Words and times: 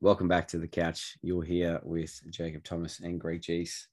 Welcome 0.00 0.28
back 0.28 0.46
to 0.48 0.58
the 0.58 0.68
couch. 0.68 1.18
You're 1.22 1.42
here 1.42 1.80
with 1.82 2.20
Jacob 2.30 2.62
Thomas 2.62 3.00
and 3.00 3.20
Greg 3.20 3.42
Geese. 3.42 3.88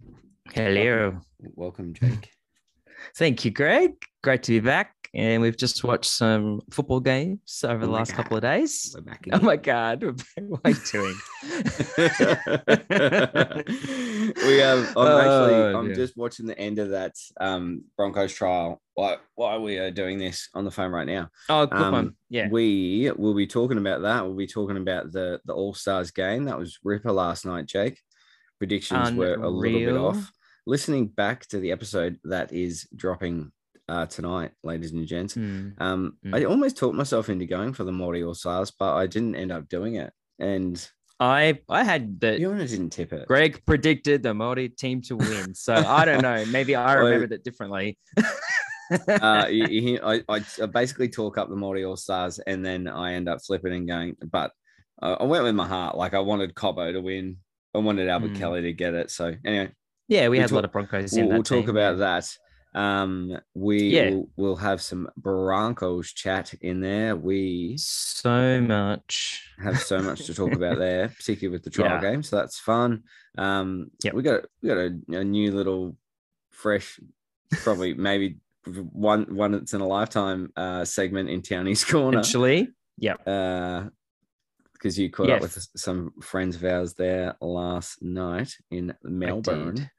Hello. 0.54 1.20
Welcome, 1.56 1.96
Jake. 1.96 2.32
Thank 3.18 3.44
you, 3.44 3.50
Greg. 3.50 3.94
Great 4.24 4.44
to 4.44 4.52
be 4.52 4.60
back. 4.60 4.94
And 5.16 5.42
we've 5.42 5.56
just 5.56 5.82
watched 5.86 6.12
some 6.12 6.60
football 6.72 7.00
games 7.00 7.64
over 7.64 7.76
Oh 7.76 7.80
the 7.80 7.88
my 7.88 8.00
last 8.00 8.12
God. 8.12 8.18
couple 8.18 8.36
of 8.38 8.44
days. 8.44 8.94
We're 8.94 9.02
back 9.02 9.26
Oh 9.32 9.40
my 9.40 9.56
God. 9.56 10.04
we're 10.04 10.12
back. 10.12 10.28
What 10.48 10.62
are 10.66 10.72
you 10.72 10.78
doing? 10.92 11.16
we 14.46 14.58
have. 14.60 14.94
I'm 14.98 15.18
actually. 15.20 15.54
Oh, 15.56 15.78
I'm 15.80 15.86
dear. 15.88 15.96
just 15.96 16.18
watching 16.18 16.46
the 16.48 16.58
end 16.60 16.80
of 16.80 16.90
that 16.90 17.14
um, 17.40 17.84
Broncos 17.98 18.34
trial. 18.34 18.82
Why? 18.96 19.18
Why 19.36 19.58
we 19.58 19.78
are 19.78 19.92
doing 19.92 20.18
this 20.18 20.50
on 20.54 20.66
the 20.66 20.72
phone 20.72 20.92
right 20.92 21.08
now? 21.08 21.30
Oh, 21.50 21.66
good 21.66 21.82
Um, 21.82 21.92
one. 21.94 22.16
Yeah. 22.30 22.50
We 22.50 23.12
will 23.16 23.34
be 23.36 23.48
talking 23.48 23.78
about 23.78 24.02
that. 24.02 24.24
We'll 24.26 24.36
be 24.36 24.48
talking 24.48 24.78
about 24.78 25.12
the 25.12 25.40
the 25.46 25.54
All 25.54 25.74
Stars 25.74 26.12
game. 26.12 26.46
That 26.46 26.58
was 26.60 26.78
Ripper 26.84 27.12
last 27.12 27.46
night, 27.46 27.66
Jake. 27.68 28.00
Predictions 28.60 29.14
were 29.14 29.36
a 29.36 29.50
little 29.50 29.80
bit 29.80 29.96
off. 29.98 30.32
Listening 30.68 31.08
back 31.08 31.46
to 31.48 31.60
the 31.60 31.72
episode 31.72 32.18
that 32.24 32.52
is 32.52 32.88
dropping 32.96 33.52
uh, 33.88 34.06
tonight, 34.06 34.52
ladies 34.64 34.92
and 34.92 35.06
gents. 35.06 35.34
Hmm. 35.36 35.70
Um, 35.78 36.18
Mm. 36.26 36.36
I 36.36 36.44
almost 36.46 36.78
talked 36.78 36.96
myself 36.96 37.30
into 37.30 37.46
going 37.46 37.74
for 37.74 37.84
the 37.84 37.92
Māori 37.92 38.26
All 38.26 38.34
Stars, 38.34 38.72
but 38.72 38.96
I 38.96 39.08
didn't 39.08 39.36
end 39.36 39.52
up 39.52 39.70
doing 39.70 39.96
it. 39.96 40.12
And 40.40 40.86
I 41.20 41.60
I 41.70 41.84
had 41.84 42.20
the 42.20 42.40
you 42.40 42.54
didn't 42.56 42.90
tip 42.90 43.14
it. 43.14 43.28
Greg 43.28 43.62
predicted 43.66 44.24
the 44.24 44.34
Maori 44.34 44.70
team 44.70 45.02
to 45.04 45.16
win. 45.16 45.54
So 45.54 45.74
I 45.88 46.04
don't 46.06 46.22
know. 46.22 46.44
Maybe 46.46 46.76
I 46.76 46.94
remembered 46.94 47.32
it 47.32 47.44
differently. 47.44 47.98
uh, 49.08 49.48
you, 49.50 49.68
you 49.68 50.00
I, 50.04 50.22
I 50.30 50.66
basically 50.66 51.10
talk 51.10 51.38
up 51.38 51.50
the 51.50 51.56
Māori 51.56 51.88
All 51.88 51.96
Stars, 51.96 52.40
and 52.40 52.66
then 52.66 52.88
I 52.88 53.14
end 53.14 53.30
up 53.30 53.40
flipping 53.46 53.74
and 53.74 53.88
going. 53.88 54.18
But 54.30 54.52
I, 55.02 55.14
I 55.14 55.24
went 55.24 55.44
with 55.44 55.56
my 55.56 55.68
heart. 55.68 55.98
Like 55.98 56.14
I 56.14 56.20
wanted 56.20 56.54
Cobbo 56.54 56.92
to 56.92 57.02
win. 57.02 57.38
I 57.74 57.80
wanted 57.80 58.08
Albert 58.10 58.32
Mm. 58.32 58.38
Kelly 58.40 58.62
to 58.64 58.74
get 58.74 58.94
it. 58.94 59.12
So 59.12 59.34
anyway, 59.46 59.72
yeah, 60.08 60.24
we 60.24 60.30
we 60.30 60.40
had 60.40 60.52
a 60.52 60.56
lot 60.56 60.66
of 60.66 60.72
Broncos 60.72 61.14
we'll, 61.14 61.24
in 61.24 61.30
that 61.30 61.36
we'll 61.36 61.44
talk 61.44 61.68
about 61.68 61.98
that. 62.00 62.30
Um, 62.76 63.38
we 63.54 63.84
Yeah. 63.96 64.10
will 64.10 64.30
we'll 64.36 64.56
have 64.58 64.82
some 64.82 65.10
Broncos 65.18 66.12
chat 66.12 66.54
in 66.56 66.82
there. 66.82 67.16
We 67.16 67.76
So 67.78 68.62
much. 68.62 69.42
have 69.60 69.80
so 69.80 70.02
much 70.02 70.26
to 70.26 70.34
talk 70.34 70.54
about 70.54 70.78
there, 70.78 71.08
particularly 71.18 71.56
with 71.56 71.64
the 71.64 71.70
trial 71.70 72.02
Yeah. 72.02 72.12
game. 72.12 72.22
So 72.22 72.36
that's 72.36 72.60
fun. 72.60 73.04
Um, 73.38 73.92
Yep. 74.04 74.14
we 74.14 74.24
got 74.24 74.46
we 74.62 74.68
got 74.70 74.78
a, 74.78 75.00
a 75.20 75.24
new 75.24 75.52
little 75.54 75.96
fresh, 76.52 77.00
probably 77.64 77.94
maybe 78.10 78.40
one 78.66 79.34
one 79.36 79.54
that's 79.54 79.74
in 79.74 79.80
a 79.82 79.88
lifetime 79.88 80.52
uh, 80.58 80.84
segment 80.84 81.30
in 81.30 81.42
Townie's 81.42 81.86
corner. 81.86 82.20
Actually, 82.20 82.70
yeah. 82.98 83.14
Uh, 83.26 83.90
because 84.74 85.00
you 85.00 85.10
caught 85.10 85.30
up 85.30 85.42
with 85.42 85.68
some 85.78 86.12
friends 86.22 86.58
of 86.58 86.64
ours 86.66 86.94
there 86.94 87.36
last 87.40 88.04
night 88.04 88.54
in 88.70 88.94
Melbourne. 89.04 89.76
did. 89.76 89.90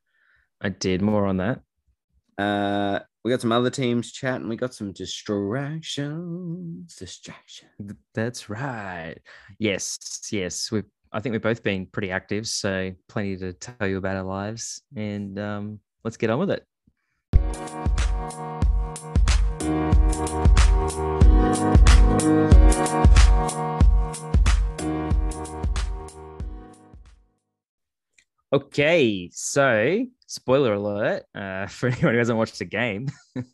I 0.60 0.68
did 0.68 1.00
more 1.02 1.24
on 1.26 1.38
that. 1.38 1.60
Uh, 2.38 3.00
we 3.24 3.30
got 3.30 3.40
some 3.40 3.52
other 3.52 3.70
teams 3.70 4.12
chatting. 4.12 4.48
We 4.48 4.56
got 4.56 4.74
some 4.74 4.92
distractions. 4.92 6.94
Distractions. 6.96 7.94
That's 8.14 8.48
right. 8.48 9.16
Yes, 9.58 9.98
yes. 10.30 10.70
We've 10.70 10.84
I 11.12 11.20
think 11.20 11.32
we've 11.32 11.42
both 11.42 11.62
been 11.62 11.86
pretty 11.86 12.10
active, 12.10 12.46
so 12.46 12.92
plenty 13.08 13.36
to 13.38 13.52
tell 13.54 13.86
you 13.86 13.96
about 13.96 14.16
our 14.16 14.22
lives. 14.22 14.82
And 14.94 15.38
um, 15.38 15.80
let's 16.04 16.16
get 16.16 16.30
on 16.30 16.40
with 16.40 16.50
it. 16.50 16.66
Okay, 28.52 29.28
so 29.32 30.04
spoiler 30.26 30.74
alert 30.74 31.24
uh, 31.34 31.66
for 31.68 31.88
anyone 31.88 32.12
who 32.14 32.18
hasn't 32.18 32.38
watched 32.38 32.58
the 32.58 32.64
game, 32.64 33.08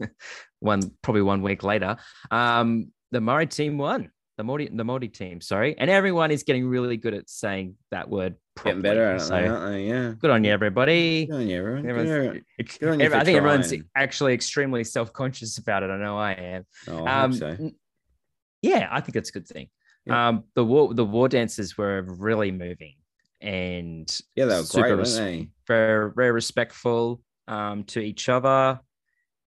one 0.61 0.83
probably 1.03 1.23
one 1.23 1.43
week 1.43 1.63
later, 1.63 1.97
um, 2.31 2.93
the 3.11 3.21
Murray 3.21 3.47
team 3.47 3.79
won. 3.79 4.11
The 4.39 4.45
Māori, 4.45 4.75
the 4.75 4.83
Māori 4.83 5.13
team, 5.13 5.43
sorry, 5.43 5.77
and 5.79 5.91
everyone 5.91 6.31
is 6.31 6.43
getting 6.43 6.67
really 6.67 6.97
good 6.97 7.13
at 7.13 7.29
saying 7.29 7.77
that 7.91 8.09
word. 8.09 8.35
Getting 8.57 8.81
Properly, 8.81 8.83
better 8.83 9.05
at 9.11 9.17
it, 9.17 9.21
so 9.25 9.35
aren't 9.35 9.73
they? 9.73 9.87
Yeah. 9.89 10.13
good 10.19 10.31
on 10.31 10.43
you, 10.43 10.51
everybody. 10.51 11.27
Good 11.27 11.35
on 11.37 11.49
you, 11.49 11.59
everyone. 11.59 11.83
Good 11.83 11.91
Everyone's- 11.91 12.29
on 12.31 12.35
you. 12.37 12.43
Ex- 12.59 12.79
Good 12.79 12.89
on 12.89 12.99
you 13.01 13.05
every- 13.07 13.19
I 13.19 13.25
think 13.25 13.37
everyone's 13.37 13.75
actually 13.95 14.33
extremely 14.33 14.85
self-conscious 14.85 15.59
about 15.59 15.83
it. 15.83 15.91
I 15.91 15.99
know 15.99 16.17
I 16.19 16.33
am. 16.33 16.67
Oh, 16.89 17.05
I 17.05 17.23
Um, 17.25 17.33
so. 17.35 17.71
yeah, 18.63 18.89
I 18.91 19.01
think 19.03 19.17
it's 19.17 19.29
a 19.29 19.33
good 19.33 19.47
thing. 19.47 19.69
Yeah. 20.07 20.29
Um, 20.29 20.45
the 20.55 20.65
war, 20.65 20.95
the 20.95 21.05
war 21.05 21.29
dances 21.29 21.77
were 21.77 22.03
really 22.03 22.51
moving 22.53 22.95
and 23.43 24.09
Yeah, 24.37 24.47
they 24.47 24.57
were 24.59 24.65
super 24.65 24.97
great, 24.97 24.97
res- 24.97 25.21
weren't 25.21 25.49
they? 25.49 25.51
very, 25.69 26.13
very 26.13 26.33
respectful 26.33 27.23
um, 27.49 27.85
to 27.85 28.01
each 28.01 28.29
other. 28.29 28.81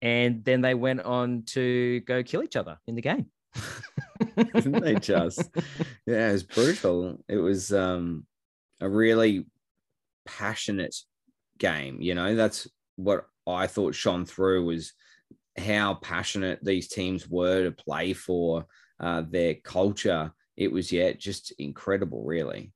And 0.01 0.44
then 0.46 0.62
they 0.62 0.75
went 0.75 1.01
on 1.01 1.44
to 1.47 2.01
go 2.01 2.23
kill 2.23 2.44
each 2.44 2.57
other 2.57 2.79
in 2.88 2.96
the 2.96 3.01
game. 3.03 3.28
Didn't 4.57 4.79
they 4.79 4.96
just? 4.97 5.50
Yeah, 6.06 6.29
it 6.29 6.34
was 6.34 6.44
brutal. 6.44 7.18
It 7.28 7.38
was 7.38 7.73
um 7.73 8.25
a 8.81 8.90
really 8.90 9.46
passionate 10.25 10.96
game. 11.59 12.02
You 12.02 12.16
know, 12.16 12.35
that's 12.35 12.67
what 12.97 13.25
I 13.47 13.67
thought 13.67 13.96
shone 13.96 14.25
through 14.25 14.66
was 14.66 14.94
how 15.57 15.96
passionate 15.96 16.59
these 16.63 16.90
teams 16.90 17.29
were 17.29 17.66
to 17.66 17.72
play 17.72 18.13
for 18.13 18.67
uh, 19.00 19.23
their 19.29 19.56
culture. 19.56 20.34
It 20.57 20.72
was 20.72 20.91
yeah, 20.91 21.13
just 21.13 21.53
incredible, 21.59 22.23
really. 22.25 22.73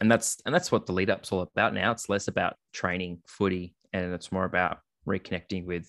And 0.00 0.10
that's 0.10 0.38
and 0.44 0.54
that's 0.54 0.70
what 0.70 0.86
the 0.86 0.92
lead 0.92 1.10
up's 1.10 1.32
all 1.32 1.40
about 1.40 1.74
now. 1.74 1.90
It's 1.92 2.08
less 2.08 2.28
about 2.28 2.56
training 2.72 3.22
footy 3.26 3.74
and 3.92 4.12
it's 4.12 4.30
more 4.32 4.44
about 4.44 4.78
reconnecting 5.08 5.64
with 5.64 5.88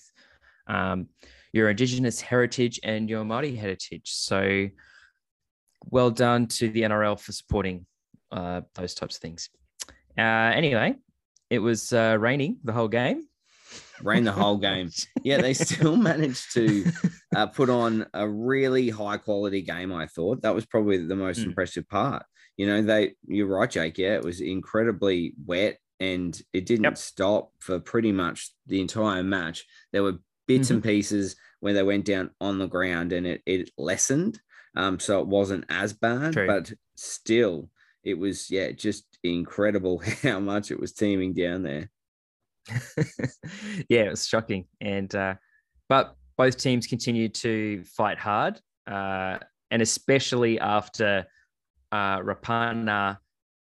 um, 0.67 1.07
your 1.53 1.69
indigenous 1.69 2.21
heritage 2.21 2.79
and 2.83 3.09
your 3.09 3.23
Māori 3.23 3.57
heritage. 3.57 4.11
So 4.11 4.67
well 5.85 6.11
done 6.11 6.47
to 6.47 6.69
the 6.69 6.81
NRL 6.81 7.19
for 7.19 7.31
supporting 7.31 7.85
uh, 8.31 8.61
those 8.75 8.93
types 8.93 9.15
of 9.17 9.21
things. 9.21 9.49
Uh, 10.17 10.21
anyway, 10.21 10.95
it 11.49 11.59
was 11.59 11.93
uh, 11.93 12.17
raining 12.19 12.57
the 12.63 12.73
whole 12.73 12.87
game. 12.87 13.23
Rain 14.01 14.23
the 14.23 14.31
whole 14.31 14.57
game. 14.57 14.89
Yeah, 15.23 15.41
they 15.41 15.53
still 15.53 15.97
managed 15.97 16.53
to 16.53 16.85
uh, 17.35 17.47
put 17.47 17.69
on 17.69 18.05
a 18.13 18.27
really 18.27 18.89
high 18.89 19.17
quality 19.17 19.61
game. 19.61 19.91
I 19.91 20.07
thought 20.07 20.41
that 20.43 20.55
was 20.55 20.65
probably 20.65 21.05
the 21.05 21.15
most 21.15 21.39
Mm. 21.41 21.47
impressive 21.47 21.87
part. 21.89 22.23
You 22.57 22.67
know, 22.67 22.81
they 22.81 23.13
you're 23.27 23.47
right, 23.47 23.69
Jake. 23.69 23.97
Yeah, 23.97 24.15
it 24.15 24.23
was 24.23 24.41
incredibly 24.41 25.33
wet 25.45 25.77
and 25.99 26.39
it 26.53 26.65
didn't 26.65 26.83
Yep. 26.85 26.97
stop 26.97 27.51
for 27.59 27.79
pretty 27.79 28.11
much 28.11 28.51
the 28.65 28.81
entire 28.81 29.23
match. 29.23 29.65
There 29.93 30.03
were 30.03 30.17
bits 30.47 30.69
and 30.69 30.83
pieces 30.83 31.35
where 31.59 31.73
they 31.73 31.83
went 31.83 32.05
down 32.05 32.31
on 32.41 32.57
the 32.57 32.67
ground 32.67 33.13
and 33.13 33.25
it 33.27 33.41
it 33.45 33.69
lessened. 33.77 34.39
Um, 34.75 34.99
so 34.99 35.19
it 35.21 35.27
wasn't 35.27 35.65
as 35.69 35.93
bad, 35.93 36.33
True. 36.33 36.47
but 36.47 36.71
still, 36.95 37.69
it 38.03 38.13
was 38.15 38.49
yeah, 38.51 38.71
just 38.71 39.05
incredible 39.23 39.99
how 40.23 40.39
much 40.39 40.71
it 40.71 40.79
was 40.79 40.93
teeming 40.93 41.33
down 41.33 41.63
there. 41.63 41.89
yeah, 43.89 44.01
it 44.03 44.09
was 44.09 44.27
shocking. 44.27 44.65
And 44.81 45.13
uh, 45.15 45.35
but 45.89 46.15
both 46.37 46.57
teams 46.57 46.87
continued 46.87 47.33
to 47.35 47.83
fight 47.83 48.17
hard, 48.19 48.59
uh, 48.85 49.39
and 49.71 49.81
especially 49.81 50.59
after 50.59 51.25
uh, 51.91 52.19
Rapana 52.19 53.17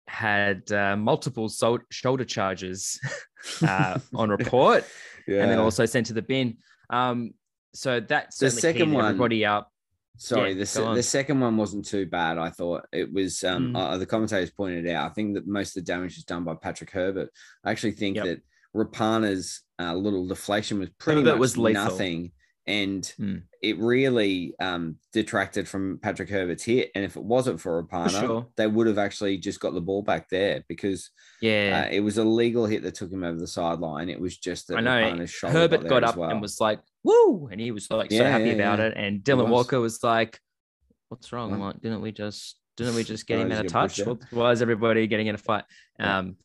had 0.07 0.71
uh, 0.71 0.95
multiple 0.95 1.49
sol- 1.49 1.79
shoulder 1.91 2.25
charges 2.25 2.99
uh, 3.61 3.99
on 4.15 4.29
report, 4.29 4.85
yeah. 5.27 5.41
and 5.41 5.51
then 5.51 5.59
also 5.59 5.85
sent 5.85 6.07
to 6.07 6.13
the 6.13 6.21
bin. 6.21 6.57
Um, 6.89 7.33
so 7.73 7.99
that's 7.99 8.37
The 8.37 8.49
second 8.51 8.91
one- 8.93 9.05
everybody 9.05 9.45
up. 9.45 9.71
Sorry, 10.19 10.53
Yeah, 10.53 10.57
the, 10.59 10.65
se- 10.65 10.95
the 10.95 11.03
second 11.03 11.39
one 11.41 11.57
wasn't 11.57 11.85
too 11.85 12.07
bad. 12.07 12.39
I 12.39 12.49
thought 12.49 12.87
it 12.91 13.13
was. 13.13 13.43
Um, 13.43 13.73
Mm. 13.73 13.77
uh, 13.77 13.97
the 13.97 14.05
commentators 14.07 14.49
pointed 14.49 14.87
out. 14.87 15.11
I 15.11 15.13
think 15.13 15.35
that 15.35 15.45
most 15.45 15.77
of 15.77 15.85
the 15.85 15.91
damage 15.91 16.15
was 16.15 16.23
done 16.25 16.43
by 16.43 16.55
Patrick 16.55 16.89
Herbert. 16.89 17.29
I 17.63 17.69
actually 17.69 17.91
think 17.91 18.15
Yep. 18.15 18.25
that 18.25 18.41
Rapana's 18.75 19.61
uh, 19.79 19.93
little 19.93 20.27
deflection 20.27 20.79
was 20.79 20.89
pretty 20.97 21.19
Herbert 21.21 21.33
much 21.33 21.39
was 21.39 21.57
lethal. 21.59 21.83
nothing, 21.83 22.31
and 22.67 23.03
Mm. 23.19 23.43
it 23.61 23.77
really 23.79 24.53
um, 24.59 24.97
detracted 25.13 25.67
from 25.67 25.99
Patrick 26.01 26.29
Herbert's 26.29 26.63
hit. 26.63 26.91
And 26.93 27.05
if 27.05 27.15
it 27.15 27.23
wasn't 27.23 27.61
for 27.61 27.81
Rapana, 27.81 28.19
sure. 28.19 28.47
they 28.57 28.67
would 28.67 28.87
have 28.87 28.97
actually 28.97 29.37
just 29.37 29.59
got 29.59 29.73
the 29.73 29.81
ball 29.81 30.01
back 30.01 30.29
there 30.29 30.63
because 30.67 31.09
Yeah, 31.41 31.85
uh, 31.85 31.89
it 31.93 32.01
was 32.01 32.17
a 32.17 32.23
legal 32.23 32.65
hit 32.65 32.83
that 32.83 32.95
took 32.95 33.11
him 33.11 33.23
over 33.23 33.39
the 33.39 33.47
sideline. 33.47 34.09
It 34.09 34.19
was 34.19 34.37
just 34.37 34.67
that 34.67 34.77
I 34.77 34.81
know. 34.81 34.91
Rapana's 34.91 35.29
shoulder 35.31 35.57
Herbert 35.57 35.81
there 35.81 35.89
got 35.89 36.03
up 36.03 36.17
well. 36.17 36.29
and 36.29 36.41
was 36.41 36.59
like, 36.59 36.79
"Woo!" 37.03 37.47
and 37.51 37.61
he 37.61 37.71
was 37.71 37.89
like 37.89 38.11
so 38.11 38.23
happy 38.23 38.45
yeah, 38.45 38.51
about 38.53 38.79
yeah. 38.79 38.85
it. 38.85 38.93
And 38.97 39.21
Dylan 39.21 39.43
was. 39.43 39.51
Walker 39.51 39.79
was 39.79 40.03
like, 40.03 40.39
"What's 41.09 41.31
wrong? 41.31 41.51
What? 41.51 41.59
Like, 41.75 41.81
didn't 41.81 42.01
we 42.01 42.11
just 42.11 42.57
didn't 42.75 42.95
we 42.95 43.03
just 43.03 43.25
get 43.25 43.39
him 43.39 43.51
out 43.51 43.65
of 43.65 43.71
touch? 43.71 43.99
Why 44.31 44.51
is 44.51 44.61
everybody 44.61 45.07
getting 45.07 45.27
in 45.27 45.35
a 45.35 45.39
fight?" 45.39 45.63
Yeah. 45.99 46.19
Um, 46.19 46.35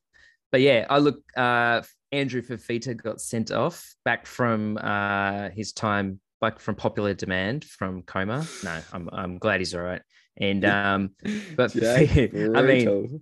but 0.53 0.61
yeah, 0.61 0.87
I 0.89 0.99
look. 0.99 1.21
Uh, 1.37 1.83
Andrew 2.13 2.43
Fifita 2.43 2.95
got 3.01 3.21
sent 3.21 3.51
off 3.51 3.95
back 4.05 4.27
from 4.27 4.79
uh, 4.79 5.49
his 5.51 5.73
time, 5.73 6.21
back 6.41 6.61
from 6.61 6.75
popular 6.75 7.15
demand 7.15 7.65
from 7.65 8.03
coma. 8.03 8.47
No, 8.63 8.81
I'm 8.93 9.09
I'm 9.13 9.39
glad 9.39 9.61
he's 9.61 9.75
all 9.75 9.83
right. 9.83 10.03
And 10.37 10.65
um, 10.65 11.11
but 11.57 11.73
Jake, 11.73 12.35
I 12.35 12.63
mean, 12.63 13.21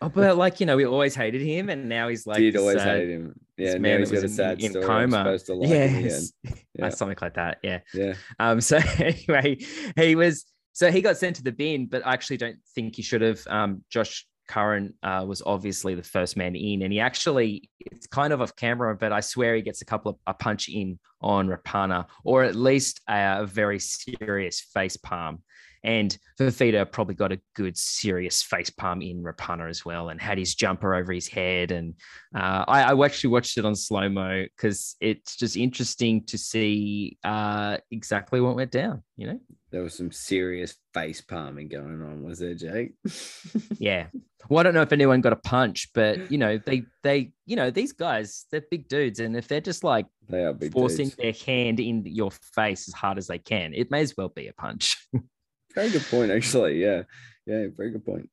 oh, 0.00 0.08
but 0.08 0.36
like 0.36 0.60
you 0.60 0.66
know, 0.66 0.76
we 0.76 0.84
always 0.86 1.14
hated 1.14 1.42
him, 1.42 1.68
and 1.68 1.88
now 1.88 2.08
he's 2.08 2.26
like 2.26 2.38
did 2.38 2.56
always 2.56 2.76
uh, 2.76 2.84
hate 2.84 3.08
him. 3.10 3.34
Yeah, 3.56 3.78
man 3.78 4.00
he's 4.00 4.10
that 4.10 4.14
got 4.16 4.20
a 4.20 4.22
was 4.22 4.30
in- 4.32 4.36
sad 4.36 4.60
in 4.62 4.72
coma. 4.82 5.18
supposed 5.18 5.46
to 5.46 5.54
like 5.54 5.68
yes, 5.70 6.32
Yeah. 6.78 6.88
Something 6.88 7.16
like 7.20 7.34
that. 7.34 7.58
Yeah. 7.62 7.80
Yeah, 7.92 8.14
Um, 8.40 8.60
so 8.60 8.78
anyway, 8.98 9.58
he 9.96 10.16
was 10.16 10.44
so 10.72 10.90
he 10.90 11.02
got 11.02 11.16
sent 11.18 11.36
to 11.36 11.42
the 11.44 11.52
bin, 11.52 11.86
but 11.86 12.04
I 12.04 12.12
actually 12.14 12.38
don't 12.38 12.56
think 12.74 12.96
he 12.96 13.02
should 13.02 13.20
have. 13.20 13.46
Um, 13.46 13.84
Josh 13.90 14.26
Curran 14.48 14.94
uh, 15.02 15.24
was 15.26 15.42
obviously 15.44 15.94
the 15.94 16.02
first 16.02 16.36
man 16.36 16.54
in, 16.56 16.82
and 16.82 16.92
he 16.92 17.00
actually 17.00 17.70
it's 17.80 18.06
kind 18.06 18.32
of 18.32 18.40
off 18.40 18.56
camera, 18.56 18.96
but 18.96 19.12
I 19.12 19.20
swear 19.20 19.54
he 19.54 19.62
gets 19.62 19.82
a 19.82 19.86
couple 19.86 20.10
of 20.10 20.18
a 20.26 20.34
punch 20.34 20.68
in 20.68 20.98
on 21.20 21.48
Rapana, 21.48 22.06
or 22.24 22.44
at 22.44 22.54
least 22.54 23.00
a, 23.08 23.38
a 23.40 23.46
very 23.46 23.78
serious 23.78 24.60
face 24.60 24.96
palm. 24.96 25.42
And 25.82 26.16
Fifita 26.40 26.90
probably 26.90 27.14
got 27.14 27.30
a 27.30 27.40
good 27.54 27.76
serious 27.76 28.42
face 28.42 28.70
palm 28.70 29.02
in 29.02 29.22
Rapana 29.22 29.68
as 29.68 29.84
well, 29.84 30.08
and 30.08 30.18
had 30.20 30.38
his 30.38 30.54
jumper 30.54 30.94
over 30.94 31.12
his 31.12 31.28
head. 31.28 31.72
And 31.72 31.94
uh, 32.34 32.64
I, 32.66 32.84
I 32.84 33.04
actually 33.04 33.30
watched 33.30 33.58
it 33.58 33.66
on 33.66 33.76
slow 33.76 34.08
mo 34.08 34.46
because 34.56 34.96
it's 35.00 35.36
just 35.36 35.58
interesting 35.58 36.24
to 36.24 36.38
see 36.38 37.18
uh, 37.22 37.76
exactly 37.90 38.40
what 38.40 38.56
went 38.56 38.70
down. 38.70 39.02
You 39.16 39.26
know, 39.26 39.40
there 39.74 39.82
was 39.82 39.94
some 39.94 40.12
serious 40.12 40.76
face 40.94 41.20
palming 41.20 41.66
going 41.66 42.00
on, 42.00 42.22
was 42.22 42.38
there, 42.38 42.54
Jake? 42.54 42.92
yeah. 43.78 44.06
Well, 44.48 44.60
I 44.60 44.62
don't 44.62 44.74
know 44.74 44.82
if 44.82 44.92
anyone 44.92 45.20
got 45.20 45.32
a 45.32 45.36
punch, 45.36 45.88
but 45.94 46.30
you 46.30 46.38
know, 46.38 46.58
they 46.58 46.84
they 47.02 47.32
you 47.44 47.56
know 47.56 47.72
these 47.72 47.92
guys 47.92 48.46
they're 48.52 48.62
big 48.70 48.86
dudes, 48.86 49.18
and 49.18 49.36
if 49.36 49.48
they're 49.48 49.60
just 49.60 49.82
like 49.82 50.06
they 50.28 50.44
are 50.44 50.52
big 50.52 50.70
forcing 50.70 51.06
dudes. 51.08 51.16
their 51.16 51.32
hand 51.44 51.80
in 51.80 52.06
your 52.06 52.30
face 52.30 52.86
as 52.86 52.94
hard 52.94 53.18
as 53.18 53.26
they 53.26 53.38
can, 53.38 53.74
it 53.74 53.90
may 53.90 54.00
as 54.00 54.14
well 54.16 54.28
be 54.28 54.46
a 54.46 54.52
punch. 54.52 54.96
Very 55.74 55.90
good 55.90 56.04
point, 56.08 56.30
actually. 56.30 56.80
Yeah, 56.80 57.02
yeah, 57.44 57.66
very 57.76 57.90
good 57.90 58.04
point. 58.06 58.30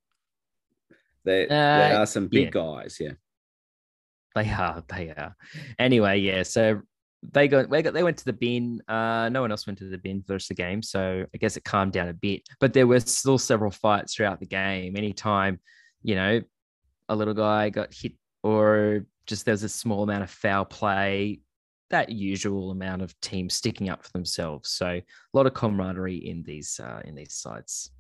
They 1.26 1.48
they 1.48 1.56
Uh, 1.56 2.02
are 2.02 2.06
some 2.06 2.28
big 2.28 2.54
yeah. 2.54 2.62
guys. 2.62 2.98
Yeah, 3.00 3.14
They 4.36 4.48
are, 4.52 4.84
they 4.88 5.10
are. 5.10 5.36
Anyway, 5.80 6.20
yeah. 6.20 6.44
So 6.44 6.82
they 7.24 7.48
got, 7.48 7.70
they 7.70 7.82
got, 7.82 7.94
they 7.94 8.04
went 8.04 8.18
to 8.18 8.26
the 8.26 8.34
bin. 8.34 8.82
Uh, 8.88 9.30
no 9.30 9.42
one 9.42 9.52
else 9.52 9.68
went 9.68 9.80
to 9.80 9.86
the 9.90 9.98
bin 9.98 10.22
for 10.22 10.28
the 10.28 10.34
rest 10.34 10.50
of 10.52 10.58
the 10.58 10.64
game, 10.64 10.82
so 10.82 11.26
I 11.34 11.38
guess 11.38 11.56
it 11.58 11.64
calmed 11.64 11.94
down 11.94 12.08
a 12.10 12.14
bit. 12.14 12.42
But 12.60 12.74
there 12.74 12.88
were 12.88 13.00
still 13.00 13.38
several 13.38 13.72
fights 13.72 14.16
throughout 14.16 14.40
the 14.40 14.46
game. 14.48 14.96
Anytime, 14.98 15.60
you 16.02 16.16
know, 16.16 16.42
a 17.10 17.16
little 17.16 17.34
guy 17.36 17.70
got 17.70 17.94
hit, 17.94 18.14
or 18.44 19.06
just 19.28 19.46
there's 19.46 19.64
a 19.64 19.70
small 19.70 20.04
amount 20.04 20.24
of 20.24 20.32
foul 20.32 20.66
play, 20.66 21.42
that 21.92 22.10
usual 22.10 22.72
amount 22.72 23.02
of 23.04 23.20
teams 23.22 23.54
sticking 23.54 23.90
up 23.90 24.04
for 24.04 24.12
themselves. 24.14 24.70
So 24.72 24.88
a 24.88 25.04
lot 25.34 25.46
of 25.46 25.54
camaraderie 25.54 26.16
in 26.28 26.42
these 26.44 26.80
uh, 26.80 27.02
in 27.06 27.14
these 27.16 27.34
sides. 27.36 27.92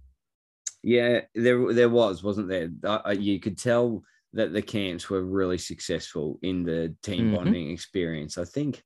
yeah. 0.81 1.21
There 1.35 1.73
there 1.73 1.89
was, 1.89 2.23
wasn't 2.23 2.47
there? 2.49 2.69
Uh, 2.83 3.15
you 3.17 3.39
could 3.39 3.57
tell 3.57 4.01
that 4.33 4.53
the 4.53 4.61
camps 4.61 5.09
were 5.09 5.23
really 5.23 5.57
successful 5.57 6.39
in 6.41 6.63
the 6.63 6.95
team 7.03 7.31
Mhm. 7.31 7.35
bonding 7.35 7.69
experience. 7.69 8.37
I 8.37 8.45
think 8.45 8.81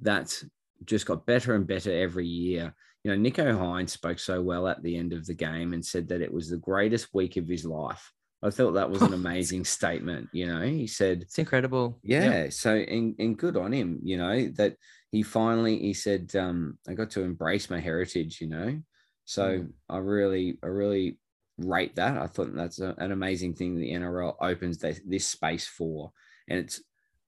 that's 0.00 0.44
just 0.84 1.06
got 1.06 1.26
better 1.26 1.54
and 1.54 1.66
better 1.66 1.90
every 1.92 2.26
year. 2.26 2.74
You 3.04 3.14
know, 3.16 3.30
Nicho 3.30 3.56
Hynes 3.56 3.90
spoke 3.90 4.18
so 4.18 4.42
well 4.42 4.66
at 4.68 4.82
the 4.82 4.96
end 4.96 5.12
of 5.12 5.26
the 5.26 5.34
game 5.34 5.72
and 5.72 5.84
said 5.84 6.08
that 6.08 6.20
it 6.20 6.32
was 6.32 6.48
the 6.50 6.56
greatest 6.56 7.08
week 7.14 7.36
of 7.36 7.46
his 7.46 7.64
life. 7.64 8.12
I 8.42 8.50
thought 8.50 8.72
that 8.72 8.90
was 8.90 9.00
an 9.02 9.14
amazing 9.22 9.64
statement. 9.64 10.28
You 10.32 10.46
know, 10.48 10.60
he 10.62 10.86
said, 10.86 11.22
It's 11.22 11.38
incredible. 11.38 11.98
yeah, 12.02 12.42
Yep. 12.44 12.52
so 12.52 12.74
and, 12.74 13.14
and 13.18 13.38
good 13.38 13.56
on 13.56 13.72
him, 13.72 14.00
you 14.02 14.16
know, 14.16 14.48
that 14.56 14.76
he 15.12 15.22
finally 15.22 15.78
he 15.78 15.94
said, 15.94 16.34
um, 16.36 16.78
I 16.88 16.94
got 16.94 17.10
to 17.10 17.22
embrace 17.22 17.70
my 17.70 17.78
heritage, 17.80 18.40
you 18.40 18.48
know. 18.48 18.80
So 19.24 19.58
Mm. 19.60 19.72
I 19.88 19.98
really, 19.98 20.58
I 20.62 20.66
really 20.66 21.18
rate 21.58 21.96
that. 21.96 22.18
I 22.18 22.26
thought 22.26 22.54
that's 22.54 22.80
a, 22.80 22.94
an 22.98 23.12
amazing 23.12 23.54
thing 23.54 23.76
the 23.76 23.92
NRL 23.92 24.34
opens 24.40 24.78
this, 24.78 25.00
this 25.06 25.26
space 25.26 25.66
for. 25.66 26.12
And 26.48 26.58
it's 26.58 26.82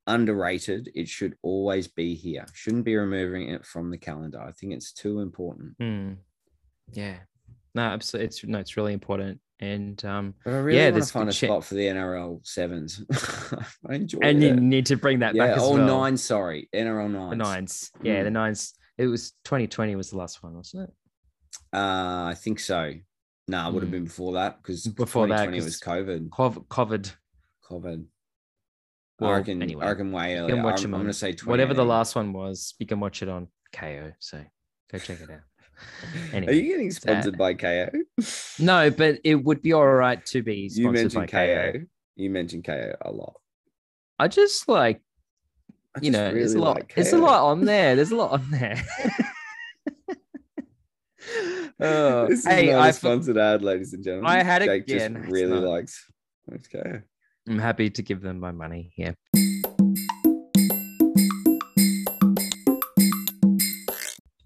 underrated. 0.09 0.91
It 0.95 1.09
should 1.09 1.37
always 1.43 1.87
be 1.87 2.15
here. 2.15 2.45
Shouldn't 2.53 2.85
be 2.85 2.97
removing 2.97 3.51
it 3.51 3.65
from 3.65 3.91
the 3.91 3.99
calendar. 3.99 4.41
I 4.41 4.51
think 4.53 4.73
it's 4.73 4.93
too 4.93 5.21
important. 5.21 5.75
Hmm. 5.79 6.15
Yeah. 6.93 7.19
No, 7.75 7.83
absolutely. 7.83 8.27
It's 8.27 8.45
no, 8.45 8.59
it's 8.59 8.77
really 8.77 8.93
important. 8.95 9.41
And 9.61 10.03
um, 10.05 10.35
But 10.45 10.55
I 10.55 10.59
really 10.59 10.79
Yeah, 10.79 10.91
want 10.91 11.05
to 11.05 11.13
find 11.13 11.29
a 11.29 11.33
cha- 11.33 11.47
spot 11.47 11.65
for 11.65 11.75
the 11.75 11.87
NRL 11.87 12.45
sevens. 12.47 13.05
I 13.89 13.95
enjoy 13.95 14.19
and 14.23 14.43
you 14.43 14.55
need 14.55 14.87
to 14.87 14.97
bring 14.97 15.19
that 15.21 15.35
Yeah, 15.35 15.49
back 15.49 15.57
as 15.59 15.63
oh 15.63 15.75
well. 15.75 15.87
nine, 15.87 16.17
sorry. 16.17 16.69
NRL 16.75 17.11
nine. 17.11 17.31
The 17.31 17.37
nines. 17.37 17.91
Yeah, 18.03 18.23
the 18.23 18.31
Mm. 18.31 18.35
nines. 18.35 18.75
It 18.97 19.07
was 19.07 19.33
2020 19.45 19.95
was 19.97 20.11
the 20.11 20.17
last 20.17 20.43
one, 20.43 20.55
wasn't 20.55 20.89
it? 20.89 20.95
Uh, 21.73 22.27
I 22.31 22.35
think 22.37 22.59
so. 22.61 22.95
No, 23.49 23.69
it 23.69 23.75
would 23.75 23.83
have 23.83 23.89
Mm. 23.89 23.93
been 23.93 24.05
before 24.05 24.33
that 24.35 24.63
because 24.63 24.87
Before 24.87 25.27
that, 25.29 25.47
2020 25.47 25.65
was 25.65 25.81
COVID. 25.81 26.29
COVID. 26.31 27.15
COVID. 27.71 28.07
Well, 29.19 29.31
I 29.31 29.37
reckon, 29.39 29.63
anyway, 29.63 29.85
reckon 29.85 30.13
way 30.13 30.37
You 30.37 30.47
can 30.47 30.63
watch 30.63 30.79
I'm, 30.79 30.83
them 30.91 30.95
I'm 30.95 31.01
going 31.01 31.13
to 31.13 31.13
say 31.13 31.35
Whatever 31.45 31.75
the 31.75 31.85
last 31.85 32.15
one 32.15 32.33
was, 32.33 32.75
you 32.79 32.87
can 32.87 33.01
watch 33.01 33.23
it 33.23 33.29
on 33.29 33.49
Kayo. 33.75 34.13
So 34.21 34.41
go 34.93 34.99
check 34.99 35.21
it 35.21 35.31
out. 35.31 35.41
Anyway, 36.33 36.53
Are 36.53 36.57
you 36.57 36.63
getting 36.69 36.89
that- 36.89 36.95
sponsored 36.95 37.39
by 37.39 37.55
Kayo? 37.55 37.91
No, 38.59 38.91
but 38.91 39.21
it 39.23 39.37
would 39.37 39.63
be 39.63 39.73
all 39.73 39.87
right 39.87 40.25
to 40.27 40.43
be 40.43 40.63
you 40.63 40.71
sponsored 40.71 41.15
by 41.15 41.21
mentioned 41.21 41.29
Kayo. 41.29 41.73
Kayo. 41.73 41.87
You 42.17 42.31
mentioned 42.31 42.65
Kayo 42.65 42.97
a 43.01 43.13
lot. 43.13 43.35
I 44.19 44.27
just 44.27 44.69
like 44.69 45.01
I 45.97 46.01
you 46.01 46.11
just 46.11 46.13
know, 46.13 46.35
it's 46.37 46.55
a 46.55 46.59
lot. 46.59 46.75
like 46.77 46.95
there's 46.97 47.13
a 47.13 47.19
lot 47.19 47.45
on 47.45 47.65
there. 47.65 47.95
There's 47.95 48.11
a 48.11 48.17
lot 48.17 48.33
on 48.33 48.51
there. 48.51 48.83
oh, 51.81 52.27
this 52.29 52.41
is 52.41 52.47
hey, 52.47 52.73
not 52.73 52.81
I 52.81 52.89
a 52.89 52.93
sponsored 52.93 53.39
ad, 53.39 53.63
ladies 53.63 53.93
and 53.93 54.03
gentlemen. 54.03 54.31
I 54.31 54.43
had 54.43 54.63
a- 54.63 54.67
Jake 54.67 54.85
yeah, 54.89 55.09
just 55.09 55.31
really 55.31 55.61
not. 55.61 55.63
likes, 55.63 56.11
Kayo. 56.51 57.03
I'm 57.49 57.59
happy 57.59 57.89
to 57.91 58.03
give 58.03 58.21
them 58.21 58.39
my 58.41 58.53
money. 58.53 58.93
Yeah. 58.97 59.13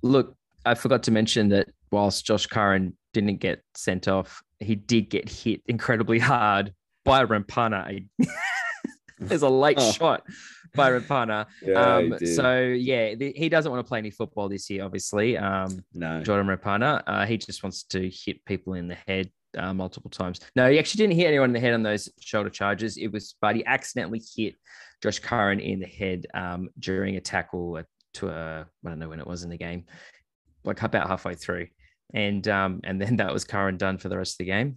Look, 0.03 0.37
I 0.65 0.75
forgot 0.75 1.03
to 1.05 1.11
mention 1.11 1.49
that 1.51 1.69
whilst 1.91 2.25
Josh 2.27 2.47
Curran 2.47 2.97
didn't 3.13 3.37
get 3.39 3.63
sent 3.75 4.09
off, 4.09 4.43
he 4.61 4.75
did 4.75 5.11
get 5.11 5.29
hit 5.29 5.63
incredibly 5.67 6.19
hard 6.19 6.73
by 7.05 7.25
Rapana. 7.25 8.07
There's 9.19 9.43
a 9.43 9.49
late 9.49 9.79
Oh. 9.81 9.93
shot 9.93 10.23
by 10.75 10.91
Rapana. 10.91 11.47
Yeah, 11.63 11.97
um, 11.97 12.19
so 12.27 12.59
yeah, 12.61 13.15
th- 13.15 13.37
he 13.37 13.49
doesn't 13.49 13.71
want 13.71 13.85
to 13.85 13.89
play 13.89 13.99
any 13.99 14.11
football 14.11 14.49
this 14.49 14.69
year, 14.69 14.85
obviously. 14.85 15.37
Um, 15.39 15.85
no. 15.95 16.23
Jordan 16.23 16.47
Rapana. 16.55 17.03
Uh, 17.07 17.27
he 17.27 17.37
just 17.39 17.63
wants 17.63 17.85
to 17.85 18.09
hit 18.11 18.45
people 18.45 18.75
in 18.75 18.89
the 18.89 18.97
head 19.07 19.31
uh, 19.59 19.73
multiple 19.73 20.11
times. 20.11 20.41
No, 20.57 20.71
he 20.71 20.79
actually 20.79 21.05
didn't 21.05 21.19
hit 21.19 21.27
anyone 21.27 21.51
in 21.51 21.55
the 21.55 21.61
head 21.61 21.75
on 21.75 21.83
those 21.83 22.09
shoulder 22.21 22.51
charges. 22.51 22.97
It 22.97 23.09
was, 23.09 23.35
but 23.41 23.57
he 23.57 23.65
accidentally 23.67 24.23
hit 24.37 24.55
Josh 25.03 25.19
Curran 25.19 25.61
in 25.61 25.81
the 25.81 25.87
head 25.87 26.27
um, 26.35 26.69
during 26.79 27.17
a 27.17 27.21
tackle 27.21 27.83
to 28.15 28.29
a, 28.29 28.67
I 28.85 28.89
don't 28.89 28.99
know 28.99 29.09
when 29.09 29.21
it 29.21 29.27
was 29.27 29.43
in 29.43 29.51
the 29.51 29.59
game, 29.59 29.85
like 30.65 30.83
about 30.83 31.09
halfway 31.09 31.35
through. 31.35 31.69
And 32.15 32.47
um, 32.49 32.81
and 32.85 33.01
then 33.01 33.17
that 33.17 33.33
was 33.33 33.45
Curran 33.45 33.79
done 33.79 33.99
for 33.99 34.09
the 34.09 34.19
rest 34.19 34.35
of 34.35 34.39
the 34.39 34.53
game. 34.53 34.77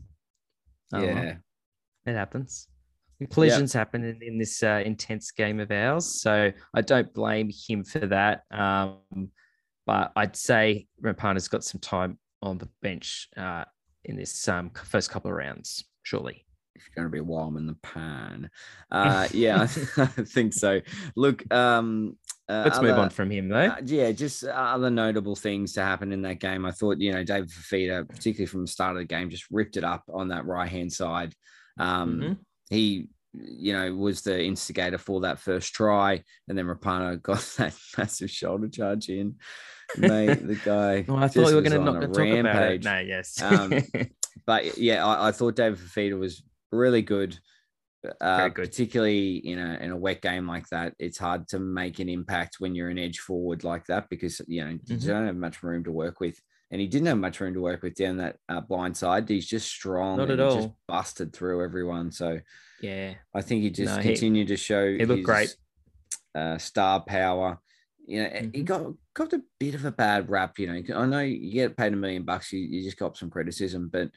Well, 0.91 1.03
yeah. 1.03 1.35
it 2.05 2.13
happens. 2.13 2.67
Collisions 3.31 3.71
happen 3.71 4.03
in, 4.03 4.21
in 4.21 4.37
this 4.37 4.61
uh, 4.61 4.81
intense 4.85 5.31
game 5.31 5.59
of 5.59 5.71
ours. 5.71 6.21
So 6.21 6.51
I 6.73 6.81
don't 6.81 7.13
blame 7.13 7.49
him 7.49 7.83
for 7.83 7.99
that. 8.07 8.43
Um, 8.51 9.29
but 9.85 10.11
I'd 10.15 10.35
say 10.35 10.87
Rapana's 11.01 11.47
got 11.47 11.63
some 11.63 11.79
time 11.79 12.17
on 12.41 12.57
the 12.57 12.69
bench 12.81 13.29
uh, 13.37 13.65
in 14.05 14.15
this 14.15 14.47
um, 14.47 14.71
first 14.71 15.09
couple 15.09 15.31
of 15.31 15.37
rounds, 15.37 15.83
surely. 16.03 16.45
It's 16.75 16.87
going 16.89 17.07
to 17.07 17.11
be 17.11 17.21
warm 17.21 17.55
in 17.57 17.67
the 17.67 17.77
pan. 17.81 18.49
Uh, 18.91 19.27
yeah, 19.33 19.61
I 19.97 20.05
think 20.05 20.53
so. 20.53 20.79
Look, 21.15 21.51
um, 21.53 22.15
uh, 22.47 22.61
Let's 22.65 22.81
move 22.81 22.97
on 22.97 23.09
from 23.09 23.29
him, 23.31 23.49
though. 23.49 23.57
Uh, 23.57 23.77
yeah, 23.83 24.11
just 24.11 24.43
other 24.45 24.89
notable 24.89 25.35
things 25.35 25.73
to 25.73 25.81
happen 25.81 26.11
in 26.13 26.21
that 26.21 26.39
game. 26.39 26.65
I 26.65 26.71
thought, 26.71 26.99
you 26.99 27.11
know, 27.11 27.23
David 27.23 27.49
Fifita, 27.49 28.07
particularly 28.07 28.45
from 28.45 28.61
the 28.61 28.67
start 28.67 28.95
of 28.95 28.99
the 29.01 29.05
game, 29.05 29.29
just 29.29 29.49
ripped 29.51 29.75
it 29.75 29.83
up 29.83 30.03
on 30.13 30.29
that 30.29 30.45
right 30.45 30.69
hand 30.69 30.93
side. 30.93 31.33
Um, 31.77 32.21
Mhm. 32.21 32.37
He, 32.69 33.09
you 33.43 33.73
know, 33.73 33.93
was 33.95 34.21
the 34.21 34.43
instigator 34.43 34.97
for 34.97 35.21
that 35.21 35.39
first 35.39 35.73
try, 35.73 36.23
and 36.47 36.57
then 36.57 36.65
Rapana 36.65 37.21
got 37.21 37.39
that 37.57 37.75
massive 37.97 38.29
shoulder 38.31 38.67
charge 38.69 39.09
in. 39.09 39.35
Mate, 39.97 40.45
the 40.47 40.55
guy. 40.65 41.05
Oh, 41.07 41.17
I 41.17 41.27
thought 41.27 41.47
we 41.47 41.55
were 41.55 41.61
going 41.61 41.71
to 41.73 41.79
on 41.79 41.85
not 41.85 42.03
a 42.03 42.07
talk 42.07 42.39
about 42.39 42.71
it. 42.71 42.83
No, 42.83 42.99
yes. 42.99 43.41
Um, 43.41 43.73
But 44.45 44.77
yeah, 44.77 45.05
I, 45.05 45.29
I 45.29 45.31
thought 45.31 45.55
David 45.55 45.79
Fifita 45.79 46.19
was 46.19 46.43
really 46.71 47.01
good. 47.01 47.37
Uh, 48.21 48.49
good. 48.49 48.65
particularly 48.69 49.37
in 49.37 49.57
a 49.57 49.77
in 49.81 49.89
a 49.91 49.97
wet 49.97 50.21
game 50.21 50.47
like 50.47 50.67
that. 50.69 50.93
It's 50.99 51.17
hard 51.17 51.47
to 51.47 51.59
make 51.59 51.97
an 51.99 52.09
impact 52.09 52.57
when 52.59 52.75
you're 52.75 52.89
an 52.89 52.99
edge 52.99 53.17
forward 53.19 53.63
like 53.63 53.85
that 53.87 54.09
because 54.09 54.41
you 54.47 54.63
know 54.63 54.69
you 54.71 54.97
Mhm. 54.97 55.07
don't 55.07 55.25
have 55.25 55.35
much 55.35 55.63
room 55.63 55.83
to 55.85 55.91
work 55.91 56.19
with, 56.19 56.39
and 56.69 56.79
he 56.79 56.85
didn't 56.85 57.07
have 57.07 57.17
much 57.17 57.39
room 57.39 57.55
to 57.55 57.61
work 57.61 57.81
with 57.81 57.95
down 57.95 58.17
that 58.17 58.35
uh, 58.49 58.61
blind 58.61 58.95
side. 58.95 59.27
He's 59.27 59.47
just 59.47 59.67
strong. 59.67 60.17
Not 60.17 60.29
and 60.29 60.39
at 60.39 60.49
he 60.51 60.55
Just 60.57 60.69
busted 60.87 61.33
through 61.33 61.63
everyone. 61.63 62.11
So 62.11 62.39
yeah. 62.81 63.13
I 63.33 63.41
think 63.41 63.63
he 63.63 63.69
just 63.69 63.95
No, 63.95 64.01
he- 64.01 64.09
continued 64.09 64.47
to 64.49 64.57
show. 64.57 64.85
he 64.95 65.05
looked 65.05 65.23
great. 65.23 65.55
Uh, 66.33 66.57
star 66.57 67.01
power. 67.01 67.59
you 68.07 68.21
know, 68.21 68.29
he 68.53 68.61
Mhm. 68.61 68.65
got 68.65 68.93
got 69.15 69.33
a 69.33 69.41
bit 69.59 69.73
of 69.73 69.83
a 69.85 69.91
bad 69.91 70.29
rap. 70.29 70.59
You 70.59 70.67
know, 70.67 70.95
I 70.99 71.05
know 71.07 71.21
you 71.21 71.51
get 71.53 71.75
paid 71.75 71.91
a 71.93 71.95
million 71.95 72.21
bucks, 72.23 72.53
you, 72.53 72.59
you 72.59 72.83
just 72.83 72.97
got 72.97 73.17
some 73.17 73.31
criticism, 73.31 73.89
but 73.91 74.11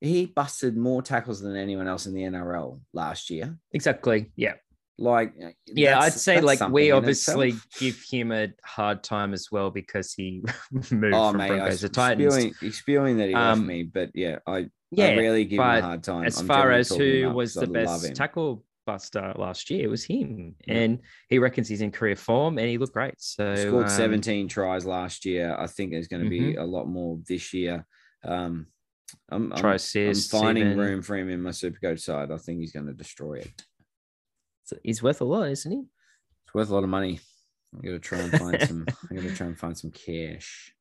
he 0.00 0.26
busted 0.26 0.76
more 0.76 1.00
tackles 1.00 1.40
than 1.40 1.56
anyone 1.56 1.86
else 1.86 2.04
in 2.06 2.12
the 2.12 2.22
NRL 2.24 2.80
last 2.92 3.30
year. 3.30 3.56
Exactly. 3.72 4.30
Yeah. 4.36 4.54
Like, 4.98 5.32
Yeah, 5.66 6.00
I'd 6.00 6.12
say 6.12 6.42
like 6.42 6.60
we 6.68 6.90
obviously 6.90 7.54
give 7.78 8.02
him 8.10 8.30
a 8.32 8.48
hard 8.62 9.02
time 9.02 9.32
as 9.32 9.46
well 9.50 9.70
because 9.70 10.12
he 10.12 10.42
moved 10.90 11.14
Oh 11.14 11.30
from 11.30 11.38
mate, 11.38 11.48
Broncos 11.48 11.80
to 11.80 11.88
Titans. 11.88 12.34
spewing, 12.34 12.54
he's 12.60 12.78
spewing 12.78 13.16
that 13.18 13.28
he 13.28 13.34
left 13.34 13.58
Um, 13.58 13.66
me, 13.66 13.84
but 13.84 14.10
yeah, 14.14 14.40
I, 14.46 14.68
I 14.92 15.02
yeah, 15.02 15.10
really 15.14 15.44
give 15.44 15.60
him 15.60 15.66
a 15.66 15.80
hard 15.80 16.02
time. 16.02 16.24
as 16.24 16.40
I'm 16.40 16.46
far 16.46 16.72
as 16.72 16.88
who 16.88 17.30
was 17.32 17.54
the 17.54 17.62
I 17.62 17.66
best 17.66 18.14
tackle 18.16 18.64
buster 18.86 19.32
last 19.36 19.70
year, 19.70 19.84
it 19.84 19.88
was 19.90 20.04
him, 20.04 20.56
Yeah. 20.66 20.74
and 20.74 20.98
he 21.28 21.38
reckons 21.38 21.68
he's 21.68 21.80
in 21.80 21.92
career 21.92 22.16
form 22.16 22.58
and 22.58 22.68
he 22.68 22.76
looked 22.76 22.94
great. 22.94 23.14
So 23.18 23.54
scored 23.54 23.84
um, 23.84 23.90
17 23.90 24.48
tries 24.48 24.84
last 24.84 25.24
year. 25.24 25.54
I 25.56 25.68
think 25.68 25.92
there's 25.92 26.08
going 26.08 26.24
to 26.24 26.28
be 26.30 26.54
Mhm. 26.54 26.58
a 26.58 26.64
lot 26.64 26.88
more 26.88 27.18
this 27.28 27.52
year. 27.54 27.86
Um, 28.24 28.66
I'm, 29.28 29.52
I'm, 29.52 29.64
I'm 29.64 30.14
finding 30.14 30.76
room 30.76 31.02
for 31.02 31.16
him 31.16 31.30
in 31.30 31.40
my 31.42 31.50
Supercoach 31.50 32.00
side. 32.00 32.30
I 32.32 32.36
think 32.36 32.60
he's 32.60 32.72
going 32.72 32.86
to 32.86 32.92
destroy 32.92 33.34
it. 33.34 33.62
So 34.64 34.76
He's 34.82 35.02
worth 35.02 35.20
a 35.20 35.24
lot, 35.24 35.48
isn't 35.50 35.70
he? 35.70 35.84
It's 36.44 36.54
worth 36.54 36.70
a 36.70 36.74
lot 36.74 36.84
of 36.84 36.90
money. 36.90 37.20
I'm 37.72 37.80
going 37.80 37.94
to 37.94 38.00
try 38.00 38.18
and 38.18 38.32
find 38.32 38.60
some. 38.62 38.86
I'm 39.08 39.16
going 39.16 39.28
to 39.28 39.34
try 39.34 39.46
and 39.46 39.58
find 39.58 39.76
some 39.78 39.90
cash. 39.92 40.72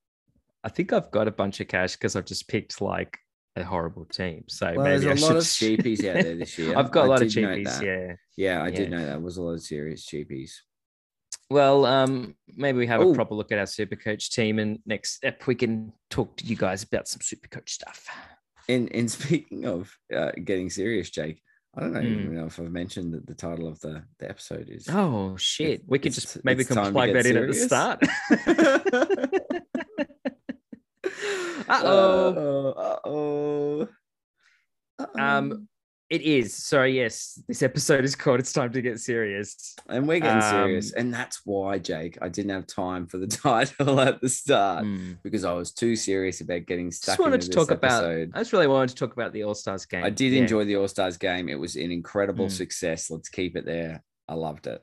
I 0.64 0.70
think 0.70 0.94
I've 0.94 1.12
got 1.12 1.28
a 1.28 1.32
bunch 1.32 1.60
of 1.60 1.68
cash 1.68 1.94
because 1.96 2.16
I've 2.16 2.26
just 2.26 2.48
picked 2.48 2.82
like 2.82 3.18
a 3.56 3.64
horrible 3.64 4.06
team. 4.06 4.46
So 4.48 4.74
Well, 4.76 4.86
maybe 4.86 5.06
there's 5.06 5.22
a 5.22 5.26
I 5.26 5.30
lot 5.30 5.38
of 5.38 5.44
cheapies 5.44 6.00
out 6.00 6.24
there 6.24 6.36
this 6.36 6.58
year. 6.58 6.74
I've 6.78 6.92
got 6.92 7.06
a 7.06 7.10
lot 7.10 7.22
of 7.22 7.28
cheapies. 7.28 7.82
Yeah. 7.82 8.16
Yeah, 8.38 8.64
I 8.64 8.72
did 8.72 8.92
know 8.92 9.06
that 9.06 9.22
was 9.22 9.38
a 9.38 9.42
lot 9.42 9.54
of 9.54 9.62
serious 9.62 10.06
cheapies. 10.06 10.52
Well, 11.50 11.86
um, 11.86 12.36
maybe 12.56 12.78
we 12.78 12.88
have 12.88 13.02
Ooh. 13.02 13.12
a 13.12 13.16
proper 13.16 13.34
look 13.34 13.52
at 13.52 13.58
our 13.58 13.66
super 13.66 13.96
coach 13.96 14.30
team, 14.30 14.60
and 14.60 14.80
next 14.86 15.16
step 15.16 15.48
we 15.48 15.56
can 15.56 15.92
talk 16.10 16.38
to 16.38 16.46
you 16.46 16.56
guys 16.56 16.84
about 16.84 17.08
some 17.08 17.22
super 17.22 17.48
coach 17.48 17.72
stuff. 17.72 18.08
And 18.68 18.90
and 18.94 19.10
speaking 19.10 19.66
of 19.66 19.92
uh, 20.16 20.32
getting 20.44 20.70
serious, 20.70 21.10
Jake, 21.10 21.42
I 21.76 21.82
don't 21.82 21.94
know, 21.94 22.02
even 22.02 22.36
know 22.36 22.46
if 22.46 22.60
I've 22.60 22.72
mentioned 22.72 23.14
that 23.14 23.26
the 23.26 23.34
title 23.34 23.68
of 23.68 23.80
the, 23.80 24.04
the 24.20 24.30
episode 24.30 24.70
is. 24.70 24.88
Oh 24.90 25.38
shit! 25.38 25.82
We 25.88 25.98
could 25.98 26.14
just 26.14 26.44
maybe 26.46 26.60
we 26.60 26.66
can 26.66 26.92
plug 26.92 27.14
that 27.14 27.26
in 27.26 27.38
at 27.38 27.48
the 27.48 27.54
start. 27.56 29.64
Uh-oh. 31.70 32.74
Uh-oh. 32.78 33.88
Uh-oh. 35.00 35.20
Um, 35.22 35.68
It 36.10 36.24
is. 36.24 36.56
Sorry, 36.56 36.96
yes. 36.96 37.40
This 37.48 37.62
episode 37.62 38.04
is 38.04 38.16
called 38.16 38.40
It's 38.40 38.52
Time 38.52 38.72
to 38.74 38.82
Get 38.82 39.00
Serious. 39.00 39.76
and 39.88 40.08
we're 40.08 40.20
getting 40.20 40.42
serious. 40.42 40.92
um, 40.94 41.00
And 41.02 41.14
that's 41.14 41.42
why, 41.46 41.78
Jake, 41.78 42.18
I 42.20 42.30
didn't 42.30 42.50
have 42.52 42.66
time 42.66 43.06
for 43.06 43.20
the 43.20 43.28
title 43.46 44.00
at 44.00 44.20
the 44.20 44.28
start 44.30 44.86
Hmm. 44.86 45.14
because 45.24 45.46
I 45.46 45.54
was 45.54 45.72
too 45.72 45.96
serious 45.96 46.42
about 46.42 46.66
getting 46.66 46.90
stuck 46.92 47.14
Just 47.14 47.20
wanted 47.20 47.42
to 47.42 47.48
this 47.48 47.56
talk 47.56 47.70
about. 47.72 48.04
I 48.06 48.26
just 48.40 48.54
really 48.54 48.66
wanted 48.68 48.90
to 48.90 48.96
talk 48.96 49.14
about 49.14 49.34
the 49.34 49.44
All 49.44 49.54
Stars 49.54 49.86
game. 49.86 50.04
I 50.04 50.10
did 50.10 50.34
Yeah. 50.34 50.42
enjoy 50.42 50.66
the 50.66 50.78
All 50.78 50.88
Stars 50.88 51.18
game. 51.18 51.48
It 51.48 51.60
was 51.60 51.76
an 51.76 51.92
incredible 51.92 52.48
Mm. 52.48 52.52
success. 52.52 53.12
Let's 53.12 53.30
keep 53.30 53.56
it 53.56 53.66
there. 53.66 54.04
I 54.28 54.34
loved 54.34 54.66
it. 54.68 54.82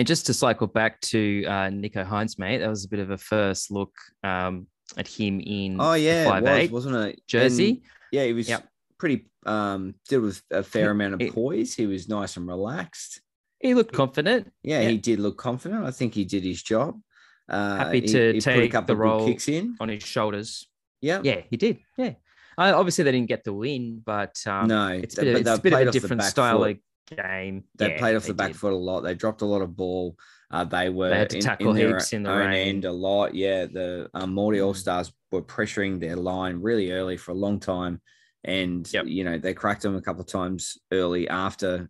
And 0.00 0.06
just 0.06 0.24
to 0.26 0.32
cycle 0.32 0.66
back 0.66 0.98
to 1.02 1.44
uh, 1.46 1.68
Nicho 1.68 2.06
Hynes, 2.08 2.38
mate, 2.38 2.56
that 2.58 2.70
was 2.70 2.86
a 2.86 2.88
bit 2.88 3.00
of 3.00 3.10
a 3.10 3.18
first 3.18 3.70
look 3.70 3.92
um, 4.24 4.66
at 4.96 5.06
him 5.06 5.40
in 5.40 5.76
Oh 5.78 5.92
yeah, 5.92 6.24
five 6.24 6.42
it 6.46 6.72
was, 6.72 6.86
wasn't 6.86 7.04
it? 7.08 7.20
jersey. 7.26 7.68
And, 7.68 7.80
yeah, 8.10 8.24
he 8.24 8.32
was 8.32 8.48
Yep. 8.48 8.66
pretty 8.96 9.26
um 9.44 9.94
did 10.08 10.22
with 10.22 10.40
a 10.50 10.62
fair 10.62 10.84
He- 10.84 10.90
amount 10.92 11.12
of 11.14 11.20
he- 11.20 11.30
poise. 11.30 11.74
He 11.74 11.86
was 11.86 12.08
nice 12.08 12.38
and 12.38 12.48
relaxed. 12.48 13.20
He 13.58 13.74
looked 13.74 13.92
confident. 13.92 14.50
Yeah, 14.62 14.88
he 14.88 14.96
did 14.96 15.18
look 15.20 15.36
confident. 15.36 15.84
I 15.84 15.90
think 15.90 16.14
he 16.14 16.24
did 16.24 16.44
his 16.44 16.62
job. 16.62 16.98
Uh, 17.46 17.76
Happy 17.76 18.00
to 18.00 18.32
he 18.32 18.38
a 18.38 18.40
take 18.40 18.72
couple 18.72 18.94
the 18.94 18.98
role. 19.02 19.26
kicks 19.26 19.48
in. 19.48 19.76
on 19.80 19.90
his 19.90 20.02
shoulders. 20.02 20.66
Yeah, 21.02 21.20
Yeah, 21.22 21.42
he 21.50 21.58
did. 21.58 21.80
Yeah. 21.98 22.14
Uh, 22.56 22.72
obviously, 22.74 23.04
they 23.04 23.12
didn't 23.12 23.28
get 23.28 23.44
the 23.44 23.52
win, 23.52 24.00
but 24.02 24.42
um, 24.46 24.66
no, 24.66 24.88
it's 24.88 25.18
a 25.18 25.20
bit, 25.20 25.34
of, 25.34 25.40
it's 25.42 25.50
a 25.50 25.60
bit 25.60 25.72
of 25.74 25.88
a 25.88 25.90
different 25.90 26.22
style 26.22 26.60
foot. 26.60 26.70
of 26.70 26.76
game. 27.16 27.64
They 27.76 27.92
Yeah, 27.92 27.98
played 27.98 28.16
off 28.16 28.22
they 28.22 28.28
the 28.28 28.34
back 28.34 28.48
did. 28.48 28.56
foot 28.56 28.72
a 28.72 28.76
lot. 28.76 29.00
They 29.00 29.14
dropped 29.14 29.42
a 29.42 29.46
lot 29.46 29.62
of 29.62 29.76
ball. 29.76 30.16
Uh, 30.50 30.64
they 30.64 30.88
were 30.88 31.10
they 31.10 31.18
had 31.18 31.30
to 31.30 31.36
in, 31.36 31.42
tackle 31.42 31.70
in 31.70 31.76
their 31.76 31.88
heaps 31.90 32.12
in 32.12 32.22
the 32.24 32.30
own 32.30 32.38
rain. 32.38 32.68
end 32.68 32.84
a 32.84 32.92
lot. 32.92 33.34
Yeah, 33.34 33.66
the 33.66 34.08
um, 34.14 34.34
Māori 34.34 34.58
Mm. 34.58 34.66
All 34.66 34.74
Stars 34.74 35.12
were 35.30 35.42
pressuring 35.42 36.00
their 36.00 36.16
line 36.16 36.60
really 36.60 36.90
early 36.92 37.16
for 37.16 37.30
a 37.32 37.34
long 37.34 37.60
time, 37.60 38.00
and 38.44 38.90
Yep. 38.92 39.06
you 39.06 39.24
know 39.24 39.38
they 39.38 39.54
cracked 39.54 39.82
them 39.82 39.94
a 39.96 40.02
couple 40.02 40.22
of 40.22 40.26
times 40.28 40.78
early 40.92 41.28
after 41.28 41.88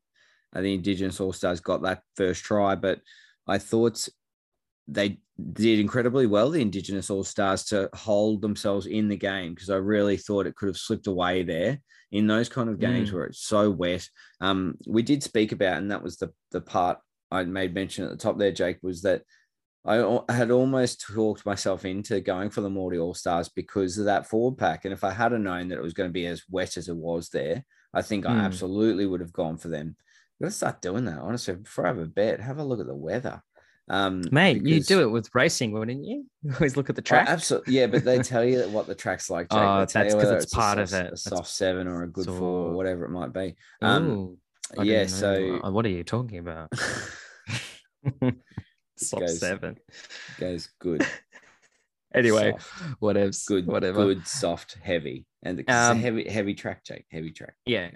uh, 0.55 0.61
the 0.61 0.75
Indigenous 0.75 1.21
All 1.21 1.33
Stars 1.33 1.61
got 1.61 1.83
that 1.83 2.03
first 2.17 2.45
try. 2.45 2.75
But 2.75 3.01
I 3.47 3.57
thought 3.59 4.07
they 4.89 5.21
did 5.53 5.79
incredibly 5.79 6.27
well, 6.27 6.51
the 6.51 6.61
Indigenous 6.61 7.11
All 7.11 7.25
Stars, 7.25 7.65
to 7.67 7.89
hold 7.95 8.43
themselves 8.43 8.87
in 8.87 9.09
the 9.09 9.17
game 9.17 9.55
because 9.55 9.71
I 9.71 9.77
really 9.77 10.17
thought 10.17 10.47
it 10.47 10.57
could 10.57 10.69
have 10.69 10.77
slipped 10.77 11.07
away 11.07 11.43
there 11.43 11.79
in 12.13 12.27
those 12.27 12.49
kind 12.49 12.69
of 12.69 12.79
games 12.81 13.11
Mm. 13.11 13.13
where 13.15 13.25
it's 13.27 13.41
so 13.47 13.71
wet. 13.71 14.07
Um, 14.41 14.77
we 14.87 15.03
did 15.03 15.23
speak 15.23 15.53
about, 15.53 15.79
and 15.79 15.91
that 15.91 16.03
was 16.03 16.17
the 16.17 16.33
the 16.51 16.61
part 16.61 16.99
I 17.31 17.45
made 17.45 17.73
mention 17.75 18.05
at 18.05 18.11
the 18.11 18.17
top 18.17 18.39
there, 18.39 18.51
Jake, 18.53 18.79
was 18.83 19.03
that 19.03 19.23
I 19.85 20.21
had 20.29 20.51
almost 20.51 21.01
talked 21.01 21.47
myself 21.47 21.85
into 21.87 22.21
going 22.21 22.51
for 22.51 22.61
the 22.61 22.69
Māori 22.69 23.03
All 23.03 23.15
Stars 23.15 23.49
because 23.49 23.97
of 23.97 24.05
that 24.07 24.27
forward 24.27 24.59
pack. 24.59 24.85
And 24.85 24.93
if 24.93 25.05
I 25.05 25.11
had 25.11 25.33
known 25.33 25.69
that 25.69 25.79
it 25.79 25.83
was 25.83 25.95
going 25.95 26.09
to 26.09 26.13
be 26.13 26.27
as 26.27 26.43
wet 26.51 26.77
as 26.77 26.89
it 26.89 26.97
was 26.97 27.31
there, 27.31 27.65
I 27.95 28.03
think 28.03 28.27
I 28.27 28.35
Hmm. 28.35 28.41
absolutely 28.41 29.07
would 29.07 29.21
have 29.21 29.33
gone 29.33 29.57
for 29.57 29.69
them. 29.69 29.97
Gotta 30.41 30.51
start 30.53 30.83
doing 30.83 31.05
that. 31.07 31.19
Honestly, 31.19 31.55
before 31.55 31.87
I 31.87 31.89
have 31.89 31.99
a 31.99 32.07
bet, 32.07 32.41
have 32.41 32.59
a 32.59 32.65
look 32.65 32.81
at 32.81 32.87
the 32.87 32.95
weather. 32.95 33.43
Um, 33.91 34.23
Mate, 34.31 34.65
you 34.65 34.81
do 34.83 35.01
it 35.03 35.11
with 35.11 35.29
racing, 35.35 35.73
wouldn't 35.73 36.05
you? 36.05 36.25
You 36.43 36.55
always 36.55 36.77
look 36.77 36.89
at 36.89 36.97
the 36.97 37.03
Oh, 37.03 37.11
track. 37.11 37.29
absolutely. 37.29 37.75
Yeah, 37.75 37.87
but 37.89 38.05
they 38.05 38.19
tell 38.23 38.45
you 38.45 38.63
what 38.71 38.87
the 38.87 38.95
track's 38.95 39.29
like. 39.29 39.51
Jake. 39.51 39.59
Oh, 39.61 39.81
that's 39.81 39.95
you 39.95 40.03
'cause 40.03 40.15
whether 40.15 40.37
it's 40.37 40.53
a 40.53 40.57
part 40.57 40.79
of 40.79 40.89
soft- 40.89 41.01
it. 41.01 41.07
A 41.07 41.11
That's- 41.11 41.23
soft 41.25 41.49
seven 41.49 41.87
or 41.89 42.05
a 42.05 42.09
good 42.09 42.27
four 42.27 42.69
or 42.69 42.73
whatever 42.73 43.05
it 43.05 43.11
might 43.11 43.33
be. 43.33 43.57
Um, 43.83 44.09
Ooh, 44.11 44.39
yeah, 44.83 45.07
so 45.07 45.59
what 45.71 45.85
are 45.85 45.89
you 45.91 46.05
talking 46.05 46.39
about? 46.39 46.73
Soft 48.97 49.21
goes- 49.21 49.41
seven. 49.41 49.77
goes 50.39 50.69
good. 50.79 51.05
Anyway, 52.15 52.53
Soft. 52.53 53.01
whatever. 53.01 53.31
good, 53.47 53.67
whatever. 53.67 54.05
good, 54.05 54.27
soft, 54.27 54.77
heavy, 54.83 55.27
and 55.43 55.61
it's 55.61 55.73
Um, 55.73 55.99
heavy, 55.99 56.29
heavy 56.29 56.55
track, 56.55 56.85
Jake. 56.85 57.07
Heavy 57.11 57.31
track. 57.33 57.55
Yeah. 57.67 57.91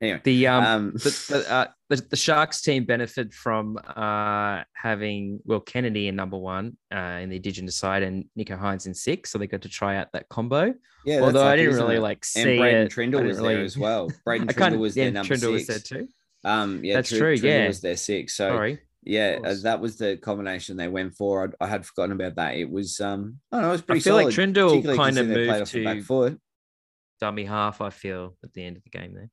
Anyway, 0.00 0.20
The 0.24 0.46
um, 0.46 0.64
um, 0.64 0.92
the, 0.92 1.26
the, 1.30 1.50
uh, 1.52 1.66
the 1.88 1.96
the 2.10 2.16
Sharks 2.16 2.60
team 2.60 2.84
benefit 2.84 3.32
from 3.32 3.78
uh 3.96 4.62
having 4.74 5.40
Will 5.46 5.60
Kennedy 5.60 6.08
in 6.08 6.16
number 6.16 6.36
one 6.36 6.76
uh 6.94 7.20
in 7.22 7.30
the 7.30 7.36
Indigenous 7.36 7.76
side 7.76 8.02
and 8.02 8.26
Nicho 8.38 8.58
Hynes 8.60 8.86
in 8.86 8.92
six, 8.92 9.30
so 9.32 9.38
they 9.38 9.46
got 9.46 9.62
to 9.62 9.70
try 9.70 9.96
out 9.96 10.08
that 10.12 10.28
combo. 10.28 10.74
yeah. 11.06 11.20
Although 11.20 11.46
I 11.46 11.56
didn't 11.56 11.76
really 11.76 11.96
it? 11.96 12.00
like 12.00 12.26
see 12.26 12.40
and 12.42 12.58
Braydon 12.58 12.88
Trindall 12.88 13.26
was 13.26 13.38
there 13.38 13.62
as 13.62 13.78
well. 13.78 14.10
Braydon 14.24 14.48
Trindall 14.48 14.78
was 14.78 14.96
yeah, 14.96 15.04
their 15.04 15.12
number 15.14 15.34
Trindall 15.34 15.52
was 15.52 15.66
six. 15.66 15.88
there 15.88 16.00
too. 16.02 16.08
Um, 16.44 16.84
yeah, 16.84 16.94
That's 16.96 17.08
Tr- 17.08 17.16
true, 17.16 17.36
Trindall 17.38 17.42
yeah. 17.44 17.66
was 17.68 17.80
their 17.80 17.96
six. 17.96 18.34
So 18.36 18.50
Sorry. 18.50 18.78
yeah, 19.02 19.38
uh, 19.42 19.54
that 19.62 19.80
was 19.80 19.96
the 19.96 20.18
combination 20.18 20.76
they 20.76 20.88
went 20.88 21.14
for. 21.16 21.54
I, 21.60 21.64
I 21.64 21.68
had 21.68 21.86
forgotten 21.86 22.12
about 22.12 22.34
that. 22.36 22.56
It 22.56 22.70
was 22.70 23.00
um, 23.00 23.38
I 23.50 23.56
don't 23.56 23.62
know, 23.62 23.68
it 23.68 23.72
was 23.72 23.82
pretty 23.82 24.00
I 24.00 24.02
feel 24.02 24.14
like 24.16 24.32
solid, 24.34 24.54
Trindall 24.54 24.70
kind 24.84 24.88
of 25.18 25.26
considering 25.26 25.28
they 25.28 25.46
played 25.46 25.58
moved 25.60 25.84
back 25.84 25.96
to- 25.96 26.02
foot. 26.04 26.40
Dummy 27.18 27.44
half. 27.46 27.80
I 27.80 27.88
feel 27.88 28.36
at 28.44 28.52
the 28.52 28.62
end 28.62 28.76
of 28.76 28.82
the 28.84 28.90
game 28.90 29.14
there. 29.14 29.30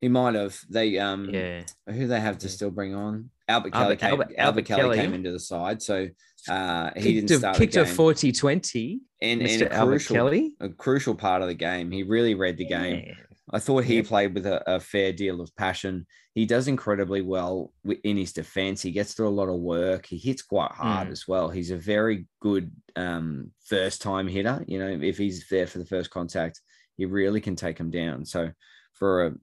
He 0.00 0.08
might 0.08 0.34
have. 0.34 0.58
They 0.68 0.98
um, 0.98 1.30
Yeah. 1.32 1.62
who 1.88 2.06
they 2.06 2.20
have 2.20 2.38
to 2.38 2.46
Yeah. 2.46 2.52
still 2.52 2.70
bring 2.70 2.94
on? 2.94 3.30
Albert 3.48 3.72
Kelly 3.72 3.82
Albert- 3.84 3.96
came. 4.00 4.10
Albert- 4.10 4.34
Albert 4.38 4.64
Kelly, 4.66 4.96
came 4.98 5.14
into 5.14 5.32
the 5.32 5.40
side, 5.40 5.82
so 5.82 6.06
uh, 6.48 6.90
he 6.96 7.14
didn't 7.14 7.30
a, 7.32 7.38
start 7.38 7.56
kicked 7.56 7.76
a 7.76 7.84
game. 7.84 7.94
40 7.94 8.32
20. 8.32 9.00
and, 9.22 9.42
and 9.42 9.62
a 9.62 9.72
Albert 9.72 9.90
crucial, 9.92 10.16
Kelly. 10.16 10.54
a 10.60 10.68
crucial 10.68 11.14
part 11.14 11.42
of 11.42 11.48
the 11.48 11.54
game. 11.54 11.90
He 11.90 12.02
really 12.02 12.34
read 12.34 12.56
the 12.58 12.66
game. 12.66 13.16
I 13.50 13.58
thought 13.58 13.84
he 13.84 14.02
played 14.02 14.34
with 14.34 14.44
a, 14.46 14.62
a 14.70 14.78
fair 14.78 15.12
deal 15.12 15.40
of 15.40 15.54
passion. 15.56 16.06
He 16.34 16.44
does 16.44 16.68
incredibly 16.68 17.22
well 17.22 17.72
in 18.04 18.18
his 18.18 18.34
defense. 18.34 18.82
He 18.82 18.90
gets 18.92 19.14
through 19.14 19.28
a 19.28 19.30
lot 19.30 19.48
of 19.48 19.58
work. 19.58 20.04
He 20.06 20.18
hits 20.18 20.42
quite 20.42 20.70
hard 20.72 21.08
Mm. 21.08 21.12
as 21.12 21.26
well. 21.26 21.48
He's 21.48 21.70
a 21.70 21.76
very 21.78 22.26
good 22.40 22.70
um, 22.94 23.50
first 23.64 24.02
time 24.02 24.28
hitter. 24.28 24.62
You 24.68 24.78
know, 24.78 24.88
if 25.02 25.16
he's 25.16 25.48
there 25.48 25.66
for 25.66 25.78
the 25.78 25.86
first 25.86 26.10
contact, 26.10 26.60
he 26.98 27.06
really 27.06 27.40
can 27.40 27.56
take 27.56 27.78
him 27.78 27.90
down. 27.90 28.26
So 28.26 28.50
for 28.92 29.26
a, 29.26 29.34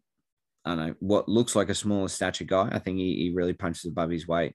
I 0.65 0.69
don't 0.75 0.88
know, 0.88 0.95
what 1.00 1.29
looks 1.29 1.55
like 1.55 1.69
a 1.69 1.75
smaller 1.75 2.07
stature 2.07 2.43
guy, 2.45 2.69
I 2.72 2.79
think 2.79 2.98
he, 2.98 3.15
he 3.15 3.31
really 3.36 3.53
punches 3.53 3.86
above 3.86 4.10
his 4.10 4.27
weight. 4.27 4.53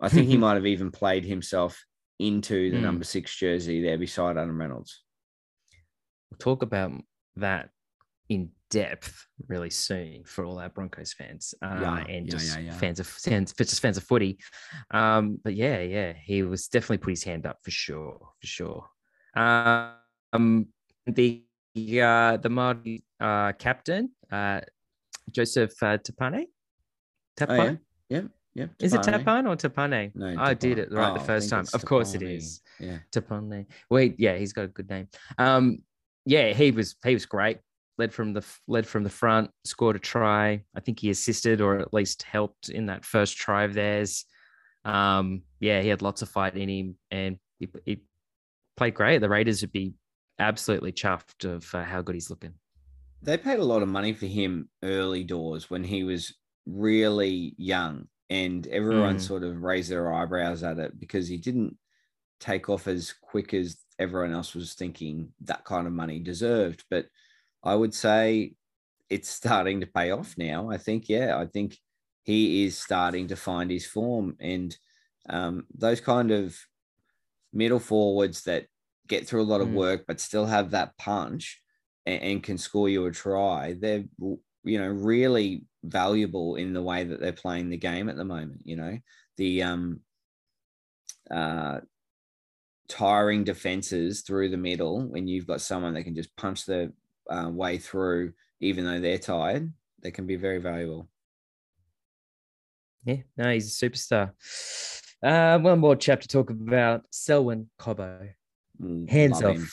I 0.00 0.08
think 0.08 0.28
he 0.28 0.36
might 0.44 0.54
have 0.54 0.66
even 0.66 0.90
played 0.90 1.24
himself 1.24 1.84
into 2.18 2.70
the 2.70 2.78
Mm. 2.78 2.82
number 2.82 3.04
six 3.04 3.34
jersey 3.36 3.82
there 3.82 3.98
beside 3.98 4.36
Adam 4.38 4.58
Reynolds. 4.58 5.02
We'll 6.30 6.38
talk 6.38 6.62
about 6.62 6.92
that 7.36 7.70
in 8.28 8.50
depth 8.70 9.26
really 9.48 9.68
soon 9.68 10.24
for 10.24 10.44
all 10.46 10.58
our 10.58 10.70
Broncos 10.70 11.12
fans 11.12 11.52
uh, 11.62 11.66
Yeah, 11.82 11.96
and 12.08 12.26
yeah, 12.26 12.32
just 12.32 12.58
yeah, 12.60 12.72
fans 12.72 13.00
of 13.00 13.06
fans, 13.06 13.52
just 13.52 13.80
fans 13.82 13.98
of 13.98 14.04
footy. 14.04 14.38
Um, 14.90 15.38
but 15.44 15.54
yeah, 15.54 15.80
yeah, 15.80 16.12
he 16.24 16.42
was 16.42 16.68
definitely 16.68 16.98
put 16.98 17.10
his 17.10 17.24
hand 17.24 17.44
up 17.44 17.58
for 17.62 17.70
sure, 17.70 18.18
for 18.40 18.46
sure. 18.46 18.86
Um, 19.36 20.68
the 21.06 21.42
uh, 21.76 22.36
the 22.38 22.48
Māori 22.48 23.02
uh, 23.20 23.52
captain, 23.58 24.10
uh, 24.30 24.60
Joseph 25.30 25.80
uh, 25.82 25.98
Tapine. 25.98 26.44
Oh, 27.40 27.46
Tapine. 27.46 27.78
yeah. 28.08 28.20
Yeah. 28.20 28.26
Yeah. 28.54 28.66
Is 28.80 28.92
it 28.92 29.00
Tapine. 29.00 29.48
Or 29.48 29.56
Tapine? 29.56 30.14
No, 30.14 30.34
I 30.38 30.54
did 30.54 30.78
it 30.78 30.92
right 30.92 31.10
Oh, 31.10 31.14
the 31.14 31.24
first 31.24 31.48
time. 31.48 31.64
Of 31.72 31.84
course 31.84 32.14
it 32.14 32.22
is. 32.22 32.28
Tapine. 32.30 32.36
is. 32.36 32.60
Yeah. 32.80 32.98
Tapine. 33.10 33.66
Wait, 33.88 34.16
yeah, 34.18 34.36
he's 34.36 34.52
got 34.52 34.64
a 34.64 34.68
good 34.68 34.90
name. 34.90 35.08
Um, 35.38 35.78
yeah, 36.26 36.52
he 36.52 36.70
was 36.70 36.96
he 37.04 37.14
was 37.14 37.26
great. 37.26 37.58
Led 37.98 38.12
from 38.12 38.32
the 38.32 38.44
led 38.68 38.86
from 38.86 39.04
the 39.04 39.10
front, 39.10 39.50
scored 39.64 39.96
a 39.96 39.98
try. 39.98 40.64
I 40.74 40.80
think 40.80 41.00
he 41.00 41.10
assisted 41.10 41.60
or 41.60 41.78
at 41.78 41.94
least 41.94 42.22
helped 42.22 42.68
in 42.68 42.86
that 42.86 43.04
first 43.04 43.36
try 43.36 43.64
of 43.64 43.74
theirs. 43.74 44.24
Um, 44.84 45.42
yeah, 45.60 45.80
he 45.80 45.88
had 45.88 46.02
lots 46.02 46.22
of 46.22 46.28
fight 46.28 46.56
in 46.56 46.68
him, 46.68 46.96
and 47.10 47.38
he, 47.58 47.68
he 47.84 48.02
played 48.76 48.94
great. 48.94 49.20
The 49.20 49.28
Raiders 49.28 49.60
would 49.62 49.72
be 49.72 49.94
absolutely 50.38 50.92
chuffed 50.92 51.44
of 51.44 51.72
uh, 51.74 51.84
how 51.84 52.02
good 52.02 52.14
he's 52.14 52.30
looking. 52.30 52.54
They 53.22 53.38
paid 53.38 53.58
a 53.60 53.64
lot 53.64 53.82
of 53.82 53.88
money 53.88 54.12
for 54.12 54.26
him 54.26 54.68
early 54.82 55.24
doors 55.24 55.70
when 55.70 55.84
he 55.84 56.02
was 56.04 56.34
really 56.66 57.54
young, 57.56 58.08
and 58.30 58.66
everyone 58.66 59.18
Mm. 59.18 59.18
sort 59.18 59.44
of 59.44 59.62
raised 59.62 59.90
their 59.90 60.12
eyebrows 60.12 60.62
at 60.62 60.78
it 60.78 60.98
because 60.98 61.28
he 61.28 61.36
didn't 61.38 61.78
take 62.40 62.68
off 62.70 62.88
as 62.88 63.12
quick 63.12 63.54
as 63.54 63.78
everyone 63.98 64.32
else 64.32 64.54
was 64.54 64.74
thinking 64.74 65.34
that 65.40 65.64
kind 65.64 65.86
of 65.86 65.92
money 65.94 66.20
deserved. 66.20 66.84
But 66.90 67.08
I 67.64 67.74
would 67.76 67.94
say 67.94 68.56
it's 69.10 69.28
starting 69.30 69.80
to 69.82 69.86
pay 69.88 70.10
off 70.12 70.38
now. 70.38 70.70
I 70.70 70.78
think, 70.78 71.08
yeah, 71.08 71.38
I 71.38 71.46
think 71.46 71.78
he 72.24 72.64
is 72.66 72.78
starting 72.78 73.28
to 73.28 73.36
find 73.36 73.70
his 73.70 73.86
form, 73.86 74.36
and 74.40 74.76
um, 75.28 75.66
those 75.74 76.00
kind 76.00 76.30
of 76.32 76.58
middle 77.52 77.78
forwards 77.80 78.44
that 78.44 78.66
get 79.06 79.26
through 79.26 79.42
a 79.42 79.44
lot 79.44 79.60
of 79.60 79.70
Mm. 79.70 79.72
work 79.72 80.04
but 80.06 80.20
still 80.20 80.46
have 80.46 80.70
that 80.70 80.96
punch 80.96 81.61
and, 82.06 82.22
and 82.22 82.42
can 82.42 82.58
score 82.58 82.88
you 82.88 83.06
a 83.06 83.10
try. 83.10 83.76
They're 83.78 84.04
you 84.64 84.78
know 84.78 84.88
really 84.88 85.64
valuable 85.84 86.56
in 86.56 86.72
the 86.72 86.82
way 86.82 87.04
that 87.04 87.20
they're 87.20 87.32
playing 87.32 87.70
the 87.70 87.76
game 87.76 88.08
at 88.08 88.16
the 88.16 88.24
moment. 88.24 88.62
You 88.64 88.76
know 88.76 88.98
the 89.36 89.62
um 89.62 90.00
uh 91.30 91.80
tiring 92.88 93.44
defenses 93.44 94.20
through 94.22 94.50
the 94.50 94.56
middle 94.56 95.02
when 95.08 95.26
you've 95.26 95.46
got 95.46 95.60
someone 95.60 95.94
that 95.94 96.04
can 96.04 96.14
just 96.14 96.36
punch 96.36 96.66
the 96.66 96.92
uh, 97.30 97.48
way 97.48 97.78
through 97.78 98.32
even 98.60 98.84
though 98.84 99.00
they're 99.00 99.18
tired. 99.18 99.72
They 100.02 100.10
can 100.10 100.26
be 100.26 100.36
very 100.36 100.58
valuable. 100.58 101.08
Yeah, 103.04 103.18
no, 103.36 103.52
he's 103.52 103.82
a 103.82 103.86
superstar. 103.86 104.32
Uh, 105.22 105.58
one 105.58 105.78
more 105.78 105.96
chapter 105.96 106.26
to 106.26 106.28
talk 106.28 106.50
about: 106.50 107.04
Selwyn 107.10 107.68
Cobbo. 107.78 108.30
Mm, 108.80 109.08
Hands 109.08 109.40
love 109.40 109.50
off 109.50 109.56
him. 109.56 109.68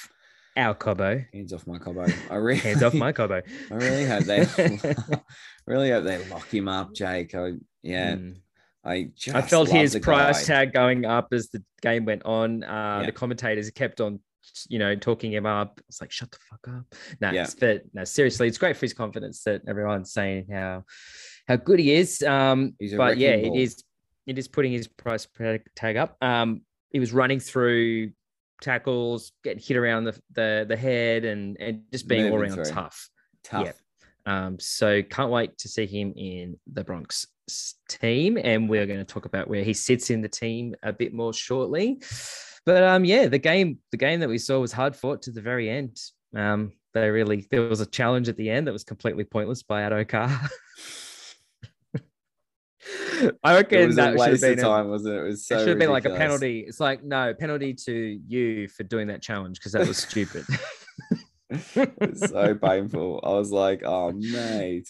Our 0.59 0.75
Cobbo. 0.75 1.25
Hands 1.33 1.53
off 1.53 1.65
my 1.67 1.77
Cobbo. 1.79 2.13
I 2.29 2.35
really 2.35 2.59
Hands 2.59 2.83
off 2.83 2.93
my 2.93 3.11
Cobbo. 3.13 3.41
I 3.71 3.73
really 3.75 4.05
hope 4.05 4.23
they 4.25 4.45
really 5.65 5.89
hope 5.91 6.03
they 6.03 6.23
lock 6.29 6.47
him 6.53 6.67
up, 6.67 6.93
Jake. 6.93 7.33
I, 7.35 7.53
yeah, 7.81 8.15
Mm. 8.15 8.35
I 8.83 9.09
just 9.15 9.35
I 9.35 9.41
felt 9.41 9.69
his 9.69 9.97
price 9.99 10.47
guy. 10.47 10.53
tag 10.65 10.73
going 10.73 11.05
up 11.05 11.27
as 11.33 11.49
the 11.49 11.61
game 11.81 12.05
went 12.05 12.23
on. 12.25 12.63
Uh, 12.63 12.99
Yeah. 13.01 13.05
The 13.07 13.11
commentators 13.11 13.69
kept 13.71 13.99
on, 13.99 14.19
you 14.69 14.79
know, 14.79 14.95
talking 14.95 15.33
him 15.33 15.45
up. 15.45 15.81
It's 15.89 15.99
like, 15.99 16.11
shut 16.11 16.31
the 16.31 16.37
fuck 16.49 16.65
up. 16.69 16.85
No, 17.19 17.27
Yeah. 17.31 17.41
it's- 17.43 17.55
but 17.59 17.83
no, 17.93 18.03
seriously, 18.05 18.47
it's 18.47 18.57
great 18.57 18.77
for 18.77 18.81
his 18.85 18.93
confidence 18.93 19.43
that 19.43 19.61
everyone's 19.67 20.11
saying 20.13 20.47
how 20.51 20.85
how 21.47 21.55
good 21.57 21.79
he 21.79 21.93
is. 21.93 22.21
Um, 22.23 22.75
but 22.97 23.17
yeah, 23.17 23.31
wrecking 23.31 23.45
it 23.45 23.49
ball. 23.49 23.57
is 23.59 23.83
it 24.27 24.37
is 24.37 24.47
putting 24.47 24.71
his 24.71 24.87
price 24.87 25.27
tag 25.75 25.97
up. 25.97 26.15
Um, 26.21 26.61
he 26.91 26.99
was 26.99 27.11
running 27.11 27.39
through 27.39 28.11
tackles, 28.61 29.31
getting 29.43 29.61
hit 29.61 29.77
around 29.77 30.05
the 30.05 30.21
the, 30.33 30.65
the 30.67 30.77
head, 30.77 31.25
and 31.25 31.57
and 31.59 31.83
just 31.91 32.07
being 32.07 32.31
all 32.31 32.39
around 32.39 32.53
through. 32.53 32.65
tough. 32.65 33.09
tough. 33.43 33.65
yeah. 33.65 33.71
Um, 34.25 34.59
so 34.59 35.01
can't 35.01 35.31
wait 35.31 35.57
to 35.59 35.67
see 35.67 35.85
him 35.85 36.13
in 36.15 36.59
the 36.71 36.83
Bronx 36.83 37.25
team, 37.87 38.37
and 38.37 38.69
we're 38.69 38.85
going 38.85 38.99
to 38.99 39.05
talk 39.05 39.25
about 39.25 39.47
where 39.47 39.63
he 39.63 39.73
sits 39.73 40.09
in 40.09 40.21
the 40.21 40.29
team 40.29 40.75
a 40.83 40.93
bit 40.93 41.13
more 41.13 41.33
shortly. 41.33 42.01
But 42.65 42.83
um, 42.83 43.05
yeah, 43.05 43.27
the 43.27 43.39
game 43.39 43.79
the 43.91 43.97
game 43.97 44.19
that 44.19 44.29
we 44.29 44.37
saw 44.37 44.59
was 44.59 44.71
hard 44.71 44.95
fought 44.95 45.23
to 45.23 45.31
the 45.31 45.41
very 45.41 45.69
end. 45.69 45.99
Um, 46.35 46.73
they 46.93 47.09
really 47.09 47.47
there 47.49 47.63
was 47.63 47.81
a 47.81 47.85
challenge 47.85 48.29
at 48.29 48.37
the 48.37 48.49
end 48.49 48.67
that 48.67 48.73
was 48.73 48.83
completely 48.83 49.23
pointless 49.23 49.63
by 49.63 49.81
Addo-Carr. 49.81 50.29
I 53.43 53.53
It 53.53 53.55
reckon 53.55 53.87
was 53.87 53.95
that 53.97 54.13
a 54.13 54.17
waste 54.17 54.43
of 54.43 54.49
been 54.49 54.59
a, 54.59 54.61
time, 54.61 54.89
wasn't 54.89 55.15
it? 55.15 55.19
It 55.19 55.23
was 55.23 55.45
so 55.47 55.55
it 55.55 55.59
should 55.59 55.67
have 55.69 55.79
been 55.79 55.91
like 55.91 56.05
a 56.05 56.15
penalty. 56.15 56.61
It's 56.67 56.79
like 56.79 57.03
no 57.03 57.33
penalty 57.33 57.73
to 57.85 58.19
you 58.27 58.67
for 58.69 58.83
doing 58.83 59.07
that 59.07 59.21
challenge 59.21 59.59
because 59.59 59.73
that 59.73 59.87
was 59.87 59.97
stupid. 59.97 60.45
It's 61.51 62.29
so 62.29 62.53
painful. 62.53 63.21
I 63.23 63.29
was 63.29 63.51
like, 63.51 63.81
oh 63.83 64.11
mate, 64.11 64.87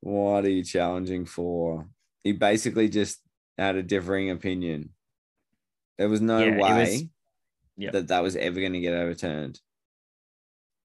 what 0.00 0.44
are 0.44 0.48
you 0.50 0.62
challenging 0.62 1.26
for? 1.26 1.88
He 2.22 2.30
basically 2.32 2.88
just 2.88 3.18
had 3.56 3.74
a 3.74 3.82
differing 3.82 4.30
opinion. 4.30 4.90
There 5.98 6.08
was 6.08 6.20
no 6.20 6.38
Yeah, 6.38 6.56
way 6.60 6.80
was- 6.92 7.04
Yep. 7.80 7.92
that 7.92 8.08
that 8.08 8.22
was 8.24 8.34
ever 8.36 8.58
going 8.60 8.72
to 8.74 8.80
get 8.80 8.94
overturned. 8.94 9.60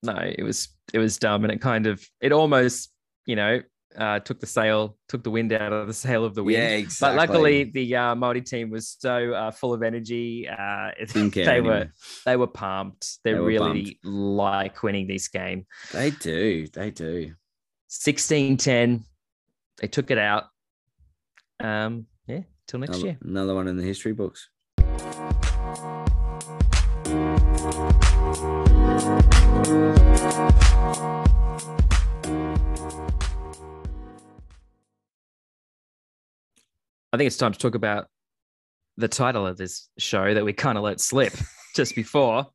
no, 0.03 0.17
it 0.17 0.43
was 0.43 0.69
it 0.93 0.99
was 0.99 1.19
dumb, 1.19 1.45
and 1.45 1.53
it 1.53 1.61
kind 1.63 1.87
of 1.87 2.03
it 2.21 2.31
almost 2.33 2.91
you 3.27 3.37
know 3.37 3.61
uh, 3.97 4.21
took 4.21 4.41
the 4.41 4.47
sail, 4.47 4.97
took 5.09 5.23
the 5.23 5.31
wind 5.31 5.53
out 5.53 5.73
of 5.73 5.87
the 5.87 5.93
sail 6.05 6.25
of 6.25 6.35
the 6.35 6.43
wind. 6.43 6.59
Yeah, 6.59 6.69
exactly. 6.71 7.17
But 7.17 7.29
luckily, 7.29 7.65
the 7.65 7.97
uh, 7.97 8.15
Maori 8.15 8.43
team 8.43 8.71
was 8.71 8.97
so 8.99 9.33
uh, 9.33 9.51
full 9.51 9.73
of 9.73 9.83
energy. 9.83 10.49
Uh, 10.49 10.91
they 11.15 11.43
anymore. 11.43 11.73
were 11.73 11.93
they 12.25 12.37
were 12.37 12.47
pumped. 12.47 13.23
They, 13.25 13.33
They 13.33 13.39
were 13.39 13.47
really 13.47 13.99
like 14.03 14.83
winning 14.83 15.07
this 15.07 15.29
game. 15.29 15.67
they 15.93 16.11
do, 16.11 16.67
they 16.73 16.91
do. 16.91 17.33
16-10. 17.91 19.03
They 19.81 19.87
took 19.89 20.11
it 20.11 20.19
out. 20.19 20.45
Um, 21.61 22.07
yeah, 22.27 22.41
till 22.67 22.81
next 22.81 22.97
Another, 22.97 23.07
year. 23.07 23.19
another 23.23 23.55
one 23.55 23.69
in 23.69 23.77
the 23.77 23.85
history 23.85 24.13
books. 24.13 24.49
I 37.15 37.17
think 37.17 37.29
it's 37.29 37.37
time 37.37 37.53
to 37.53 37.59
talk 37.59 37.77
about 37.77 38.09
the 38.97 39.07
title 39.07 39.47
of 39.47 39.57
this 39.57 39.89
show 39.99 40.35
that 40.35 40.45
we 40.45 40.53
kind 40.53 40.77
of 40.77 40.83
let 40.83 41.01
slip 41.01 41.33
just 41.77 41.95
before. 41.95 42.47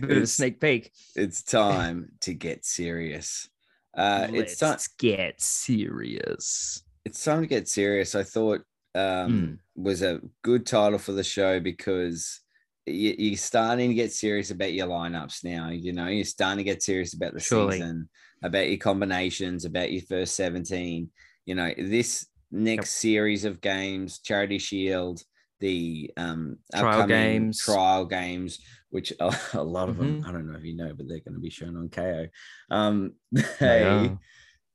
Bit 0.00 0.16
of 0.18 0.22
a 0.22 0.26
sneak 0.28 0.60
peek. 0.60 0.92
It's 1.16 1.42
time 1.42 2.12
to 2.20 2.32
get 2.32 2.64
serious. 2.64 3.48
Uh, 3.96 4.28
it's 4.30 4.56
time. 4.58 4.70
Let's 4.70 4.86
get 4.86 5.40
serious. 5.40 6.82
It's 7.04 7.24
time 7.24 7.40
to 7.40 7.48
get 7.48 7.66
serious. 7.68 8.14
I 8.14 8.22
thought 8.22 8.62
um, 8.94 9.58
Hmm. 9.76 9.82
was 9.82 10.02
a 10.02 10.20
good 10.42 10.64
title 10.64 10.98
for 10.98 11.10
the 11.12 11.24
show 11.24 11.58
because 11.58 12.40
you, 12.86 13.16
you're 13.18 13.36
starting 13.36 13.88
to 13.88 13.94
get 13.94 14.12
serious 14.12 14.52
about 14.52 14.72
your 14.72 14.86
lineups 14.86 15.42
now. 15.44 15.70
You 15.70 15.92
know, 15.92 16.06
you're 16.06 16.24
starting 16.24 16.58
to 16.58 16.64
get 16.64 16.82
serious 16.84 17.14
about 17.14 17.34
the 17.34 17.40
Surely. 17.40 17.78
season, 17.78 18.08
about 18.44 18.68
your 18.68 18.78
combinations, 18.78 19.64
about 19.64 19.90
your 19.92 20.02
first 20.02 20.36
17. 20.36 21.10
You 21.46 21.54
know, 21.56 21.72
this 21.76 22.26
next 22.50 22.90
series 22.90 23.44
of 23.44 23.60
games, 23.60 24.20
Charity 24.20 24.58
Shield, 24.58 25.22
the 25.60 26.10
um, 26.16 26.56
Trial 26.72 26.86
upcoming 27.02 27.08
games. 27.08 27.60
trial 27.60 28.04
games, 28.04 28.58
which 28.90 29.12
a, 29.20 29.34
a 29.54 29.62
lot 29.62 29.88
of 29.88 29.96
them, 29.98 30.22
Mhm. 30.22 30.28
I 30.28 30.32
don't 30.32 30.50
know 30.50 30.58
if 30.58 30.64
you 30.64 30.76
know, 30.76 30.92
but 30.94 31.08
they're 31.08 31.20
going 31.20 31.34
to 31.34 31.40
be 31.40 31.50
shown 31.50 31.76
on 31.76 31.88
Kayo. 31.88 32.28
Um, 32.70 33.12
They 33.32 33.42
they, 33.58 33.84
are. 33.84 34.18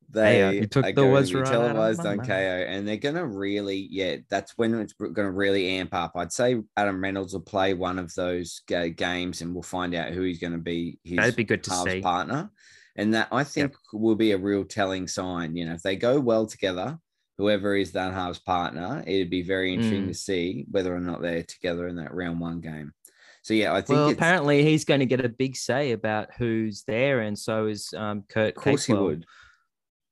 they 0.10 0.34
Hey, 0.36 0.44
uh, 0.44 0.52
you 0.52 0.68
took 0.68 0.86
the 0.86 0.92
going 0.94 1.26
to 1.26 1.34
be 1.34 1.40
right 1.40 1.46
televised 1.52 2.06
on. 2.06 2.20
Kayo, 2.20 2.68
and 2.68 2.88
they're 2.88 2.98
going 2.98 3.16
to 3.16 3.26
really, 3.26 3.88
yeah, 3.90 4.18
that's 4.30 4.56
when 4.58 4.76
it's 4.76 4.94
going 4.94 5.16
to 5.16 5.32
really 5.32 5.70
amp 5.80 5.94
up. 5.96 6.12
I'd 6.16 6.32
say 6.34 6.62
Adam 6.78 7.02
Reynolds 7.02 7.34
will 7.34 7.42
play 7.42 7.74
one 7.74 7.98
of 7.98 8.14
those 8.14 8.62
ga- 8.68 8.90
games, 8.92 9.42
and 9.42 9.54
we'll 9.54 9.64
find 9.64 9.96
out 9.96 10.12
who 10.12 10.22
he's 10.22 10.40
going 10.40 10.54
to 10.54 10.60
be 10.60 11.00
his 11.04 11.18
That'd 11.18 11.36
be 11.36 11.44
good 11.46 11.64
to 11.64 11.72
see. 11.72 12.02
partner, 12.02 12.52
and 12.96 13.14
that 13.16 13.30
I 13.32 13.44
think 13.44 13.74
will 13.94 14.16
be 14.16 14.34
a 14.34 14.38
real 14.38 14.66
telling 14.66 15.08
sign. 15.08 15.56
You 15.56 15.66
know, 15.66 15.74
if 15.74 15.82
they 15.82 15.96
go 15.96 16.20
well 16.20 16.46
together, 16.46 17.00
whoever 17.38 17.76
is 17.76 17.92
that 17.94 18.14
halves 18.14 18.40
partner, 18.40 19.04
it'd 19.08 19.30
be 19.30 19.42
very 19.42 19.74
interesting 19.74 20.04
Mm. 20.06 20.08
to 20.10 20.14
see 20.14 20.66
whether 20.70 20.96
or 20.96 21.00
not 21.00 21.22
they're 21.22 21.44
together 21.44 21.88
in 21.88 21.96
that 21.98 22.14
round 22.14 22.40
one 22.40 22.62
game. 22.62 22.94
So 23.42 23.54
yeah, 23.54 23.74
I 23.74 23.82
think 23.82 23.98
Well, 23.98 24.10
apparently 24.10 24.64
he's 24.64 24.86
going 24.86 25.02
to 25.02 25.06
get 25.06 25.24
a 25.26 25.30
big 25.30 25.56
say 25.58 25.92
about 25.92 26.30
who's 26.38 26.84
there, 26.88 27.22
and 27.22 27.38
so 27.38 27.68
is 27.68 27.94
um, 27.98 28.24
Kurt. 28.30 28.56
of 28.56 28.64
course 28.64 28.86
he 28.86 28.94
would. 28.94 29.26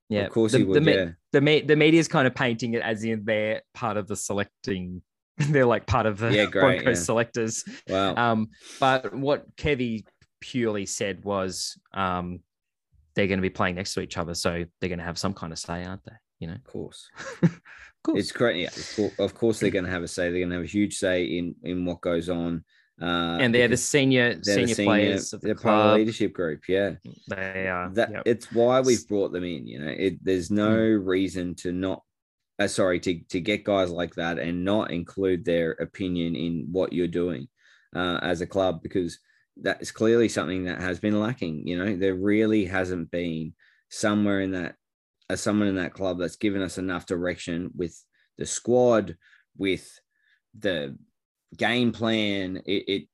Yeah, 0.10 0.26
of 0.26 0.32
course 0.32 0.52
the, 0.52 0.58
he 0.60 0.64
would. 0.66 0.84
me- 0.84 0.94
yeah. 0.94 1.10
The 1.32 1.40
me- 1.42 1.62
the 1.62 1.78
media's 1.78 2.10
kind 2.10 2.28
of 2.28 2.36
painting 2.36 2.74
it 2.74 2.82
as 2.82 3.04
in 3.06 3.24
they're 3.24 3.62
part 3.74 3.96
of 3.98 4.08
the 4.08 4.16
selecting. 4.18 5.02
They're 5.38 5.66
like 5.66 5.88
part 5.88 6.06
of 6.06 6.18
the 6.20 6.34
Yeah, 6.34 6.46
great, 6.52 6.84
Broncos 6.84 7.00
yeah. 7.00 7.04
selectors. 7.06 7.64
Wow. 7.88 8.16
Um, 8.16 8.50
but 8.82 9.16
what 9.16 9.56
Kevy 9.56 10.04
purely 10.42 10.86
said 10.86 11.24
was 11.24 11.80
um, 11.94 12.42
they're 13.16 13.28
going 13.28 13.40
to 13.40 13.42
be 13.42 13.50
playing 13.50 13.76
next 13.76 13.94
to 13.94 14.02
each 14.02 14.18
other, 14.18 14.34
so 14.36 14.66
they're 14.82 14.90
going 14.90 15.00
to 15.00 15.06
have 15.06 15.18
some 15.18 15.34
kind 15.34 15.54
of 15.54 15.58
say, 15.60 15.86
aren't 15.86 16.04
they? 16.04 16.12
You 16.42 16.48
know, 16.48 16.56
of 16.56 16.64
course. 16.64 17.10
of 17.44 17.62
course. 18.04 18.20
It's 18.20 18.32
great. 18.32 18.58
Yeah, 18.58 19.06
of 19.20 19.36
course 19.36 19.60
they're 19.60 19.70
going 19.70 19.86
to 19.86 19.92
have 19.92 20.04
a 20.04 20.08
say. 20.08 20.24
They're 20.24 20.40
going 20.40 20.50
to 20.50 20.56
have 20.56 20.66
a 20.66 20.68
huge 20.68 20.98
say 20.98 21.24
in 21.24 21.56
in 21.64 21.86
what 21.86 22.02
goes 22.02 22.30
on. 22.30 22.64
Uh, 23.00 23.38
and 23.40 23.54
they're 23.54 23.68
the 23.68 23.78
senior 23.78 24.36
they're 24.44 24.66
the 24.66 24.74
senior, 24.74 24.86
players 24.86 25.34
of 25.34 25.42
the 25.42 25.48
they're 25.48 25.56
part 25.56 25.86
of 25.86 25.92
the 25.92 25.98
leadership 26.00 26.34
group. 26.34 26.68
Yeah, 26.68 26.96
They 27.28 27.68
are. 27.68 27.90
that 27.94 28.12
yep. 28.12 28.24
it's 28.26 28.52
why 28.52 28.82
we've 28.82 29.08
brought 29.08 29.32
them 29.32 29.44
in. 29.44 29.68
You 29.68 29.80
know, 29.80 29.92
it, 29.96 30.24
there's 30.24 30.52
no 30.52 30.76
reason 30.78 31.56
to 31.56 31.72
not. 31.72 32.04
Uh, 32.60 32.68
sorry, 32.68 33.00
to 33.00 33.20
to 33.30 33.40
get 33.40 33.64
guys 33.64 33.92
like 33.92 34.16
that 34.16 34.40
and 34.40 34.66
not 34.66 34.92
include 34.92 35.46
their 35.46 35.72
opinion 35.74 36.36
in 36.36 36.68
what 36.72 36.92
you're 36.94 37.08
doing 37.08 37.48
uh, 37.96 38.20
as 38.24 38.42
a 38.42 38.48
club 38.48 38.82
because 38.82 39.20
that 39.62 39.82
is 39.82 39.92
clearly 39.92 40.30
something 40.30 40.66
that 40.66 40.82
has 40.82 41.00
been 41.00 41.20
lacking. 41.20 41.68
You 41.68 41.78
know, 41.78 41.96
there 41.96 42.16
really 42.16 42.66
hasn't 42.66 43.12
been 43.12 43.54
somewhere 43.90 44.42
in 44.42 44.52
that 44.52 44.76
uh, 45.32 45.36
someone 45.36 45.68
in 45.68 45.76
that 45.76 45.94
club 45.94 46.20
that's 46.20 46.36
given 46.36 46.62
us 46.62 46.78
enough 46.78 47.06
direction 47.06 47.72
with 47.76 48.04
the 48.38 48.46
squad, 48.46 49.18
with 49.58 50.00
the 50.58 50.98
game 51.58 51.92
plan. 51.92 52.58
It, 52.66 52.84
it 52.88 53.08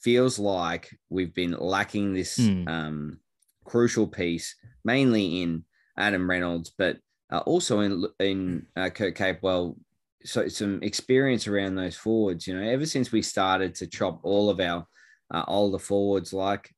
feels 0.00 0.38
like 0.38 0.90
we've 1.08 1.34
been 1.34 1.52
lacking 1.52 2.12
this 2.14 2.36
Hmm. 2.36 2.68
um, 2.68 3.20
crucial 3.64 4.06
piece, 4.06 4.56
mainly 4.84 5.42
in 5.42 5.64
Adam 5.96 6.28
Reynolds, 6.28 6.70
but 6.76 6.98
uh, 7.32 7.38
also 7.46 7.80
in 7.80 8.04
in 8.18 8.66
uh, 8.76 8.90
Kurt 8.90 9.14
Capewell. 9.14 9.76
So 10.24 10.48
some 10.48 10.82
experience 10.82 11.46
around 11.48 11.74
those 11.76 11.96
forwards. 11.96 12.46
You 12.46 12.54
know, 12.58 12.66
ever 12.68 12.86
since 12.86 13.12
we 13.12 13.22
started 13.22 13.74
to 13.76 13.86
chop 13.86 14.20
all 14.24 14.50
of 14.50 14.60
our 14.60 14.86
uh, 15.30 15.44
older 15.48 15.78
forwards 15.78 16.32
like 16.32 16.74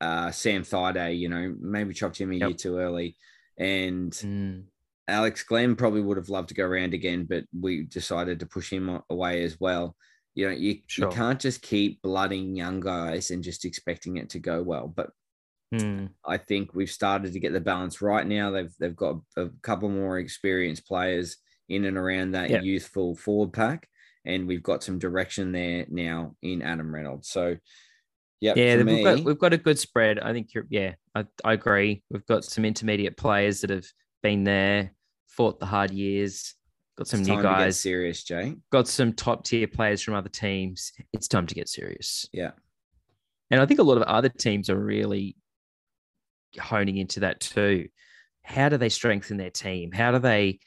uh, 0.00 0.30
Sam 0.30 0.62
Thaiday, 0.62 1.18
you 1.18 1.28
know, 1.28 1.54
maybe 1.60 1.94
chopped 1.94 2.20
him 2.20 2.32
a 2.32 2.36
Yep. 2.36 2.48
year 2.48 2.56
too 2.56 2.78
early, 2.78 3.16
and 3.58 4.12
Mm. 4.12 4.64
Alex 5.08 5.42
Glenn 5.42 5.74
probably 5.74 6.02
would 6.02 6.16
have 6.18 6.28
loved 6.28 6.48
to 6.50 6.54
go 6.54 6.66
around 6.66 6.92
again, 6.94 7.24
but 7.24 7.44
we 7.58 7.84
decided 7.84 8.40
to 8.40 8.46
push 8.46 8.70
him 8.72 9.00
away 9.10 9.42
as 9.42 9.58
well. 9.58 9.96
You 10.34 10.48
know, 10.48 10.54
you, 10.54 10.82
Sure. 10.86 11.08
you 11.08 11.14
can't 11.14 11.40
just 11.40 11.62
keep 11.62 12.00
blooding 12.02 12.54
young 12.54 12.78
guys 12.80 13.30
and 13.30 13.42
just 13.42 13.64
expecting 13.64 14.18
it 14.18 14.30
to 14.30 14.38
go 14.38 14.62
well. 14.62 14.86
But 14.88 15.10
Mm. 15.74 16.10
I 16.24 16.38
think 16.38 16.72
we've 16.72 16.90
started 16.90 17.32
to 17.34 17.40
get 17.40 17.52
the 17.52 17.60
balance 17.60 18.00
right 18.00 18.26
now. 18.26 18.50
They've 18.50 18.72
they've 18.78 18.96
got 18.96 19.20
a 19.36 19.50
couple 19.60 19.90
more 19.90 20.18
experienced 20.18 20.86
players 20.86 21.36
in 21.68 21.84
and 21.84 21.98
around 21.98 22.30
that 22.30 22.48
Yep. 22.48 22.62
youthful 22.62 23.14
forward 23.16 23.52
pack, 23.52 23.86
and 24.24 24.46
we've 24.48 24.62
got 24.62 24.82
some 24.82 24.98
direction 24.98 25.52
there 25.52 25.84
now 25.90 26.36
in 26.40 26.62
Adam 26.62 26.94
Reynolds. 26.94 27.28
So, 27.28 27.58
yeah, 28.40 28.54
Yeah, 28.56 28.82
we've 28.82 29.04
got 29.04 29.20
we've 29.24 29.38
got 29.38 29.52
a 29.52 29.58
good 29.58 29.78
spread. 29.78 30.18
I 30.20 30.32
think 30.32 30.54
you're 30.54 30.66
yeah, 30.68 30.94
I, 31.14 31.24
I 31.44 31.52
agree. 31.54 32.02
We've 32.10 32.26
got 32.26 32.44
some 32.44 32.64
intermediate 32.64 33.16
players 33.16 33.60
that 33.62 33.70
have 33.70 33.86
been 34.22 34.44
there, 34.44 34.92
fought 35.26 35.58
the 35.60 35.66
hard 35.66 35.90
years, 35.90 36.54
got 36.96 37.06
some 37.08 37.20
it's 37.20 37.28
new 37.28 37.34
time 37.36 37.42
to 37.44 37.48
get 37.48 37.58
guys, 37.58 37.80
serious, 37.80 38.24
Jay. 38.24 38.54
got 38.70 38.88
some 38.88 39.12
top 39.12 39.44
tier 39.44 39.66
players 39.68 40.02
from 40.02 40.14
other 40.14 40.28
teams. 40.28 40.92
It's 41.12 41.28
time 41.28 41.46
to 41.46 41.54
get 41.54 41.68
serious. 41.68 42.26
Yeah, 42.32 42.52
And 43.50 43.60
I 43.60 43.66
think 43.66 43.80
a 43.80 43.84
lot 43.84 43.96
of 43.98 44.04
other 44.04 44.28
teams 44.28 44.70
are 44.70 44.78
really 44.78 45.36
honing 46.60 46.96
into 46.96 47.20
that 47.20 47.40
too. 47.40 47.88
How 48.42 48.68
do 48.68 48.76
they 48.78 48.88
strengthen 48.88 49.36
their 49.36 49.50
team? 49.50 49.92
How 49.92 50.12
do 50.12 50.18
they 50.18 50.60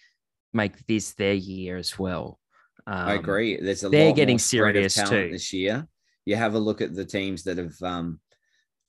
make 0.53 0.85
this 0.87 1.13
their 1.13 1.33
year 1.33 1.77
as 1.77 1.97
well? 1.97 2.39
I 2.85 3.13
Um, 3.13 3.19
agree. 3.19 3.59
There's 3.59 3.83
a 3.83 3.89
they're 3.89 4.07
lot 4.09 4.15
getting 4.15 4.33
more 4.35 4.39
spread 4.39 4.75
of 4.75 4.91
serious 4.91 5.09
too. 5.09 5.31
this 5.31 5.53
year. 5.53 5.87
You 6.25 6.35
have 6.35 6.53
a 6.55 6.59
look 6.59 6.81
at 6.81 6.93
the 6.93 7.05
teams 7.05 7.43
that 7.43 7.57
have 7.57 7.81
um, 7.81 8.19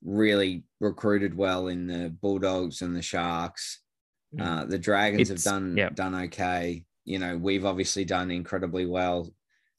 really 0.05 0.65
recruited 0.81 1.37
well 1.37 1.69
in 1.69 1.87
the 1.87 2.11
Bulldogs 2.21 2.83
and 2.83 2.95
the 2.95 3.03
Sharks. 3.03 3.81
Mm. 4.35 4.41
Uh, 4.43 4.65
the 4.67 4.79
Dragons 4.79 5.31
It's- 5.31 5.45
have 5.45 5.53
done 5.53 5.77
yep. 5.77 5.95
done 5.95 6.15
okay. 6.15 6.85
You 7.05 7.19
know, 7.19 7.37
we've 7.37 7.65
obviously 7.65 8.05
done 8.05 8.31
incredibly 8.31 8.87
well 8.87 9.33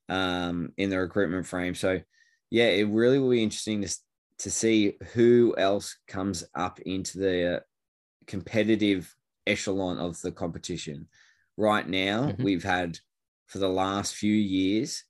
um, 0.09 0.73
in 0.77 0.89
the 0.89 0.99
recruitment 0.99 1.45
frame. 1.47 1.73
So, 1.75 2.01
yeah, 2.49 2.65
it 2.67 2.87
really 2.89 3.19
will 3.19 3.29
be 3.31 3.43
interesting 3.43 3.81
to 3.81 3.95
to 4.39 4.51
see 4.51 4.97
who 5.13 5.53
else 5.57 5.95
comes 6.07 6.43
up 6.55 6.79
into 6.81 7.19
the 7.19 7.63
competitive 8.27 9.15
echelon 9.45 9.99
of 9.99 10.19
the 10.21 10.31
competition. 10.31 11.07
Right 11.55 11.87
now, 11.87 12.31
Mhm. 12.31 12.43
we've 12.43 12.63
had 12.63 12.97
for 13.47 13.59
the 13.59 13.69
last 13.69 14.15
few 14.15 14.33
years 14.33 15.03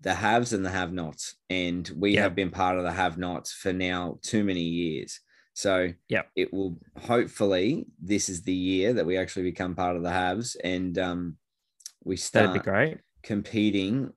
the 0.00 0.14
haves 0.14 0.52
and 0.52 0.64
the 0.64 0.70
have 0.70 0.92
nots, 0.92 1.36
and 1.50 1.88
we 1.96 2.16
Yep. 2.16 2.22
have 2.22 2.34
been 2.34 2.50
part 2.50 2.78
of 2.78 2.84
the 2.84 2.92
have 2.92 3.18
nots 3.18 3.52
for 3.52 3.72
now 3.72 4.18
too 4.22 4.44
many 4.44 4.62
years. 4.62 5.20
So 5.54 5.92
Yep. 6.08 6.32
it 6.36 6.52
will 6.52 6.78
hopefully 6.96 7.86
this 8.00 8.28
is 8.28 8.42
the 8.42 8.54
year 8.54 8.92
that 8.94 9.06
we 9.06 9.18
actually 9.18 9.42
become 9.42 9.74
part 9.74 9.96
of 9.96 10.02
the 10.02 10.12
haves 10.12 10.54
and 10.56 10.96
um, 10.98 11.38
we 12.04 12.16
start 12.16 12.62
great. 12.62 13.00
competing 13.22 14.12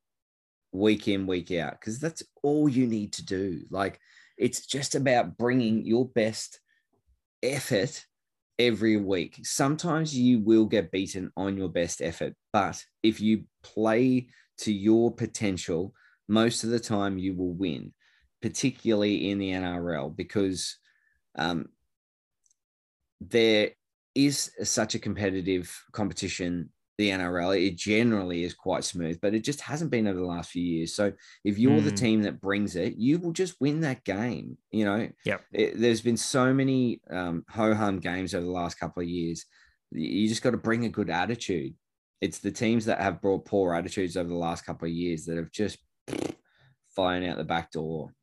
week 0.71 1.07
in 1.07 1.27
week 1.27 1.51
out 1.51 1.73
because 1.79 1.99
that's 1.99 2.23
all 2.43 2.67
you 2.69 2.87
need 2.87 3.13
to 3.13 3.25
do. 3.25 3.65
Like 3.69 3.99
it's 4.37 4.65
just 4.65 4.95
about 4.95 5.37
bringing 5.37 5.85
your 5.85 6.07
best 6.09 6.59
effort 7.41 8.05
every 8.59 8.97
week. 8.97 9.39
Sometimes 9.43 10.15
you 10.17 10.39
will 10.39 10.65
get 10.65 10.91
beaten 10.91 11.31
on 11.35 11.57
your 11.57 11.69
best 11.69 12.01
effort, 12.01 12.35
but 12.51 12.83
if 13.01 13.19
you 13.19 13.45
play 13.63 14.29
to 14.59 14.73
your 14.73 15.13
potential, 15.13 15.93
most 16.27 16.63
of 16.63 16.69
the 16.69 16.79
time 16.79 17.17
you 17.17 17.35
will 17.35 17.53
win, 17.53 17.93
particularly 18.41 19.29
in 19.29 19.37
the 19.39 19.51
NRL, 19.51 20.09
because 20.09 20.77
um, 21.35 21.69
there 23.21 23.71
is 24.15 24.51
such 24.63 24.95
a 24.95 24.99
competitive 24.99 25.83
competition. 25.91 26.69
The 26.99 27.09
NRL, 27.09 27.59
it 27.59 27.75
generally 27.75 28.43
is 28.43 28.53
quite 28.53 28.83
smooth, 28.83 29.19
but 29.19 29.33
it 29.33 29.43
just 29.43 29.61
hasn't 29.61 29.89
been 29.89 30.05
over 30.07 30.19
the 30.19 30.25
last 30.25 30.51
few 30.51 30.61
years. 30.61 30.95
So 30.95 31.11
if 31.43 31.57
you're 31.57 31.81
the 31.81 31.91
Hmm. 31.91 31.97
team 32.03 32.21
that 32.21 32.39
brings 32.39 32.75
it, 32.75 32.95
you 32.97 33.17
will 33.17 33.31
just 33.31 33.59
win 33.59 33.81
that 33.81 34.03
game. 34.03 34.57
You 34.71 34.85
know, 34.85 35.09
Yep. 35.25 35.45
it, 35.51 35.79
there's 35.79 36.01
been 36.01 36.17
so 36.17 36.53
many 36.53 37.01
um, 37.09 37.45
ho 37.49 37.73
hum 37.73 37.99
games 37.99 38.35
over 38.35 38.45
the 38.45 38.51
last 38.51 38.79
couple 38.79 39.01
of 39.01 39.09
years. 39.09 39.45
You 39.91 40.27
just 40.27 40.43
got 40.43 40.51
to 40.51 40.57
bring 40.57 40.85
a 40.85 40.89
good 40.89 41.09
attitude. 41.09 41.73
It's 42.23 42.39
the 42.39 42.51
teams 42.51 42.85
that 42.85 43.01
have 43.01 43.21
brought 43.21 43.45
poor 43.45 43.73
attitudes 43.73 44.15
over 44.15 44.29
the 44.29 44.35
last 44.35 44.65
couple 44.65 44.87
of 44.87 44.93
years 44.93 45.25
that 45.25 45.35
have 45.35 45.51
just 45.51 45.77
flown 46.95 47.25
out 47.25 47.37
the 47.37 47.43
back 47.43 47.71
door. 47.71 48.13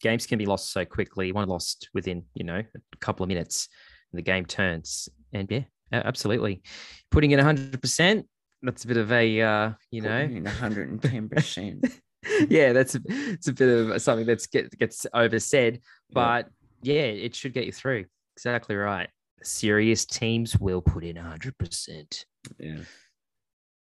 games 0.00 0.26
can 0.26 0.38
be 0.38 0.46
lost 0.46 0.70
so 0.70 0.84
quickly. 0.84 1.32
One 1.32 1.48
lost 1.48 1.88
within, 1.94 2.24
you 2.34 2.44
know, 2.44 2.62
a 2.74 2.96
couple 3.00 3.24
of 3.24 3.28
minutes, 3.28 3.68
and 4.12 4.18
the 4.18 4.22
game 4.22 4.44
turns. 4.44 5.08
And 5.32 5.50
yeah, 5.50 5.62
absolutely, 5.92 6.62
putting 7.10 7.32
in 7.32 7.38
hundred 7.38 7.80
percent. 7.80 8.26
That's 8.62 8.84
a 8.84 8.88
bit 8.88 8.96
of 8.96 9.12
a, 9.12 9.40
uh, 9.40 9.72
you 9.90 10.00
know, 10.02 10.26
110 10.26 11.28
percent. 11.28 11.84
yeah, 12.48 12.72
that's 12.72 12.94
a, 12.94 13.00
it's 13.08 13.48
a 13.48 13.52
bit 13.52 13.68
of 13.68 14.00
something 14.02 14.26
that's 14.26 14.46
get, 14.46 14.76
gets 14.78 15.06
oversaid, 15.12 15.80
but 16.12 16.48
yeah, 16.82 17.02
it 17.02 17.34
should 17.34 17.52
get 17.52 17.66
you 17.66 17.72
through. 17.72 18.06
Exactly 18.36 18.76
right. 18.76 19.08
Serious 19.42 20.04
teams 20.04 20.58
will 20.58 20.80
put 20.80 21.04
in 21.04 21.16
hundred 21.16 21.56
percent 21.58 22.24
Yeah. 22.58 22.80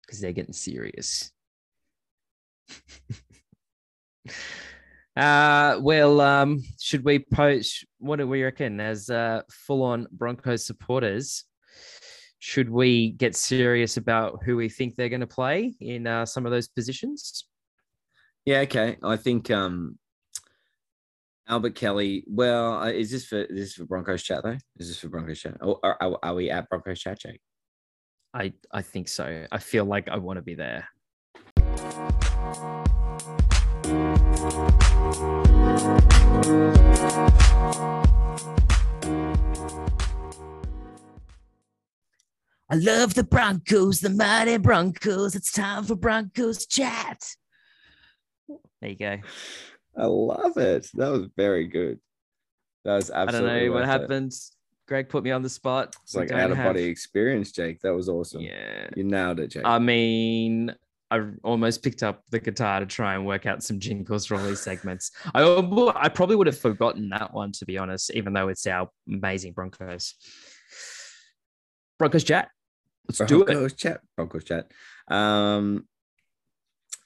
because 0.02 0.20
they're 0.22 0.34
getting 0.34 0.54
serious. 0.54 1.32
uh 5.16 5.78
well 5.82 6.22
um 6.22 6.60
should 6.82 7.04
we 7.04 7.20
post 7.20 7.86
what 8.00 8.16
do 8.16 8.28
we 8.28 8.42
reckon 8.42 8.80
as 8.80 9.10
uh 9.12 9.42
full-on 9.52 10.08
broncos 10.12 10.66
supporters 10.66 11.44
should 12.40 12.70
we 12.70 13.12
get 13.12 13.36
serious 13.36 13.98
about 13.98 14.40
who 14.44 14.56
we 14.56 14.68
think 14.70 14.96
they're 14.96 15.10
going 15.10 15.22
to 15.22 15.28
play 15.28 15.74
in 15.80 16.08
uh, 16.08 16.26
some 16.26 16.46
of 16.46 16.52
those 16.52 16.68
positions 16.68 17.46
Yeah, 18.46 18.60
okay. 18.62 18.98
I 19.04 19.16
think 19.18 19.52
um 19.52 19.98
Albert 21.48 21.76
Kelly. 21.76 22.24
Well, 22.28 22.80
uh, 22.80 22.92
is 22.92 23.12
this 23.12 23.26
for 23.26 23.42
is 23.44 23.58
this 23.58 23.74
for 23.74 23.86
Broncos 23.86 24.24
chat 24.24 24.44
though? 24.44 24.58
Is 24.78 24.88
this 24.88 25.00
for 25.00 25.10
Broncos 25.10 25.40
chat? 25.40 25.58
Or 25.62 25.80
are, 25.84 25.98
are, 26.02 26.20
are 26.24 26.36
we 26.36 26.50
at 26.50 26.70
Broncos 26.70 27.00
chat, 27.00 27.20
Jake? 27.20 27.42
i 28.34 28.52
i 28.72 28.82
think 28.82 29.08
so 29.08 29.46
i 29.52 29.58
feel 29.58 29.86
like 29.86 30.10
i 30.10 30.18
want 30.18 30.38
to 30.38 30.44
be 30.44 30.56
there 30.56 30.88
I 42.70 42.76
love 42.78 43.14
the 43.14 43.24
Broncos, 43.24 44.00
the 44.00 44.10
mighty 44.10 44.58
Broncos. 44.58 45.36
It's 45.36 45.52
time 45.52 45.84
for 45.84 45.96
Broncos 45.96 46.66
chat. 46.66 47.20
There 48.82 48.90
you 48.90 48.96
go. 48.96 49.18
I 49.98 50.06
love 50.06 50.58
it. 50.58 50.90
That 50.96 51.12
was 51.12 51.28
very 51.38 51.68
good. 51.68 52.00
That 52.86 52.96
was 52.96 53.12
absolutely. 53.12 53.50
I 53.50 53.54
don't 53.60 53.68
know 53.68 53.74
what 53.74 53.86
happened. 53.86 54.34
Greg 54.88 55.08
put 55.08 55.24
me 55.24 55.32
on 55.32 55.42
the 55.42 55.50
spot. 55.50 55.96
It's 56.04 56.16
like 56.16 56.32
out 56.32 56.52
of 56.52 56.58
have- 56.58 56.74
body 56.74 56.84
experience, 56.84 57.52
Jake. 57.52 57.80
That 57.82 57.94
was 57.94 58.10
awesome. 58.10 58.42
Yeah. 58.42 58.90
You 58.96 59.04
nailed 59.06 59.40
it, 59.40 59.48
Jake. 59.48 59.64
I 59.66 59.80
mean, 59.80 60.76
I 61.10 61.22
almost 61.44 61.84
picked 61.84 62.04
up 62.04 62.24
the 62.32 62.40
guitar 62.40 62.80
to 62.80 62.86
try 62.86 63.14
and 63.16 63.26
work 63.26 63.46
out 63.46 63.64
some 63.64 63.80
jingles 63.80 64.26
for 64.26 64.36
all 64.36 64.44
these 64.46 64.60
segments. 64.60 65.12
I, 65.34 65.44
I 65.96 66.10
probably 66.10 66.36
would 66.36 66.48
have 66.48 66.58
forgotten 66.58 67.10
that 67.10 67.34
one, 67.34 67.52
to 67.54 67.66
be 67.66 67.78
honest, 67.78 68.12
even 68.12 68.34
though 68.34 68.50
it's 68.50 68.68
our 68.68 68.90
amazing 69.08 69.54
Broncos. 69.54 70.16
Broncos 72.00 72.24
chat. 72.24 72.50
Let's 73.08 73.20
do 73.20 73.42
it. 73.44 73.46
Broncos 73.46 73.74
chat. 73.74 74.02
Broncos 74.18 74.44
chat. 74.44 74.72
Um, 75.08 75.88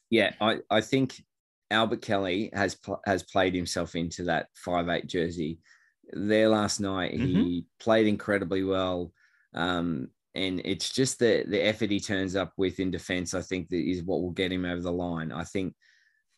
Yeah, 0.10 0.34
I, 0.40 0.60
I 0.70 0.82
think 0.82 1.22
Albert 1.72 2.02
Kelly 2.02 2.50
has 2.54 2.76
pl- 2.76 3.02
has 3.06 3.24
played 3.24 3.54
himself 3.56 3.96
into 3.96 4.24
that 4.24 4.48
five 4.56 4.90
eight 4.90 5.08
jersey. 5.08 5.60
There 6.14 6.50
last 6.50 6.80
night, 6.80 7.14
he 7.14 7.20
Mm-hmm. 7.20 7.60
played 7.84 8.08
incredibly 8.08 8.64
well, 8.64 9.12
um, 9.54 10.10
and 10.36 10.62
it's 10.64 10.90
just 10.90 11.20
the 11.20 11.44
the 11.48 11.60
effort 11.66 11.92
he 11.92 12.00
turns 12.00 12.36
up 12.36 12.54
with 12.58 12.80
in 12.80 12.92
defence. 12.92 13.34
I 13.34 13.42
think 13.42 13.70
that 13.70 13.90
is 13.90 14.04
what 14.04 14.22
will 14.22 14.32
get 14.32 14.52
him 14.52 14.64
over 14.66 14.82
the 14.82 14.92
line. 14.92 15.32
I 15.32 15.44
think 15.44 15.74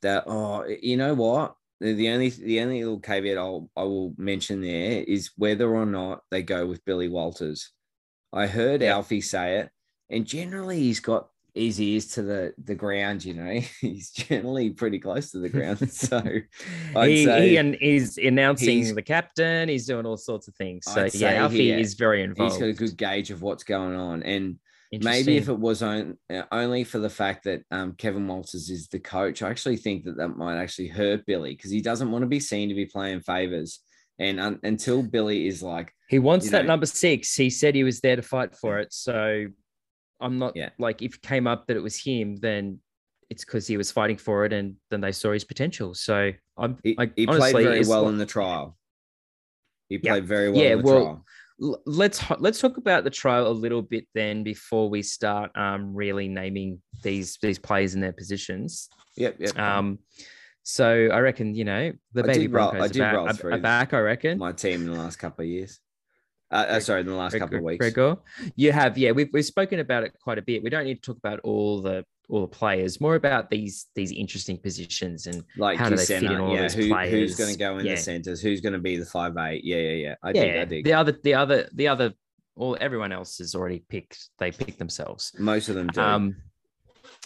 that 0.02 0.24
oh, 0.28 0.66
you 0.82 0.98
know 0.98 1.14
what. 1.14 1.56
The, 1.82 1.94
the 1.94 2.10
only 2.10 2.30
the 2.30 2.60
only 2.62 2.84
little 2.84 3.00
caveat 3.00 3.38
I'll 3.38 3.70
I 3.78 3.84
will 3.84 4.14
mention 4.18 4.60
there 4.62 5.04
is 5.04 5.32
whether 5.38 5.74
or 5.74 5.86
not 5.86 6.22
they 6.32 6.42
go 6.44 6.66
with 6.66 6.84
Billy 6.84 7.08
Walters. 7.08 7.72
I 8.34 8.48
heard 8.48 8.82
Yeah. 8.82 8.96
Alfie 8.96 9.22
say 9.22 9.60
it, 9.60 9.70
and 10.10 10.26
generally 10.26 10.80
he's 10.80 11.00
got 11.00 11.30
his 11.54 11.80
ears 11.80 12.08
to 12.14 12.22
the 12.22 12.54
the 12.64 12.76
ground. 12.76 13.26
You 13.26 13.34
know, 13.34 13.60
he's 13.82 14.12
generally 14.12 14.70
pretty 14.72 15.00
close 15.00 15.32
to 15.32 15.40
the 15.40 15.50
ground. 15.50 15.80
So 15.92 16.18
I'd 16.96 17.10
he, 17.10 17.26
say 17.26 17.50
he 17.50 17.58
and 17.58 17.76
he's 17.76 18.18
announcing 18.18 18.78
he's- 18.84 18.94
the 18.94 19.02
captain. 19.02 19.70
He's 19.70 19.86
doing 19.86 20.06
all 20.06 20.18
sorts 20.18 20.48
of 20.48 20.56
things. 20.56 20.86
So 20.86 21.04
I'd 21.06 21.16
yeah, 21.16 21.34
Alfie 21.34 21.72
he- 21.74 21.80
is 21.80 21.94
very 21.96 22.24
involved. 22.24 22.54
He's 22.54 22.60
got 22.62 22.70
a 22.70 22.74
good 22.74 22.98
gauge 22.98 23.32
of 23.32 23.42
what's 23.42 23.64
going 23.64 23.96
on, 23.96 24.24
and 24.24 24.58
maybe 24.92 25.38
if 25.38 25.50
it 25.50 25.60
was 25.60 25.84
on, 25.84 26.18
uh, 26.34 26.44
only 26.52 26.84
for 26.84 26.98
the 27.00 27.10
fact 27.10 27.44
that 27.44 27.62
um, 27.70 27.94
Kevin 27.94 28.28
Walters 28.28 28.70
is 28.70 28.88
the 28.88 29.00
coach, 29.00 29.44
I 29.44 29.50
actually 29.50 29.78
think 29.78 30.04
that 30.06 30.18
that 30.18 30.30
might 30.30 30.58
actually 30.58 30.88
hurt 30.88 31.26
Billy 31.28 31.54
because 31.56 31.70
he 31.72 31.82
doesn't 31.82 32.10
want 32.12 32.24
to 32.24 32.28
be 32.28 32.40
seen 32.40 32.70
to 32.70 32.76
be 32.76 32.86
playing 32.88 33.22
favors. 33.22 33.80
And 34.18 34.38
un- 34.40 34.60
until 34.64 35.02
Billy 35.02 35.48
is 35.48 35.64
like, 35.64 35.94
he 36.10 36.20
wants 36.20 36.50
that 36.50 36.64
know- 36.64 36.70
number 36.74 36.88
six. 36.88 37.36
He 37.36 37.50
said 37.50 37.76
he 37.76 37.84
was 37.86 38.02
there 38.02 38.16
to 38.18 38.22
fight 38.22 38.56
for 38.56 38.80
it. 38.80 38.92
So 38.92 39.46
I'm 40.22 40.38
not 40.40 40.56
Yeah. 40.56 40.70
like 40.80 41.02
if 41.02 41.16
it 41.16 41.22
came 41.22 41.48
up 41.48 41.68
that 41.68 41.78
it 41.78 41.84
was 41.84 41.96
him, 42.02 42.36
then 42.38 42.80
it's 43.30 43.46
because 43.46 43.68
he 43.68 43.78
was 43.78 43.92
fighting 43.92 44.18
for 44.18 44.46
it, 44.46 44.54
and 44.54 44.76
then 44.90 45.02
they 45.02 45.12
saw 45.12 45.32
his 45.32 45.44
potential. 45.44 45.94
So 45.94 46.32
I'm 46.58 46.78
he, 46.84 46.96
I, 46.98 47.12
he 47.16 47.26
honestly, 47.28 47.52
played 47.52 47.64
very 47.66 47.86
well 47.86 48.04
like- 48.04 48.12
in 48.14 48.18
the 48.18 48.26
trial. 48.26 48.78
He 49.88 50.00
Yeah. 50.02 50.12
played 50.14 50.26
very 50.26 50.50
well 50.52 50.62
Yeah, 50.62 50.72
in 50.74 50.78
the 50.80 50.84
well, 50.84 51.04
trial. 51.04 51.26
Let's 51.86 52.24
let's 52.40 52.60
talk 52.60 52.78
about 52.78 53.04
the 53.04 53.10
trial 53.10 53.48
a 53.48 53.52
little 53.52 53.82
bit 53.82 54.08
then 54.16 54.44
before 54.44 54.90
we 54.90 55.02
start 55.02 55.52
um, 55.58 55.94
really 55.94 56.28
naming 56.30 56.82
these 57.04 57.38
these 57.42 57.60
players 57.60 57.96
in 57.96 58.02
their 58.02 58.14
positions. 58.14 58.88
Yep, 59.18 59.36
yep. 59.40 59.60
Um, 59.60 60.00
so 60.64 61.10
I 61.12 61.20
reckon 61.20 61.56
you 61.56 61.66
know 61.66 61.92
the 62.14 62.24
I 62.24 62.28
baby 62.28 62.40
did 62.48 62.52
roll- 62.54 62.82
I 62.82 62.88
did 62.88 63.02
roll 63.02 63.28
through 63.34 63.60
back. 63.62 63.94
I 63.94 64.00
reckon. 64.00 64.38
my 64.38 64.54
team 64.54 64.82
in 64.84 64.92
the 64.92 64.98
last 64.98 65.18
couple 65.18 65.44
of 65.44 65.50
years. 65.50 65.80
Uh, 66.52 66.66
uh, 66.68 66.80
sorry, 66.80 67.02
in 67.02 67.06
the 67.06 67.14
last 67.14 67.32
Greg- 67.32 67.42
couple 67.42 67.58
of 67.58 67.64
weeks. 67.64 67.80
Gregor, 67.80 68.18
you 68.56 68.72
have 68.72 68.98
yeah. 68.98 69.12
We've 69.12 69.30
we've 69.32 69.46
spoken 69.46 69.80
about 69.80 70.04
it 70.04 70.14
quite 70.22 70.38
a 70.38 70.42
bit. 70.42 70.64
We 70.64 70.70
don't 70.70 70.86
need 70.86 71.02
to 71.04 71.14
talk 71.14 71.18
about 71.18 71.40
all 71.42 71.82
the 71.82 72.04
all 72.28 72.42
the 72.42 72.48
players. 72.48 73.00
More 73.02 73.16
about 73.16 73.50
these 73.50 73.88
these 73.96 74.12
interesting 74.12 74.58
positions 74.58 75.28
and 75.28 75.44
like 75.58 75.78
how 75.78 75.90
do 75.90 75.96
they 75.96 76.06
fit 76.06 76.24
in 76.24 76.40
all 76.40 76.54
yeah. 76.54 76.62
those 76.62 76.74
Who, 76.74 76.94
who's 76.94 77.36
going 77.36 77.52
to 77.52 77.60
go 77.60 77.78
in 77.78 77.86
Yeah. 77.86 77.96
the 77.96 78.02
centers? 78.02 78.42
Who's 78.42 78.62
going 78.62 78.74
to 78.74 78.80
be 78.80 78.98
the 78.98 79.06
five 79.06 79.36
eight? 79.38 79.64
Yeah, 79.64 79.78
yeah, 79.78 79.92
yeah. 79.92 80.16
I 80.24 80.30
yeah. 80.30 80.44
dig. 80.44 80.58
I 80.58 80.66
dig. 80.66 80.86
The 80.86 80.94
other 80.94 81.12
the 81.24 81.34
other 81.34 81.70
the 81.74 81.88
other 81.88 82.14
all 82.56 82.78
everyone 82.80 83.12
else 83.12 83.38
has 83.38 83.56
already 83.56 83.84
picked. 83.88 84.30
They 84.38 84.52
pick 84.52 84.78
themselves. 84.78 85.34
Most 85.38 85.70
of 85.70 85.76
them 85.76 85.88
do. 85.88 86.02
Um, 86.02 86.36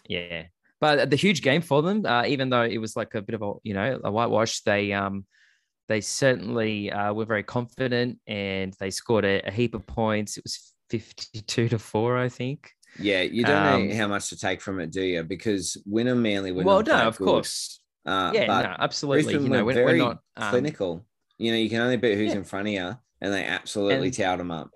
yeah, 0.07 0.43
but 0.79 1.09
the 1.09 1.15
huge 1.15 1.41
game 1.41 1.61
for 1.61 1.81
them, 1.81 2.05
uh, 2.05 2.25
even 2.25 2.49
though 2.49 2.63
it 2.63 2.77
was 2.77 2.95
like 2.95 3.15
a 3.15 3.21
bit 3.21 3.35
of 3.35 3.41
a 3.41 3.53
you 3.63 3.73
know 3.73 3.99
a 4.03 4.11
whitewash, 4.11 4.61
they 4.61 4.93
um 4.93 5.25
they 5.89 6.01
certainly 6.01 6.91
uh, 6.91 7.13
were 7.13 7.25
very 7.25 7.43
confident 7.43 8.19
and 8.27 8.73
they 8.79 8.89
scored 8.89 9.25
a, 9.25 9.41
a 9.47 9.51
heap 9.51 9.75
of 9.75 9.85
points. 9.85 10.37
It 10.37 10.43
was 10.43 10.73
fifty-two 10.89 11.69
to 11.69 11.79
four, 11.79 12.17
I 12.17 12.29
think. 12.29 12.69
yeah, 12.99 13.21
you 13.21 13.43
don't 13.43 13.65
um, 13.73 13.87
know 13.89 13.95
how 13.95 14.07
much 14.07 14.29
to 14.29 14.37
take 14.37 14.61
from 14.61 14.79
it, 14.79 14.91
do 14.91 15.01
you? 15.03 15.23
Because 15.23 15.77
Winner 15.85 16.15
Manly 16.15 16.51
were 16.51 16.63
well, 16.63 16.81
no, 16.83 16.93
of 17.07 17.17
good. 17.17 17.25
course, 17.25 17.81
Uh, 18.05 18.31
yeah, 18.33 18.45
no, 18.45 18.75
absolutely. 18.79 19.23
Brisbane 19.23 19.43
You 19.43 19.49
know, 19.49 19.65
were 19.65 19.73
we're, 19.73 19.85
we're 19.85 19.97
not 19.97 20.19
um, 20.37 20.49
clinical. 20.51 21.05
You 21.39 21.51
know, 21.51 21.57
you 21.57 21.69
can 21.69 21.81
only 21.81 21.97
beat 21.97 22.17
who's 22.17 22.31
Yeah. 22.31 22.37
in 22.37 22.43
front 22.43 22.67
of 22.67 22.73
you, 22.73 22.95
and 23.21 23.33
they 23.33 23.43
absolutely 23.45 24.07
And- 24.07 24.13
towed 24.15 24.39
them 24.39 24.51
up. 24.51 24.69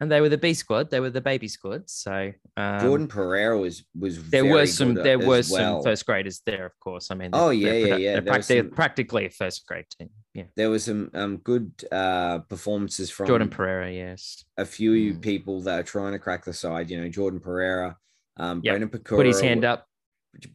and 0.00 0.10
they 0.12 0.20
were 0.20 0.28
the 0.28 0.36
B 0.36 0.52
squad. 0.52 0.90
They 0.90 1.00
were 1.00 1.08
the 1.10 1.22
baby 1.22 1.48
squad. 1.48 1.88
So 1.88 2.32
um, 2.58 2.80
Jordan 2.80 3.08
Pereira 3.08 3.56
was 3.58 3.84
was 3.98 4.16
there 4.28 4.42
very 4.42 4.52
were 4.52 4.66
some 4.66 4.92
good 4.94 5.04
there 5.06 5.18
were 5.18 5.26
well. 5.26 5.42
some 5.42 5.82
first 5.84 6.04
graders 6.04 6.42
there, 6.44 6.66
of 6.66 6.72
course. 6.80 7.10
I 7.10 7.14
mean, 7.14 7.30
Oh, 7.32 7.48
yeah, 7.50 7.72
yeah, 7.72 7.96
yeah. 7.96 8.20
They're, 8.20 8.36
was 8.36 8.48
they're 8.48 8.64
practically 8.64 9.24
a 9.26 9.30
first 9.30 9.64
grade 9.66 9.86
team. 9.98 10.10
Yeah, 10.36 10.44
There 10.54 10.68
were 10.68 10.78
some 10.78 11.10
um, 11.14 11.38
good 11.38 11.72
uh, 11.90 12.40
performances 12.40 13.10
from 13.10 13.26
Jordan 13.26 13.48
Pereira. 13.48 13.90
Yes, 13.90 14.44
a 14.58 14.66
few 14.66 15.14
Mm. 15.14 15.22
people 15.22 15.62
that 15.62 15.80
are 15.80 15.82
trying 15.82 16.12
to 16.12 16.18
crack 16.18 16.44
the 16.44 16.52
side. 16.52 16.90
You 16.90 17.00
know, 17.00 17.08
Jordan 17.08 17.40
Pereira, 17.40 17.96
um, 18.36 18.60
Yep. 18.62 18.72
Brendan 18.72 18.88
Piakura. 18.90 19.16
put 19.16 19.26
his 19.26 19.40
hand 19.40 19.64
up. 19.64 19.86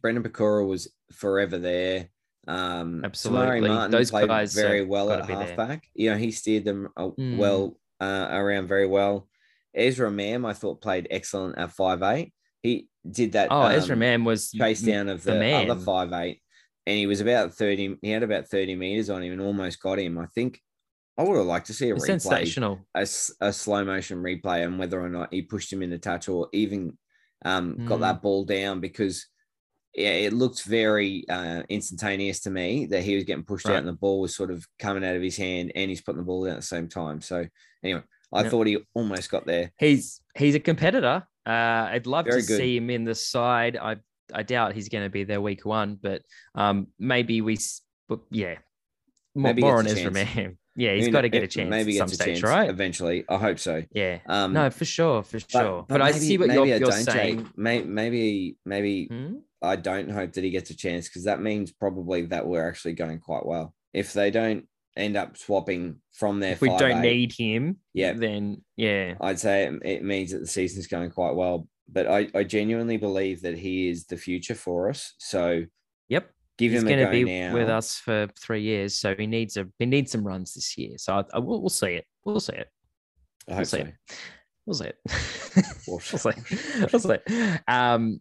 Brendan 0.00 0.22
Piakura 0.22 0.66
was 0.66 0.92
forever 1.12 1.58
there. 1.58 2.08
Um, 2.46 3.04
Absolutely. 3.04 3.60
Tamari 3.60 3.68
Martin 3.68 3.90
Those 3.90 4.10
played 4.10 4.28
guys 4.28 4.54
very 4.54 4.84
well 4.84 5.10
at 5.10 5.26
be 5.26 5.34
there. 5.34 5.46
halfback. 5.46 5.88
You 5.94 6.10
know, 6.10 6.16
he 6.16 6.30
steered 6.30 6.64
them 6.64 6.88
uh, 6.96 7.08
Mm. 7.08 7.36
well 7.38 7.76
uh, 8.00 8.28
around 8.30 8.68
very 8.68 8.86
well. 8.86 9.28
Ezra 9.74 10.10
Mam, 10.10 10.44
I 10.44 10.52
thought 10.52 10.80
played 10.80 11.08
excellent 11.10 11.56
at 11.58 11.72
five 11.72 12.02
eight. 12.02 12.34
He 12.62 12.88
did 13.08 13.32
that. 13.32 13.48
Oh, 13.50 13.62
Ezra 13.66 13.94
um, 13.94 14.00
Mam 14.00 14.24
was 14.24 14.50
chase 14.52 14.82
down 14.82 15.08
of 15.08 15.22
the 15.24 15.32
the, 15.32 15.38
man. 15.38 15.70
other 15.70 15.80
five 15.80 16.12
eight, 16.12 16.41
and 16.86 16.96
he 16.96 17.06
was 17.06 17.20
about 17.20 17.54
thirty. 17.54 17.96
He 18.02 18.10
had 18.10 18.22
about 18.22 18.48
thirty 18.48 18.74
meters 18.74 19.10
on 19.10 19.22
him 19.22 19.32
and 19.32 19.40
almost 19.40 19.80
got 19.80 19.98
him. 19.98 20.18
I 20.18 20.26
think 20.26 20.60
I 21.18 21.22
would 21.24 21.36
have 21.36 21.46
liked 21.46 21.66
to 21.68 21.74
see 21.74 21.90
a 21.90 21.94
It's 21.94 22.04
replay, 22.04 22.06
sensational. 22.06 22.80
a, 22.94 23.02
a 23.40 23.52
slow 23.52 23.84
motion 23.84 24.22
replay, 24.22 24.64
and 24.64 24.78
whether 24.78 25.00
or 25.00 25.08
not 25.08 25.32
he 25.32 25.42
pushed 25.42 25.72
him 25.72 25.82
in 25.82 25.90
the 25.90 25.98
touch 25.98 26.28
or 26.28 26.48
even 26.52 26.98
um, 27.44 27.82
got 27.84 27.98
Mm. 27.98 28.00
that 28.00 28.22
ball 28.22 28.44
down 28.44 28.80
because 28.80 29.26
yeah, 29.94 30.10
it 30.12 30.32
looked 30.32 30.62
very 30.62 31.28
uh, 31.28 31.62
instantaneous 31.68 32.40
to 32.40 32.50
me 32.50 32.86
that 32.86 33.02
he 33.02 33.14
was 33.14 33.24
getting 33.24 33.44
pushed 33.44 33.66
out 33.68 33.76
and 33.76 33.88
the 33.88 33.92
ball 33.92 34.20
was 34.22 34.34
sort 34.34 34.50
of 34.50 34.66
coming 34.78 35.04
out 35.04 35.16
of 35.16 35.22
his 35.22 35.36
hand 35.36 35.70
and 35.74 35.90
he's 35.90 36.00
putting 36.00 36.18
the 36.18 36.24
ball 36.24 36.44
down 36.44 36.54
at 36.54 36.60
the 36.60 36.62
same 36.62 36.88
time. 36.88 37.20
So 37.20 37.46
anyway, 37.84 38.02
I 38.32 38.42
Yep. 38.42 38.50
thought 38.50 38.66
he 38.68 38.78
almost 38.94 39.30
got 39.30 39.44
there. 39.44 39.70
He's 39.78 40.22
he's 40.34 40.54
a 40.54 40.60
competitor. 40.60 41.26
Uh, 41.44 41.50
I'd 41.90 42.06
love 42.06 42.24
Very 42.24 42.40
to 42.40 42.46
good. 42.46 42.56
see 42.58 42.76
him 42.76 42.88
in 42.88 43.04
the 43.04 43.14
side. 43.14 43.76
I 43.76 43.96
I 44.32 44.42
doubt 44.42 44.74
he's 44.74 44.88
going 44.88 45.04
to 45.04 45.10
be 45.10 45.24
there 45.24 45.40
week 45.40 45.64
one, 45.64 45.98
but 46.00 46.22
um, 46.54 46.88
maybe 46.98 47.40
we. 47.40 47.58
But 48.08 48.20
yeah, 48.30 48.56
more, 49.34 49.50
Maybe 49.50 49.62
more 49.62 49.78
on 49.78 49.86
Ezra. 49.86 50.10
Mam. 50.10 50.58
Yeah, 50.74 50.94
he's 50.94 51.06
Who 51.06 51.12
got 51.12 51.20
to 51.22 51.28
get 51.28 51.42
a 51.42 51.46
chance. 51.46 51.68
Maybe 51.68 51.96
some 51.98 52.08
stage, 52.08 52.40
chance 52.40 52.42
right? 52.42 52.68
eventually. 52.70 53.24
I 53.28 53.36
hope 53.36 53.58
so. 53.58 53.82
Yeah. 53.92 54.20
Um, 54.26 54.54
no, 54.54 54.70
for 54.70 54.86
sure, 54.86 55.22
for 55.22 55.38
sure. 55.38 55.84
But, 55.86 56.00
I 56.00 56.12
see 56.12 56.38
what 56.38 56.48
maybe 56.48 56.68
you're, 56.68 56.76
I 56.76 56.78
you're 56.78 56.92
saying. 56.92 57.50
May- 57.56 57.82
Maybe, 57.82 58.56
maybe 58.64 59.06
Hmm? 59.10 59.34
I 59.60 59.76
don't 59.76 60.08
hope 60.10 60.32
that 60.32 60.42
he 60.44 60.50
gets 60.50 60.70
a 60.70 60.76
chance 60.76 61.08
because 61.08 61.24
that 61.24 61.42
means 61.42 61.72
probably 61.72 62.22
that 62.26 62.46
we're 62.46 62.66
actually 62.66 62.94
going 62.94 63.18
quite 63.20 63.44
well. 63.44 63.74
If 63.92 64.14
they 64.14 64.30
don't 64.30 64.66
end 64.96 65.16
up 65.16 65.36
swapping 65.36 65.96
from 66.14 66.40
their 66.40 66.52
If 66.52 66.62
we 66.62 66.68
don't 66.70 66.98
5'8", 66.98 67.00
need 67.02 67.32
him, 67.32 67.76
Yeah. 67.92 68.14
then 68.14 68.62
yeah, 68.76 69.14
I'd 69.20 69.38
say 69.38 69.64
it, 69.66 69.74
it 69.84 70.04
means 70.04 70.32
that 70.32 70.38
the 70.38 70.46
season's 70.46 70.86
going 70.86 71.10
quite 71.10 71.34
well. 71.34 71.68
But 71.88 72.06
I, 72.06 72.28
I 72.34 72.44
genuinely 72.44 72.96
believe 72.96 73.42
that 73.42 73.58
he 73.58 73.88
is 73.88 74.06
the 74.06 74.16
future 74.16 74.54
for 74.54 74.88
us. 74.88 75.14
So 75.18 75.64
yep. 76.08 76.30
give 76.58 76.72
He's 76.72 76.82
him 76.82 76.88
a 76.88 76.90
going 76.90 77.00
to 77.00 77.06
go 77.06 77.10
be 77.12 77.24
now. 77.24 77.54
with 77.54 77.68
us 77.68 77.98
for 77.98 78.28
three 78.38 78.62
years, 78.62 78.94
so 78.94 79.14
he 79.14 79.26
needs 79.26 79.56
a 79.56 79.66
he 79.78 79.86
needs 79.86 80.12
some 80.12 80.26
runs 80.26 80.54
this 80.54 80.76
year. 80.78 80.96
So 80.98 81.14
I, 81.14 81.24
I, 81.34 81.38
we'll, 81.38 81.60
we'll 81.60 81.68
see 81.68 81.94
it. 81.94 82.06
We'll 82.24 82.40
see 82.40 82.54
it. 82.54 82.68
I 83.48 83.52
hope 83.52 83.58
we'll 83.58 83.64
see 83.66 83.78
so. 83.78 83.84
it. 83.84 83.94
We'll 84.66 84.74
see 84.74 84.86
it. 84.86 84.98
We'll 85.86 85.98
see. 85.98 86.30
We'll 86.78 87.00
see. 87.00 87.58
Um, 87.68 88.20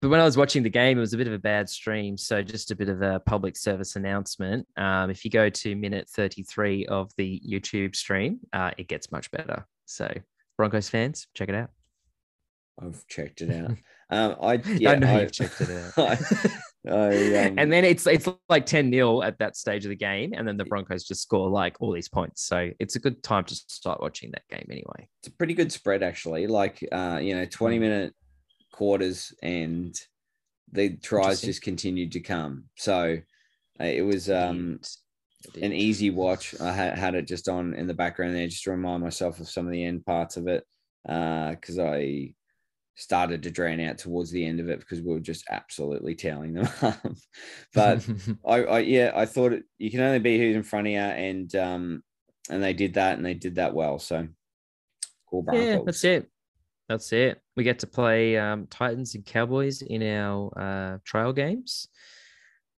but 0.00 0.08
when 0.08 0.20
I 0.20 0.24
was 0.24 0.36
watching 0.36 0.62
the 0.62 0.70
game, 0.70 0.96
it 0.96 1.00
was 1.00 1.12
a 1.12 1.18
bit 1.18 1.26
of 1.26 1.34
a 1.34 1.38
bad 1.38 1.68
stream. 1.68 2.16
So 2.16 2.42
just 2.42 2.70
a 2.70 2.76
bit 2.76 2.88
of 2.88 3.02
a 3.02 3.20
public 3.20 3.56
service 3.56 3.96
announcement. 3.96 4.66
Um, 4.78 5.10
if 5.10 5.24
you 5.24 5.30
go 5.30 5.50
to 5.50 5.76
minute 5.76 6.08
33 6.08 6.86
of 6.86 7.10
the 7.16 7.42
YouTube 7.46 7.94
stream, 7.94 8.40
uh, 8.54 8.70
it 8.78 8.88
gets 8.88 9.12
much 9.12 9.30
better. 9.30 9.66
So 9.84 10.10
Broncos 10.56 10.88
fans, 10.88 11.26
check 11.34 11.50
it 11.50 11.54
out. 11.54 11.70
I've 12.80 13.06
checked 13.08 13.42
it 13.42 13.50
out. 13.50 13.76
Um, 14.12 14.34
I 14.42 14.54
yeah, 14.54 14.90
I 14.90 14.94
know 14.96 15.06
I, 15.06 15.20
you've 15.20 15.30
checked 15.30 15.60
it 15.60 15.70
out. 15.70 15.92
I, 15.96 16.18
I, 16.90 17.46
um, 17.46 17.58
and 17.60 17.72
then 17.72 17.84
it's 17.84 18.04
it's 18.08 18.26
like 18.48 18.66
10 18.66 18.90
0 18.90 19.22
at 19.22 19.38
that 19.38 19.56
stage 19.56 19.84
of 19.84 19.90
the 19.90 19.94
game. 19.94 20.32
And 20.36 20.48
then 20.48 20.56
the 20.56 20.64
Broncos 20.64 21.04
just 21.04 21.22
score 21.22 21.48
like 21.48 21.76
all 21.78 21.92
these 21.92 22.08
points. 22.08 22.42
So 22.42 22.70
it's 22.80 22.96
a 22.96 22.98
good 22.98 23.22
time 23.22 23.44
to 23.44 23.54
start 23.54 24.00
watching 24.02 24.32
that 24.32 24.42
game 24.50 24.66
anyway. 24.68 25.08
it's 25.20 25.28
a 25.28 25.30
pretty 25.30 25.54
good 25.54 25.70
spread 25.70 26.02
actually. 26.02 26.48
Like 26.48 26.84
uh, 26.90 27.20
you 27.22 27.36
know, 27.36 27.44
20 27.44 27.76
Mm. 27.76 27.80
minute 27.80 28.14
quarters 28.72 29.32
and 29.44 29.94
the 30.72 30.96
tries 30.96 31.40
just 31.40 31.62
continued 31.62 32.10
to 32.10 32.20
come. 32.20 32.64
So 32.76 33.16
uh, 33.80 33.84
it 33.84 34.02
was 34.02 34.28
um 34.28 34.80
an 35.62 35.72
easy 35.72 36.10
watch. 36.10 36.56
I 36.60 36.72
had, 36.72 36.98
had 36.98 37.14
it 37.14 37.28
just 37.28 37.48
on 37.48 37.74
in 37.74 37.86
the 37.86 37.94
background 37.94 38.34
there 38.34 38.48
just 38.48 38.64
to 38.64 38.72
remind 38.72 39.04
myself 39.04 39.38
of 39.38 39.48
some 39.48 39.66
of 39.66 39.72
the 39.72 39.84
end 39.84 40.04
parts 40.04 40.36
of 40.36 40.48
it. 40.48 40.64
Uh, 41.08 41.50
because 41.52 41.78
I 41.78 42.34
started 42.94 43.42
to 43.42 43.50
drain 43.50 43.80
out 43.80 43.98
towards 43.98 44.30
the 44.30 44.44
end 44.44 44.60
of 44.60 44.68
it 44.68 44.80
because 44.80 45.00
we 45.00 45.12
were 45.12 45.20
just 45.20 45.44
absolutely 45.50 46.14
towing 46.14 46.54
them 46.54 46.68
up. 46.82 47.00
but 47.74 48.06
I, 48.46 48.62
I 48.64 48.78
yeah, 48.80 49.12
I 49.14 49.26
thought 49.26 49.52
it, 49.52 49.64
you 49.78 49.90
can 49.90 50.00
only 50.00 50.18
be 50.18 50.38
who's 50.38 50.56
in 50.56 50.62
front 50.62 50.86
of 50.86 50.92
you, 50.92 50.98
and 50.98 51.54
um, 51.56 52.02
and 52.50 52.62
they 52.62 52.72
did 52.72 52.94
that, 52.94 53.16
and 53.16 53.24
they 53.24 53.34
did 53.34 53.56
that 53.56 53.74
well. 53.74 53.98
So, 53.98 54.28
cool 55.28 55.44
yeah, 55.52 55.78
that's 55.84 56.04
it. 56.04 56.28
that's 56.88 57.12
it. 57.12 57.40
We 57.56 57.64
get 57.64 57.78
to 57.80 57.86
play 57.86 58.36
um, 58.36 58.66
Titans 58.68 59.14
and 59.14 59.24
Cowboys 59.24 59.82
in 59.82 60.02
our 60.02 60.52
uh, 60.58 60.98
trial 61.04 61.32
games. 61.32 61.88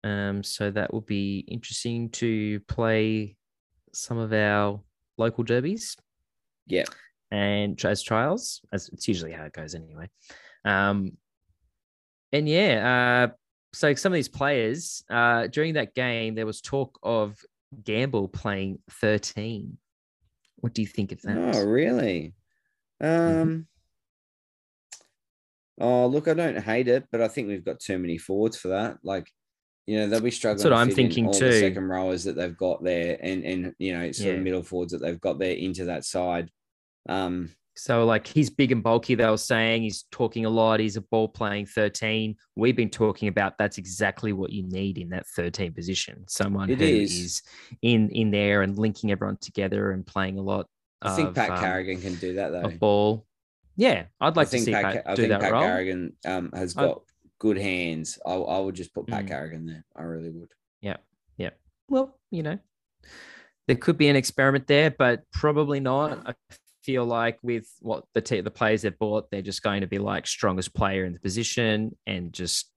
Um, 0.04 0.42
so 0.42 0.70
that 0.70 0.92
will 0.92 1.02
be 1.02 1.44
interesting 1.48 2.10
to 2.10 2.58
play 2.60 3.36
some 3.92 4.18
of 4.18 4.32
our 4.32 4.80
local 5.16 5.44
derbies. 5.44 5.96
Yeah. 6.66 6.84
And 7.32 7.82
as 7.82 8.02
trials, 8.02 8.60
as 8.74 8.90
it's 8.90 9.08
usually 9.08 9.32
how 9.32 9.44
it 9.44 9.54
goes 9.54 9.74
anyway. 9.74 10.10
Um, 10.66 11.16
and 12.30 12.46
yeah, 12.46 13.28
uh, 13.30 13.34
so 13.72 13.94
some 13.94 14.12
of 14.12 14.16
these 14.16 14.28
players 14.28 15.02
uh, 15.08 15.46
during 15.46 15.74
that 15.74 15.94
game, 15.94 16.34
there 16.34 16.44
was 16.44 16.60
talk 16.60 16.98
of 17.02 17.38
Gamble 17.84 18.28
playing 18.28 18.80
13. 18.90 19.78
What 20.56 20.74
do 20.74 20.82
you 20.82 20.88
think 20.88 21.10
of 21.12 21.22
that? 21.22 21.56
Oh, 21.56 21.64
really? 21.64 22.34
Um, 23.00 23.66
oh, 25.80 26.06
look, 26.08 26.28
I 26.28 26.34
don't 26.34 26.62
hate 26.62 26.88
it, 26.88 27.06
but 27.10 27.22
I 27.22 27.28
think 27.28 27.48
we've 27.48 27.64
got 27.64 27.80
too 27.80 27.98
many 27.98 28.18
forwards 28.18 28.58
for 28.58 28.68
that. 28.68 28.98
Like, 29.02 29.30
you 29.86 29.96
know, 29.96 30.08
they'll 30.08 30.20
be 30.20 30.30
struggling. 30.30 30.70
what 30.70 30.78
I'm 30.78 30.90
thinking 30.90 31.28
all 31.28 31.32
too. 31.32 31.46
The 31.50 31.60
second 31.60 31.88
rowers 31.88 32.24
that 32.24 32.36
they've 32.36 32.56
got 32.56 32.84
there, 32.84 33.18
and 33.20 33.42
and 33.42 33.74
you 33.78 33.92
know, 33.98 34.12
sort 34.12 34.28
Yeah. 34.28 34.34
of 34.34 34.42
middle 34.42 34.62
forwards 34.62 34.92
that 34.92 34.98
they've 34.98 35.20
got 35.20 35.38
there 35.38 35.54
into 35.56 35.86
that 35.86 36.04
side. 36.04 36.50
Um, 37.08 37.50
So 37.74 38.04
like 38.04 38.26
he's 38.26 38.50
big 38.50 38.70
and 38.70 38.82
bulky. 38.82 39.14
They 39.14 39.26
were 39.28 39.36
saying 39.38 39.82
he's 39.82 40.04
talking 40.10 40.44
a 40.44 40.50
lot. 40.50 40.78
He's 40.80 40.96
a 40.96 41.00
ball 41.00 41.28
playing 41.28 41.66
13. 41.66 42.36
We've 42.54 42.76
been 42.76 42.90
talking 42.90 43.28
about 43.28 43.56
that's 43.58 43.78
exactly 43.78 44.32
what 44.34 44.50
you 44.52 44.62
need 44.64 44.98
in 44.98 45.08
that 45.10 45.26
13 45.28 45.72
position. 45.72 46.24
Someone 46.28 46.68
who 46.68 46.74
is. 46.74 47.12
is 47.18 47.42
in 47.80 48.10
in 48.10 48.30
there 48.30 48.62
and 48.62 48.76
linking 48.78 49.10
everyone 49.10 49.38
together 49.40 49.92
and 49.92 50.06
playing 50.06 50.38
a 50.38 50.42
lot. 50.42 50.66
I 51.00 51.16
think 51.16 51.34
Pat 51.34 51.50
um, 51.50 51.58
Carrigan 51.58 52.00
can 52.00 52.14
do 52.16 52.34
that 52.34 52.52
though. 52.52 52.60
of 52.62 52.78
ball. 52.78 53.26
Yeah, 53.74 54.04
I'd 54.20 54.36
like 54.36 54.48
I 54.48 54.50
to 54.50 54.58
see 54.60 54.70
Pat, 54.72 54.84
Pat, 54.84 55.02
I 55.06 55.14
do 55.14 55.22
think 55.22 55.30
that 55.30 55.40
Pat 55.40 55.52
role. 55.52 55.62
Carrigan 55.62 56.12
um, 56.26 56.50
has 56.54 56.76
I- 56.76 56.86
got 56.86 57.02
good 57.38 57.56
hands. 57.56 58.18
I, 58.24 58.34
I 58.34 58.58
would 58.60 58.74
just 58.74 58.92
put 58.94 59.06
Pat 59.06 59.24
Mm. 59.24 59.28
Carrigan 59.28 59.66
there. 59.66 59.84
I 59.96 60.02
really 60.02 60.28
would. 60.30 60.52
Yeah, 60.82 60.98
yeah. 61.38 61.50
Well, 61.88 62.18
you 62.30 62.42
know, 62.42 62.58
there 63.66 63.76
could 63.76 63.96
be 63.96 64.08
an 64.08 64.16
experiment 64.16 64.66
there, 64.66 64.90
but 64.90 65.22
probably 65.32 65.80
not. 65.80 66.18
I 66.28 66.34
feel 66.82 67.04
like 67.04 67.38
with 67.42 67.66
what 67.80 68.04
the 68.14 68.20
te- 68.20 68.40
the 68.40 68.50
players 68.50 68.82
they've 68.82 68.98
bought, 68.98 69.30
they're 69.30 69.42
just 69.42 69.62
going 69.62 69.80
to 69.82 69.86
be 69.86 69.98
like 69.98 70.26
strongest 70.26 70.74
player 70.74 71.04
in 71.04 71.12
the 71.12 71.20
position 71.20 71.96
and 72.06 72.32
just 72.32 72.70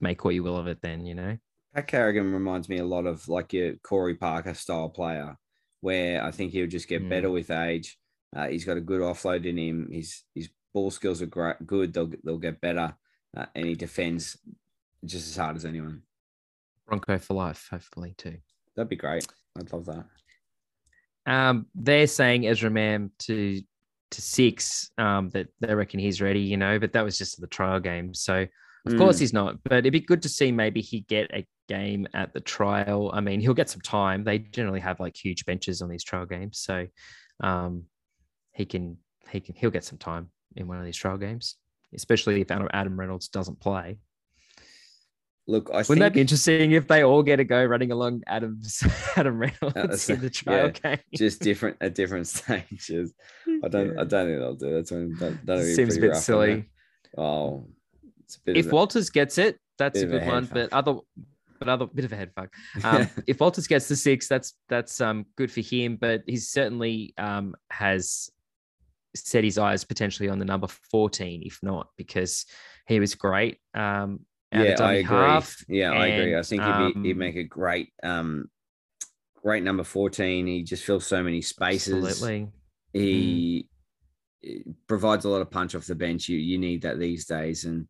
make 0.00 0.24
what 0.24 0.34
you 0.34 0.42
will 0.42 0.56
of 0.56 0.66
it. 0.66 0.80
Then 0.82 1.04
you 1.06 1.14
know. 1.14 1.38
Pat 1.74 1.88
Carrigan 1.88 2.32
reminds 2.32 2.68
me 2.68 2.78
a 2.78 2.84
lot 2.84 3.06
of 3.06 3.28
like 3.28 3.52
your 3.52 3.74
Corey 3.82 4.14
Parker 4.14 4.54
style 4.54 4.88
player, 4.88 5.36
where 5.80 6.22
I 6.22 6.30
think 6.30 6.52
he'll 6.52 6.68
just 6.68 6.88
get 6.88 7.02
Mm. 7.02 7.08
better 7.08 7.30
with 7.30 7.50
age. 7.50 7.98
Uh, 8.34 8.48
he's 8.48 8.64
got 8.64 8.76
a 8.76 8.80
good 8.80 9.00
offload 9.00 9.44
in 9.44 9.58
him. 9.58 9.88
His 9.90 10.22
his 10.34 10.48
ball 10.72 10.90
skills 10.90 11.20
are 11.22 11.26
great, 11.26 11.66
good. 11.66 11.92
They'll 11.92 12.10
they'll 12.22 12.38
get 12.38 12.60
better, 12.60 12.94
uh, 13.36 13.46
and 13.54 13.66
he 13.66 13.74
defends 13.74 14.36
just 15.04 15.28
as 15.28 15.36
hard 15.36 15.56
as 15.56 15.64
anyone. 15.64 16.02
Bronco 16.86 17.18
for 17.18 17.34
life, 17.34 17.68
hopefully 17.70 18.14
too. 18.16 18.38
That'd 18.76 18.88
be 18.90 18.96
great. 18.96 19.26
I'd 19.58 19.72
love 19.72 19.86
that. 19.86 20.04
Um, 21.26 21.66
they're 21.74 22.06
saying 22.06 22.46
Ezra 22.46 22.70
Mam 22.70 23.10
to 23.20 23.62
to 24.10 24.22
six. 24.22 24.90
Um, 24.98 25.30
that 25.30 25.48
they 25.60 25.74
reckon 25.74 25.98
he's 26.00 26.20
ready, 26.20 26.40
you 26.40 26.56
know, 26.56 26.78
but 26.78 26.92
that 26.92 27.04
was 27.04 27.18
just 27.18 27.40
the 27.40 27.46
trial 27.46 27.80
game. 27.80 28.14
So 28.14 28.46
of 28.86 28.96
course 28.96 29.16
Mm. 29.16 29.20
he's 29.20 29.32
not. 29.32 29.62
But 29.64 29.78
it'd 29.78 29.92
be 29.92 30.00
good 30.00 30.22
to 30.22 30.28
see 30.28 30.52
maybe 30.52 30.80
he 30.82 31.00
get 31.00 31.30
a 31.32 31.46
game 31.68 32.06
at 32.14 32.34
the 32.34 32.40
trial. 32.40 33.10
I 33.14 33.20
mean, 33.20 33.40
he'll 33.40 33.54
get 33.54 33.70
some 33.70 33.80
time. 33.80 34.22
They 34.24 34.38
generally 34.38 34.80
have 34.80 35.00
like 35.00 35.16
huge 35.16 35.46
benches 35.46 35.80
on 35.80 35.88
these 35.88 36.04
trial 36.04 36.26
games, 36.26 36.58
so 36.58 36.86
um, 37.40 37.84
he 38.52 38.66
can 38.66 38.98
he 39.30 39.40
can 39.40 39.54
he'll 39.54 39.70
get 39.70 39.84
some 39.84 39.98
time 39.98 40.30
in 40.54 40.68
one 40.68 40.78
of 40.78 40.84
these 40.84 40.96
trial 40.98 41.16
games, 41.16 41.56
especially 41.94 42.40
if 42.42 42.50
Adam 42.50 43.00
Reynolds 43.00 43.28
doesn't 43.28 43.58
play. 43.58 43.98
Look, 45.46 45.68
I 45.70 45.78
Wouldn't 45.78 45.86
think 45.88 45.98
that 46.00 46.12
be 46.14 46.20
interesting 46.22 46.72
if 46.72 46.88
they 46.88 47.04
all 47.04 47.22
get 47.22 47.38
a 47.38 47.44
go 47.44 47.62
running 47.64 47.92
along 47.92 48.22
Adam's 48.26 48.82
Adam 49.16 49.38
Reynolds 49.38 50.08
in 50.08 50.20
the 50.20 50.30
trial 50.30 50.70
game? 50.70 50.98
just 51.14 51.40
different 51.42 51.76
at 51.82 51.94
different 51.94 52.26
stages. 52.28 53.12
I 53.62 53.68
don't. 53.68 53.98
I 53.98 54.04
don't 54.04 54.26
think 54.28 54.38
they'll 54.40 54.54
do 54.54 54.74
that. 54.74 54.88
So 54.88 55.08
that, 55.20 55.44
be 55.58 55.74
Seems 55.74 55.96
a 55.98 56.00
bit 56.00 56.16
silly. 56.16 56.70
Oh, 57.18 57.66
it's 58.24 58.36
a 58.36 58.40
bit 58.40 58.56
If 58.56 58.66
of 58.66 58.72
a- 58.72 58.74
Walters 58.74 59.10
gets 59.10 59.36
it, 59.36 59.58
that's 59.76 60.00
a 60.00 60.06
of 60.06 60.14
a 60.14 60.18
good 60.20 60.28
one. 60.28 60.44
fuck. 60.46 60.54
But 60.54 60.72
other, 60.72 60.94
but 61.58 61.68
other 61.68 61.86
bit 61.88 62.06
of 62.06 62.12
a 62.12 62.16
head 62.16 62.30
fuck. 62.34 62.50
Um, 62.84 63.08
if 63.26 63.38
Walters 63.38 63.66
gets 63.66 63.86
the 63.86 63.96
six, 63.96 64.26
that's 64.26 64.54
that's 64.70 64.98
um 65.02 65.26
good 65.36 65.52
for 65.52 65.60
him. 65.60 65.96
But 65.96 66.22
he's 66.26 66.48
certainly 66.48 67.12
um 67.18 67.54
has 67.70 68.30
set 69.14 69.44
his 69.44 69.58
eyes 69.58 69.84
potentially 69.84 70.30
on 70.30 70.38
the 70.38 70.44
number 70.46 70.68
fourteen, 70.90 71.42
if 71.44 71.58
not 71.62 71.88
because 71.98 72.46
he 72.88 72.98
was 72.98 73.14
great. 73.14 73.58
Um, 73.74 74.20
yeah, 74.54 74.76
I 74.80 74.94
agree. 74.94 75.16
half. 75.16 75.64
yeah, 75.68 75.92
I 75.92 76.06
agree. 76.06 76.36
I 76.36 76.42
think 76.42 76.62
he'd, 76.62 76.94
be, 76.94 77.08
he'd 77.08 77.12
um, 77.12 77.18
make 77.18 77.36
a 77.36 77.44
great, 77.44 77.92
um, 78.02 78.50
great 79.42 79.62
number 79.62 79.84
fourteen. 79.84 80.46
He 80.46 80.62
just 80.62 80.84
fills 80.84 81.06
so 81.06 81.22
many 81.22 81.40
spaces. 81.42 82.04
Absolutely. 82.04 82.48
He 82.92 83.68
eh, 84.44 84.58
provides 84.86 85.24
a 85.24 85.28
lot 85.28 85.42
of 85.42 85.50
punch 85.50 85.74
off 85.74 85.86
the 85.86 85.94
bench. 85.94 86.28
You 86.28 86.38
you 86.38 86.58
need 86.58 86.82
that 86.82 86.98
these 86.98 87.24
days. 87.26 87.64
And 87.64 87.88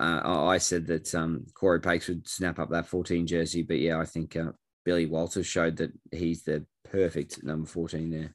uh, 0.00 0.20
I 0.24 0.54
I 0.54 0.58
said 0.58 0.86
that 0.86 1.14
um, 1.14 1.46
Corey 1.54 1.80
Pakes 1.80 2.08
would 2.08 2.28
snap 2.28 2.58
up 2.58 2.70
that 2.70 2.86
fourteen 2.86 3.26
jersey, 3.26 3.62
but 3.62 3.78
yeah, 3.78 3.98
I 3.98 4.04
think 4.04 4.36
uh, 4.36 4.52
Billy 4.84 5.06
Walters 5.06 5.46
showed 5.46 5.76
that 5.78 5.92
he's 6.12 6.44
the 6.44 6.64
perfect 6.84 7.42
number 7.42 7.66
fourteen 7.66 8.10
there. 8.10 8.34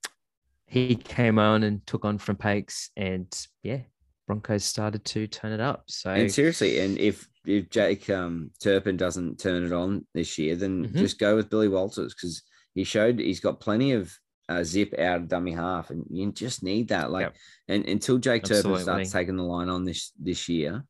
He 0.65 0.95
came 0.95 1.37
on 1.37 1.63
and 1.63 1.85
took 1.85 2.05
on 2.05 2.17
from 2.17 2.37
Pakes, 2.37 2.91
and 2.95 3.27
yeah, 3.63 3.79
Broncos 4.27 4.63
started 4.63 5.03
to 5.05 5.27
turn 5.27 5.51
it 5.51 5.59
up. 5.59 5.83
So 5.87 6.11
And 6.11 6.31
seriously, 6.31 6.79
and 6.79 6.97
if 6.97 7.27
if 7.45 7.69
Jake 7.71 8.07
um, 8.09 8.51
Turpin 8.61 8.97
doesn't 8.97 9.39
turn 9.39 9.65
it 9.65 9.73
on 9.73 10.05
this 10.13 10.37
year, 10.37 10.55
then 10.55 10.85
Mhm. 10.87 10.95
just 10.97 11.17
go 11.17 11.35
with 11.35 11.49
Billy 11.49 11.67
Walters 11.67 12.13
because 12.13 12.43
he 12.75 12.83
showed 12.83 13.17
he's 13.19 13.39
got 13.39 13.59
plenty 13.59 13.93
of 13.93 14.15
uh, 14.49 14.63
zip 14.63 14.93
out 14.99 15.21
of 15.21 15.27
dummy 15.29 15.51
half, 15.53 15.89
and 15.91 16.05
you 16.09 16.29
just 16.31 16.61
need 16.61 16.89
that. 16.89 17.09
Like, 17.09 17.27
Yep. 17.27 17.35
and 17.69 17.85
until 17.85 18.17
Jake 18.17 18.43
Turpin 18.43 18.71
starts 18.83 19.11
taking 19.13 19.37
the 19.37 19.43
line 19.43 19.69
on 19.69 19.85
this 19.85 20.11
this 20.19 20.49
year, 20.49 20.83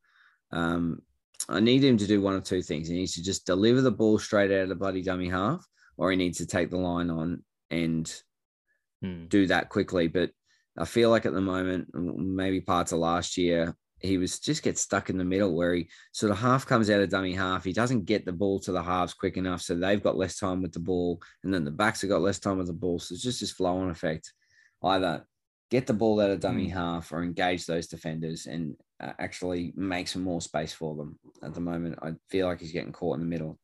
um, 0.50 1.00
I 1.48 1.60
need 1.60 1.82
him 1.84 1.96
to 1.98 2.06
do 2.06 2.20
one 2.20 2.34
of 2.34 2.42
two 2.44 2.60
things. 2.62 2.88
He 2.88 2.94
needs 2.94 3.14
to 3.14 3.22
just 3.22 3.46
deliver 3.46 3.80
the 3.80 3.92
ball 3.92 4.18
straight 4.18 4.50
out 4.50 4.64
of 4.64 4.68
the 4.68 4.74
bloody 4.74 5.02
dummy 5.02 5.28
half, 5.28 5.64
or 5.96 6.10
he 6.10 6.16
needs 6.16 6.38
to 6.38 6.46
take 6.46 6.70
the 6.70 6.78
line 6.78 7.08
on 7.08 7.44
and 7.70 8.22
Hmm. 9.00 9.26
do 9.26 9.46
that 9.46 9.68
quickly. 9.68 10.08
But 10.08 10.32
I 10.78 10.84
feel 10.84 11.10
like 11.10 11.26
at 11.26 11.34
the 11.34 11.40
moment, 11.40 11.88
maybe 11.94 12.60
parts 12.60 12.92
of 12.92 12.98
last 12.98 13.36
year, 13.36 13.76
he 14.02 14.18
was 14.18 14.38
just 14.38 14.62
get 14.62 14.78
stuck 14.78 15.10
in 15.10 15.18
the 15.18 15.24
middle 15.24 15.54
where 15.54 15.74
he 15.74 15.88
sort 16.12 16.32
of 16.32 16.38
half 16.38 16.66
comes 16.66 16.90
out 16.90 17.00
of 17.00 17.08
dummy 17.08 17.34
half. 17.34 17.64
He 17.64 17.72
doesn't 17.72 18.04
get 18.04 18.24
the 18.24 18.32
ball 18.32 18.58
to 18.60 18.72
the 18.72 18.82
halves 18.82 19.14
quick 19.14 19.36
enough. 19.36 19.62
So 19.62 19.74
they've 19.74 20.02
got 20.02 20.16
less 20.16 20.38
time 20.38 20.60
with 20.60 20.72
the 20.72 20.80
ball. 20.80 21.22
And 21.44 21.54
then 21.54 21.64
the 21.64 21.70
backs 21.70 22.00
have 22.00 22.10
got 22.10 22.20
less 22.20 22.38
time 22.38 22.58
with 22.58 22.66
the 22.66 22.72
ball. 22.72 22.98
So 22.98 23.14
it's 23.14 23.22
just 23.22 23.40
this 23.40 23.52
flow 23.52 23.76
on 23.76 23.90
effect. 23.90 24.32
Either 24.82 25.24
get 25.70 25.86
the 25.86 25.94
ball 25.94 26.20
out 26.20 26.30
of 26.30 26.40
dummy 26.40 26.68
half 26.68 27.12
or 27.12 27.22
engage 27.22 27.64
those 27.64 27.86
defenders 27.86 28.46
and 28.46 28.76
uh, 29.00 29.12
actually 29.18 29.72
make 29.76 30.08
some 30.08 30.22
more 30.22 30.40
space 30.40 30.72
for 30.72 30.96
them. 30.96 31.18
At 31.42 31.54
the 31.54 31.60
moment, 31.60 31.98
I 32.02 32.12
feel 32.28 32.46
like 32.46 32.60
he's 32.60 32.72
getting 32.72 32.92
caught 32.92 33.14
in 33.14 33.20
the 33.20 33.26
middle. 33.26 33.58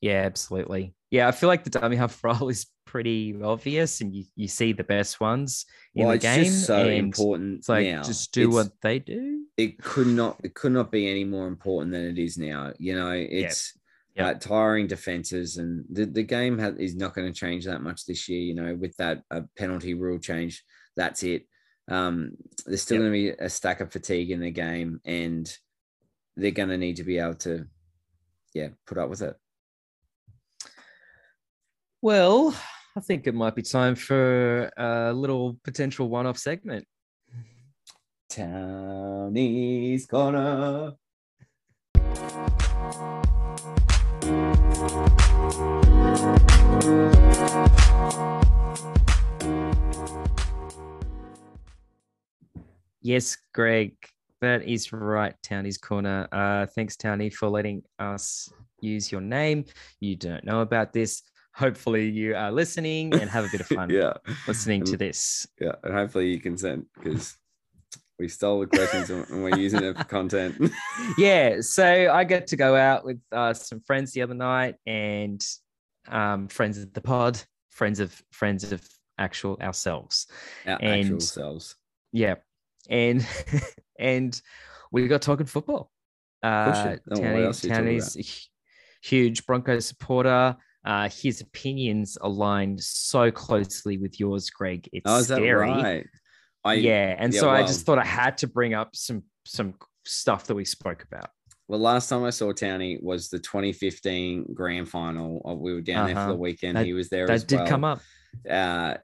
Yeah, 0.00 0.22
absolutely. 0.24 0.94
Yeah, 1.10 1.28
I 1.28 1.32
feel 1.32 1.48
like 1.48 1.64
the 1.64 1.70
dummy 1.70 1.96
half 1.96 2.22
role 2.24 2.48
is 2.48 2.66
pretty 2.90 3.40
obvious, 3.42 4.00
and 4.00 4.14
you, 4.14 4.24
you 4.34 4.48
see 4.48 4.72
the 4.72 4.82
best 4.84 5.20
ones 5.20 5.64
in 5.94 6.04
well, 6.04 6.12
the 6.12 6.18
game. 6.18 6.44
just 6.44 6.66
so 6.66 6.88
important 6.88 7.58
It's 7.60 7.68
like 7.68 7.86
now. 7.86 8.02
just 8.02 8.32
do 8.32 8.42
It's- 8.48 8.54
what 8.54 8.72
they 8.82 8.98
do. 8.98 9.44
it 9.56 9.78
could 9.82 10.06
not 10.08 10.40
it 10.42 10.54
could 10.54 10.72
not 10.72 10.90
be 10.90 11.08
any 11.08 11.24
more 11.24 11.46
important 11.46 11.92
than 11.92 12.04
it 12.06 12.18
is 12.18 12.36
now. 12.36 12.72
You 12.78 12.94
know, 12.96 13.12
it's 13.12 13.74
Yep. 14.16 14.26
uh, 14.26 14.38
tiring 14.40 14.88
defenses, 14.88 15.56
and 15.58 15.84
the, 15.88 16.04
the 16.04 16.24
game 16.24 16.58
ha- 16.58 16.74
is 16.76 16.96
not 16.96 17.14
going 17.14 17.32
to 17.32 17.40
change 17.44 17.64
that 17.66 17.80
much 17.80 18.04
this 18.06 18.28
year. 18.28 18.40
You 18.40 18.54
know, 18.54 18.74
with 18.74 18.96
that 18.96 19.22
uh, 19.30 19.42
penalty 19.56 19.94
rule 19.94 20.18
change, 20.18 20.64
that's 20.96 21.22
it. 21.22 21.46
Um, 21.88 22.32
there's 22.66 22.82
still 22.82 22.96
Yep. 22.96 23.02
going 23.02 23.12
to 23.12 23.18
be 23.38 23.44
a 23.44 23.48
stack 23.48 23.80
of 23.80 23.92
fatigue 23.92 24.32
in 24.32 24.40
the 24.40 24.50
game, 24.50 25.00
and 25.04 25.46
they're 26.36 26.50
going 26.50 26.70
to 26.70 26.76
need 26.78 26.96
to 26.96 27.04
be 27.04 27.18
able 27.18 27.34
to, 27.46 27.66
yeah, 28.52 28.70
put 28.84 28.98
up 28.98 29.08
with 29.10 29.22
it. 29.22 29.36
Well, 32.02 32.54
I 32.96 33.00
think 33.00 33.28
it 33.28 33.34
might 33.34 33.54
be 33.54 33.62
time 33.62 33.94
for 33.94 34.70
a 34.76 35.12
little 35.12 35.56
potential 35.62 36.08
one-off 36.08 36.36
segment. 36.36 36.84
Townie's 38.28 40.06
corner. 40.06 40.94
Yes, 53.02 53.38
Greg, 53.54 53.94
that 54.40 54.62
is 54.64 54.92
right. 54.92 55.34
Townie's 55.42 55.78
corner. 55.78 56.28
Uh, 56.32 56.66
thanks, 56.66 56.96
Townie, 56.96 57.32
for 57.32 57.48
letting 57.48 57.82
us 57.98 58.52
use 58.80 59.10
your 59.12 59.20
name. 59.20 59.64
You 60.00 60.16
don't 60.16 60.44
know 60.44 60.60
about 60.60 60.92
this. 60.92 61.22
Hopefully, 61.60 62.08
you 62.08 62.34
are 62.34 62.50
listening 62.50 63.12
and 63.14 63.28
have 63.28 63.44
a 63.44 63.48
bit 63.52 63.60
of 63.60 63.66
fun 63.76 63.90
yeah, 63.90 64.14
listening 64.48 64.82
to 64.84 64.96
this. 64.96 65.46
yeah, 65.60 65.72
and 65.84 65.92
hopefully 65.92 66.28
you 66.30 66.40
consent 66.40 66.86
because 66.94 67.36
We 68.18 68.28
stole 68.28 68.60
the 68.60 68.66
questions 68.66 69.10
and 69.10 69.42
we're 69.44 69.56
using 69.58 69.82
it 69.82 69.96
for 69.98 70.04
content. 70.04 70.70
yeah, 71.18 71.60
so 71.60 72.10
I 72.12 72.24
get 72.24 72.46
to 72.48 72.56
go 72.56 72.76
out 72.76 73.04
with 73.04 73.20
uh, 73.30 73.52
some 73.54 73.80
friends 73.80 74.12
the 74.12 74.22
other 74.22 74.34
night 74.34 74.76
and 74.86 75.46
um, 76.08 76.48
friends 76.48 76.78
of 76.78 76.92
the 76.94 77.00
pod, 77.02 77.38
friends 77.70 78.00
of 78.00 78.22
friends 78.32 78.72
of 78.72 78.82
actual 79.18 79.58
ourselves. 79.60 80.26
Our 80.66 80.78
And- 80.80 81.00
actual 81.04 81.20
selves. 81.20 81.76
Yeah, 82.12 82.36
and 82.88 83.26
and 83.98 84.40
we 84.92 85.06
got 85.08 85.20
talking 85.22 85.46
football. 85.46 85.90
Uh, 86.42 86.96
what 87.04 87.20
Townie, 87.20 87.44
else 87.44 87.64
are 87.64 87.68
you 87.68 87.74
talking 87.74 87.86
Townie's 87.86 88.16
a 88.16 89.06
huge 89.06 89.44
Broncos 89.46 89.86
supporter. 89.86 90.56
Uh, 90.84 91.08
his 91.10 91.40
opinions 91.40 92.16
aligned 92.22 92.80
so 92.82 93.30
closely 93.30 93.98
with 93.98 94.18
yours, 94.18 94.48
Greg. 94.50 94.88
It's 94.92 95.02
Oh, 95.06 95.20
scary. 95.22 95.68
right? 95.70 96.06
I, 96.64 96.74
yeah, 96.74 97.16
and 97.18 97.32
yeah, 97.32 97.40
so 97.40 97.50
I 97.50 97.62
just 97.62 97.84
thought 97.86 97.98
I 97.98 98.04
had 98.04 98.38
to 98.38 98.46
bring 98.46 98.74
up 98.74 98.94
some 98.96 99.22
some 99.46 99.74
stuff 100.04 100.46
that 100.46 100.54
we 100.54 100.64
spoke 100.64 101.02
about. 101.02 101.28
Well, 101.68 101.80
last 101.80 102.08
time 102.08 102.24
I 102.24 102.30
saw 102.30 102.52
Townie 102.52 103.02
was 103.02 103.28
the 103.28 103.38
2015 103.38 104.54
grand 104.54 104.88
final. 104.88 105.40
Uh, 105.48 105.54
We 105.54 105.72
were 105.74 105.80
down 105.80 106.06
there 106.06 106.14
for 106.16 106.20
Uh-huh. 106.22 106.32
the 106.32 106.38
weekend. 106.38 106.76
That- 106.76 106.86
he 106.86 106.92
was 106.92 107.08
there 107.10 107.26
That 107.26 107.46
did 107.46 107.60
well. 107.60 107.68
come 107.68 107.84
up. 107.84 108.00
uh, 108.48 108.96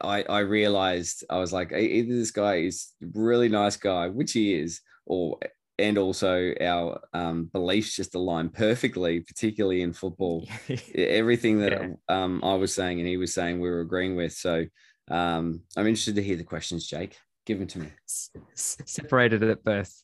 I 0.00 0.22
I 0.28 0.38
realized 0.40 1.24
I 1.30 1.38
was 1.38 1.52
like, 1.52 1.72
either 1.72 2.14
this 2.14 2.30
guy 2.32 2.56
is 2.56 2.92
really 3.14 3.48
nice 3.48 3.76
guy, 3.76 4.08
which 4.08 4.32
he 4.32 4.54
is, 4.54 4.80
or 5.06 5.38
and 5.78 5.98
also 5.98 6.52
our 6.60 7.00
um, 7.12 7.50
beliefs 7.52 7.94
just 7.96 8.14
align 8.14 8.48
perfectly, 8.48 9.20
particularly 9.20 9.82
in 9.82 9.92
football. 9.92 10.46
Everything 10.94 11.60
that 11.60 11.72
Yeah. 11.72 11.88
um, 12.08 12.42
I 12.42 12.54
was 12.54 12.74
saying 12.74 12.98
and 12.98 13.08
he 13.08 13.16
was 13.16 13.34
saying, 13.34 13.60
we 13.60 13.68
were 13.68 13.80
agreeing 13.80 14.16
with. 14.16 14.32
So 14.32 14.64
um, 15.10 15.60
I'm 15.76 15.86
interested 15.86 16.14
to 16.16 16.22
hear 16.22 16.36
the 16.36 16.44
questions, 16.44 16.86
Jake. 16.86 17.18
Give 17.44 17.58
them 17.58 17.68
to 17.68 17.78
me. 17.78 17.88
Separated 18.54 19.42
at 19.44 19.62
birth. 19.62 20.02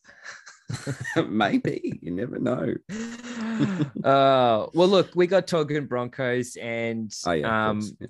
Maybe 1.28 1.98
you 2.02 2.12
never 2.12 2.38
know. 2.38 2.74
uh, 4.04 4.66
well, 4.74 4.88
look, 4.88 5.10
we 5.14 5.26
got 5.26 5.46
talking 5.46 5.86
Broncos, 5.86 6.56
and 6.56 7.12
Oh 7.26 7.32
yeah, 7.32 7.68
um, 7.70 7.82
yeah. 8.00 8.06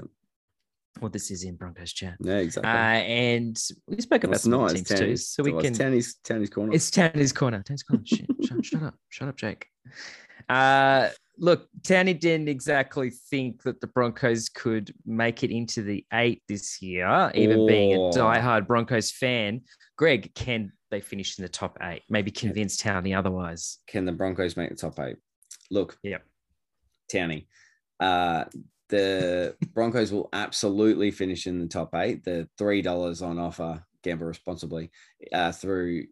Well, 1.03 1.11
this 1.11 1.31
is 1.31 1.43
in 1.45 1.57
Broncos 1.57 1.93
chat, 1.93 2.15
yeah, 2.21 2.37
exactly. 2.39 2.71
uh, 2.71 2.75
and 2.75 3.61
we 3.89 4.01
spoke 4.01 4.25
about 4.25 4.37
It's 4.37 4.45
some 4.45 4.53
nice, 4.53 4.73
teams 4.73 4.89
too, 4.89 5.17
so 5.17 5.43
we 5.43 5.53
can. 5.61 5.75
Tanny's, 5.75 6.15
Tanny's 6.25 6.49
corner. 6.49 6.73
It's 6.73 6.91
Tanny's 6.91 7.33
corner. 7.33 7.63
Tanny's 7.63 7.83
corner. 7.83 8.05
Shit, 8.07 8.27
shut, 8.45 8.65
shut 8.65 8.83
up, 8.83 8.95
shut 9.11 9.29
up, 9.29 9.37
Jake. 9.37 9.67
Uh, 10.49 11.09
look, 11.39 11.69
Tanny 11.83 12.15
didn't 12.15 12.49
exactly 12.49 13.11
think 13.11 13.63
that 13.65 13.81
the 13.81 13.87
Broncos 13.89 14.49
could 14.49 14.95
make 15.05 15.43
it 15.43 15.51
into 15.51 15.83
the 15.83 16.07
eight 16.13 16.43
this 16.49 16.81
year, 16.81 17.31
even 17.35 17.67
being 17.67 17.95
a 17.95 18.01
Oh. 18.01 18.11
diehard 18.13 18.67
Broncos 18.67 19.11
fan. 19.11 19.63
Greg, 19.97 20.33
can 20.35 20.73
they 20.91 21.01
finish 21.01 21.39
in 21.39 21.43
the 21.43 21.49
top 21.49 21.79
eight? 21.83 22.03
Maybe 22.09 22.31
convince 22.31 22.77
Townie 22.81 23.17
otherwise. 23.17 23.79
Can 23.87 24.05
the 24.05 24.13
Broncos 24.13 24.57
make 24.57 24.71
the 24.71 24.77
top 24.77 24.99
eight? 25.01 25.17
Look, 25.71 25.99
Yep. 26.03 26.23
Townie, 27.13 27.47
uh, 28.01 28.45
the 28.93 29.57
Broncos 29.73 30.13
will 30.13 30.29
absolutely 30.35 31.11
finish 31.11 31.47
in 31.47 31.59
the 31.59 31.67
top 31.67 31.95
eight. 31.95 32.23
The 32.25 32.47
three 32.59 32.83
dollars 32.83 33.23
on 33.23 33.39
offer, 33.39 33.83
gamble 34.05 34.27
responsibly, 34.27 34.91
uh, 35.33 35.51
through 35.51 36.05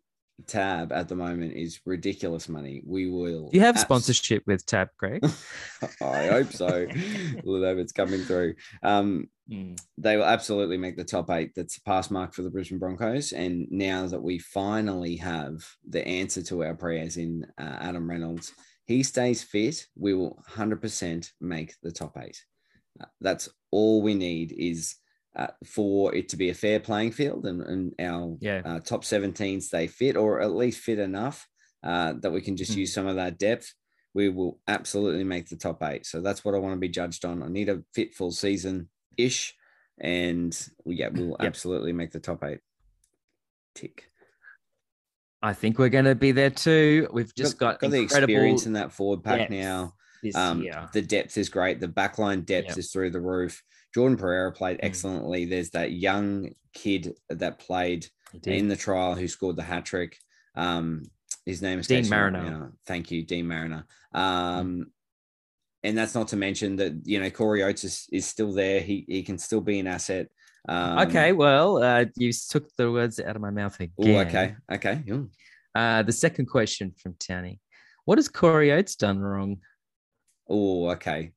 Tab 0.47 0.91
at 0.91 1.07
the 1.07 1.15
moment 1.15 1.53
is 1.53 1.81
ridiculous 1.85 2.49
money. 2.49 2.83
We 2.87 3.11
will. 3.11 3.51
Do 3.51 3.59
you 3.59 3.63
have 3.65 3.75
abs- 3.77 3.83
sponsorship 3.83 4.43
with 4.47 4.65
Tab, 4.65 4.89
Greg? 4.99 5.23
I 6.01 6.27
hope 6.29 6.53
so. 6.53 6.87
Although 7.47 7.77
it's 7.79 7.93
coming 7.93 8.23
through. 8.23 8.55
Um, 8.83 9.29
Mm. 9.51 9.77
they 9.99 10.17
will 10.17 10.27
absolutely 10.27 10.77
make 10.77 10.97
the 10.97 11.03
top 11.03 11.29
eight. 11.29 11.51
That's 11.57 11.77
a 11.77 11.83
pass 11.83 12.09
mark 12.09 12.35
for 12.35 12.43
the 12.43 12.51
Brisbane 12.51 12.79
Broncos. 12.79 13.33
And 13.33 13.67
now 13.69 14.07
that 14.07 14.23
we 14.23 14.39
finally 14.39 15.17
have 15.17 15.67
the 15.89 16.07
answer 16.07 16.41
to 16.45 16.63
our 16.63 16.77
prayers 16.77 17.17
in 17.17 17.45
uh, 17.59 17.79
Adam 17.81 18.09
Reynolds, 18.09 18.53
he 18.87 19.03
stays 19.03 19.43
fit, 19.43 19.89
we 19.99 20.15
will 20.15 20.41
100% 20.49 21.31
make 21.41 21.75
the 21.83 21.91
top 21.91 22.17
eight. 22.23 22.41
That's 23.21 23.49
all 23.71 24.03
we 24.03 24.15
need 24.15 24.53
is 24.53 24.97
uh, 25.37 25.47
for 25.65 26.15
it 26.15 26.29
to 26.31 26.37
be 26.37 26.51
a 26.51 26.55
fair 26.55 26.81
playing 26.81 27.13
field 27.13 27.47
and, 27.47 27.63
and 27.63 27.95
our 28.01 28.37
Yeah. 28.41 28.63
uh, 28.65 28.81
top 28.81 29.05
17 29.05 29.61
stay 29.61 29.87
fit 29.87 30.17
or 30.17 30.41
at 30.41 30.51
least 30.53 30.81
fit 30.81 30.99
enough 30.99 31.47
uh, 31.85 32.15
that 32.21 32.33
we 32.33 32.41
can 32.41 32.57
just 32.57 32.73
Mhm. 32.73 32.77
use 32.79 32.93
some 32.93 33.07
of 33.07 33.17
that 33.17 33.39
depth. 33.39 33.73
We 34.13 34.29
will 34.29 34.61
absolutely 34.67 35.23
make 35.25 35.49
the 35.49 35.57
top 35.57 35.83
eight. 35.85 36.05
So 36.05 36.21
that's 36.21 36.45
what 36.45 36.55
I 36.57 36.59
want 36.59 36.75
to 36.75 36.81
be 36.81 36.89
judged 36.89 37.25
on. 37.25 37.43
I 37.45 37.49
need 37.49 37.69
a 37.69 37.85
fit 37.95 38.13
full 38.15 38.33
season 38.33 38.91
ish. 39.17 39.55
And 39.99 40.53
yeah, 40.85 41.09
we'll 41.09 41.37
Yep. 41.39 41.47
absolutely 41.47 41.93
make 41.93 42.11
the 42.11 42.21
top 42.21 42.43
eight. 42.43 42.59
Tick. 43.75 44.11
I 45.43 45.53
think 45.55 45.79
we're 45.79 45.89
going 45.89 46.05
to 46.07 46.15
be 46.15 46.33
there 46.33 46.51
too. 46.51 47.09
We've 47.13 47.35
just 47.35 47.57
got, 47.57 47.81
got 47.81 47.91
the 47.93 48.01
incredible 48.01 48.33
experience 48.33 48.67
in 48.67 48.73
that 48.75 48.93
forward 48.93 49.23
pack 49.23 49.39
depth 49.39 49.51
now. 49.53 49.95
This 50.23 50.35
Um, 50.37 50.67
the 50.93 51.03
depth 51.03 51.37
is 51.39 51.49
great. 51.49 51.81
The 51.81 51.89
backline 51.89 52.45
depth 52.45 52.69
Yep. 52.69 52.79
is 52.79 52.93
through 52.93 53.11
the 53.11 53.21
roof. 53.21 53.63
Jordan 53.95 54.17
Pereira 54.17 54.53
played 54.53 54.79
Mm. 54.79 54.85
excellently. 54.85 55.45
There's 55.47 55.71
that 55.71 55.93
young 55.93 56.55
kid 56.75 57.15
that 57.29 57.59
played 57.59 58.07
in 58.45 58.69
the 58.69 58.77
trial 58.77 59.15
who 59.15 59.27
scored 59.27 59.57
the 59.57 59.63
hat 59.63 59.85
trick. 59.85 60.17
Um, 60.55 61.03
his 61.47 61.63
name 61.63 61.79
is 61.81 61.87
Deine 61.89 62.01
escapes 62.01 62.11
me 62.11 62.17
right 62.17 62.33
Mariner. 62.33 62.73
Thank 62.87 63.11
you, 63.11 63.25
Deine 63.25 63.47
Mariner. 63.47 63.87
Um, 64.13 64.93
and 65.83 65.97
that's 65.97 66.15
not 66.15 66.29
to 66.29 66.37
mention 66.37 66.77
that 66.77 66.93
you 67.07 67.19
know 67.19 67.31
Corey 67.31 67.63
Oates 67.63 67.85
is, 67.85 68.07
is 68.13 68.27
still 68.27 68.53
there. 68.53 68.81
He 68.81 69.05
he 69.09 69.23
can 69.23 69.39
still 69.39 69.61
be 69.63 69.79
an 69.81 69.87
asset. 69.87 70.29
Um, 70.69 70.99
okay, 71.09 71.33
well, 71.33 71.83
uh, 71.83 72.05
you 72.17 72.33
took 72.33 72.69
the 72.77 72.93
words 72.93 73.19
out 73.19 73.35
of 73.35 73.41
my 73.43 73.51
mouth 73.51 73.81
again. 73.81 73.93
ooh, 74.07 74.19
okay. 74.19 74.55
Okay. 74.71 75.03
Uh, 75.75 76.03
the 76.03 76.13
second 76.13 76.47
question 76.47 76.93
from 77.03 77.15
Townie. 77.15 77.59
What 78.05 78.19
has 78.19 78.29
Corey 78.29 78.71
Oates 78.73 78.95
done 78.95 79.19
wrong? 79.21 79.57
Oh, 80.51 80.91
okay. 80.91 81.33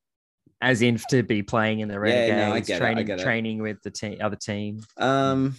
As 0.60 0.82
in 0.82 0.98
to 1.10 1.22
be 1.22 1.42
playing 1.42 1.80
in 1.80 1.88
the 1.88 1.94
Yeah, 2.04 2.48
no, 2.48 2.54
I 2.54 2.60
get 2.60 2.70
it, 2.70 2.74
I 2.76 2.78
training, 2.94 3.08
it. 3.08 3.18
training 3.20 3.62
with 3.62 3.82
the 3.82 3.90
team, 3.90 4.18
other 4.20 4.36
team. 4.36 4.80
Um, 4.96 5.56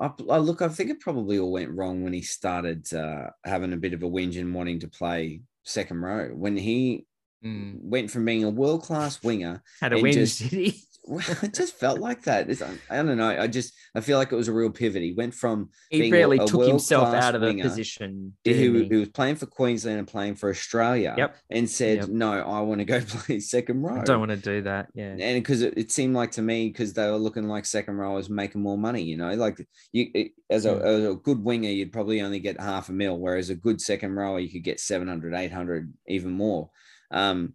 I, 0.00 0.10
I 0.30 0.38
look, 0.38 0.62
I 0.62 0.68
think 0.68 0.90
it 0.90 1.00
probably 1.00 1.38
all 1.38 1.52
went 1.52 1.70
wrong 1.72 2.02
when 2.02 2.12
he 2.12 2.22
started 2.22 2.92
uh, 2.92 3.30
having 3.44 3.72
a 3.72 3.76
bit 3.76 3.92
of 3.94 4.02
a 4.02 4.06
whinge 4.08 4.38
and 4.40 4.54
wanting 4.54 4.80
to 4.80 4.88
play 4.88 5.42
second 5.64 6.00
row. 6.02 6.28
When 6.34 6.56
he 6.56 7.04
Mm. 7.44 7.78
went 7.82 8.10
from 8.10 8.24
being 8.24 8.42
a 8.42 8.50
world 8.50 8.82
class 8.82 9.22
winger 9.22 9.62
Had 9.80 9.92
a 9.92 10.00
win, 10.00 10.12
just- 10.12 10.40
did 10.40 10.50
he? 10.50 10.64
Well, 10.66 10.74
it 11.42 11.54
just 11.54 11.74
felt 11.76 12.00
like 12.00 12.22
that. 12.24 12.50
It's, 12.50 12.62
I 12.62 12.96
don't 13.02 13.16
know. 13.16 13.28
I 13.28 13.46
just 13.46 13.72
I 13.94 14.00
feel 14.00 14.18
like 14.18 14.30
it 14.32 14.36
was 14.36 14.48
a 14.48 14.52
real 14.52 14.70
pivot. 14.70 15.02
He 15.02 15.12
went 15.12 15.34
from 15.34 15.70
He 15.90 16.10
really 16.10 16.38
took 16.38 16.66
himself 16.66 17.14
out 17.14 17.34
of 17.34 17.40
the 17.40 17.60
position. 17.62 18.34
who, 18.44 18.52
he? 18.52 18.96
was 18.96 19.08
playing 19.08 19.36
for 19.36 19.46
Queensland 19.46 19.98
and 19.98 20.06
playing 20.08 20.34
for 20.36 20.50
Australia, 20.50 21.14
Yep. 21.16 21.36
and 21.50 21.68
said, 21.70 21.98
Yep. 21.98 22.08
"No, 22.08 22.32
I 22.32 22.60
want 22.60 22.80
to 22.80 22.84
go 22.84 23.00
play 23.06 23.40
second 23.40 23.82
row." 23.82 24.00
I 24.00 24.04
don't 24.04 24.20
want 24.20 24.30
to 24.30 24.36
do 24.36 24.62
that. 24.62 24.88
Yeah. 24.94 25.16
and 25.18 25.42
because 25.42 25.62
it, 25.62 25.74
it 25.76 25.90
seemed 25.90 26.14
like 26.14 26.32
to 26.32 26.42
me 26.42 26.68
because 26.68 26.92
they 26.92 27.10
were 27.10 27.16
looking 27.16 27.48
like 27.48 27.64
second 27.66 27.96
rowers 27.96 28.28
making 28.30 28.60
more 28.62 28.76
money 28.78 29.02
you 29.02 29.16
know 29.16 29.32
like 29.34 29.64
you 29.92 30.10
it, 30.14 30.32
as, 30.50 30.64
a, 30.64 30.74
Mm. 30.74 30.82
as 30.84 31.04
a 31.04 31.14
good 31.14 31.42
winger 31.42 31.68
you'd 31.70 31.92
probably 31.92 32.20
only 32.20 32.38
get 32.40 32.60
half 32.60 32.88
a 32.88 32.92
mil 32.92 33.18
whereas 33.18 33.50
a 33.50 33.54
good 33.54 33.80
second 33.80 34.14
rower 34.14 34.38
you 34.40 34.50
could 34.50 34.64
get 34.64 34.80
700 34.80 35.34
800 35.34 35.92
even 36.08 36.30
more 36.32 36.70
um 37.10 37.54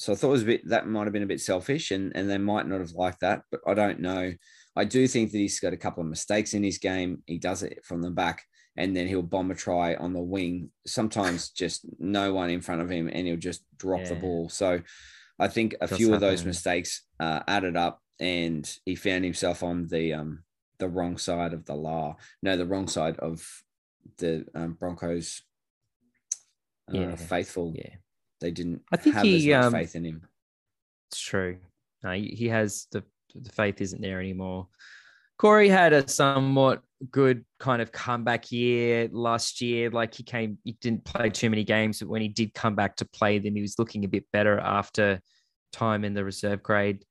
so 0.00 0.12
i 0.12 0.16
thought 0.16 0.28
it 0.28 0.32
was 0.32 0.42
a 0.42 0.46
bit 0.46 0.68
that 0.68 0.86
might 0.86 1.04
have 1.04 1.12
been 1.12 1.22
a 1.22 1.34
bit 1.34 1.40
selfish 1.40 1.90
and 1.90 2.12
and 2.14 2.28
they 2.28 2.38
might 2.38 2.66
not 2.66 2.80
have 2.80 2.92
liked 2.92 3.20
that 3.20 3.42
but 3.50 3.60
i 3.66 3.74
don't 3.74 4.00
know 4.00 4.32
i 4.76 4.84
do 4.84 5.06
think 5.06 5.30
that 5.30 5.38
he's 5.38 5.60
got 5.60 5.72
a 5.72 5.82
couple 5.84 6.02
of 6.02 6.08
mistakes 6.08 6.54
in 6.54 6.62
his 6.62 6.78
game 6.78 7.22
he 7.26 7.38
does 7.38 7.62
it 7.62 7.84
from 7.84 8.00
the 8.02 8.10
back 8.10 8.42
and 8.76 8.96
then 8.96 9.06
he'll 9.06 9.22
bomb 9.22 9.50
a 9.50 9.54
try 9.54 9.94
on 9.96 10.12
the 10.12 10.20
wing 10.20 10.70
sometimes 10.86 11.50
just 11.50 11.84
no 11.98 12.32
one 12.32 12.50
in 12.50 12.60
front 12.60 12.80
of 12.80 12.90
him 12.90 13.08
and 13.12 13.26
he'll 13.26 13.36
just 13.36 13.62
drop 13.76 14.04
the 14.06 14.14
ball 14.14 14.48
so 14.48 14.80
I 15.40 15.48
think 15.48 15.74
a 15.80 15.88
few 15.88 16.12
of 16.12 16.20
those 16.20 16.44
mistakes 16.44 17.06
uh, 17.18 17.40
added 17.48 17.74
up, 17.74 18.02
and 18.20 18.70
he 18.84 18.94
found 18.94 19.24
himself 19.24 19.62
on 19.62 19.86
the 19.88 20.12
um, 20.12 20.44
the 20.78 20.88
wrong 20.88 21.16
side 21.16 21.54
of 21.54 21.64
the 21.64 21.74
law. 21.74 22.16
No, 22.42 22.58
the 22.58 22.66
wrong 22.66 22.86
side 22.88 23.16
of 23.18 23.42
the 24.18 24.44
um, 24.54 24.74
Broncos. 24.74 25.42
Uh, 26.92 26.98
Yeah. 26.98 27.16
faithful. 27.16 27.72
Yeah. 27.74 27.94
They 28.40 28.50
didn't 28.50 28.82
I 28.90 28.96
think 28.96 29.16
have 29.16 29.24
as 29.24 29.42
he, 29.42 29.52
much 29.52 29.64
um, 29.64 29.72
faith 29.72 29.96
in 29.96 30.04
him. 30.04 30.22
It's 31.10 31.20
true. 31.20 31.58
No, 32.02 32.12
he 32.12 32.28
he 32.28 32.48
has 32.48 32.86
the 32.90 33.04
the 33.34 33.50
faith 33.50 33.80
isn't 33.80 34.00
there 34.00 34.20
anymore. 34.20 34.68
Corey 35.38 35.68
had 35.68 35.92
a 35.92 36.06
somewhat 36.06 36.82
good 37.10 37.44
kind 37.58 37.80
of 37.80 37.92
comeback 37.92 38.52
year 38.52 39.08
last 39.10 39.60
year. 39.62 39.88
Like 39.88 40.14
he 40.14 40.22
came, 40.22 40.58
he 40.64 40.72
didn't 40.82 41.04
play 41.04 41.30
too 41.30 41.48
many 41.48 41.64
games, 41.64 42.00
but 42.00 42.08
when 42.08 42.20
he 42.20 42.28
did 42.28 42.52
come 42.52 42.74
back 42.74 42.96
to 42.96 43.06
play 43.06 43.38
then 43.38 43.56
he 43.56 43.62
was 43.62 43.78
looking 43.78 44.04
a 44.04 44.08
bit 44.08 44.26
better 44.32 44.58
after 44.58 45.20
time 45.72 46.04
in 46.04 46.12
the 46.12 46.24
reserve 46.24 46.62
grade. 46.62 47.04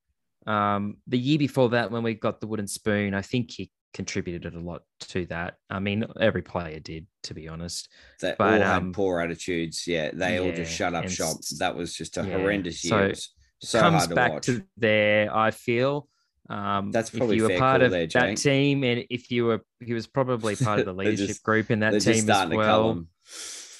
Um, 0.45 0.97
the 1.07 1.17
year 1.17 1.39
before 1.39 1.69
that, 1.69 1.91
when 1.91 2.03
we 2.03 2.13
got 2.13 2.39
the 2.39 2.47
wooden 2.47 2.67
spoon, 2.67 3.13
I 3.13 3.21
think 3.21 3.51
he 3.51 3.71
contributed 3.93 4.53
a 4.55 4.59
lot 4.59 4.83
to 4.99 5.25
that. 5.27 5.55
I 5.69 5.79
mean, 5.79 6.05
every 6.19 6.41
player 6.41 6.79
did, 6.79 7.07
to 7.23 7.33
be 7.33 7.47
honest. 7.47 7.89
They 8.21 8.35
but, 8.37 8.45
all 8.45 8.59
had 8.59 8.77
um, 8.77 8.93
poor 8.93 9.19
attitudes. 9.19 9.87
Yeah, 9.87 10.11
they 10.13 10.39
all 10.39 10.51
just 10.51 10.73
shut 10.73 10.93
up 10.93 11.09
shop. 11.09 11.37
That 11.59 11.75
was 11.75 11.93
just 11.93 12.17
a 12.17 12.25
yeah, 12.25 12.37
horrendous 12.37 12.81
so 12.81 12.95
year. 12.97 13.05
It 13.05 13.09
was 13.09 13.33
so 13.61 13.79
comes 13.81 13.97
hard 13.97 14.09
to 14.09 14.15
back 14.15 14.31
watch. 14.33 14.45
to 14.45 14.63
there. 14.77 15.35
I 15.35 15.51
feel 15.51 16.07
Um, 16.49 16.91
That's 16.91 17.11
if 17.13 17.17
probably 17.17 17.35
you 17.37 17.47
were 17.47 17.57
part 17.57 17.81
of 17.81 17.91
there, 17.91 18.07
that 18.07 18.37
team, 18.37 18.83
and 18.83 19.05
if 19.09 19.29
you 19.31 19.45
were, 19.45 19.61
he 19.79 19.93
was 19.93 20.07
probably 20.07 20.55
part 20.67 20.79
of 20.79 20.85
the 20.85 20.93
leadership 20.93 21.27
just- 21.27 21.43
group 21.43 21.69
in 21.71 21.79
that 21.81 21.93
just 21.93 22.05
team 22.05 22.29
as 22.29 22.49
well. 22.49 23.05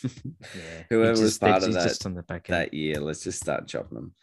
Yeah, 0.01 0.83
Whoever 0.89 1.17
he 1.17 1.23
was 1.23 1.37
part 1.37 1.61
of 1.63 1.73
that- 1.73 1.83
just 1.89 2.05
on 2.05 2.13
the 2.13 2.23
back 2.23 2.49
end. 2.49 2.57
that 2.57 2.73
year. 2.73 3.01
Let's 3.01 3.23
just 3.23 3.41
start 3.41 3.67
chopping 3.67 3.95
them. 3.95 4.15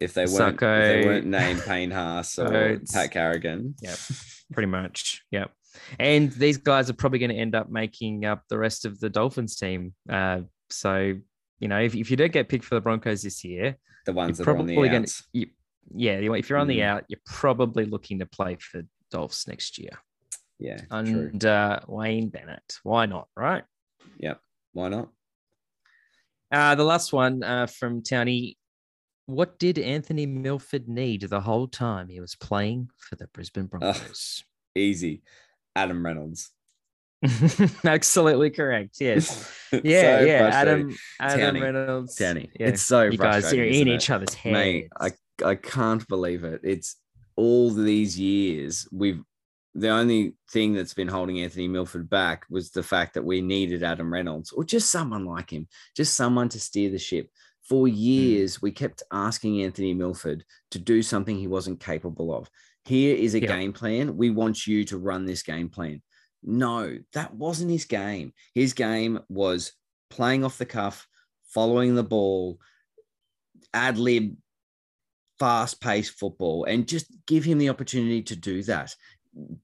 If 0.00 0.14
they 0.14 0.24
weren't, 0.24 0.54
if 0.54 0.60
they 0.60 1.02
weren't 1.04 1.26
named 1.26 1.62
Payne 1.62 1.90
Haas 1.92 2.36
or 2.38 2.80
Pat 2.92 3.12
Carrigan, 3.12 3.74
Yep. 3.80 3.98
Pretty 4.52 4.68
much. 4.68 5.22
Yep. 5.30 5.50
And 5.98 6.32
these 6.32 6.56
guys 6.56 6.90
are 6.90 6.94
probably 6.94 7.18
going 7.20 7.30
to 7.30 7.36
end 7.36 7.54
up 7.54 7.70
making 7.70 8.24
up 8.24 8.42
the 8.48 8.58
rest 8.58 8.84
of 8.84 8.98
the 9.00 9.08
Dolphins 9.08 9.56
team. 9.56 9.94
Uh, 10.08 10.40
so, 10.68 11.14
you 11.60 11.68
know, 11.68 11.78
if, 11.80 11.94
if 11.94 12.10
you 12.10 12.16
don't 12.16 12.32
get 12.32 12.48
picked 12.48 12.64
for 12.64 12.74
the 12.74 12.80
Broncos 12.80 13.22
this 13.22 13.44
year, 13.44 13.76
the 14.06 14.12
ones 14.12 14.38
that 14.38 14.48
are 14.48 14.56
on 14.56 14.66
the 14.66 14.74
probably 14.74 14.88
going 14.88 15.02
outs. 15.02 15.18
to, 15.18 15.24
you, 15.32 15.46
yeah, 15.94 16.14
if 16.14 16.50
you're 16.50 16.58
on 16.58 16.68
the 16.68 16.78
Mm. 16.78 16.84
out, 16.84 17.04
you're 17.08 17.20
probably 17.26 17.84
looking 17.84 18.18
to 18.20 18.26
play 18.26 18.56
for 18.60 18.82
Dolphs 19.10 19.46
next 19.46 19.78
year. 19.78 19.90
Yeah. 20.58 20.80
And 20.90 21.44
uh, 21.44 21.80
Wayne 21.86 22.28
Bennett. 22.28 22.78
Why 22.82 23.06
not? 23.06 23.28
Right. 23.36 23.64
Yep. 24.18 24.40
Why 24.72 24.88
not? 24.88 25.08
Uh, 26.52 26.74
the 26.74 26.84
last 26.84 27.12
one 27.12 27.42
uh, 27.42 27.66
from 27.66 28.02
Townie. 28.02 28.56
What 29.30 29.58
did 29.58 29.78
Anthony 29.78 30.26
Milford 30.26 30.88
need 30.88 31.22
the 31.22 31.40
whole 31.40 31.68
time 31.68 32.08
he 32.08 32.20
was 32.20 32.34
playing 32.34 32.90
for 32.96 33.16
the 33.16 33.26
Brisbane 33.28 33.66
Broncos? 33.66 34.44
Easy. 34.74 35.22
Adam 35.76 36.04
Reynolds. 36.04 36.50
Absolutely 37.84 38.50
correct. 38.50 38.96
Yes. 39.00 39.56
So 39.70 39.80
Yeah, 39.84 40.22
yeah. 40.22 40.50
Adam 40.52 40.96
Adam 41.20 41.54
Townie. 41.54 41.62
Reynolds. 41.62 42.16
Townie. 42.16 42.50
Yeah. 42.58 42.68
It's 42.70 42.82
so 42.82 43.02
you 43.02 43.16
guys 43.16 43.52
are 43.52 43.62
in 43.62 43.72
isn't 43.72 43.86
it? 43.88 43.94
each 43.94 44.10
other's 44.10 44.34
heads. 44.34 44.52
Mate, 44.52 44.88
I 45.00 45.12
I 45.44 45.54
can't 45.54 46.04
believe 46.08 46.42
it. 46.42 46.62
It's 46.64 46.96
all 47.36 47.70
these 47.70 48.18
years 48.18 48.88
we've 48.90 49.22
the 49.74 49.90
only 49.90 50.34
thing 50.50 50.72
that's 50.74 50.94
been 50.94 51.06
holding 51.06 51.40
Anthony 51.40 51.68
Milford 51.68 52.10
back 52.10 52.46
was 52.50 52.70
the 52.72 52.82
fact 52.82 53.14
that 53.14 53.24
we 53.24 53.40
needed 53.40 53.84
Adam 53.84 54.12
Reynolds 54.12 54.50
or 54.50 54.64
just 54.64 54.90
someone 54.90 55.24
like 55.24 55.50
him, 55.50 55.68
just 55.96 56.14
someone 56.14 56.48
to 56.48 56.58
steer 56.58 56.90
the 56.90 56.98
ship. 56.98 57.30
For 57.70 57.86
years, 57.86 58.60
we 58.60 58.72
kept 58.72 59.04
asking 59.12 59.62
Anthony 59.62 59.94
Milford 59.94 60.44
to 60.72 60.78
do 60.80 61.02
something 61.02 61.38
he 61.38 61.46
wasn't 61.46 61.78
capable 61.78 62.34
of. 62.34 62.50
Here 62.84 63.14
is 63.14 63.34
a 63.34 63.40
game 63.40 63.72
plan. 63.72 64.16
We 64.16 64.30
want 64.30 64.66
you 64.66 64.84
to 64.86 64.98
run 64.98 65.24
this 65.24 65.44
game 65.44 65.68
plan. 65.68 66.02
No, 66.42 66.98
that 67.12 67.32
wasn't 67.32 67.70
his 67.70 67.84
game. 67.84 68.32
His 68.54 68.72
game 68.72 69.20
was 69.28 69.72
playing 70.08 70.44
off 70.44 70.58
the 70.58 70.66
cuff, 70.66 71.06
following 71.44 71.94
the 71.94 72.02
ball, 72.02 72.58
ad 73.72 73.98
lib, 73.98 74.36
fast 75.38 75.80
paced 75.80 76.18
football, 76.18 76.64
and 76.64 76.88
just 76.88 77.06
give 77.28 77.44
him 77.44 77.58
the 77.58 77.68
opportunity 77.68 78.22
to 78.22 78.34
do 78.34 78.64
that. 78.64 78.96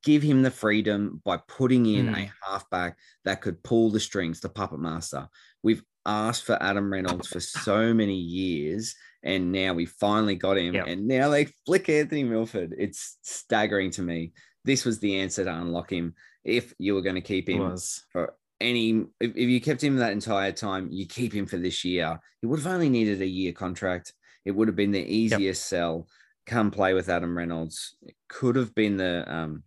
Give 0.04 0.22
him 0.22 0.42
the 0.42 0.50
freedom 0.52 1.20
by 1.24 1.38
putting 1.48 1.86
in 1.86 2.06
Mm. 2.06 2.18
a 2.28 2.32
halfback 2.46 2.98
that 3.24 3.40
could 3.40 3.64
pull 3.64 3.90
the 3.90 3.98
strings, 3.98 4.38
the 4.38 4.48
puppet 4.48 4.78
master. 4.78 5.28
We've 5.64 5.82
asked 6.06 6.44
for 6.44 6.62
Adam 6.62 6.90
Reynolds 6.90 7.28
for 7.28 7.40
so 7.40 7.92
many 7.92 8.16
years, 8.16 8.94
and 9.22 9.52
now 9.52 9.74
we 9.74 9.86
finally 9.86 10.36
got 10.36 10.56
him. 10.56 10.74
Yep. 10.74 10.86
And 10.86 11.06
now 11.06 11.28
they 11.28 11.46
flick 11.66 11.88
Anthony 11.88 12.24
Milford. 12.24 12.74
It's 12.78 13.18
staggering 13.22 13.90
to 13.92 14.02
me. 14.02 14.32
This 14.64 14.84
was 14.84 14.98
the 14.98 15.18
answer 15.18 15.44
to 15.44 15.52
unlock 15.52 15.90
him 15.90 16.14
if 16.46 16.72
you 16.78 16.94
were 16.94 17.02
going 17.02 17.16
to 17.16 17.20
keep 17.20 17.48
him 17.48 17.58
was. 17.58 18.04
for 18.10 18.34
any 18.60 19.04
if, 19.20 19.32
if 19.32 19.48
you 19.48 19.60
kept 19.60 19.82
him 19.82 19.96
that 19.96 20.12
entire 20.12 20.52
time 20.52 20.88
you 20.90 21.06
keep 21.06 21.34
him 21.34 21.44
for 21.44 21.58
this 21.58 21.84
year 21.84 22.18
he 22.40 22.46
would 22.46 22.58
have 22.58 22.72
only 22.72 22.88
needed 22.88 23.20
a 23.20 23.26
year 23.26 23.52
contract 23.52 24.14
it 24.44 24.52
would 24.52 24.68
have 24.68 24.76
been 24.76 24.92
the 24.92 25.12
easiest 25.14 25.66
sell 25.66 26.06
come 26.46 26.70
play 26.70 26.94
with 26.94 27.08
adam 27.08 27.36
reynolds 27.36 27.96
it 28.02 28.14
could 28.28 28.56
have 28.56 28.74
been 28.74 28.96
the 28.96 29.30
um, 29.30 29.62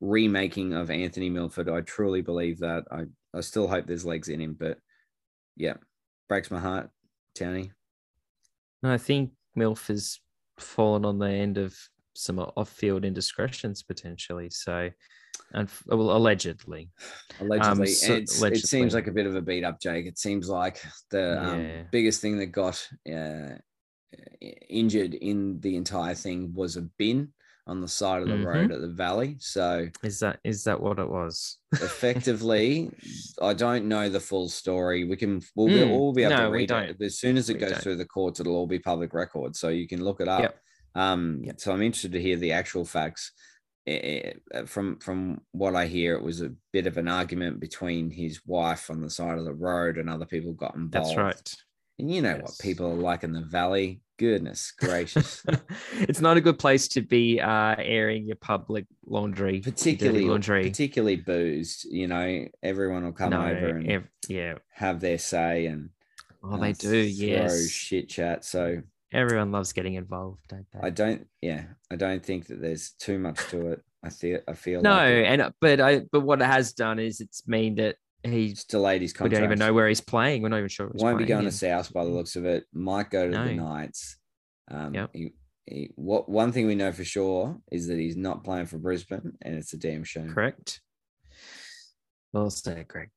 remaking 0.00 0.72
of 0.72 0.90
anthony 0.90 1.30
milford 1.30 1.68
i 1.68 1.80
truly 1.82 2.22
believe 2.22 2.58
that 2.58 2.84
i 2.90 3.04
i 3.34 3.40
still 3.40 3.68
hope 3.68 3.86
there's 3.86 4.06
legs 4.06 4.28
in 4.28 4.40
him 4.40 4.56
but 4.58 4.78
yeah. 5.56 5.74
Breaks 6.28 6.50
my 6.50 6.60
heart 6.60 6.90
townie. 7.36 7.70
No, 8.82 8.92
I 8.92 8.98
think 8.98 9.32
Milf 9.58 9.88
has 9.88 10.18
fallen 10.58 11.04
on 11.04 11.18
the 11.18 11.28
end 11.28 11.58
of 11.58 11.76
some 12.14 12.38
off-field 12.38 13.04
indiscretions 13.04 13.82
potentially. 13.82 14.48
So, 14.50 14.90
and 15.52 15.68
well, 15.86 16.16
allegedly, 16.16 16.90
allegedly. 17.40 17.86
So- 17.86 18.14
And 18.14 18.22
it's, 18.22 18.42
it 18.42 18.66
seems 18.66 18.94
like 18.94 19.06
a 19.06 19.12
bit 19.12 19.26
of 19.26 19.34
a 19.36 19.42
beat 19.42 19.64
up 19.64 19.80
jake. 19.80 20.06
It 20.06 20.18
seems 20.18 20.48
like 20.48 20.80
the 21.10 21.42
um, 21.42 21.60
Yeah. 21.60 21.82
biggest 21.90 22.20
thing 22.20 22.38
that 22.38 22.46
got 22.46 22.86
uh, 23.12 23.56
injured 24.68 25.14
in 25.14 25.60
the 25.60 25.76
entire 25.76 26.14
thing 26.14 26.52
was 26.54 26.76
a 26.76 26.82
bin 26.82 27.32
on 27.70 27.80
the 27.80 27.88
side 27.88 28.20
of 28.20 28.28
the 28.28 28.34
Mhm. 28.34 28.44
road 28.44 28.72
at 28.72 28.80
the 28.80 28.88
valley 28.88 29.36
so 29.38 29.88
is 30.02 30.18
that 30.18 30.40
is 30.42 30.64
that 30.64 30.80
what 30.82 30.98
it 30.98 31.08
was? 31.08 31.58
effectively 31.80 32.90
i 33.40 33.54
don't 33.54 33.86
know 33.86 34.08
the 34.08 34.18
full 34.18 34.48
story 34.48 35.04
we 35.04 35.16
can 35.16 35.40
we'll, 35.54 35.68
be, 35.68 35.74
Mm, 35.80 35.88
we'll 35.88 36.12
be 36.12 36.24
able 36.24 36.36
no, 36.36 36.44
to 36.46 36.50
read 36.50 36.70
it 36.72 36.96
as 37.00 37.18
soon 37.20 37.36
as 37.36 37.48
it 37.48 37.54
We 37.54 37.60
goes 37.60 37.70
don't. 37.70 37.82
through 37.82 37.96
the 37.96 38.04
courts 38.06 38.40
it'll 38.40 38.56
all 38.56 38.66
be 38.66 38.80
public 38.80 39.14
record 39.14 39.54
so 39.54 39.68
you 39.68 39.86
can 39.86 40.02
look 40.02 40.20
it 40.20 40.26
up 40.28 40.42
Yep. 40.42 40.60
um 40.96 41.40
Yep. 41.44 41.60
so 41.60 41.72
i'm 41.72 41.80
interested 41.82 42.12
to 42.12 42.20
hear 42.20 42.36
the 42.36 42.52
actual 42.52 42.84
facts 42.84 43.32
Eh, 43.86 44.32
eh, 44.52 44.64
from 44.66 44.98
from 44.98 45.40
what 45.52 45.74
i 45.74 45.86
hear 45.86 46.14
it 46.14 46.22
was 46.22 46.42
a 46.42 46.52
bit 46.70 46.86
of 46.86 46.98
an 46.98 47.08
argument 47.08 47.60
between 47.60 48.10
his 48.10 48.40
wife 48.46 48.90
on 48.90 49.00
the 49.00 49.08
side 49.08 49.38
of 49.38 49.46
the 49.46 49.54
road 49.54 49.96
and 49.96 50.10
other 50.10 50.26
people 50.26 50.52
got 50.52 50.74
involved 50.74 51.16
That's 51.16 51.16
right. 51.16 51.56
And 52.00 52.12
you 52.12 52.22
know 52.22 52.36
what 52.36 52.52
people 52.60 52.86
are 52.86 52.94
like 52.94 53.22
in 53.24 53.32
the 53.32 53.40
valley 53.42 54.00
goodness 54.18 54.72
gracious 54.78 55.42
it's 56.00 56.20
not 56.20 56.36
a 56.36 56.40
good 56.40 56.58
place 56.58 56.88
to 56.88 57.00
be 57.00 57.40
uh, 57.40 57.74
airing 57.78 58.26
your 58.26 58.36
public 58.36 58.84
laundry, 59.06 59.60
particularly 59.60 60.26
laundry. 60.26 60.62
particularly 60.64 61.16
boozed 61.16 61.86
you 61.90 62.06
know 62.06 62.44
everyone 62.62 63.04
will 63.04 63.12
come 63.12 63.30
no, 63.30 63.40
over 63.42 63.68
and 63.76 63.90
ev- 63.90 64.08
yeah. 64.28 64.54
have 64.70 65.00
their 65.00 65.18
say 65.18 65.66
and 65.66 65.90
Oh, 66.42 66.54
uh, 66.54 66.56
they 66.58 66.72
do. 66.72 66.96
Yes. 66.96 67.68
shit 67.68 68.08
chat 68.08 68.44
so 68.44 68.80
Everyone 69.12 69.50
loves 69.52 69.72
getting 69.72 69.94
involved, 69.94 70.40
don't 70.48 70.66
they? 70.72 70.80
i 70.80 70.90
don't 70.90 71.26
yeah 71.42 71.64
i 71.90 71.96
don't 71.96 72.24
think 72.24 72.46
that 72.46 72.60
there's 72.60 72.90
too 72.98 73.18
much 73.18 73.38
to 73.48 73.72
it 73.72 73.82
i 74.04 74.08
feel 74.08 74.40
i 74.48 74.52
feel 74.54 74.80
no, 74.82 74.90
like 74.96 75.26
and 75.26 75.52
but 75.60 75.80
I 75.80 76.02
but 76.12 76.20
what 76.20 76.40
it 76.40 76.46
has 76.46 76.72
done 76.72 76.98
is 76.98 77.20
it's 77.20 77.46
mean 77.48 77.74
that 77.76 77.96
he 78.24 78.46
it's 78.48 78.64
delayed 78.64 79.02
his 79.02 79.12
contract. 79.12 79.32
we 79.32 79.36
don't 79.36 79.44
even 79.44 79.58
know 79.58 79.72
where 79.72 79.88
he's 79.88 80.00
playing. 80.00 80.42
We're 80.42 80.48
not 80.50 80.58
even 80.58 80.68
sure. 80.68 80.90
He's 80.92 81.02
won't 81.02 81.18
be 81.18 81.24
playing 81.24 81.28
going 81.28 81.42
to 81.44 81.48
in. 81.48 81.52
South 81.52 81.92
by 81.92 82.04
the 82.04 82.10
looks 82.10 82.36
of 82.36 82.44
it. 82.44 82.64
Might 82.72 83.10
go 83.10 83.30
to 83.30 83.36
the 83.36 83.54
Knights. 83.54 84.16
Um, 84.70 84.94
Yep. 84.94 85.10
he, 85.14 85.32
he, 85.66 85.90
what 85.96 86.28
one 86.28 86.52
thing 86.52 86.66
we 86.66 86.74
know 86.74 86.92
for 86.92 87.04
sure 87.04 87.58
is 87.72 87.86
that 87.88 87.98
he's 87.98 88.16
not 88.16 88.44
playing 88.44 88.66
for 88.66 88.78
Brisbane, 88.78 89.32
and 89.42 89.54
it's 89.54 89.72
a 89.72 89.78
damn 89.78 90.04
shame. 90.04 90.32
Correct. 90.32 90.80
Well 92.32 92.50
said, 92.50 92.86
Greg. 92.88 93.10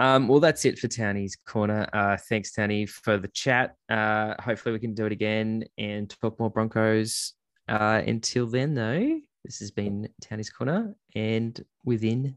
Um, 0.00 0.26
well, 0.28 0.40
that's 0.40 0.64
it 0.64 0.78
for 0.78 0.88
Townie's 0.88 1.36
corner. 1.46 1.88
Uh, 1.92 2.16
thanks, 2.28 2.52
Townie, 2.52 2.88
for 2.88 3.16
the 3.16 3.28
chat. 3.28 3.76
Uh, 3.88 4.34
hopefully, 4.42 4.72
we 4.72 4.80
can 4.80 4.92
do 4.94 5.06
it 5.06 5.12
again 5.12 5.64
and 5.78 6.10
talk 6.20 6.38
more 6.40 6.50
Broncos. 6.50 7.34
Uh, 7.68 8.02
until 8.06 8.46
then, 8.46 8.74
though, 8.74 9.18
this 9.44 9.60
has 9.60 9.70
been 9.70 10.08
Townie's 10.20 10.50
corner 10.50 10.94
and 11.14 11.64
within 11.84 12.36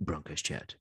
Broncos 0.00 0.42
chat. 0.42 0.74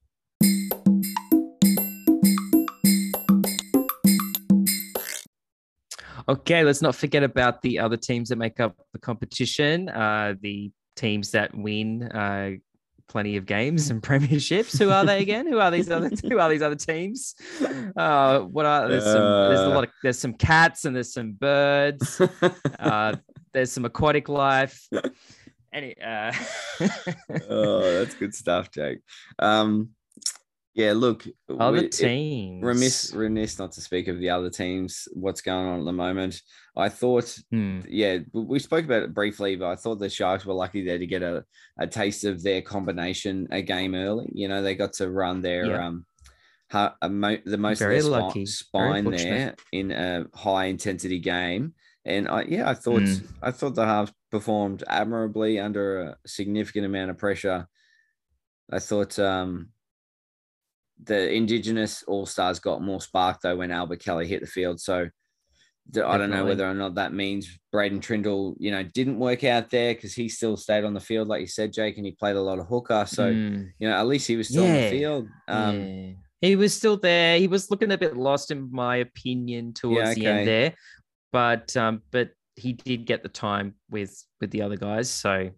Okay, 6.30 6.64
let's 6.64 6.82
not 6.82 6.96
forget 6.96 7.24
about 7.24 7.62
the 7.62 7.80
other 7.80 7.98
teams 7.98 8.30
that 8.30 8.36
make 8.38 8.60
up 8.60 8.76
the 8.92 9.00
competition. 9.00 9.88
Uh, 9.88 10.36
the 10.42 10.72
teams 10.96 11.32
that 11.32 11.56
win 11.56 12.04
uh, 12.04 12.52
plenty 13.08 13.38
of 13.38 13.46
games 13.46 13.90
and 13.90 14.02
premierships. 14.04 14.78
Who 14.78 14.90
are 14.90 15.06
they 15.06 15.22
again? 15.22 15.48
who 15.48 15.60
are 15.60 15.72
these 15.72 15.90
other? 15.90 16.10
Who 16.30 16.40
are 16.40 16.50
these 16.50 16.62
other 16.62 16.76
teams? 16.76 17.36
Uh, 17.96 18.40
what 18.42 18.66
are 18.66 18.90
there's 18.90 19.06
some? 19.06 19.14
There's 19.14 19.62
a 19.62 19.70
lot 19.70 19.86
of 19.86 19.90
there's 20.04 20.20
some 20.20 20.34
cats 20.34 20.86
and 20.86 20.96
there's 20.96 21.14
some 21.14 21.34
birds. 21.34 22.22
Uh, 22.80 23.16
there's 23.54 23.72
some 23.72 23.86
aquatic 23.86 24.30
life. 24.30 24.88
Any, 25.74 26.00
uh, 26.00 26.32
oh, 27.50 27.82
that's 28.00 28.14
good 28.14 28.34
stuff, 28.34 28.70
Jake. 28.72 29.00
Um, 29.40 29.90
yeah, 30.78 30.94
look, 30.94 31.26
other 31.60 31.80
we- 31.80 31.86
it- 31.86 31.92
teams. 31.92 32.64
remiss 32.64 33.12
remiss 33.14 33.58
not 33.60 33.72
to 33.74 33.82
speak 33.82 34.08
of 34.08 34.20
the 34.20 34.30
other 34.30 34.50
teams. 34.50 35.08
What's 35.14 35.42
going 35.42 35.66
on 35.68 35.80
at 35.80 35.86
the 35.86 35.92
moment? 35.92 36.42
I 36.78 36.90
thought 36.90 37.36
Hmm. 37.52 37.80
yeah, 37.90 38.20
we- 38.32 38.60
spoke 38.60 38.86
about 38.86 39.02
it 39.04 39.14
briefly, 39.14 39.56
but 39.56 39.68
I 39.70 39.76
thought 39.76 39.96
the 40.00 40.08
Sharks 40.10 40.46
were 40.46 40.54
lucky 40.54 40.86
there 40.86 41.00
to 41.00 41.08
get 41.08 41.24
a, 41.24 41.44
a 41.80 41.88
taste 41.88 42.24
of 42.24 42.44
their 42.44 42.62
combination 42.62 43.48
a 43.52 43.62
game 43.64 43.96
early. 43.96 44.30
You 44.32 44.48
know, 44.48 44.62
they 44.62 44.76
got 44.76 44.94
to 44.94 45.10
run 45.10 45.42
their 45.42 45.66
Yeah. 45.66 45.88
um 45.88 46.06
ha- 46.70 46.96
a 47.02 47.10
mo- 47.10 47.42
the 47.44 47.58
most 47.58 47.80
Very 47.80 48.02
lucky. 48.04 48.40
Very 48.42 48.46
spine 48.46 49.06
there 49.06 49.56
in 49.72 49.92
a 49.92 50.28
high 50.36 50.66
intensity 50.66 51.18
game. 51.20 51.74
And 52.06 52.28
I 52.30 52.44
yeah, 52.44 52.70
I 52.70 52.76
thought 52.76 53.02
Mm. 53.02 53.28
I 53.42 53.52
thought 53.52 53.74
the 53.76 53.86
halves 53.86 54.14
performed 54.30 54.84
admirably 54.88 55.60
under 55.60 56.00
a 56.02 56.18
significant 56.28 56.86
amount 56.86 57.10
of 57.10 57.18
pressure. 57.18 57.68
I 58.72 58.80
thought 58.80 59.18
um 59.18 59.70
the 61.04 61.32
indigenous 61.32 62.04
all 62.04 62.26
stars 62.26 62.60
got 62.60 62.82
more 62.82 63.02
spark 63.02 63.42
though 63.42 63.56
when 63.56 63.72
Albert 63.72 64.00
Kelly 64.00 64.28
hit 64.28 64.42
the 64.42 64.48
field. 64.48 64.80
So 64.80 65.10
I 65.96 66.18
don't 66.18 66.32
know 66.32 66.44
whether 66.44 66.70
or 66.70 66.74
not 66.74 66.96
that 66.96 67.14
means 67.14 67.60
Braydon 67.72 68.02
Trindall, 68.02 68.56
you 68.60 68.72
know, 68.72 68.84
didn't 68.84 69.20
work 69.20 69.44
out 69.44 69.70
there 69.70 69.94
because 69.94 70.14
he 70.14 70.28
still 70.28 70.58
stayed 70.58 70.84
on 70.84 70.94
the 70.94 71.00
field, 71.00 71.30
like 71.30 71.40
you 71.40 71.48
said, 71.48 71.72
Jake, 71.72 71.98
and 71.98 72.06
he 72.06 72.12
played 72.12 72.36
a 72.36 72.42
lot 72.42 72.60
of 72.60 72.68
hooker. 72.68 73.06
So, 73.08 73.32
Mm, 73.32 73.72
you 73.80 73.88
know, 73.88 73.96
at 73.96 74.08
least 74.08 74.28
he 74.28 74.36
was 74.36 74.50
still 74.50 74.66
on 74.66 74.74
the 74.74 74.90
field. 74.90 75.30
Um, 75.48 75.80
yeah. 75.80 76.12
He 76.42 76.56
was 76.56 76.76
still 76.76 76.98
there. 76.98 77.40
He 77.40 77.48
was 77.48 77.72
looking 77.72 77.92
a 77.92 77.98
bit 77.98 78.18
lost, 78.18 78.52
in 78.52 78.70
my 78.72 78.98
opinion, 78.98 79.74
towards 79.74 80.16
the 80.16 80.28
okay. 80.28 80.40
end 80.40 80.48
there. 80.48 80.74
But 81.32 81.76
um, 81.78 82.02
but 82.12 82.32
he 82.56 82.74
did 82.74 83.06
get 83.06 83.24
the 83.24 83.30
time 83.30 83.76
with 83.90 84.24
with 84.42 84.52
the 84.52 84.62
other 84.62 84.78
guys, 84.78 85.10
so 85.10 85.50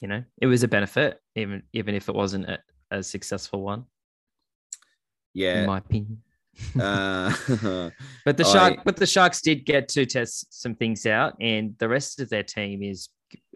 you 0.00 0.08
know 0.08 0.24
it 0.40 0.46
was 0.46 0.62
a 0.62 0.68
benefit, 0.68 1.20
even 1.36 1.62
even 1.72 1.94
if 1.94 2.08
it 2.08 2.14
wasn't 2.14 2.48
a, 2.48 2.58
a 2.90 3.02
successful 3.02 3.62
one, 3.62 3.84
Yeah. 5.34 5.60
in 5.60 5.66
my 5.66 5.78
opinion. 5.78 6.22
uh, 6.80 7.32
But 8.24 8.36
the 8.36 8.44
shark, 8.44 8.78
I- 8.78 8.82
but 8.84 8.96
the 8.96 9.06
sharks 9.06 9.40
did 9.40 9.64
get 9.64 9.88
to 9.90 10.06
test 10.06 10.46
some 10.50 10.74
things 10.74 11.06
out, 11.06 11.34
and 11.40 11.76
the 11.78 11.88
rest 11.88 12.20
of 12.20 12.28
their 12.30 12.42
team 12.42 12.82
is, 12.82 13.08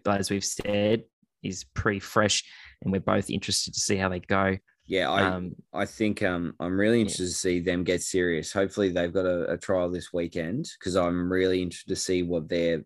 as 0.07 0.31
we've 0.31 0.45
said, 0.45 1.05
is 1.43 1.64
pretty 1.75 2.01
fresh, 2.01 2.45
and 2.83 2.93
we're 2.93 3.01
both 3.01 3.29
interested 3.31 3.75
to 3.75 3.81
see 3.81 3.97
how 3.97 4.09
they 4.09 4.20
go. 4.20 4.57
yeah, 4.87 5.11
I, 5.11 5.23
Um, 5.23 5.55
I 5.73 5.87
think 5.87 6.23
um, 6.23 6.55
I'm 6.61 6.79
really 6.79 7.01
interested 7.01 7.25
to 7.27 7.31
see 7.35 7.61
them 7.61 7.83
get 7.85 8.03
serious. 8.03 8.53
Hopefully, 8.53 8.91
they've 8.91 9.12
got 9.12 9.27
a, 9.27 9.53
a 9.53 9.59
trial 9.59 9.91
this 9.91 10.12
weekend 10.12 10.68
because 10.79 10.97
I'm 10.97 11.33
really 11.33 11.62
interested 11.62 11.89
to 11.95 12.01
see 12.01 12.23
what 12.23 12.49
their, 12.49 12.85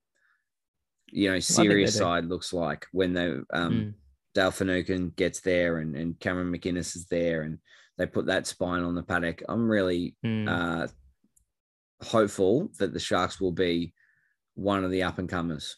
you 1.11 1.31
know, 1.31 1.39
serious 1.41 1.97
side 1.97 2.25
looks 2.27 2.53
like 2.53 2.87
when 2.93 3.13
they 3.13 3.27
um, 3.53 3.95
mm, 4.35 4.53
Finucane 4.53 5.13
gets 5.17 5.41
there 5.41 5.79
and, 5.79 5.97
and 5.97 6.19
Cameron 6.21 6.53
McInnes 6.53 6.97
is 6.97 7.07
there 7.07 7.43
and 7.43 7.59
they 7.99 8.07
put 8.07 8.27
that 8.27 8.47
spine 8.47 8.83
on 8.83 8.95
the 8.95 9.03
paddock. 9.03 9.43
I'm 9.49 9.69
really 9.69 10.15
mm. 10.25 10.49
uh, 10.49 10.89
hopeful 12.03 12.71
that 12.79 12.93
the 12.93 13.01
Sharks 13.01 13.41
will 13.41 13.53
be 13.53 13.95
one 14.55 14.85
of 14.85 14.91
the 14.91 15.03
up 15.03 15.19
and 15.19 15.29
comers. 15.29 15.77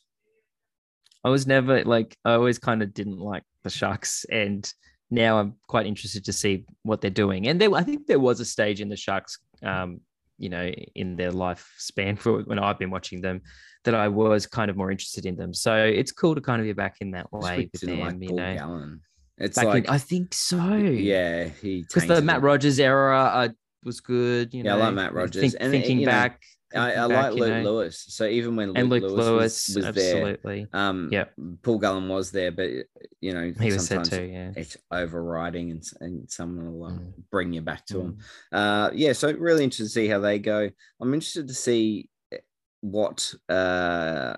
I 1.25 1.31
was 1.31 1.47
never 1.47 1.85
like 1.85 2.17
I 2.25 2.35
always 2.35 2.59
kind 2.59 2.83
of 2.83 2.95
didn't 2.95 3.19
like 3.19 3.43
the 3.63 3.71
Sharks, 3.71 4.25
and 4.31 4.71
now 5.11 5.39
I'm 5.39 5.55
quite 5.67 5.87
interested 5.87 6.25
to 6.25 6.33
see 6.33 6.65
what 6.83 7.01
they're 7.01 7.11
doing. 7.11 7.49
And 7.49 7.61
there, 7.61 7.75
I 7.75 7.83
think 7.83 8.07
there 8.07 8.21
was 8.21 8.41
a 8.41 8.45
stage 8.45 8.81
in 8.81 8.89
the 8.89 8.97
Sharks, 8.97 9.39
um, 9.63 10.01
you 10.39 10.49
know, 10.49 10.71
in 10.95 11.17
their 11.17 11.33
lifespan 11.33 12.19
for 12.19 12.43
when 12.43 12.59
I've 12.59 12.79
been 12.79 12.91
watching 12.91 13.21
them, 13.21 13.43
that 13.85 13.95
I 13.95 14.09
was 14.09 14.47
kind 14.47 14.71
of 14.71 14.77
more 14.77 14.91
interested 14.91 15.27
in 15.27 15.37
them. 15.37 15.53
So 15.55 15.75
it's 15.77 16.13
cool 16.13 16.35
to 16.35 16.41
kind 16.41 16.61
of 16.61 16.67
be 16.67 16.73
back 16.73 16.97
in 17.01 17.13
that 17.13 17.33
way 17.33 17.69
with 17.73 17.81
them, 17.83 18.01
like 18.01 18.17
you 18.21 18.35
know. 18.35 18.55
Gallen. 18.55 19.01
It's 19.39 19.57
Back 19.57 19.67
like, 19.67 19.85
in, 19.85 19.91
I 19.91 19.99
think 19.99 20.35
so. 20.35 20.75
yeah, 20.75 21.45
he 21.63 21.83
because 21.83 22.07
the 22.07 22.21
Matt. 22.23 22.43
Rogers 22.43 22.79
era 22.81 23.19
uh, 23.19 23.49
was 23.85 24.01
good. 24.01 24.53
You 24.53 24.65
Yeah, 24.65 24.75
I 24.75 24.79
like 24.79 24.95
Matt 24.95 25.15
Rogers. 25.15 25.41
Think, 25.41 25.55
And, 25.61 25.71
thinking 25.71 26.01
you 26.01 26.07
know, 26.07 26.13
back, 26.13 26.43
I, 26.75 26.79
I 26.79 26.83
thinking 26.89 27.01
like 27.03 27.09
back, 27.11 27.33
you 27.35 27.41
Luke 27.41 27.51
know. 27.51 27.63
Lewis. 27.73 28.05
So 28.09 28.27
even 28.27 28.57
when 28.57 28.69
Luke, 28.69 28.79
and 28.79 28.91
Luke 28.91 29.03
Lewis, 29.05 29.17
Lewis, 29.17 29.69
was, 29.69 29.77
was 29.87 29.95
there, 29.95 30.17
absolutely. 30.17 30.67
um, 30.73 31.09
Yep. 31.13 31.33
Paul 31.63 31.79
Gallen 31.79 32.09
was 32.09 32.31
there, 32.33 32.51
but 32.51 32.69
you 33.21 33.33
know, 33.33 33.53
he 33.61 33.73
was 33.73 33.89
there 33.89 34.05
sometimes 34.05 34.09
too. 34.11 34.25
Yeah. 34.25 34.53
it's 34.57 34.77
overriding 34.91 35.71
and, 35.71 35.85
and 36.01 36.31
someone 36.31 36.73
will 36.73 36.85
um, 36.87 36.99
Mm. 36.99 37.13
bring 37.31 37.53
you 37.53 37.63
back 37.63 37.87
to 37.87 38.01
him. 38.01 38.19
Mm. 38.53 38.57
Uh, 38.59 38.91
yeah, 38.93 39.13
so 39.13 39.33
really 39.33 39.63
interested 39.65 39.85
to 39.85 39.91
see 39.91 40.09
how 40.09 40.19
they 40.19 40.39
go. 40.41 40.69
I'm 41.01 41.15
interested 41.15 41.47
to 41.49 41.55
see 41.55 42.09
eh, 42.33 42.39
what 42.81 43.33
uh, 43.49 44.35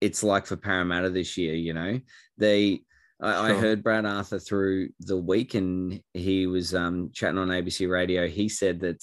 it's 0.00 0.24
like 0.24 0.46
for 0.46 0.56
Parramatta 0.56 1.10
this 1.10 1.38
year. 1.38 1.54
You 1.54 1.74
know, 1.74 2.00
they. 2.38 2.82
I, 3.22 3.50
I 3.50 3.52
heard 3.54 3.82
Brad 3.84 4.04
Arthur 4.04 4.38
through 4.38 4.88
the 5.00 5.16
week, 5.16 5.54
and 5.54 6.02
he 6.12 6.46
was 6.46 6.74
um, 6.74 7.10
chatting 7.14 7.38
on 7.38 7.48
ABC 7.48 7.88
Radio. 7.88 8.26
He 8.26 8.48
said 8.48 8.80
that 8.80 9.02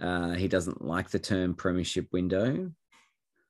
uh, 0.00 0.32
he 0.34 0.46
doesn't 0.48 0.84
like 0.84 1.08
the 1.10 1.18
term 1.18 1.54
premiership 1.54 2.06
window. 2.12 2.70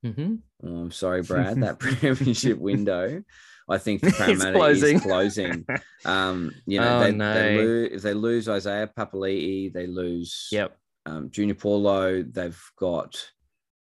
Mhm. 0.04 0.38
Oh, 0.64 0.76
I'm 0.76 0.90
sorry, 0.92 1.22
Brad. 1.28 1.60
that 1.62 1.78
premiership 1.80 2.58
window, 2.58 3.22
I 3.68 3.78
think 3.78 4.02
It's 4.04 4.16
Parramatta 4.16 4.52
closing. 4.52 4.96
is 4.96 5.02
closing. 5.02 5.66
Um, 6.04 6.52
you 6.64 6.78
know, 6.80 6.98
Oh, 6.98 7.00
they, 7.02 7.10
no. 7.10 7.34
they 7.34 7.56
lose 7.56 7.90
if 7.92 8.02
they 8.02 8.14
lose 8.14 8.48
Isaiah 8.48 8.88
Papali'i, 8.96 9.72
they 9.72 9.88
lose 9.88 10.46
Yep. 10.52 10.78
um, 11.06 11.28
Junior 11.32 11.56
Paulo. 11.56 12.22
They've 12.22 12.62
got 12.78 13.20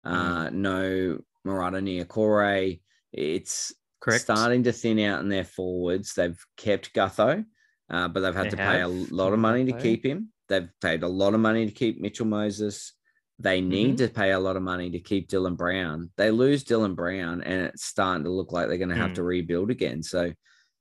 uh, 0.05 0.45
Mm. 0.49 0.53
no 0.53 1.19
Marata 1.45 1.81
Niukore. 1.81 2.79
It's 3.11 3.73
Correct. 4.03 4.23
starting 4.23 4.63
to 4.63 4.71
thin 4.73 4.99
out 4.99 5.21
in 5.21 5.29
their 5.29 5.43
forwards. 5.45 6.13
They've 6.13 6.37
kept 6.57 6.93
Gutho, 6.93 7.45
uh, 7.89 8.07
but 8.09 8.19
they've 8.19 8.35
had 8.35 8.47
They 8.47 8.49
to 8.51 8.57
pay 8.57 8.81
a 8.81 8.87
lot 8.87 9.33
of 9.33 9.39
money 9.39 9.65
to 9.65 9.73
keep 9.73 10.05
him. 10.05 10.29
They've 10.49 10.69
paid 10.81 11.03
a 11.03 11.07
lot 11.07 11.33
of 11.33 11.39
money 11.39 11.65
to 11.65 11.71
keep 11.71 12.01
Mitchell 12.01 12.25
Moses. 12.25 12.93
They 13.39 13.61
need 13.61 13.95
Mm-hmm. 13.97 14.05
to 14.05 14.09
pay 14.09 14.31
a 14.31 14.39
lot 14.39 14.55
of 14.57 14.61
money 14.61 14.91
to 14.91 14.99
keep 14.99 15.29
Dylan 15.29 15.57
Brown. 15.57 16.11
They 16.17 16.31
lose 16.31 16.63
Dylan 16.63 16.95
Brown, 16.95 17.41
and 17.41 17.65
it's 17.67 17.85
starting 17.85 18.25
to 18.25 18.29
look 18.29 18.51
like 18.51 18.67
they're 18.67 18.77
going 18.77 18.89
to 18.89 18.95
have 18.95 19.11
Mm. 19.11 19.15
to 19.15 19.23
rebuild 19.23 19.71
again. 19.71 20.03
So 20.03 20.33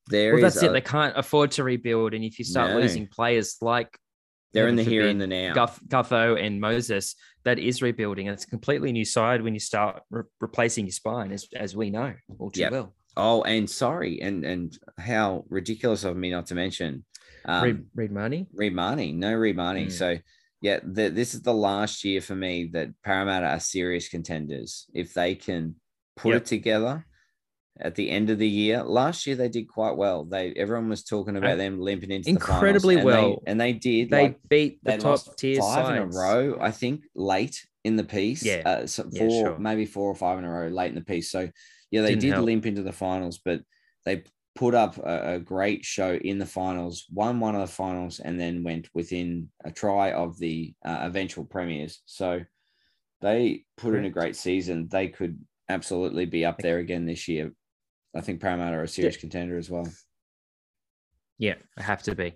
there 0.09 0.35
Well, 0.35 0.45
is 0.45 0.55
that's 0.55 0.65
it. 0.65 0.73
They 0.73 0.81
can't 0.81 1.17
afford 1.17 1.53
to 1.53 1.65
rebuild, 1.65 2.13
and 2.15 2.25
if 2.25 2.39
you 2.39 2.45
start 2.45 2.73
No. 2.73 2.79
losing 2.81 3.07
players 3.07 3.57
like 3.63 3.97
they're 4.53 4.69
in 4.69 4.77
the 4.77 4.83
here 4.83 5.07
and 5.09 5.19
the 5.21 5.27
now. 5.27 5.55
Guff, 5.55 5.81
Gutho 5.89 6.39
and 6.39 6.61
Moses, 6.61 7.15
that 7.45 7.59
is 7.59 7.81
rebuilding. 7.81 8.29
and 8.29 8.35
It's 8.35 8.45
a 8.45 8.49
completely 8.49 8.93
new 8.93 9.05
side 9.07 9.41
when 9.43 9.55
you 9.55 9.61
start 9.61 10.03
re- 10.11 10.25
replacing 10.41 10.85
your 10.87 10.93
spine, 10.93 11.33
as, 11.33 11.47
as 11.55 11.75
we 11.75 11.89
know 11.89 12.13
all 12.39 12.51
too 12.51 12.61
Yep. 12.61 12.73
well. 12.73 12.95
Oh, 13.17 13.43
and 13.43 13.69
sorry, 13.69 14.21
and 14.23 14.45
and 14.45 14.77
how 14.99 15.45
ridiculous 15.49 16.05
of 16.05 16.17
me 16.17 16.31
not 16.31 16.47
to 16.47 16.55
mention 16.55 17.05
um, 17.45 17.65
Reed, 17.65 17.85
Reed 17.95 18.13
Mahoney. 18.13 18.47
Reed 18.55 18.75
Mahoney, 18.75 19.13
no 19.13 19.35
Reed 19.35 19.57
Mahoney. 19.57 19.87
Mm. 19.87 19.93
So 19.93 20.17
yeah, 20.61 20.79
the, 20.85 21.09
this 21.09 21.35
is 21.35 21.43
the 21.43 21.53
last 21.53 22.05
year 22.05 22.21
for 22.21 22.37
me 22.37 22.71
that 22.73 22.91
Parramatta 23.05 23.47
are 23.47 23.61
serious 23.61 24.09
contenders. 24.09 24.87
If 24.95 25.13
they 25.13 25.35
can 25.35 25.75
put 26.17 26.33
Yep. 26.35 26.43
it 26.43 26.47
together 26.47 27.05
at 27.81 27.97
the 27.97 28.09
end 28.11 28.31
of 28.31 28.39
the 28.39 28.49
year, 28.49 28.83
last 28.85 29.27
year 29.27 29.35
they 29.35 29.49
did 29.49 29.67
quite 29.69 29.97
well. 29.97 30.25
They 30.25 30.53
everyone 30.53 30.89
was 30.89 31.03
talking 31.05 31.37
about 31.37 31.59
them 31.59 31.81
limping 31.81 32.13
into 32.13 32.31
Incredibly 32.31 32.95
the 32.97 33.03
finals, 33.03 33.15
and 33.17 33.25
they- 33.25 33.31
well. 33.31 33.43
and 33.47 33.61
they 33.61 33.73
did. 33.73 34.11
They 34.11 34.23
like, 34.23 34.39
beat 34.49 34.79
the 34.85 34.93
they 34.93 34.99
top 34.99 35.21
tier 35.37 35.61
five 35.61 35.97
in 35.97 36.03
a 36.03 36.07
row, 36.07 36.57
I 36.61 36.71
think, 36.71 37.03
late 37.15 37.67
in 37.85 37.97
the 37.97 38.05
piece. 38.05 38.45
Yeah. 38.45 38.63
uh, 38.65 38.87
so 38.87 39.09
Yeah, 39.11 39.27
four, 39.29 39.47
sure. 39.47 39.59
maybe 39.59 39.85
four 39.85 40.09
or 40.09 40.15
five 40.15 40.39
in 40.39 40.45
a 40.45 40.51
row 40.51 40.69
late 40.69 40.91
in 40.91 40.95
the 40.95 41.01
piece. 41.05 41.31
So 41.33 41.49
yeah, 41.93 42.01
they 42.01 42.09
Didn't 42.09 42.23
did 42.23 42.33
help. 42.33 42.47
limp 42.47 42.67
into 42.67 42.83
the 42.83 42.93
finals, 42.93 43.39
but 43.45 43.61
they 44.05 44.25
put 44.57 44.75
up 44.75 44.99
a, 44.99 45.35
a 45.35 45.39
great 45.39 45.85
show 45.85 46.15
in 46.15 46.39
the 46.39 46.47
finals, 46.47 47.07
won 47.13 47.39
one 47.39 47.55
of 47.55 47.61
the 47.61 47.67
finals, 47.73 48.19
and 48.19 48.41
then 48.41 48.65
went 48.65 48.89
within 48.95 49.49
a 49.65 49.71
try 49.71 50.11
of 50.13 50.39
the 50.39 50.75
uh, 50.85 50.99
eventual 51.03 51.45
premiers. 51.45 52.03
So 52.07 52.41
they 53.21 53.65
put 53.77 53.95
in 53.95 54.05
a 54.07 54.11
great 54.11 54.35
season. 54.37 54.89
They 54.91 55.09
could 55.09 55.39
absolutely 55.69 56.25
be 56.27 56.45
up 56.45 56.59
there 56.59 56.79
again 56.79 57.07
this 57.07 57.29
year. 57.29 57.53
I 58.17 58.21
think 58.21 58.41
Parramatta 58.41 58.77
are 58.77 58.83
a 58.83 58.89
serious 58.89 59.17
contender 59.17 59.57
as 59.57 59.71
well. 59.71 59.87
Yeah, 61.39 61.55
they 61.77 61.83
have 61.83 62.03
to 62.05 62.15
be. 62.15 62.35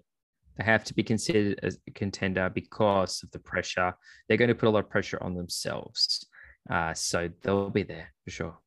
They 0.56 0.64
have 0.64 0.84
to 0.84 0.94
be 0.94 1.02
considered 1.02 1.60
as 1.62 1.78
a 1.86 1.90
contender 1.90 2.48
because 2.48 3.22
of 3.22 3.30
the 3.30 3.38
pressure. 3.38 3.94
They're 4.26 4.38
going 4.38 4.48
to 4.48 4.54
put 4.54 4.68
a 4.68 4.70
lot 4.70 4.84
of 4.84 4.90
pressure 4.90 5.22
on 5.22 5.34
themselves. 5.34 6.26
Uh, 6.70 6.94
so 6.94 7.28
they'll 7.42 7.68
be 7.68 7.82
there 7.82 8.12
for 8.24 8.30
sure. 8.30 8.58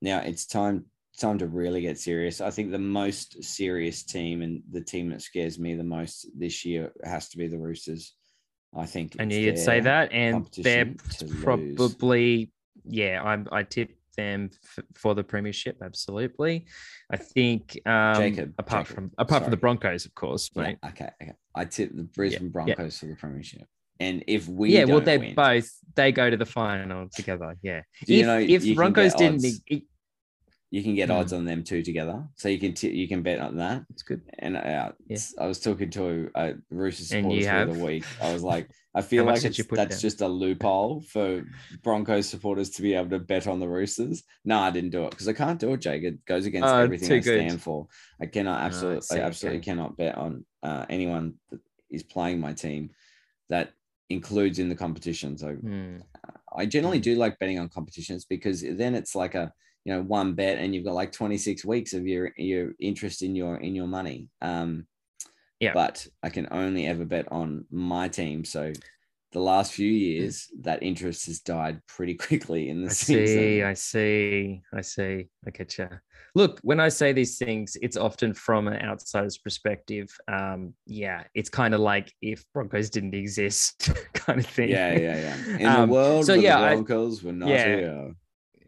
Now 0.00 0.20
it's 0.20 0.46
time 0.46 0.84
time 1.18 1.38
to 1.38 1.46
really 1.46 1.82
get 1.82 1.98
serious. 1.98 2.40
I 2.40 2.50
think 2.50 2.70
the 2.70 2.78
most 2.78 3.42
serious 3.44 4.02
team 4.02 4.42
and 4.42 4.62
the 4.70 4.80
team 4.80 5.10
that 5.10 5.22
scares 5.22 5.58
me 5.58 5.74
the 5.74 5.84
most 5.84 6.26
this 6.36 6.64
year 6.64 6.92
has 7.04 7.28
to 7.30 7.38
be 7.38 7.46
the 7.46 7.58
Roosters. 7.58 8.14
I 8.76 8.86
think 8.86 9.16
I 9.18 9.24
knew 9.24 9.38
you'd 9.38 9.58
say 9.58 9.80
that, 9.80 10.12
and 10.12 10.46
they're 10.56 10.84
to 10.84 11.24
lose. 11.24 11.42
probably 11.42 12.52
yeah. 12.84 13.20
I'm 13.22 13.48
I 13.50 13.64
tip 13.64 13.96
them 14.16 14.50
f- 14.78 14.84
for 14.94 15.14
the 15.14 15.24
premiership. 15.24 15.78
Absolutely, 15.82 16.66
I 17.10 17.16
think. 17.16 17.80
Um, 17.84 18.14
Jacob, 18.16 18.54
apart 18.58 18.86
Jacob, 18.86 18.94
from 18.94 19.10
apart 19.18 19.42
from 19.42 19.50
the. 19.50 19.56
Broncos, 19.56 20.06
of 20.06 20.14
course, 20.14 20.50
Yeah, 20.54 20.74
okay, 20.86 21.10
okay. 21.20 21.32
I 21.54 21.64
tip 21.64 21.94
the 21.94 22.04
Brisbane 22.04 22.46
yeah. 22.46 22.50
Broncos 22.52 22.98
for 22.98 23.06
the 23.06 23.16
premiership. 23.16 23.66
And 23.98 24.24
if 24.26 24.48
we 24.48 24.70
yeah, 24.70 24.84
well, 24.84 25.00
they 25.00 25.32
both 25.34 25.68
they 25.94 26.10
go 26.10 26.30
to 26.30 26.36
the 26.36 26.46
final 26.46 27.08
together. 27.14 27.56
Yeah, 27.60 27.82
Do 28.06 28.14
you 28.14 28.20
if 28.20 28.26
know 28.26 28.38
if 28.38 28.76
Broncos 28.76 29.14
didn't, 29.14 29.44
you 30.70 30.82
can 30.84 30.94
get 30.94 31.08
Hmm. 31.08 31.16
odds 31.16 31.32
on 31.32 31.44
them 31.44 31.64
two 31.64 31.82
together. 31.82 32.24
So 32.36 32.48
you 32.48 32.58
can 32.58 32.74
t- 32.74 32.94
you 32.94 33.08
can 33.08 33.22
bet 33.22 33.40
on 33.40 33.56
that. 33.56 33.82
it's 33.90 34.02
good. 34.02 34.22
And 34.38 34.56
uh, 34.56 34.92
Yeah. 35.08 35.18
I 35.38 35.46
was 35.46 35.58
talking 35.60 35.90
to 35.90 36.30
a 36.36 36.54
Roosters 36.70 37.10
And 37.12 37.24
supporters 37.24 37.44
you 37.46 37.50
the 37.50 37.72
other 37.72 37.84
week. 37.84 38.04
I 38.22 38.32
was 38.32 38.42
like, 38.42 38.70
I 38.94 39.02
feel 39.02 39.24
like 39.24 39.42
that's 39.42 39.56
down? 39.74 40.00
just 40.00 40.20
a 40.20 40.28
loophole 40.28 41.02
for 41.02 41.42
Broncos 41.82 42.28
supporters 42.28 42.70
to 42.70 42.82
be 42.82 42.94
able 42.94 43.10
to 43.10 43.18
bet 43.18 43.46
on 43.48 43.58
the 43.58 43.68
Roosters. 43.68 44.22
No, 44.44 44.58
I 44.60 44.70
didn't 44.70 44.90
do 44.90 45.04
it 45.04 45.10
because 45.10 45.28
I 45.28 45.32
can't 45.32 45.58
do 45.58 45.72
it, 45.72 45.80
Jake. 45.80 46.04
It 46.04 46.24
goes 46.24 46.46
against 46.46 46.68
Oh, 46.72 46.78
everything 46.78 47.12
I 47.12 47.18
good. 47.20 47.40
stand 47.40 47.62
for. 47.62 47.88
I 48.20 48.26
cannot 48.26 48.60
absolutely, 48.62 49.00
see, 49.02 49.16
I 49.18 49.22
absolutely 49.22 49.58
okay. 49.58 49.64
cannot 49.64 49.96
bet 49.96 50.16
on 50.16 50.44
uh, 50.62 50.86
anyone 50.88 51.34
that 51.50 51.60
is 51.90 52.02
playing 52.04 52.38
my 52.40 52.52
team 52.52 52.90
that 53.48 53.72
includes 54.08 54.58
in 54.60 54.68
the 54.68 54.76
competition. 54.76 55.36
So 55.36 55.54
Hmm. 55.54 55.98
I 56.56 56.66
generally 56.66 56.98
Mm. 56.98 57.02
do 57.02 57.14
like 57.16 57.38
betting 57.38 57.58
on 57.58 57.68
competitions 57.68 58.24
because 58.24 58.62
then 58.62 58.94
it's 58.94 59.14
like 59.14 59.34
a 59.34 59.52
you 59.84 59.94
know 59.94 60.02
one 60.02 60.34
bet 60.34 60.58
and 60.58 60.74
you've 60.74 60.84
got 60.84 60.94
like 60.94 61.12
26 61.12 61.64
weeks 61.64 61.92
of 61.94 62.06
your 62.06 62.32
your 62.36 62.72
interest 62.80 63.22
in 63.22 63.34
your 63.34 63.56
in 63.56 63.74
your 63.74 63.86
money. 63.88 64.28
Um, 64.42 64.86
Yeah. 65.60 65.72
But 65.74 66.06
I 66.22 66.30
can 66.30 66.48
only 66.50 66.86
ever 66.86 67.04
bet 67.04 67.26
on 67.30 67.66
my 67.70 68.08
team. 68.08 68.44
So 68.46 68.72
the 69.32 69.40
last 69.40 69.72
few 69.74 69.90
years, 69.92 70.48
that 70.62 70.82
interest 70.82 71.26
has 71.26 71.40
died 71.40 71.80
pretty 71.86 72.14
quickly 72.14 72.68
in 72.70 72.80
the 72.82 72.90
I 72.90 72.92
season. 73.04 73.26
see, 73.26 73.62
I 73.62 73.74
see, 73.74 74.60
I 74.74 74.80
see. 74.82 75.28
I 75.46 75.50
get 75.50 75.76
you. 75.78 75.88
Look, 76.34 76.60
when 76.62 76.80
I 76.80 76.88
say 76.90 77.12
these 77.12 77.38
things, 77.38 77.76
it's 77.82 77.96
often 77.96 78.32
from 78.34 78.68
an 78.68 78.80
outsider's 78.82 79.38
perspective. 79.38 80.08
Um, 80.28 80.74
yeah, 80.86 81.24
it's 81.34 81.50
kind 81.50 81.74
of 81.74 81.80
like 81.80 82.12
if 82.22 82.44
Broncos 82.54 82.88
didn't 82.90 83.14
exist, 83.14 83.90
kind 84.14 84.40
of 84.40 84.46
thing. 84.46 84.68
Yeah, 84.70 84.92
yeah, 84.98 85.16
yeah. 85.26 85.56
In 85.58 85.66
Um, 85.66 85.88
the 85.88 85.92
world, 85.94 86.24
so 86.26 86.34
yeah, 86.34 86.58
the 86.58 86.64
I- 86.66 86.74
Broncos 86.74 87.22
were 87.22 87.32
not 87.32 87.48
yeah. 87.50 87.66
here. 87.66 88.14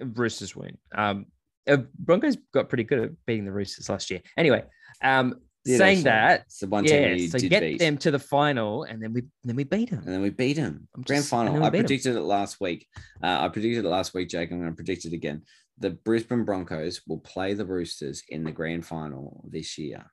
Roosters 0.04 0.54
win. 0.56 0.76
Um, 0.94 1.26
uh, 1.68 1.78
Broncos 1.98 2.36
got 2.52 2.68
pretty 2.68 2.84
good 2.84 2.98
at 2.98 3.10
beating 3.26 3.44
the 3.44 3.52
Roosters 3.52 3.88
last 3.88 4.10
year. 4.10 4.20
Anyway, 4.36 4.64
um, 5.02 5.34
Did 5.64 5.78
saying 5.78 5.98
actually. 5.98 6.04
that, 6.04 6.44
the 6.60 6.66
one 6.68 6.84
yeah, 6.84 7.16
so 7.28 7.38
get 7.38 7.60
beat. 7.60 7.78
them 7.78 7.96
to 7.98 8.10
the 8.10 8.18
final, 8.18 8.82
and 8.84 9.00
then 9.02 9.12
we 9.12 9.22
then 9.44 9.54
we 9.56 9.64
beat 9.64 9.90
them. 9.90 10.00
and 10.00 10.08
then 10.12 10.22
we 10.22 10.30
beat 10.30 10.56
him. 10.56 10.88
I'm 10.96 11.02
Grand 11.02 11.20
just- 11.20 11.30
final. 11.30 11.62
I 11.62 11.70
predicted 11.70 12.16
it 12.16 12.20
last 12.22 12.60
week. 12.60 12.86
Uh, 13.22 13.38
I 13.42 13.48
predicted 13.48 13.84
it 13.84 13.88
last 13.88 14.12
week, 14.14 14.28
Jake. 14.28 14.50
I'm 14.50 14.58
going 14.58 14.70
to 14.70 14.76
predict 14.76 15.04
it 15.04 15.12
again. 15.12 15.42
The 15.78 15.90
Brisbane 15.90 16.44
Broncos 16.44 17.00
will 17.06 17.20
play 17.20 17.54
the 17.54 17.64
Roosters 17.64 18.22
in 18.28 18.44
the 18.44 18.52
grand 18.52 18.84
final 18.86 19.44
this 19.48 19.78
year. 19.78 20.04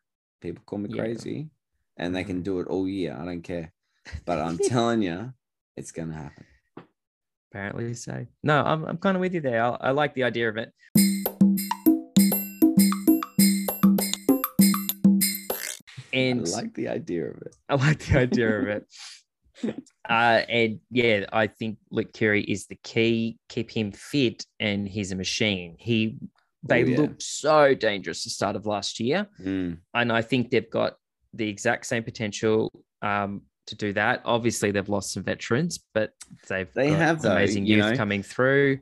People 0.41 0.63
call 0.65 0.79
me 0.79 0.89
Yeah. 0.93 1.01
crazy, 1.01 1.49
and 1.97 2.15
they 2.15 2.23
can 2.23 2.41
Mhm. 2.41 2.43
do 2.43 2.59
it 2.59 2.67
all 2.67 2.87
year. 2.87 3.17
I 3.19 3.25
don't 3.25 3.41
care. 3.41 3.73
But 4.25 4.39
I'm 4.39 4.57
telling 4.73 5.01
you, 5.01 5.33
it's 5.75 5.91
going 5.91 6.09
to 6.09 6.15
happen. 6.15 6.45
Apparently 7.51 7.93
so. 7.95 8.25
No, 8.43 8.61
I'm 8.63 8.85
I'm 8.85 8.97
kind 8.97 9.15
of 9.17 9.21
with 9.21 9.33
you 9.33 9.41
there. 9.41 9.63
I, 9.63 9.69
I 9.81 9.91
like 9.91 10.13
the 10.13 10.23
idea 10.23 10.49
of 10.49 10.57
it. 10.57 10.71
And 16.11 16.47
I 16.47 16.51
like 16.51 16.73
the 16.73 16.87
idea 16.87 17.25
of 17.29 17.37
it. 17.41 17.55
I 17.69 17.75
like 17.75 17.99
the 18.05 18.19
idea 18.19 18.59
of 18.61 18.67
it. 18.67 18.85
Uh, 20.09 20.41
and 20.49 20.79
yeah, 20.89 21.25
I 21.33 21.45
think 21.45 21.77
Luke 21.91 22.13
Keary 22.13 22.41
is 22.43 22.65
the 22.67 22.77
key. 22.81 23.37
Keep 23.49 23.69
him 23.69 23.91
fit, 23.91 24.45
and 24.59 24.87
he's 24.87 25.11
a 25.11 25.15
machine. 25.17 25.75
He 25.77 26.17
they 26.63 26.81
Oh, 26.83 26.87
yeah. 26.87 26.97
looked 27.01 27.21
so 27.21 27.75
dangerous 27.75 28.23
the 28.23 28.29
start 28.31 28.55
of 28.55 28.65
last 28.65 28.99
year, 29.01 29.27
Mm, 29.43 29.79
and 29.93 30.11
I 30.13 30.21
think 30.23 30.49
they've 30.49 30.69
got 30.69 30.95
the 31.33 31.47
exact 31.49 31.85
same 31.87 32.03
potential 32.03 32.71
um, 33.01 33.41
to 33.69 33.75
do 33.75 33.93
that. 33.93 34.21
Obviously, 34.25 34.71
they've 34.71 34.87
lost 34.89 35.13
some 35.13 35.23
veterans, 35.23 35.79
but 35.93 36.11
they've 36.47 36.71
They 36.73 36.89
have, 36.89 37.21
though, 37.21 37.31
amazing 37.31 37.65
you 37.65 37.77
youth 37.77 37.91
know. 37.91 37.95
coming 37.97 38.21
through. 38.23 38.79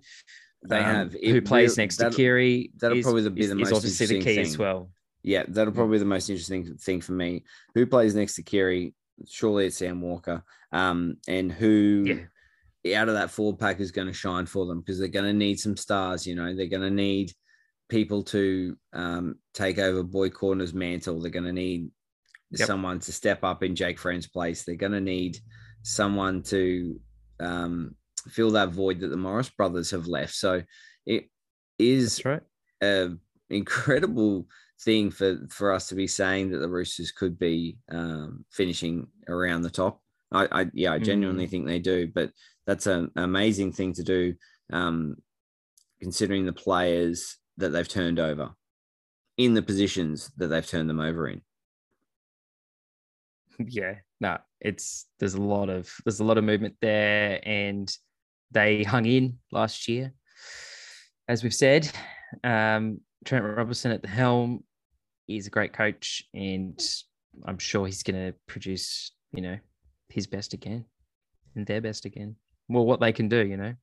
They 0.68 0.78
um, 0.80 0.84
have. 0.84 1.14
who 1.14 1.20
It 1.22 1.46
plays 1.46 1.78
next 1.78 1.98
to 1.98 2.10
Keary. 2.10 2.72
that'll 2.80 2.98
is- 2.98 3.04
probably 3.04 3.30
be 3.30 3.42
is- 3.42 3.50
the 3.50 3.56
is 3.60 3.70
most 3.70 3.74
obviously 3.78 4.06
the 4.08 4.16
interesting 4.16 4.36
key 4.36 4.42
as 4.42 4.52
thing. 4.56 4.60
well. 4.60 4.92
Yeah, 5.24 5.44
that'll 5.48 5.72
Mm. 5.74 5.76
probably 5.76 5.96
be 5.96 6.00
the 6.00 6.06
most 6.06 6.30
interesting 6.30 6.76
thing 6.78 7.02
for 7.02 7.12
me. 7.14 7.44
Who 7.76 7.86
plays 7.86 8.16
next 8.16 8.36
to 8.36 8.44
Keary? 8.44 8.94
Surely 9.28 9.68
it's 9.68 9.78
Sam 9.78 10.02
Walker. 10.02 10.44
Um, 10.72 11.18
and 11.28 11.52
who 11.52 12.26
Yeah. 12.84 13.02
out 13.02 13.10
of 13.10 13.16
that 13.16 13.32
forward 13.32 13.60
pack 13.60 13.80
is 13.80 13.92
going 13.92 14.08
to 14.08 14.14
shine 14.14 14.46
for 14.46 14.66
them 14.66 14.80
because 14.80 15.00
they're 15.00 15.08
going 15.10 15.26
to 15.26 15.34
need 15.34 15.60
some 15.60 15.76
stars. 15.78 16.26
You 16.26 16.36
know, 16.36 16.56
they're 16.56 16.68
going 16.68 16.82
to 16.84 16.90
need 16.92 17.34
people 17.90 18.22
to 18.24 18.78
um, 18.94 19.36
take 19.54 19.78
over 19.80 20.04
Boyd 20.04 20.34
Cordner's 20.34 20.74
mantle. 20.74 21.20
They're 21.22 21.32
going 21.32 21.46
to 21.46 21.54
need 21.54 21.90
Yep. 22.52 22.68
someone 22.68 23.00
to 23.00 23.12
step 23.12 23.44
up 23.44 23.64
in 23.64 23.76
Jake 23.76 24.00
Friend's 24.00 24.28
place. 24.28 24.64
They're 24.64 24.76
going 24.76 24.94
to 24.94 25.02
need 25.02 25.38
someone 25.84 26.44
to 26.44 27.00
um, 27.40 27.96
fill 28.30 28.52
that 28.52 28.70
void 28.70 29.00
that 29.02 29.08
the 29.10 29.18
Morris 29.18 29.50
brothers 29.50 29.92
have 29.92 30.08
left. 30.08 30.34
So 30.34 30.64
it 31.06 31.30
is 31.78 32.24
right. 32.26 32.42
a 32.82 33.10
incredible 33.50 34.48
thing 34.82 35.10
for 35.12 35.40
for 35.50 35.72
us 35.74 35.88
to 35.90 35.96
be 35.96 36.08
saying 36.08 36.52
that 36.52 36.60
the 36.60 36.70
Roosters 36.70 37.12
could 37.12 37.38
be 37.40 37.78
um, 37.92 38.46
finishing 38.52 39.08
around 39.28 39.62
the 39.64 39.70
top. 39.70 40.02
I, 40.32 40.48
I 40.52 40.66
yeah, 40.74 40.94
I 40.94 41.00
genuinely 41.00 41.48
Mm. 41.48 41.50
think 41.50 41.66
they 41.68 41.80
do, 41.80 42.08
but 42.14 42.32
that's 42.66 42.88
an 42.88 43.12
amazing 43.16 43.72
thing 43.72 43.94
to 43.94 44.04
do, 44.04 44.36
um, 44.74 45.16
considering 46.02 46.46
the 46.46 46.54
players 46.54 47.38
that 47.58 47.70
they've 47.70 47.88
turned 47.88 48.20
over 48.20 48.52
in 49.38 49.54
the 49.54 49.62
positions 49.62 50.32
that 50.38 50.48
they've 50.48 50.68
turned 50.68 50.90
them 50.90 51.00
over 51.00 51.28
in. 51.28 51.42
Yeah 53.60 53.96
no 54.20 54.38
it's 54.60 55.06
there's 55.20 55.36
a 55.36 55.42
lot 55.42 55.70
of 55.70 55.92
there's 56.06 56.20
a 56.20 56.24
lot 56.24 56.38
of 56.38 56.44
movement 56.44 56.76
there 56.82 57.40
and 57.44 57.96
they 58.52 58.84
hung 58.84 59.06
in 59.06 59.38
last 59.52 59.88
year 59.88 60.14
as 61.28 61.44
we've 61.44 61.54
said. 61.54 61.90
Um 62.44 63.02
trent 63.26 63.46
robinson 63.46 63.92
at 63.92 64.02
the 64.02 64.08
helm 64.08 64.64
is 65.28 65.48
a 65.48 65.50
great 65.50 65.74
coach 65.74 66.24
and 66.34 66.80
i'm 67.46 67.58
sure 67.58 67.86
he's 67.86 68.04
going 68.04 68.16
to 68.16 68.34
produce 68.48 69.12
you 69.34 69.42
know 69.42 69.58
his 70.10 70.28
best 70.28 70.54
again 70.54 70.86
and 71.56 71.66
their 71.66 71.82
best 71.82 72.06
again. 72.06 72.36
Well 72.70 72.86
what 72.86 73.00
they 73.00 73.12
can 73.12 73.28
do 73.28 73.46
you 73.46 73.58
know. 73.58 73.74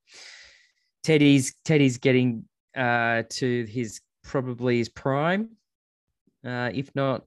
Teddy's 1.02 1.54
teddy's 1.64 1.98
getting 1.98 2.44
uh 2.76 3.22
to 3.28 3.64
his 3.66 4.00
probably 4.22 4.78
his 4.78 4.88
prime 4.88 5.50
uh 6.46 6.70
if 6.72 6.94
not 6.94 7.24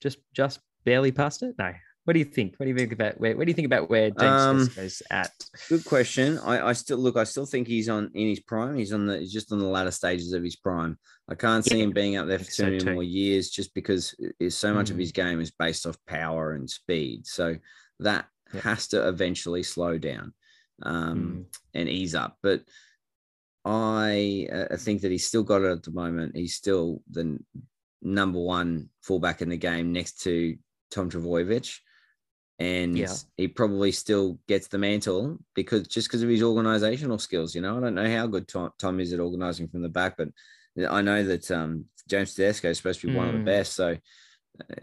just 0.00 0.18
just 0.32 0.60
barely 0.84 1.12
past 1.12 1.42
it 1.42 1.54
no 1.58 1.72
what 2.04 2.14
do 2.14 2.18
you 2.18 2.24
think 2.24 2.54
what 2.56 2.64
do 2.66 2.70
you 2.72 2.76
think 2.76 2.92
about 2.92 3.20
where 3.20 3.36
what 3.36 3.44
do 3.44 3.50
you 3.50 3.54
think 3.54 3.66
about 3.66 3.90
where 3.90 4.10
james 4.10 4.42
Um, 4.42 4.58
Tedesco's 4.68 5.02
at 5.10 5.30
Good 5.68 5.84
question. 5.84 6.38
I, 6.38 6.68
I 6.68 6.72
still 6.72 6.98
look. 6.98 7.16
I 7.16 7.24
still 7.24 7.46
think 7.46 7.68
he's 7.68 7.88
on 7.88 8.10
in 8.14 8.28
his 8.28 8.40
prime. 8.40 8.76
He's 8.76 8.92
on 8.92 9.06
the. 9.06 9.18
He's 9.18 9.32
just 9.32 9.52
on 9.52 9.58
the 9.58 9.66
latter 9.66 9.90
stages 9.90 10.32
of 10.32 10.42
his 10.42 10.56
prime. 10.56 10.98
I 11.28 11.34
can't 11.34 11.64
see 11.64 11.78
Yeah, 11.78 11.84
him 11.84 11.92
being 11.92 12.16
up 12.16 12.26
there 12.26 12.38
for 12.38 12.44
think 12.44 12.54
too 12.56 12.62
so 12.62 12.64
many 12.64 12.78
too. 12.78 12.92
more 12.94 13.02
years, 13.02 13.50
just 13.50 13.72
because 13.74 14.14
so 14.48 14.72
much 14.74 14.90
of 14.90 14.96
Mm. 14.96 15.00
his 15.00 15.12
game 15.12 15.40
is 15.40 15.50
based 15.52 15.86
off 15.86 15.96
power 16.06 16.52
and 16.54 16.68
speed. 16.68 17.26
So 17.26 17.56
that 18.00 18.26
Yeah. 18.54 18.60
has 18.62 18.88
to 18.88 19.06
eventually 19.06 19.62
slow 19.62 19.98
down 19.98 20.32
um, 20.82 21.18
Mm. 21.20 21.58
and 21.74 21.88
ease 21.88 22.14
up. 22.14 22.38
But 22.42 22.62
I, 23.64 24.48
uh, 24.52 24.66
I 24.72 24.76
think 24.76 25.02
that 25.02 25.10
he's 25.10 25.26
still 25.26 25.42
got 25.44 25.62
it 25.62 25.70
at 25.70 25.82
the 25.82 25.90
moment. 25.92 26.36
He's 26.36 26.54
still 26.54 27.02
the 27.10 27.38
number 28.02 28.40
one 28.40 28.88
fullback 29.02 29.42
in 29.42 29.50
the 29.50 29.56
game 29.56 29.92
next 29.92 30.22
to 30.22 30.56
Tom 30.90 31.10
Trbojevic 31.10 31.78
and 32.58 32.96
Yeah. 32.98 33.14
he 33.36 33.48
probably 33.48 33.90
still 33.92 34.38
gets 34.48 34.68
the 34.68 34.78
mantle 34.78 35.38
because 35.54 35.88
just 35.88 36.08
because 36.08 36.22
of 36.22 36.28
his 36.28 36.42
organizational 36.42 37.18
skills. 37.18 37.54
You 37.54 37.62
know, 37.62 37.78
I 37.78 37.80
don't 37.80 37.94
know 37.94 38.10
how 38.16 38.26
good 38.26 38.48
Tom, 38.48 38.70
Tom 38.78 39.00
is 39.00 39.12
at 39.12 39.20
organizing 39.20 39.68
from 39.68 39.82
the 39.82 39.88
back, 39.88 40.16
but 40.18 40.28
I 40.88 41.00
know 41.02 41.24
that 41.24 41.50
um, 41.50 41.86
James 42.08 42.34
Tedesco 42.34 42.68
is 42.70 42.76
supposed 42.76 43.00
to 43.00 43.08
be 43.08 43.14
one 43.14 43.28
of 43.28 43.34
the 43.34 43.40
Mm. 43.40 43.44
best. 43.46 43.74
So, 43.74 43.96
uh, 44.60 44.74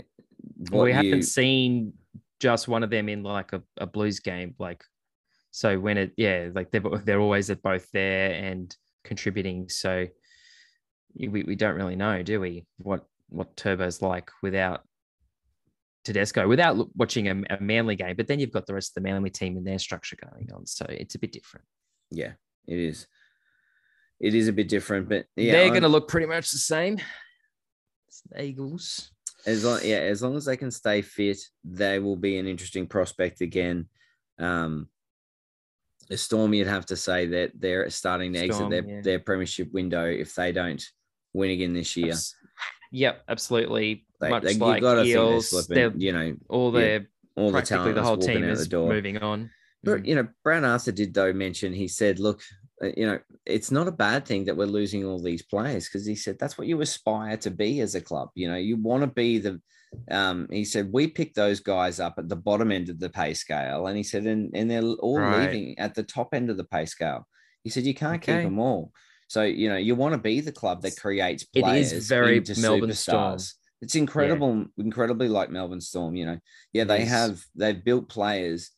we 0.71 0.89
you- 0.89 0.95
haven't 0.95 1.23
seen 1.23 1.93
just 2.39 2.67
one 2.67 2.83
of 2.83 2.89
them 2.89 3.09
in 3.09 3.23
like 3.23 3.53
a, 3.53 3.63
a 3.77 3.85
blues 3.87 4.19
game 4.19 4.53
like 4.59 4.83
so 5.49 5.79
when 5.79 5.97
it 5.97 6.13
yeah 6.17 6.49
like 6.53 6.69
they're 6.69 6.81
they're 7.03 7.19
always 7.19 7.49
at 7.49 7.63
both 7.63 7.89
there 7.91 8.31
and 8.31 8.75
contributing 9.03 9.67
so 9.69 10.05
we, 11.15 11.27
we 11.43 11.55
don't 11.55 11.73
really 11.75 11.95
know 11.95 12.21
do 12.21 12.39
we 12.39 12.63
what 12.77 13.05
what 13.29 13.57
turbo's 13.57 14.03
like 14.03 14.29
without 14.43 14.86
Tedesco 16.07 16.47
without 16.47 16.87
watching 16.95 17.27
a, 17.27 17.55
a 17.55 17.61
manly 17.61 17.95
game 17.95 18.15
but 18.15 18.27
then 18.27 18.39
you've 18.39 18.51
got 18.51 18.65
the 18.65 18.73
rest 18.73 18.91
of 18.91 18.95
the 18.95 19.09
manly 19.09 19.29
team 19.29 19.57
and 19.57 19.67
their 19.67 19.77
structure 19.77 20.15
going 20.15 20.49
on 20.55 20.65
so 20.65 20.85
it's 20.89 21.15
a 21.15 21.19
bit 21.19 21.33
different. 21.33 21.65
Yeah, 22.09 22.31
it 22.65 22.79
is. 22.79 23.07
It 24.19 24.33
is 24.33 24.47
a 24.47 24.53
bit 24.53 24.69
different, 24.69 25.09
but 25.09 25.25
yeah, 25.35 25.51
they're 25.51 25.69
going 25.69 25.83
to 25.83 25.89
look 25.89 26.07
pretty 26.07 26.25
much 26.25 26.49
the 26.51 26.57
same. 26.57 26.99
It's 28.07 28.21
the 28.29 28.41
Eagles. 28.41 29.11
As 29.45 29.63
long 29.63 29.79
yeah 29.83 29.97
as 29.97 30.23
long 30.23 30.35
as 30.35 30.45
they 30.45 30.57
can 30.57 30.71
stay 30.71 31.01
fit 31.01 31.37
they 31.63 31.99
will 31.99 32.15
be 32.15 32.37
an 32.37 32.47
interesting 32.47 32.87
prospect 32.87 33.41
again. 33.41 33.87
Um 34.39 34.87
the 36.09 36.17
storm 36.17 36.53
you'd 36.53 36.67
have 36.67 36.85
to 36.87 36.95
say 36.95 37.27
that 37.27 37.51
they're 37.53 37.89
starting 37.89 38.31
to 38.33 38.39
exit 38.39 38.69
their, 38.69 38.85
yeah. 38.85 39.01
their 39.01 39.19
premiership 39.19 39.73
window 39.73 40.05
if 40.05 40.33
they 40.35 40.53
don't 40.53 40.83
win 41.33 41.51
again 41.51 41.73
this 41.73 41.95
year. 41.95 42.15
Yep 42.91 43.23
absolutely 43.27 44.06
they, 44.19 44.29
much 44.29 44.43
they, 44.43 44.53
you 44.53 44.59
like 44.59 44.81
gotta 44.81 45.01
think 45.03 45.13
they're 45.13 45.21
Eels, 45.21 45.49
slipping 45.49 45.99
you 46.01 46.11
know 46.13 46.35
all 46.49 46.71
Yeah, 46.71 46.79
their 46.79 47.07
all 47.35 47.51
the 47.51 47.61
talent 47.61 47.95
the 47.95 48.03
whole 48.03 48.17
team 48.17 48.43
is 48.43 48.71
moving 48.71 49.17
on. 49.17 49.49
But 49.83 50.03
Mm. 50.03 50.07
you 50.07 50.15
know, 50.15 50.27
Brown 50.43 50.65
Arthur 50.65 50.91
did 50.91 51.13
though 51.13 51.33
mention 51.33 51.71
he 51.71 51.87
said, 51.87 52.19
"Look, 52.19 52.41
uh, 52.83 52.89
you 52.97 53.05
know, 53.05 53.19
it's 53.45 53.71
not 53.71 53.87
a 53.87 53.91
bad 53.91 54.25
thing 54.25 54.45
that 54.45 54.57
we're 54.57 54.65
losing 54.65 55.05
all 55.05 55.21
these 55.21 55.43
players 55.43 55.85
because 55.85 56.05
he 56.05 56.15
said 56.15 56.37
that's 56.39 56.57
what 56.57 56.67
you 56.67 56.81
aspire 56.81 57.37
to 57.37 57.51
be 57.51 57.79
as 57.81 57.95
a 57.95 58.01
club. 58.01 58.29
You 58.35 58.49
know, 58.49 58.57
you 58.57 58.77
want 58.77 59.01
to 59.01 59.07
be 59.07 59.37
the." 59.37 59.61
Um, 60.11 60.47
he 60.51 60.65
said 60.65 60.91
we 60.91 61.07
picked 61.07 61.35
those 61.35 61.59
guys 61.61 61.99
up 61.99 62.15
at 62.17 62.27
the 62.27 62.35
bottom 62.35 62.71
end 62.71 62.89
of 62.89 62.99
the 62.99 63.09
pay 63.09 63.33
scale, 63.33 63.87
and 63.87 63.95
he 63.95 64.03
said, 64.03 64.25
and 64.25 64.51
and 64.53 64.69
they're 64.69 64.83
all 64.83 65.19
Right. 65.19 65.41
leaving 65.51 65.79
at 65.79 65.95
the 65.95 66.03
top 66.03 66.33
end 66.33 66.49
of 66.49 66.57
the 66.57 66.65
pay 66.65 66.85
scale. 66.85 67.27
He 67.63 67.69
said 67.69 67.85
you 67.85 67.93
can't 67.93 68.21
keep 68.21 68.41
them 68.43 68.59
all. 68.59 68.91
So 69.29 69.43
you 69.43 69.69
know, 69.69 69.77
you 69.77 69.95
want 69.95 70.13
to 70.13 70.19
be 70.19 70.41
the 70.41 70.51
club 70.51 70.81
that 70.81 70.97
creates 70.99 71.45
It 71.53 71.59
is 71.67 71.91
players. 71.91 72.07
very 72.07 72.43
Melbourne 72.57 72.93
Storm. 72.93 73.39
It's 73.81 73.95
incredible, 73.95 74.65
incredibly 74.77 75.27
like 75.29 75.49
Melbourne 75.49 75.81
Storm. 75.81 76.15
You 76.15 76.25
know, 76.25 76.39
yeah, 76.73 76.83
they 76.83 77.03
is. 77.03 77.09
have 77.09 77.43
they've 77.55 77.83
built 77.83 78.09
players 78.09 78.71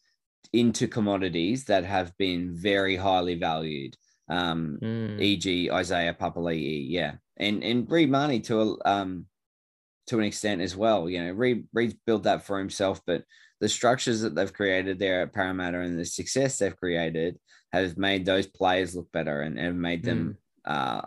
into 0.51 0.87
commodities 0.87 1.65
that 1.65 1.85
have 1.85 2.17
been 2.17 2.55
very 2.55 2.95
highly 2.95 3.35
valued. 3.35 3.95
Um, 4.29 4.77
Mm. 4.81 5.19
e.g. 5.21 5.71
Isaiah 5.71 6.13
Papali'i, 6.13 6.85
yeah, 6.87 7.15
and 7.37 7.63
and 7.63 7.89
Reed 7.89 8.09
Mahoney 8.11 8.41
to 8.41 8.61
a 8.61 8.89
um 8.89 9.25
to 10.07 10.19
an 10.19 10.25
extent 10.25 10.61
as 10.61 10.75
well. 10.75 11.09
You 11.09 11.23
know, 11.23 11.31
Reed 11.31 11.67
Reed's 11.73 11.95
built 12.05 12.23
that 12.23 12.45
for 12.45 12.57
himself, 12.59 13.01
but 13.05 13.23
the 13.59 13.69
structures 13.69 14.21
that 14.21 14.35
they've 14.35 14.53
created 14.53 14.99
there 14.99 15.21
at 15.21 15.33
Parramatta 15.33 15.79
and 15.81 15.99
the 15.99 16.05
success 16.05 16.57
they've 16.57 16.75
created 16.75 17.37
have 17.73 17.97
made 17.97 18.25
those 18.25 18.47
players 18.47 18.95
look 18.95 19.11
better 19.11 19.41
and, 19.41 19.59
and 19.59 19.81
made 19.81 20.03
them 20.03 20.37
uh, 20.65 21.01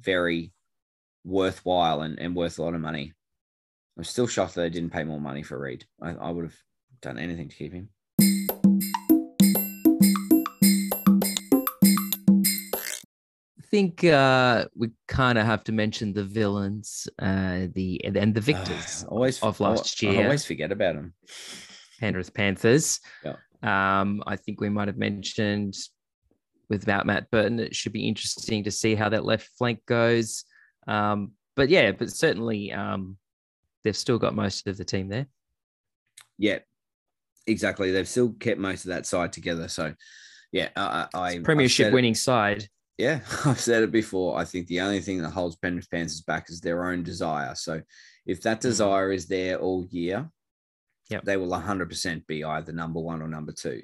very 0.00 0.52
worthwhile 1.24 2.02
and, 2.02 2.18
and 2.18 2.34
worth 2.34 2.58
a 2.58 2.62
lot 2.62 2.74
of 2.74 2.80
money. 2.80 3.12
I'm 3.98 4.04
still 4.04 4.28
shocked 4.28 4.54
that 4.54 4.60
they 4.60 4.70
didn't 4.70 4.90
pay 4.90 5.02
more 5.02 5.20
money 5.20 5.42
for 5.42 5.58
Reed. 5.58 5.84
I, 6.00 6.10
I 6.10 6.30
would 6.30 6.44
have 6.44 6.54
done 7.02 7.18
anything 7.18 7.48
to 7.48 7.56
keep 7.56 7.72
him. 7.72 7.88
I 13.58 13.70
think 13.70 14.04
uh, 14.04 14.66
we 14.76 14.90
kind 15.08 15.36
of 15.36 15.46
have 15.46 15.64
to 15.64 15.72
mention 15.72 16.12
the 16.12 16.22
villains, 16.22 17.08
uh, 17.18 17.66
the 17.74 18.00
and 18.04 18.32
the 18.32 18.40
victors 18.52 19.04
always 19.08 19.42
of 19.42 19.58
last 19.58 20.02
I, 20.04 20.06
year. 20.06 20.20
I 20.20 20.24
always 20.26 20.44
forget 20.44 20.70
about 20.70 20.94
them. 20.94 21.14
Penrith 21.98 22.32
Panthers. 22.32 23.00
Yeah. 23.24 23.34
Um, 23.64 24.22
I 24.28 24.36
think 24.36 24.60
we 24.60 24.68
might 24.68 24.86
have 24.86 24.96
mentioned 24.96 25.74
without 26.68 27.04
Matt 27.04 27.32
Burton, 27.32 27.58
it 27.58 27.74
should 27.74 27.92
be 27.92 28.06
interesting 28.06 28.62
to 28.62 28.70
see 28.70 28.94
how 28.94 29.08
that 29.08 29.24
left 29.24 29.48
flank 29.58 29.84
goes. 29.86 30.44
Um, 30.86 31.32
but 31.56 31.68
yeah, 31.68 31.90
but 31.90 32.10
certainly 32.10 32.72
um, 32.72 33.16
they've 33.84 33.96
still 33.96 34.18
got 34.18 34.34
most 34.34 34.66
of 34.66 34.76
the 34.76 34.84
team 34.84 35.08
there. 35.08 35.26
Yeah, 36.38 36.58
exactly. 37.46 37.90
They've 37.90 38.08
still 38.08 38.30
kept 38.32 38.60
most 38.60 38.84
of 38.84 38.90
that 38.90 39.06
side 39.06 39.32
together. 39.32 39.68
So, 39.68 39.94
yeah, 40.52 40.68
I, 40.76 41.06
I 41.14 41.38
premiership 41.40 41.92
winning 41.92 42.14
side. 42.14 42.68
Yeah, 42.96 43.20
I've 43.44 43.60
said 43.60 43.82
it 43.82 43.92
before. 43.92 44.38
I 44.38 44.44
think 44.44 44.66
the 44.66 44.80
only 44.80 45.00
thing 45.00 45.22
that 45.22 45.30
holds 45.30 45.56
Penrith 45.56 45.90
Panthers 45.90 46.22
back 46.22 46.50
is 46.50 46.60
their 46.60 46.90
own 46.90 47.02
desire. 47.02 47.54
So, 47.54 47.80
if 48.26 48.42
that 48.42 48.58
Mm-hmm. 48.58 48.68
desire 48.68 49.12
is 49.12 49.26
there 49.26 49.58
all 49.58 49.86
year, 49.90 50.30
Yep. 51.10 51.24
they 51.24 51.38
will 51.38 51.48
100% 51.48 52.26
be 52.26 52.44
either 52.44 52.70
number 52.72 53.00
one 53.00 53.22
or 53.22 53.28
number 53.28 53.52
two. 53.52 53.82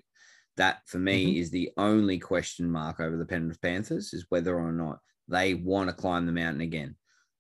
That 0.59 0.83
for 0.87 0.99
me 0.99 1.31
Mm-hmm. 1.33 1.41
is 1.41 1.51
the 1.51 1.71
only 1.79 2.19
question 2.19 2.71
mark 2.71 3.01
over 3.01 3.17
the 3.17 3.25
Penrith 3.25 3.61
Panthers 3.63 4.13
is 4.13 4.27
whether 4.29 4.55
or 4.57 4.71
not 4.73 4.99
they 5.27 5.55
want 5.55 5.89
to 5.89 5.95
climb 5.97 6.27
the 6.27 6.33
mountain 6.33 6.61
again 6.61 6.97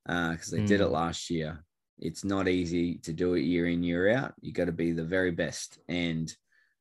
because 0.06 0.50
they 0.50 0.62
did 0.62 0.80
it 0.80 0.86
Mm. 0.88 0.92
last 0.92 1.28
year. 1.30 1.62
It's 1.98 2.24
not 2.24 2.48
easy 2.48 2.98
to 2.98 3.12
do 3.12 3.34
it 3.34 3.42
year 3.42 3.66
in, 3.66 3.82
year 3.82 4.10
out. 4.10 4.34
You 4.40 4.52
got 4.52 4.66
to 4.66 4.72
be 4.72 4.92
the 4.92 5.04
very 5.04 5.30
best. 5.30 5.78
And 5.88 6.34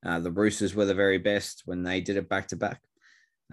uh, 0.06 0.20
the 0.20 0.32
Roosters 0.32 0.76
were 0.76 0.86
the 0.86 0.94
very 0.94 1.18
best 1.20 1.64
when 1.66 1.84
they 1.84 2.02
did 2.02 2.18
it 2.18 2.28
back 2.28 2.48
to 2.50 2.56
back. 2.56 2.82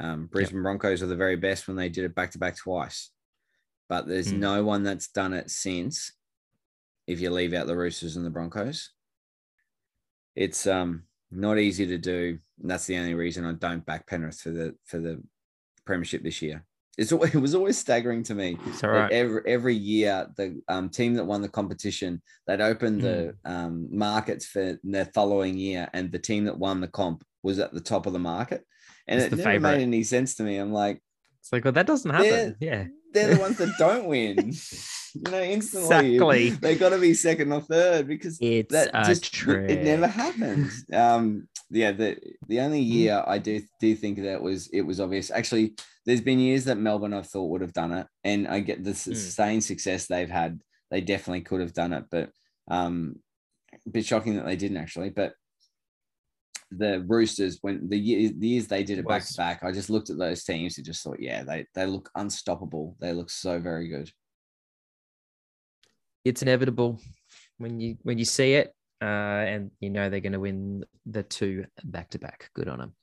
Um, 0.01 0.27
Brisbane 0.27 0.63
Broncos 0.63 1.03
are 1.03 1.07
the 1.07 1.17
very 1.17 1.37
best 1.37 1.69
when 1.69 1.77
they 1.77 1.89
did 1.89 2.05
it 2.05 2.15
back 2.15 2.31
to 2.33 2.39
back 2.39 2.57
twice. 2.57 3.11
But 3.89 4.07
there's 4.07 4.33
Mm. 4.33 4.39
no 4.39 4.65
one 4.65 4.83
that's 4.83 5.09
done 5.09 5.35
it 5.35 5.51
since, 5.51 6.13
if 7.07 7.21
you 7.21 7.31
leave 7.31 7.53
out 7.53 7.67
the 7.67 7.77
Roosters 7.77 8.17
and 8.17 8.25
the 8.25 8.31
Broncos. 8.31 8.91
It's 10.35 10.67
um 10.67 11.05
not 11.31 11.59
easy 11.59 11.87
to 11.87 11.99
do. 11.99 12.39
And 12.61 12.71
that's 12.71 12.87
the 12.87 12.97
only 12.97 13.15
reason 13.15 13.45
I 13.45 13.53
don't 13.53 13.85
back 13.85 14.07
Penrith 14.07 14.41
for 14.41 14.51
the 14.51 14.77
for 14.85 14.99
the 14.99 15.23
premiership 15.85 16.23
this 16.23 16.41
year. 16.41 16.65
It's 16.99 17.13
always, 17.13 17.35
it 17.35 17.39
was 17.39 17.55
always 17.55 17.79
staggering 17.79 18.23
to 18.25 18.35
me 18.35 18.59
It's 18.67 18.83
all 18.85 18.93
that 18.93 19.13
every 19.13 19.43
every 19.47 19.75
year 19.75 20.27
the 20.37 20.61
um, 20.69 20.89
team 20.89 21.15
that 21.15 21.25
won 21.25 21.43
the 21.43 21.49
competition 21.49 22.21
they'd 22.47 22.61
open 22.61 22.99
the 22.99 23.35
Hmm. 23.47 23.53
um, 23.53 23.89
markets 23.97 24.47
for 24.47 24.79
the 24.83 25.05
following 25.15 25.57
year, 25.57 25.89
and 25.93 26.11
the 26.13 26.19
team 26.19 26.45
that 26.45 26.59
won 26.59 26.81
the 26.81 26.89
comp 26.89 27.25
was 27.43 27.59
at 27.59 27.73
the 27.73 27.81
top 27.81 28.07
of 28.07 28.13
the 28.13 28.19
market, 28.19 28.65
and 29.07 29.21
It's 29.21 29.33
it 29.33 29.37
never 29.37 29.51
favourite. 29.51 29.77
made 29.79 29.83
any 29.83 30.03
sense 30.03 30.35
to 30.37 30.43
me. 30.43 30.57
I'm 30.59 30.73
like, 30.73 31.01
It's 31.41 31.53
like, 31.53 31.65
well, 31.65 31.73
that 31.73 31.87
doesn't 31.87 32.11
happen. 32.11 32.57
Yeah. 32.61 32.87
they're 33.13 33.35
the 33.35 33.41
ones 33.41 33.57
that 33.59 33.73
don't 33.79 34.07
win. 34.07 34.53
You 35.13 35.29
know, 35.33 35.43
instantly 35.43 36.15
Exactly. 36.15 36.51
they 36.51 36.77
got 36.77 36.91
to 36.91 36.99
be 36.99 37.15
second 37.15 37.51
or 37.51 37.61
third 37.61 38.07
because 38.07 38.39
It's 38.41 38.71
that 38.73 38.93
just 39.07 39.43
it 39.45 39.83
never 39.83 40.07
happened. 40.07 40.71
Um, 40.93 41.49
yeah, 41.69 41.91
the 41.91 42.17
the 42.47 42.61
only 42.61 42.81
Mm. 42.85 42.93
year 42.93 43.25
I 43.27 43.39
do 43.39 43.61
do 43.81 43.97
think 43.97 44.23
that 44.23 44.41
was 44.41 44.69
it 44.69 44.83
was 44.83 45.01
obvious. 45.01 45.33
Actually, 45.33 45.75
there's 46.11 46.21
been 46.21 46.41
years 46.41 46.65
that 46.65 46.77
Melbourne 46.77 47.15
I've 47.15 47.29
thought 47.29 47.51
would 47.51 47.61
have 47.61 47.73
done 47.73 47.93
it, 47.93 48.05
and 48.25 48.49
I 48.49 48.59
get 48.59 48.83
the 48.83 48.91
Mm. 48.91 48.97
sustained 48.97 49.63
success 49.63 50.07
they've 50.09 50.29
had. 50.29 50.61
They 50.91 51.01
definitely 51.01 51.43
could 51.43 51.61
have 51.61 51.73
done 51.73 51.93
it, 51.93 52.07
but 52.11 52.33
um, 52.69 53.23
a 53.87 53.91
bit 53.91 54.05
shocking 54.05 54.35
that 54.35 54.45
they 54.45 54.57
didn't 54.57 54.79
actually. 54.79 55.11
But 55.11 55.35
the 56.73 57.05
Roosters, 57.07 57.59
when 57.61 57.89
the, 57.89 57.97
year, 57.97 58.33
the 58.37 58.49
years 58.49 58.67
they 58.67 58.83
did 58.83 58.99
it 58.99 59.07
back 59.07 59.25
to 59.25 59.35
back, 59.35 59.63
I 59.63 59.71
just 59.71 59.89
looked 59.89 60.11
at 60.11 60.19
those 60.19 60.43
teams 60.43 60.79
and 60.79 60.85
just 60.85 61.05
thought, 61.05 61.21
yeah, 61.21 61.45
they 61.45 61.65
they 61.77 61.87
look 61.87 62.11
unstoppable. 62.17 62.97
They 63.01 63.13
look 63.13 63.31
so 63.31 63.61
very 63.61 63.87
good. 63.87 64.11
It's 66.25 66.43
inevitable 66.43 67.01
when 67.59 67.79
you 67.79 67.99
when 68.03 68.19
you 68.19 68.25
see 68.25 68.55
it, 68.55 68.75
uh, 69.01 69.45
and 69.47 69.71
you 69.79 69.91
know 69.91 70.11
they're 70.11 70.19
going 70.19 70.33
to 70.33 70.41
win 70.41 70.85
the 71.07 71.23
two 71.23 71.67
back 71.85 72.11
to 72.11 72.19
back. 72.19 72.51
Good 72.55 72.69
on 72.69 72.81
them. 72.81 72.97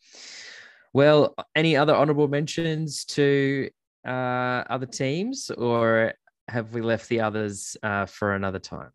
Well, 0.98 1.36
any 1.56 1.78
other 1.78 1.93
honourable 1.93 2.28
mentions 2.28 3.06
to 3.06 3.70
uh, 4.04 4.64
other 4.68 4.88
teams, 4.88 5.52
or 5.52 6.16
have 6.48 6.74
we 6.74 6.82
left 6.82 7.08
the 7.08 7.22
others 7.22 7.78
uh, 7.84 8.08
for 8.08 8.34
another 8.34 8.58
time? 8.58 8.89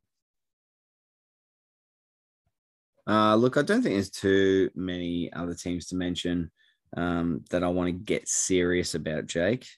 Uh, 3.07 3.37
look, 3.37 3.57
I 3.57 3.63
don't 3.63 3.83
think 3.83 3.95
there's 3.95 4.11
too 4.11 4.69
many 4.75 5.33
other 5.33 5.55
teams 5.55 5.87
to 5.87 5.95
mention 5.95 6.51
um, 6.97 7.45
that 7.51 7.63
I 7.63 7.69
want 7.69 7.87
to 7.87 7.93
get 7.93 8.27
serious 8.27 8.97
about, 8.97 9.29
Jake. 9.29 9.69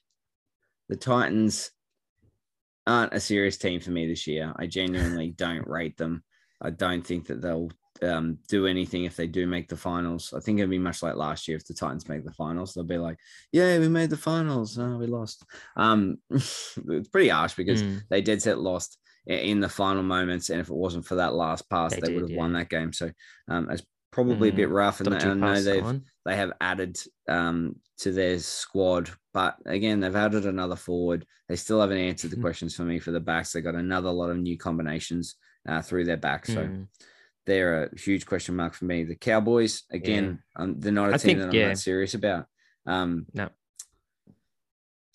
The 0.89 0.95
Titans 0.95 1.69
aren't 2.87 3.13
a 3.13 3.19
serious 3.19 3.59
team 3.59 3.79
for 3.79 3.91
me 3.91 4.07
this 4.07 4.25
year. 4.25 4.51
I 4.55 4.65
genuinely 4.65 5.29
don't 5.29 5.67
rate 5.67 5.97
them. 5.97 6.23
I 6.59 6.71
don't 6.71 7.05
think 7.05 7.27
that 7.27 7.43
they'll 7.43 7.69
um, 8.01 8.39
do 8.47 8.67
anything 8.67 9.05
if 9.05 9.15
they 9.15 9.27
do 9.27 9.47
make 9.47 9.69
the 9.69 9.77
finals. 9.77 10.33
I 10.33 10.39
think 10.39 10.59
it'll 10.59 10.69
be 10.69 10.77
much 10.79 11.01
like 11.03 11.15
last 11.15 11.47
year 11.47 11.57
if 11.57 11.65
the 11.65 11.73
Titans 11.73 12.09
make 12.09 12.25
the 12.25 12.33
finals. 12.33 12.73
They'll 12.73 12.83
be 12.83 12.97
like, 12.97 13.17
"Yeah, 13.51 13.79
we 13.79 13.87
made 13.89 14.09
the 14.09 14.17
finals. 14.17 14.77
Oh, 14.77 14.97
we 14.97 15.07
lost." 15.07 15.43
Um, 15.77 16.17
it's 16.29 17.09
pretty 17.11 17.29
harsh 17.29 17.55
because 17.55 17.83
Mm. 17.83 18.07
they 18.09 18.21
dead 18.21 18.41
set 18.41 18.59
lost 18.59 18.97
in 19.27 19.59
the 19.59 19.69
final 19.69 20.03
moments, 20.03 20.49
and 20.49 20.59
if 20.61 20.69
it 20.69 20.73
wasn't 20.75 21.05
for 21.05 21.15
that 21.15 21.33
last 21.33 21.69
pass, 21.69 21.95
They 21.95 22.01
they, 22.01 22.09
did, 22.09 22.13
would 22.13 22.23
have 22.23 22.31
won 22.31 22.53
that 22.53 22.69
game. 22.69 22.93
So 22.93 23.11
um, 23.47 23.69
it's 23.69 23.83
probably 24.11 24.49
a 24.49 24.53
bit 24.53 24.69
rough, 24.69 24.99
and 24.99 25.13
I 25.13 25.33
know 25.33 25.61
they've 25.61 25.91
on. 25.91 26.11
they 26.25 26.35
have 26.35 26.53
added 26.61 26.97
um, 27.27 27.75
to 27.97 28.11
their 28.11 28.39
squad, 28.39 29.09
but 29.33 29.57
again, 29.65 29.99
they've 29.99 30.15
added 30.15 30.45
another 30.45 30.75
forward. 30.75 31.25
They 31.47 31.55
still 31.55 31.81
haven't 31.81 31.97
answered 31.97 32.31
the 32.31 32.35
Mhm. 32.35 32.37
questions 32.37 32.75
for 32.75 32.83
me 32.83 32.99
for 32.99 33.11
the 33.11 33.19
backs. 33.19 33.53
They 33.53 33.61
got 33.61 33.75
another 33.75 34.11
lot 34.11 34.29
of 34.31 34.37
new 34.37 34.57
combinations 34.57 35.35
uh, 35.67 35.81
through 35.81 36.05
their 36.05 36.17
back, 36.17 36.45
so 36.45 36.69
Mm. 36.69 36.87
They're 37.45 37.83
a 37.85 37.99
huge 37.99 38.25
question 38.25 38.55
mark 38.55 38.73
for 38.73 38.85
me. 38.85 39.03
The 39.03 39.15
Cowboys, 39.15 39.83
again, 39.91 40.39
um, 40.55 40.79
they're 40.79 40.91
not 40.91 41.11
a 41.11 41.13
I 41.15 41.17
team 41.17 41.19
think, 41.19 41.39
that 41.39 41.47
I'm 41.49 41.53
yeah. 41.53 41.67
that 41.69 41.77
serious 41.77 42.13
about. 42.15 42.45
Um, 42.85 43.27
No. 43.33 43.49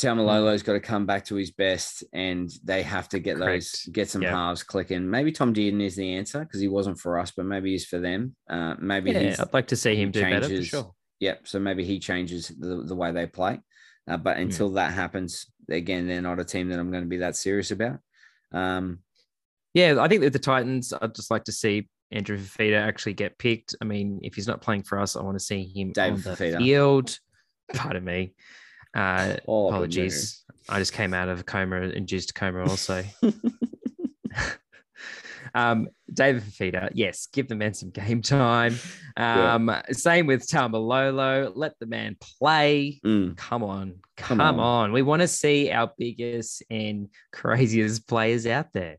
Taumalolo's 0.00 0.62
got 0.62 0.72
to 0.72 0.80
come 0.80 1.04
back 1.04 1.26
to 1.26 1.34
his 1.34 1.50
best, 1.50 2.04
and 2.14 2.50
they 2.64 2.82
have 2.82 3.06
to 3.10 3.18
get 3.18 3.38
those 3.38 3.84
get 3.92 4.08
some 4.08 4.22
Yeah. 4.22 4.30
halves 4.30 4.62
clicking. 4.62 5.10
Maybe 5.10 5.30
Tom 5.30 5.52
Dearden 5.52 5.82
is 5.82 5.94
the 5.94 6.14
answer 6.14 6.40
because 6.40 6.60
he 6.60 6.68
wasn't 6.68 6.98
for 6.98 7.18
us, 7.18 7.32
but 7.32 7.44
maybe 7.44 7.72
he's 7.72 7.84
for 7.84 7.98
them. 7.98 8.34
Uh, 8.48 8.76
maybe 8.80 9.10
Yeah, 9.10 9.18
he's 9.20 9.40
I'd 9.40 9.52
like 9.52 9.66
to 9.68 9.76
see 9.76 9.96
him 9.96 10.10
do 10.10 10.22
better 10.22 10.40
for 10.42 10.48
changes- 10.48 10.68
sure. 10.68 10.94
Yep. 11.18 11.46
So 11.48 11.58
maybe 11.58 11.84
he 11.84 11.98
changes 11.98 12.48
the, 12.48 12.82
the 12.82 12.94
way 12.94 13.12
they 13.12 13.26
play. 13.26 13.60
Uh, 14.08 14.16
but 14.16 14.38
until 14.38 14.70
that 14.70 14.94
happens, 14.94 15.52
again, 15.68 16.08
they're 16.08 16.22
not 16.22 16.40
a 16.40 16.44
team 16.44 16.70
that 16.70 16.78
I'm 16.78 16.90
going 16.90 17.04
to 17.04 17.08
be 17.08 17.18
that 17.18 17.36
serious 17.36 17.70
about. 17.70 17.98
Um, 18.52 19.00
Yeah, 19.74 20.00
I 20.00 20.08
think 20.08 20.22
that 20.22 20.32
the 20.32 20.38
Titans, 20.38 20.94
I'd 20.98 21.14
just 21.14 21.30
like 21.30 21.44
to 21.44 21.52
see 21.52 21.90
Andrew 22.12 22.38
Fifita 22.38 22.80
actually 22.80 23.14
get 23.14 23.38
picked. 23.38 23.74
I 23.80 23.84
mean, 23.84 24.20
if 24.22 24.34
he's 24.34 24.46
not 24.48 24.60
playing 24.60 24.82
for 24.82 24.98
us, 24.98 25.16
I 25.16 25.22
want 25.22 25.38
to 25.38 25.44
see 25.44 25.64
him 25.64 25.92
Dave 25.92 26.14
on 26.14 26.20
the 26.22 26.30
Fifita. 26.30 26.58
field. 26.58 27.18
Pardon 27.74 28.04
me. 28.04 28.34
Uh, 28.94 29.26
them 29.26 29.38
apologies. 29.46 30.42
I 30.68 30.78
just 30.78 30.92
came 30.92 31.14
out 31.14 31.28
of 31.28 31.40
a 31.40 31.42
coma, 31.44 31.76
induced 31.82 32.34
coma 32.34 32.64
also. 32.68 33.04
um, 35.54 35.88
David 36.12 36.42
Fifita, 36.42 36.90
yes, 36.94 37.28
give 37.32 37.48
the 37.48 37.54
man 37.54 37.74
some 37.74 37.90
game 37.90 38.22
time. 38.22 38.76
Yeah. 39.16 39.54
Um, 39.54 39.74
Same 39.92 40.26
with 40.26 40.46
Taumalolo. 40.46 41.52
Let 41.54 41.78
the 41.78 41.86
man 41.86 42.16
play. 42.38 43.00
Mm, 43.04 43.36
Come 43.36 43.62
on, 43.62 44.00
Come 44.16 44.38
come, 44.38 44.60
on. 44.60 44.84
on. 44.86 44.92
We 44.92 45.02
want 45.02 45.22
to 45.22 45.28
see 45.28 45.70
our 45.70 45.90
biggest 45.96 46.62
and 46.70 47.08
craziest 47.32 48.06
players 48.08 48.46
out 48.46 48.72
there. 48.72 48.96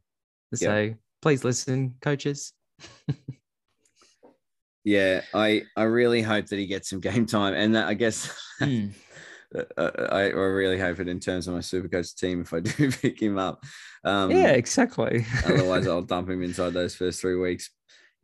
So 0.53 0.93
please 1.21 1.43
listen, 1.43 1.95
coaches. 2.01 2.53
yeah, 4.83 5.21
I 5.33 5.63
I 5.75 5.83
really 5.83 6.21
hope 6.21 6.47
that 6.47 6.59
he 6.59 6.65
gets 6.67 6.89
some 6.89 6.99
game 6.99 7.25
time, 7.25 7.53
and 7.53 7.75
that, 7.75 7.87
I 7.87 7.93
guess 7.93 8.35
uh, 8.61 8.67
I, 9.77 10.21
I 10.21 10.29
really 10.29 10.79
hope 10.79 10.99
it 10.99 11.07
in 11.07 11.19
terms 11.19 11.47
of 11.47 11.53
my 11.53 11.59
Supercoach 11.59 12.15
team 12.15 12.41
if 12.41 12.53
I 12.53 12.61
do 12.61 12.91
pick 13.01 13.21
him 13.21 13.37
up. 13.37 13.63
Um, 14.03 14.31
yeah, 14.31 14.51
exactly. 14.51 15.25
otherwise, 15.45 15.87
I'll 15.87 16.01
dump 16.01 16.29
him 16.29 16.41
inside 16.43 16.73
those 16.73 16.95
first 16.95 17.21
three 17.21 17.35
weeks. 17.35 17.69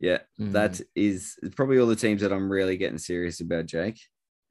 Yeah, 0.00 0.18
Mm. 0.40 0.52
that 0.52 0.80
is 0.94 1.36
probably 1.56 1.78
all 1.78 1.86
the 1.88 1.96
teams 1.96 2.22
that 2.22 2.32
I'm 2.32 2.50
really 2.50 2.76
getting 2.76 2.98
serious 2.98 3.40
about. 3.40 3.66
Jake, 3.66 3.98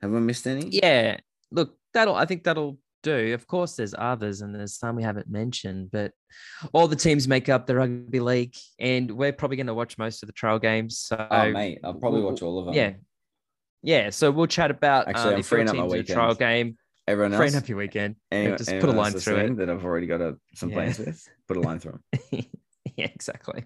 have 0.01 0.13
I 0.13 0.19
missed 0.19 0.45
any? 0.47 0.67
yeah. 0.69 1.17
Look, 1.51 1.77
that'll. 1.93 2.15
I 2.15 2.25
think 2.25 2.43
that'll 2.43 2.77
do. 3.07 3.33
Of 3.33 3.47
course, 3.47 3.75
there's 3.75 3.95
others, 3.97 4.41
and 4.41 4.53
there's 4.53 4.75
some 4.77 4.95
we 4.95 5.03
haven't 5.03 5.29
mentioned, 5.29 5.89
but 5.91 6.11
all 6.73 6.87
the 6.87 6.95
teams 6.95 7.27
make 7.27 7.49
up 7.49 7.65
the 7.65 7.75
rugby 7.75 8.19
league, 8.19 8.55
and 8.79 9.09
we're 9.11 9.33
probably 9.33 9.57
going 9.57 9.67
to 9.67 9.73
watch 9.73 9.97
most 9.97 10.23
of 10.23 10.27
the 10.27 10.33
trial 10.33 10.59
games. 10.59 10.99
So, 10.99 11.27
Oh, 11.31 11.51
mate, 11.51 11.79
I'll 11.83 11.93
probably 11.93 12.21
watch 12.21 12.41
all 12.41 12.59
of 12.59 12.65
them. 12.65 12.73
yeah, 12.75 12.93
yeah. 13.83 14.09
So 14.09 14.31
we'll 14.31 14.47
chat 14.47 14.71
about 14.71 15.07
Actually, 15.07 15.21
I'm 15.21 15.27
um, 15.29 15.33
your 15.35 15.43
freeing 15.43 15.69
up 15.69 15.75
my 15.75 15.97
in 15.97 16.05
trial 16.05 16.35
game, 16.35 16.77
Everyone 17.07 17.33
else, 17.33 17.39
freeing 17.39 17.55
up 17.55 17.69
your 17.69 17.77
weekend. 17.77 18.15
anyone, 18.31 18.57
just 18.57 18.69
put 18.69 18.89
a 18.89 18.91
line 18.91 19.13
through 19.13 19.37
it. 19.37 19.57
that 19.57 19.69
I've 19.69 19.85
already 19.85 20.07
got 20.07 20.21
a, 20.21 20.37
some 20.55 20.69
Yeah. 20.69 20.75
plans 20.75 20.99
with, 20.99 21.27
put 21.47 21.57
a 21.57 21.61
line 21.61 21.79
through 21.79 21.99
them. 22.21 22.21
yeah, 22.97 23.07
exactly. 23.13 23.63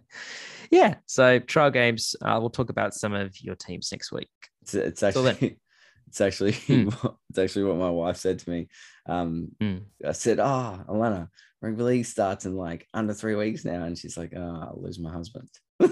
Yeah. 0.70 0.96
So 1.08 1.40
trial 1.40 1.72
games. 1.72 2.16
Uh, 2.22 2.38
we'll 2.40 2.50
talk 2.52 2.70
about 2.70 2.94
some 2.94 3.14
of 3.14 3.34
your 3.42 3.56
teams 3.56 3.92
next 3.92 4.12
week. 4.12 4.30
It's, 4.62 4.74
it's 4.76 5.02
actually, 5.04 5.58
it's 6.08 6.22
actually, 6.22 6.54
what- 6.86 7.16
it's 7.32 7.40
actually 7.40 7.64
what 7.66 7.78
my 7.78 7.90
wife 7.90 8.18
said 8.18 8.38
to 8.40 8.50
me. 8.50 8.68
Um, 9.06 9.50
Hmm. 9.60 9.78
I 10.06 10.14
said, 10.14 10.40
"Oh, 10.40 10.84
Alana, 10.88 11.30
rugby 11.62 11.84
league 11.84 12.06
starts 12.06 12.46
in 12.46 12.56
like 12.56 12.88
under 12.94 13.14
three 13.14 13.36
weeks 13.36 13.66
now," 13.66 13.84
and 13.84 13.98
she's 13.98 14.18
like, 14.18 14.34
"Oh, 14.36 14.42
I'll 14.42 14.80
lose 14.82 15.00
my 15.00 15.12
husband." 15.12 15.50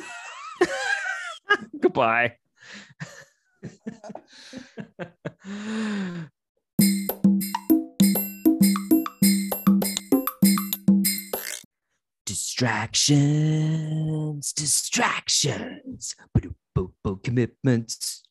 Goodbye. 1.79 2.37
distractions, 12.59 14.53
distractions, 14.53 16.15
commitments. 17.23 18.23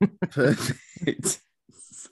Perfect. 0.30 1.40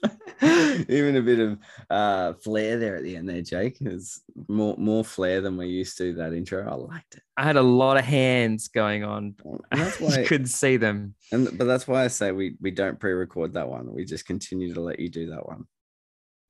Even 0.42 1.16
a 1.16 1.22
bit 1.22 1.40
of 1.40 1.58
uh, 1.90 2.32
flair 2.34 2.78
there 2.78 2.96
at 2.96 3.02
the 3.02 3.16
end 3.16 3.28
there, 3.28 3.42
Jake. 3.42 3.78
Is 3.80 4.20
more 4.48 4.76
more 4.76 5.04
flair 5.04 5.40
than 5.40 5.56
we're 5.56 5.64
used 5.64 5.98
to 5.98 6.12
that 6.14 6.32
intro. 6.32 6.68
I 6.68 6.74
liked 6.74 7.16
it. 7.16 7.22
I 7.36 7.44
had 7.44 7.56
a 7.56 7.62
lot 7.62 7.96
of 7.96 8.04
hands 8.04 8.68
going 8.68 9.04
on. 9.04 9.34
And 9.44 9.60
that's 9.72 10.00
you 10.18 10.24
couldn't 10.24 10.46
see 10.46 10.76
them. 10.76 11.14
and 11.32 11.56
but 11.58 11.66
that's 11.66 11.88
why 11.88 12.04
I 12.04 12.08
say 12.08 12.32
we 12.32 12.56
we 12.60 12.70
don't 12.70 13.00
pre-record 13.00 13.54
that 13.54 13.68
one. 13.68 13.92
We 13.92 14.04
just 14.04 14.26
continue 14.26 14.72
to 14.74 14.80
let 14.80 15.00
you 15.00 15.08
do 15.08 15.30
that 15.30 15.46
one. 15.46 15.64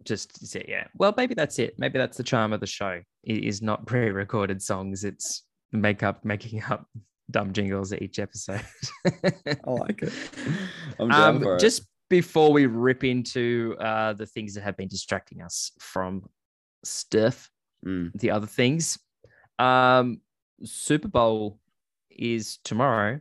Just 0.05 0.47
say, 0.47 0.65
yeah. 0.69 0.87
Well, 0.95 1.15
maybe 1.17 1.35
that's 1.35 1.59
it. 1.59 1.75
Maybe 1.79 1.99
that's 1.99 2.17
the 2.17 2.23
charm 2.23 2.53
of 2.53 2.61
the 2.61 2.67
show. 2.67 3.03
It 3.25 3.45
is 3.45 3.63
not 3.63 3.87
pre-recorded 3.87 4.63
songs. 4.63 5.05
It's 5.05 5.45
make 5.73 6.03
up, 6.03 6.25
making 6.25 6.63
up 6.65 6.87
dumb 7.31 7.53
jingles 7.53 7.93
at 7.93 8.03
each 8.03 8.19
episode. 8.19 8.63
I 9.07 9.71
like 9.71 10.03
it. 10.03 10.13
I'm 10.99 11.09
down 11.09 11.37
um, 11.37 11.43
for 11.43 11.57
it. 11.57 11.61
just 11.61 11.83
before 12.11 12.53
we 12.53 12.67
rip 12.67 13.05
into 13.05 13.77
uh, 13.81 14.15
the 14.15 14.27
things 14.27 14.55
that 14.55 14.63
have 14.63 14.77
been 14.77 14.89
distracting 14.89 15.43
us 15.43 15.73
from 15.79 16.25
stuff, 16.85 17.51
Mm. 17.87 18.11
the 18.19 18.33
other 18.33 18.47
things, 18.49 18.99
um, 19.61 20.21
Super 20.65 21.07
Bowl 21.07 21.61
is 22.11 22.59
tomorrow, 22.65 23.21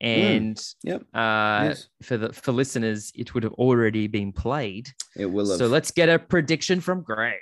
and 0.00 0.62
Yep. 0.84 1.00
uh, 1.12 1.60
Yes. 1.70 1.88
for 2.04 2.16
the 2.16 2.32
for 2.32 2.52
listeners, 2.52 3.10
it 3.16 3.34
would 3.34 3.42
have 3.42 3.54
already 3.54 4.06
been 4.06 4.32
played. 4.32 4.88
It 5.16 5.26
will 5.26 5.48
have. 5.50 5.58
So 5.58 5.66
let's 5.66 5.90
get 5.90 6.08
a 6.08 6.20
prediction 6.20 6.80
from 6.80 7.02
Greg. 7.02 7.40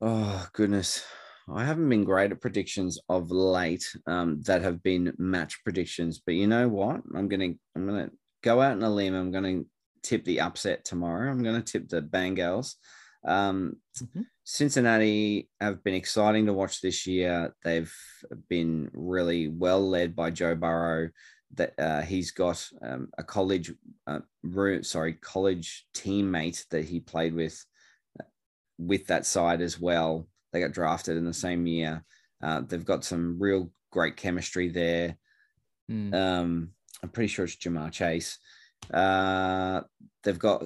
Oh 0.00 0.46
goodness. 0.54 1.04
I 1.52 1.64
haven't 1.64 1.88
been 1.88 2.04
great 2.04 2.30
at 2.30 2.40
predictions 2.40 2.98
of 3.08 3.30
late 3.30 3.84
um, 4.06 4.40
that 4.42 4.62
have 4.62 4.82
been 4.82 5.12
match 5.18 5.62
predictions, 5.64 6.20
but 6.24 6.34
you 6.34 6.46
know 6.46 6.68
what? 6.68 7.00
I'm 7.14 7.28
gonna 7.28 7.52
I'm 7.74 7.86
gonna 7.86 8.10
go 8.42 8.60
out 8.60 8.72
on 8.72 8.82
a 8.82 8.90
limb. 8.90 9.14
I'm 9.14 9.30
gonna 9.30 9.62
tip 10.02 10.24
the 10.24 10.40
upset 10.40 10.84
tomorrow. 10.84 11.30
I'm 11.30 11.42
gonna 11.42 11.62
tip 11.62 11.88
the 11.88 12.02
Bengals. 12.02 12.74
Um, 13.24 13.76
Mhm. 14.00 14.26
Cincinnati 14.44 15.48
have 15.60 15.84
been 15.84 15.94
exciting 15.94 16.46
to 16.46 16.52
watch 16.52 16.80
this 16.80 17.06
year. 17.06 17.54
They've 17.62 17.94
been 18.48 18.90
really 18.92 19.48
well 19.48 19.86
led 19.86 20.16
by 20.16 20.30
Joe 20.30 20.54
Burrow. 20.54 21.10
That 21.54 21.74
uh, 21.78 22.02
he's 22.02 22.30
got 22.30 22.64
um, 22.80 23.08
a 23.18 23.24
college, 23.24 23.72
uh, 24.06 24.20
room, 24.42 24.84
sorry, 24.84 25.14
college 25.14 25.86
teammate 25.94 26.66
that 26.70 26.84
he 26.84 27.00
played 27.00 27.34
with 27.34 27.64
with 28.78 29.06
that 29.08 29.26
side 29.26 29.60
as 29.60 29.78
well. 29.78 30.28
They 30.52 30.60
got 30.60 30.72
drafted 30.72 31.16
in 31.16 31.24
the 31.24 31.34
same 31.34 31.66
year. 31.66 32.04
Uh, 32.42 32.62
they've 32.66 32.84
got 32.84 33.04
some 33.04 33.38
real 33.38 33.70
great 33.90 34.16
chemistry 34.16 34.68
there. 34.68 35.16
Mm. 35.90 36.14
Um, 36.14 36.70
I'm 37.02 37.08
pretty 37.08 37.28
sure 37.28 37.44
it's 37.44 37.56
Ja'Marr 37.56 37.92
Chase. 37.92 38.38
Uh, 38.92 39.82
they've 40.22 40.38
got 40.38 40.64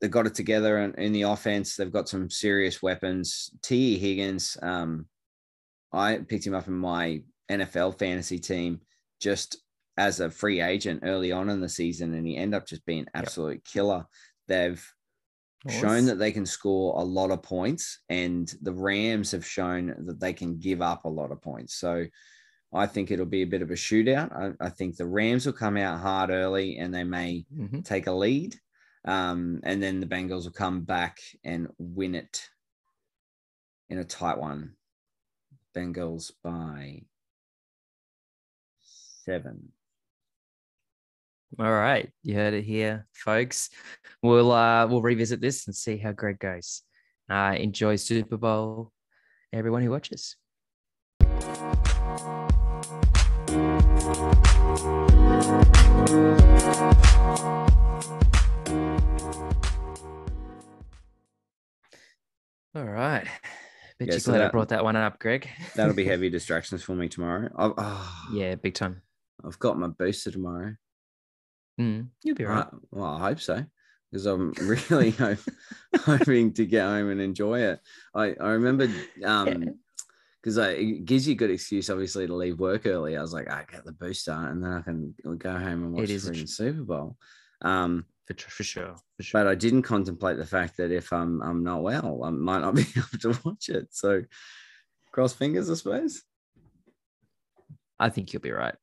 they've 0.00 0.10
got 0.10 0.26
it 0.26 0.34
together 0.34 0.78
in, 0.78 0.94
in 0.94 1.12
the 1.12 1.22
offense. 1.22 1.76
They've 1.76 1.92
got 1.92 2.08
some 2.08 2.28
serious 2.30 2.82
weapons. 2.82 3.50
Tee 3.62 3.98
Higgins. 3.98 4.56
Um, 4.62 5.06
I 5.92 6.18
picked 6.18 6.46
him 6.46 6.54
up 6.54 6.68
in 6.68 6.74
my 6.74 7.22
NFL 7.50 7.98
fantasy 7.98 8.38
team 8.38 8.80
just 9.20 9.56
as 9.96 10.20
a 10.20 10.30
free 10.30 10.60
agent 10.60 11.00
early 11.04 11.32
on 11.32 11.48
in 11.48 11.60
the 11.60 11.68
season, 11.68 12.14
and 12.14 12.26
he 12.26 12.36
ended 12.36 12.58
up 12.58 12.66
just 12.66 12.84
being 12.84 13.06
absolute 13.14 13.64
killer. 13.64 14.04
They've 14.48 14.84
shown 15.68 16.04
that 16.06 16.18
they 16.18 16.32
can 16.32 16.46
score 16.46 17.00
a 17.00 17.04
lot 17.04 17.30
of 17.30 17.42
points, 17.42 18.00
and 18.08 18.52
the 18.62 18.72
Rams 18.72 19.30
have 19.32 19.46
shown 19.46 19.94
that 20.06 20.20
they 20.20 20.32
can 20.32 20.58
give 20.58 20.82
up 20.82 21.04
a 21.04 21.08
lot 21.08 21.32
of 21.32 21.42
points. 21.42 21.74
So 21.74 22.06
I 22.72 22.86
think 22.86 23.10
it'll 23.10 23.26
be 23.26 23.42
a 23.42 23.46
bit 23.46 23.62
of 23.62 23.70
a 23.70 23.74
shootout. 23.74 24.32
I, 24.60 24.66
I 24.66 24.68
think 24.70 24.96
the 24.96 25.06
Rams 25.06 25.46
will 25.46 25.52
come 25.52 25.76
out 25.76 26.00
hard 26.00 26.30
early 26.30 26.78
and 26.78 26.92
they 26.92 27.04
may 27.04 27.46
Mhm. 27.54 27.84
take 27.84 28.06
a 28.06 28.12
lead. 28.12 28.56
Um, 29.04 29.60
and 29.62 29.80
then 29.82 30.00
the 30.00 30.06
Bengals 30.06 30.44
will 30.44 30.52
come 30.52 30.82
back 30.82 31.20
and 31.44 31.68
win 31.78 32.14
it 32.16 32.50
in 33.88 33.98
a 33.98 34.04
tight 34.04 34.38
one. 34.38 34.76
Bengals 35.74 36.32
by 36.42 37.04
seven. 38.80 39.72
All 41.58 41.72
right, 41.72 42.10
you 42.22 42.34
heard 42.34 42.52
it 42.52 42.64
here, 42.64 43.06
folks. 43.14 43.70
We'll 44.22 44.52
uh 44.52 44.86
we'll 44.88 45.00
revisit 45.00 45.40
this 45.40 45.66
and 45.66 45.74
see 45.74 45.96
how 45.96 46.12
Greg 46.12 46.38
goes. 46.38 46.82
Uh, 47.30 47.54
enjoy 47.58 47.96
Super 47.96 48.36
Bowl, 48.36 48.92
everyone 49.54 49.82
who 49.82 49.90
watches. 49.90 50.36
All 62.74 62.84
right. 62.84 63.26
Bet 63.98 64.08
Yeah, 64.08 64.14
you 64.14 64.20
so 64.20 64.32
glad 64.32 64.42
I 64.42 64.48
brought 64.50 64.68
that 64.68 64.84
one 64.84 64.96
up, 64.96 65.18
Greg. 65.18 65.48
That'll 65.74 65.94
be 65.94 66.04
heavy 66.12 66.28
distractions 66.28 66.82
for 66.82 66.94
me 66.94 67.08
tomorrow. 67.08 67.48
Oh, 67.56 68.26
yeah, 68.34 68.56
big 68.56 68.74
time. 68.74 69.00
I've 69.42 69.58
got 69.58 69.78
my 69.78 69.88
booster 69.88 70.30
tomorrow. 70.30 70.74
Mm, 71.80 72.08
you'll 72.22 72.36
be 72.36 72.44
right. 72.44 72.66
Uh, 72.66 72.70
well, 72.90 73.04
I 73.04 73.20
hope 73.28 73.40
so 73.40 73.64
because 74.10 74.26
I'm 74.26 74.52
really 74.88 75.10
hope, 75.10 75.38
hoping 76.00 76.52
to 76.54 76.64
get 76.66 76.84
home 76.84 77.10
and 77.10 77.20
enjoy 77.20 77.60
it. 77.60 77.80
I 78.14 78.34
I 78.40 78.50
remember 78.52 78.88
um 79.24 79.78
because 80.40 80.58
it 80.58 81.04
gives 81.04 81.26
you 81.26 81.32
a 81.32 81.36
good 81.36 81.50
excuse, 81.50 81.90
obviously, 81.90 82.26
to 82.26 82.34
leave 82.34 82.60
work 82.60 82.86
early. 82.86 83.16
I 83.16 83.20
was 83.20 83.32
like, 83.32 83.50
I 83.50 83.64
get 83.70 83.84
the 83.84 83.90
booster, 83.92 84.30
and 84.32 84.62
then 84.62 84.70
I 84.72 84.80
can 84.82 85.12
go 85.38 85.50
home 85.50 85.82
and 85.84 85.92
watch 85.92 86.04
It 86.04 86.06
the 86.08 86.14
is 86.14 86.30
tr- 86.30 86.46
Super 86.46 86.82
Bowl. 86.84 87.16
Um, 87.62 88.04
For, 88.28 88.34
for 88.34 88.62
sure. 88.62 88.94
For 89.16 89.22
sure. 89.24 89.40
but 89.40 89.50
I 89.50 89.56
didn't 89.56 89.82
contemplate 89.82 90.36
the 90.36 90.46
fact 90.46 90.76
that 90.76 90.92
if 90.92 91.12
I'm 91.12 91.42
I'm 91.42 91.64
not 91.64 91.82
well, 91.82 92.22
I 92.22 92.30
might 92.30 92.60
not 92.60 92.74
be 92.76 92.86
able 92.96 93.18
to 93.34 93.40
watch 93.44 93.68
it. 93.70 93.88
So 93.90 94.22
cross 95.10 95.32
fingers, 95.32 95.68
I 95.68 95.74
suppose. 95.74 96.22
I 97.98 98.08
think 98.10 98.32
you'll 98.32 98.42
be 98.42 98.52
right. 98.52 98.76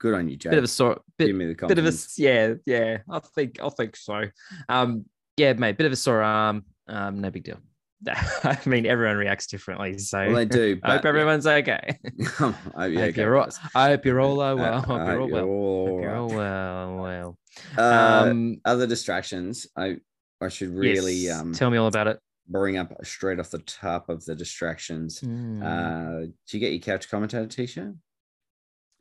Good 0.00 0.14
on 0.14 0.28
you, 0.28 0.36
Jay. 0.36 0.50
Bit 0.50 0.58
of 0.58 0.64
a 0.64 0.68
sort 0.68 1.02
bit, 1.18 1.26
Give 1.28 1.36
me 1.36 1.46
the 1.46 1.66
bit 1.66 1.78
of 1.78 1.86
a 1.86 1.92
yeah 2.16 2.54
yeah 2.66 2.98
i 3.10 3.20
think 3.34 3.58
i 3.62 3.68
think 3.70 3.96
so 3.96 4.24
um 4.68 5.04
yeah 5.36 5.52
mate 5.54 5.76
bit 5.78 5.86
of 5.86 5.92
a 5.92 5.96
sore 5.96 6.22
arm 6.22 6.64
um 6.88 7.20
no 7.20 7.30
big 7.30 7.44
deal 7.44 7.58
i 8.44 8.58
mean 8.66 8.84
everyone 8.84 9.16
reacts 9.16 9.46
differently 9.46 9.96
so 9.96 10.18
Well, 10.18 10.34
they 10.34 10.44
do. 10.44 10.78
i 10.84 10.96
hope 10.96 11.06
everyone's 11.06 11.46
okay 11.46 11.98
Oh, 12.40 12.58
I 12.76 12.86
yeah, 12.86 13.00
hope 13.06 13.14
go 13.14 13.22
you're 13.22 13.36
all. 13.38 13.48
I 13.74 13.86
hope 13.88 14.04
you're 14.04 14.20
all 14.20 14.40
uh, 14.40 14.54
well. 14.54 14.74
I 14.74 14.80
hope 14.80 14.88
you're 15.06 15.20
all 15.20 15.28
well. 15.30 15.44
all 15.48 15.86
Hope 15.88 16.02
you're 16.02 16.16
all 16.16 16.28
well. 16.28 16.96
Well. 16.96 17.38
Uh, 17.78 18.26
Um, 18.28 18.60
other 18.64 18.86
distractions. 18.86 19.66
I 19.76 19.96
I 20.40 20.48
should 20.48 20.70
really 20.76 21.14
yes, 21.14 21.40
um 21.40 21.52
tell 21.54 21.70
me 21.70 21.78
all 21.78 21.86
about 21.86 22.08
it. 22.08 22.18
bring 22.48 22.76
up 22.76 22.92
straight 23.04 23.40
off 23.40 23.50
the 23.50 23.58
top 23.60 24.08
of 24.10 24.22
the 24.26 24.34
distractions. 24.34 25.20
Mm. 25.20 25.62
Uh, 25.62 26.20
did 26.20 26.52
you 26.52 26.60
get 26.60 26.72
your 26.72 26.80
couch 26.80 27.08
commentator 27.08 27.46
t-shirt? 27.46 27.94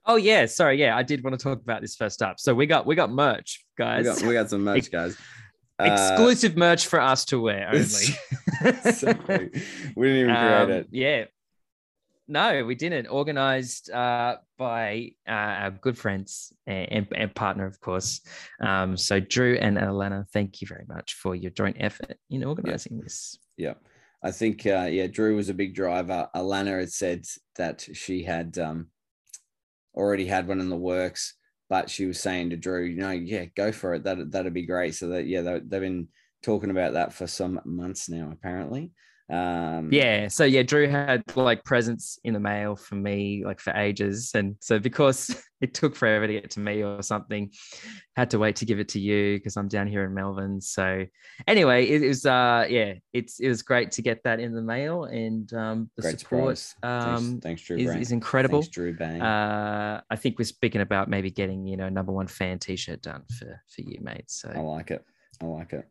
Oh 0.06 0.16
yeah, 0.16 0.46
sorry. 0.46 0.80
Yeah, 0.80 0.96
I 0.96 1.04
did 1.04 1.24
want 1.24 1.38
to 1.40 1.44
talk 1.44 1.62
about 1.62 1.82
this 1.82 1.96
first 1.96 2.22
up. 2.22 2.40
So 2.40 2.54
we 2.54 2.66
got 2.66 2.86
we 2.86 2.96
got 2.96 3.12
merch, 3.12 3.66
We 3.78 3.84
guys. 3.84 4.06
got, 4.06 4.22
we 4.24 4.34
got 4.34 4.50
some 4.50 4.64
merch, 4.64 4.92
guys. 4.92 5.18
Uh, 5.80 5.86
Exclusive 5.92 6.56
merch 6.56 6.88
for 6.88 7.00
us 7.00 7.26
to 7.26 7.40
wear 7.40 7.68
only. 7.68 7.82
Exactly. 8.62 9.50
we 9.96 10.08
didn't 10.08 10.30
even 10.30 10.36
create 10.36 10.62
Um, 10.62 10.72
it. 10.72 10.88
Yeah. 10.92 11.26
No, 12.28 12.64
we 12.64 12.76
didn't. 12.76 13.08
Organized 13.08 13.92
uh, 13.92 14.38
by 14.58 15.12
uh, 15.28 15.32
our 15.32 15.72
good 15.72 15.98
friends 15.98 16.54
and, 16.66 17.08
and, 17.14 17.36
partner, 17.36 17.66
of 17.66 17.82
course. 17.82 18.22
Um, 18.62 18.96
so, 18.96 19.20
Drew 19.20 19.56
and 19.56 19.78
Alana, 19.78 20.26
thank 20.32 20.62
you 20.62 20.68
very 20.68 20.86
much 20.88 21.16
for 21.16 21.36
your 21.36 21.52
joint 21.52 21.78
effort 21.80 22.18
in 22.30 22.46
organizing 22.46 22.96
yeah. 22.98 23.04
this. 23.04 23.38
Yeah. 23.58 23.74
I 24.24 24.32
think, 24.32 24.66
uh, 24.66 24.88
yeah, 24.90 25.08
Drew 25.08 25.36
was 25.36 25.50
a 25.50 25.54
big 25.54 25.76
driver. 25.76 26.30
Alana 26.34 26.80
had 26.80 26.94
said 26.94 27.26
that 27.58 27.86
she 27.92 28.24
had 28.24 28.58
um, 28.58 28.88
already 29.96 30.26
had 30.26 30.48
one 30.48 30.60
in 30.60 30.70
the 30.70 30.76
works, 30.76 31.36
but 31.70 31.90
she 31.90 32.06
was 32.06 32.20
saying 32.20 32.50
to 32.50 32.58
Drew, 32.58 32.84
you 32.84 32.98
know, 32.98 33.12
yeah, 33.12 33.46
go 33.56 33.72
for 33.72 33.94
it. 33.94 34.04
That, 34.04 34.32
that'd 34.32 34.54
be 34.54 34.66
great. 34.66 34.96
So, 34.96 35.10
that, 35.10 35.28
yeah, 35.28 35.42
they, 35.42 35.60
they've 35.60 35.82
been 35.82 36.08
talking 36.42 36.70
about 36.70 36.94
that 36.94 37.14
for 37.14 37.28
some 37.28 37.60
months 37.66 38.10
now, 38.10 38.30
apparently. 38.32 38.92
Um, 39.30 39.90
yeah. 39.92 40.28
So 40.28 40.44
yeah, 40.44 40.64
Drew 40.64 40.88
had 40.88 41.24
like 41.36 41.64
presents 41.64 42.20
in 42.24 42.34
the 42.34 42.40
mail 42.40 42.76
for 42.76 42.96
me 42.96 43.44
like 43.46 43.60
for 43.60 43.72
ages, 43.74 44.32
and 44.36 44.56
so 44.60 44.80
because 44.80 45.36
it 45.62 45.74
took 45.74 45.96
forever 45.96 46.28
to 46.28 46.34
get 46.34 46.52
to 46.52 46.60
me 46.60 46.84
or 46.84 47.02
something, 47.02 47.52
had 48.16 48.30
to 48.32 48.40
wait 48.40 48.58
to 48.58 48.66
give 48.66 48.80
it 48.80 48.90
to 48.90 49.00
you 49.00 49.38
because 49.38 49.56
I'm 49.56 49.70
down 49.70 49.88
here 49.88 50.04
in 50.04 50.14
Melbourne. 50.14 50.60
So 50.60 51.06
anyway, 51.48 51.88
it, 51.88 52.04
it, 52.04 52.08
was 52.10 52.26
uh 52.26 52.66
yeah, 52.70 52.96
it's 53.14 53.40
it 53.40 53.48
was 53.48 53.62
great 53.62 53.92
to 53.94 54.02
get 54.02 54.24
that 54.24 54.40
in 54.40 54.54
the 54.54 54.62
mail, 54.62 55.06
and 55.06 55.52
um, 55.54 55.90
the 55.96 56.02
great 56.02 56.20
support 56.20 56.74
um 56.84 57.16
thanks, 57.16 57.44
thanks 57.44 57.62
Drew 57.64 57.78
is, 57.78 57.96
is, 57.96 58.12
incredible. 58.12 58.62
Thanks, 58.62 58.76
Drew 58.76 58.94
Bang. 58.94 59.22
Uh, 59.22 60.02
I 60.10 60.16
think 60.18 60.38
we're 60.38 60.46
speaking 60.46 60.82
about 60.82 61.10
maybe 61.10 61.32
getting 61.32 61.66
you 61.66 61.78
know 61.78 61.88
number 61.88 62.12
one 62.12 62.28
fan 62.28 62.60
T-shirt 62.60 63.02
done 63.02 63.24
for 63.40 63.62
for 63.74 63.82
you, 63.82 64.00
mate. 64.02 64.30
So 64.30 64.52
I 64.54 64.60
like 64.60 64.92
it. 64.92 65.04
I 65.42 65.46
like 65.46 65.72
it. 65.74 65.88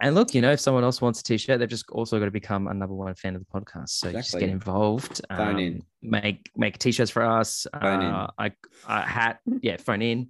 And 0.00 0.14
look, 0.14 0.34
you 0.34 0.40
know, 0.40 0.52
if 0.52 0.60
someone 0.60 0.82
else 0.82 1.00
wants 1.00 1.20
a 1.20 1.22
t-shirt, 1.22 1.60
they've 1.60 1.68
just 1.68 1.88
also 1.90 2.18
got 2.18 2.24
to 2.24 2.30
become 2.30 2.66
a 2.66 2.74
number 2.74 2.94
one 2.94 3.14
fan 3.14 3.36
of 3.36 3.40
the 3.40 3.46
podcast. 3.46 3.90
So 3.90 4.08
exactly. 4.08 4.20
just 4.20 4.38
get 4.38 4.48
involved. 4.48 5.20
Phone 5.30 5.54
um, 5.54 5.58
in. 5.58 5.82
Make 6.02 6.50
make 6.56 6.78
t-shirts 6.78 7.10
for 7.10 7.22
us. 7.22 7.66
Phone 7.80 8.02
uh, 8.02 8.28
in. 8.38 8.52
A 8.88 9.02
hat. 9.02 9.38
Yeah, 9.62 9.76
phone 9.76 10.02
in. 10.02 10.28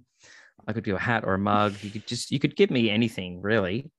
I 0.67 0.73
could 0.73 0.83
do 0.83 0.95
a 0.95 0.99
hat 0.99 1.23
or 1.25 1.33
a 1.33 1.39
mug. 1.39 1.75
You 1.81 1.89
could 1.89 2.07
just 2.07 2.31
you 2.31 2.39
could 2.39 2.55
give 2.55 2.69
me 2.69 2.89
anything 2.89 3.41
really, 3.41 3.89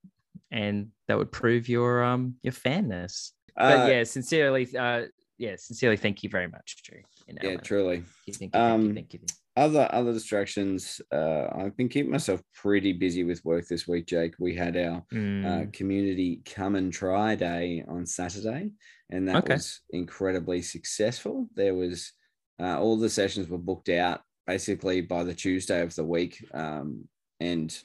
and 0.51 0.89
that 1.09 1.19
would 1.19 1.33
prove 1.33 1.69
your 1.69 2.03
um 2.05 2.37
your 2.43 2.53
fanness. 2.53 3.33
But 3.57 3.81
uh, 3.81 3.87
yeah, 3.87 4.05
sincerely, 4.05 4.69
uh, 4.77 5.03
yeah, 5.39 5.57
sincerely, 5.57 5.97
thank 5.97 6.23
you 6.23 6.29
very 6.29 6.49
much, 6.49 6.83
Drew. 6.85 7.01
Yeah, 7.43 7.57
truly. 7.57 7.97
Thank 7.97 8.07
you, 8.27 8.35
thank 8.35 8.55
you, 8.55 8.61
um, 8.61 8.95
thank 8.95 9.13
you, 9.13 9.19
thank 9.19 9.31
you 9.31 9.46
other 9.57 9.89
other 9.91 10.13
distractions 10.13 11.01
uh, 11.13 11.47
i've 11.59 11.77
been 11.77 11.89
keeping 11.89 12.13
myself 12.13 12.41
pretty 12.55 12.93
busy 12.93 13.25
with 13.25 13.45
work 13.45 13.67
this 13.67 13.89
week 13.89 14.07
jake 14.07 14.35
we 14.39 14.55
had 14.55 14.77
our 14.77 14.99
uh, 14.99 15.15
mm. 15.15 15.45
uh, 15.47 15.71
community 15.73 16.43
come 16.45 16.75
and 16.75 16.93
try 16.93 17.35
day 17.35 17.83
on 17.89 18.05
saturday 18.05 18.71
and 19.11 19.27
that 19.27 19.37
okay. 19.37 19.55
was 19.55 19.81
incredibly 19.91 20.61
successful 20.61 21.49
there 21.55 21.75
was 21.75 22.13
uh, 22.61 22.79
all 22.79 22.97
the 22.97 23.09
sessions 23.09 23.49
were 23.49 23.59
booked 23.59 23.89
out 23.89 24.21
basically 24.47 25.01
by 25.01 25.25
the 25.25 25.35
tuesday 25.35 25.81
of 25.81 25.95
the 25.95 26.05
week 26.05 26.45
um, 26.53 27.09
and 27.41 27.79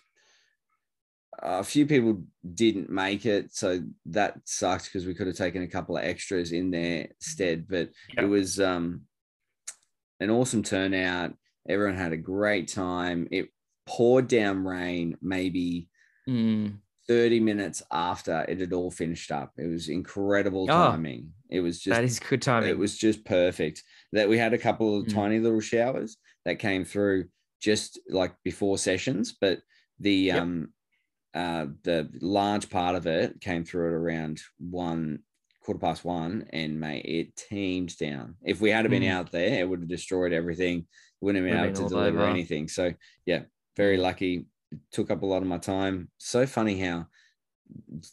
a 1.44 1.64
few 1.64 1.86
people 1.86 2.22
didn't 2.54 2.90
make 2.90 3.26
it 3.26 3.54
so 3.54 3.82
that 4.06 4.38
sucked 4.46 4.86
because 4.86 5.08
we 5.08 5.14
could 5.14 5.28
have 5.28 5.36
taken 5.36 5.64
a 5.64 5.68
couple 5.68 5.98
of 5.98 6.04
extras 6.04 6.52
in 6.52 6.70
their 6.70 7.08
stead 7.20 7.66
but 7.70 7.90
yep. 8.14 8.26
it 8.26 8.28
was 8.28 8.60
um, 8.60 9.02
an 10.20 10.30
awesome 10.30 10.62
turnout 10.62 11.34
Everyone 11.68 11.98
had 11.98 12.14
a 12.14 12.18
great 12.18 12.68
time. 12.68 13.28
It 13.32 13.50
poured 13.86 14.28
down 14.28 14.64
rain 14.66 15.18
maybe 15.22 15.90
mm. 16.28 16.74
30 17.08 17.40
minutes 17.40 17.84
after 17.92 18.46
it 18.48 18.60
had 18.60 18.74
all 18.74 18.92
finished 18.92 19.32
up. 19.32 19.54
It 19.58 19.68
was 19.68 19.90
incredible 19.90 20.64
oh, 20.64 20.74
timing. 20.74 21.32
It 21.50 21.62
was 21.62 21.80
just 21.80 21.96
that 21.96 22.04
is 22.04 22.20
good 22.20 22.42
timing. 22.42 22.70
It 22.70 22.78
was 22.78 22.98
just 22.98 23.26
perfect. 23.26 23.84
That 24.14 24.30
we 24.30 24.38
had 24.38 24.54
a 24.54 24.58
couple 24.58 24.98
of 24.98 25.06
mm. 25.06 25.14
tiny 25.14 25.40
little 25.40 25.62
showers 25.62 26.18
that 26.46 26.60
came 26.60 26.86
through 26.86 27.26
just 27.62 28.00
like 28.10 28.34
before 28.44 28.78
sessions, 28.78 29.36
but 29.40 29.60
the 30.02 30.14
yep. 30.14 30.42
um 30.42 30.70
uh 31.34 31.68
the 31.84 32.10
large 32.22 32.70
part 32.70 32.96
of 32.96 33.08
it 33.08 33.40
came 33.40 33.64
through 33.64 33.88
at 33.88 33.94
around 33.94 34.42
one 34.60 35.20
quarter 35.64 35.80
past 35.80 36.04
one 36.04 36.46
and 36.52 36.80
mate 36.80 37.06
it 37.06 37.36
teamed 37.36 37.96
down 37.98 38.36
if 38.44 38.60
we 38.60 38.72
had 38.72 38.90
been 38.90 39.04
mm. 39.04 39.12
out 39.12 39.32
there 39.32 39.60
it 39.62 39.70
would 39.70 39.82
have 39.82 39.88
destroyed 39.88 40.34
everything 40.34 40.86
wouldn't 41.22 41.46
have 41.46 41.54
been 41.54 41.64
able 41.64 41.84
to 41.84 41.90
deliver 41.90 42.22
over. 42.22 42.30
anything. 42.30 42.68
So 42.68 42.94
yeah, 43.26 43.44
very 43.78 43.98
lucky. 43.98 44.46
took 44.92 45.12
up 45.12 45.22
a 45.22 45.26
lot 45.26 45.42
of 45.42 45.48
my 45.48 45.58
time. 45.58 46.10
So 46.18 46.46
funny 46.46 46.80
how 46.80 47.08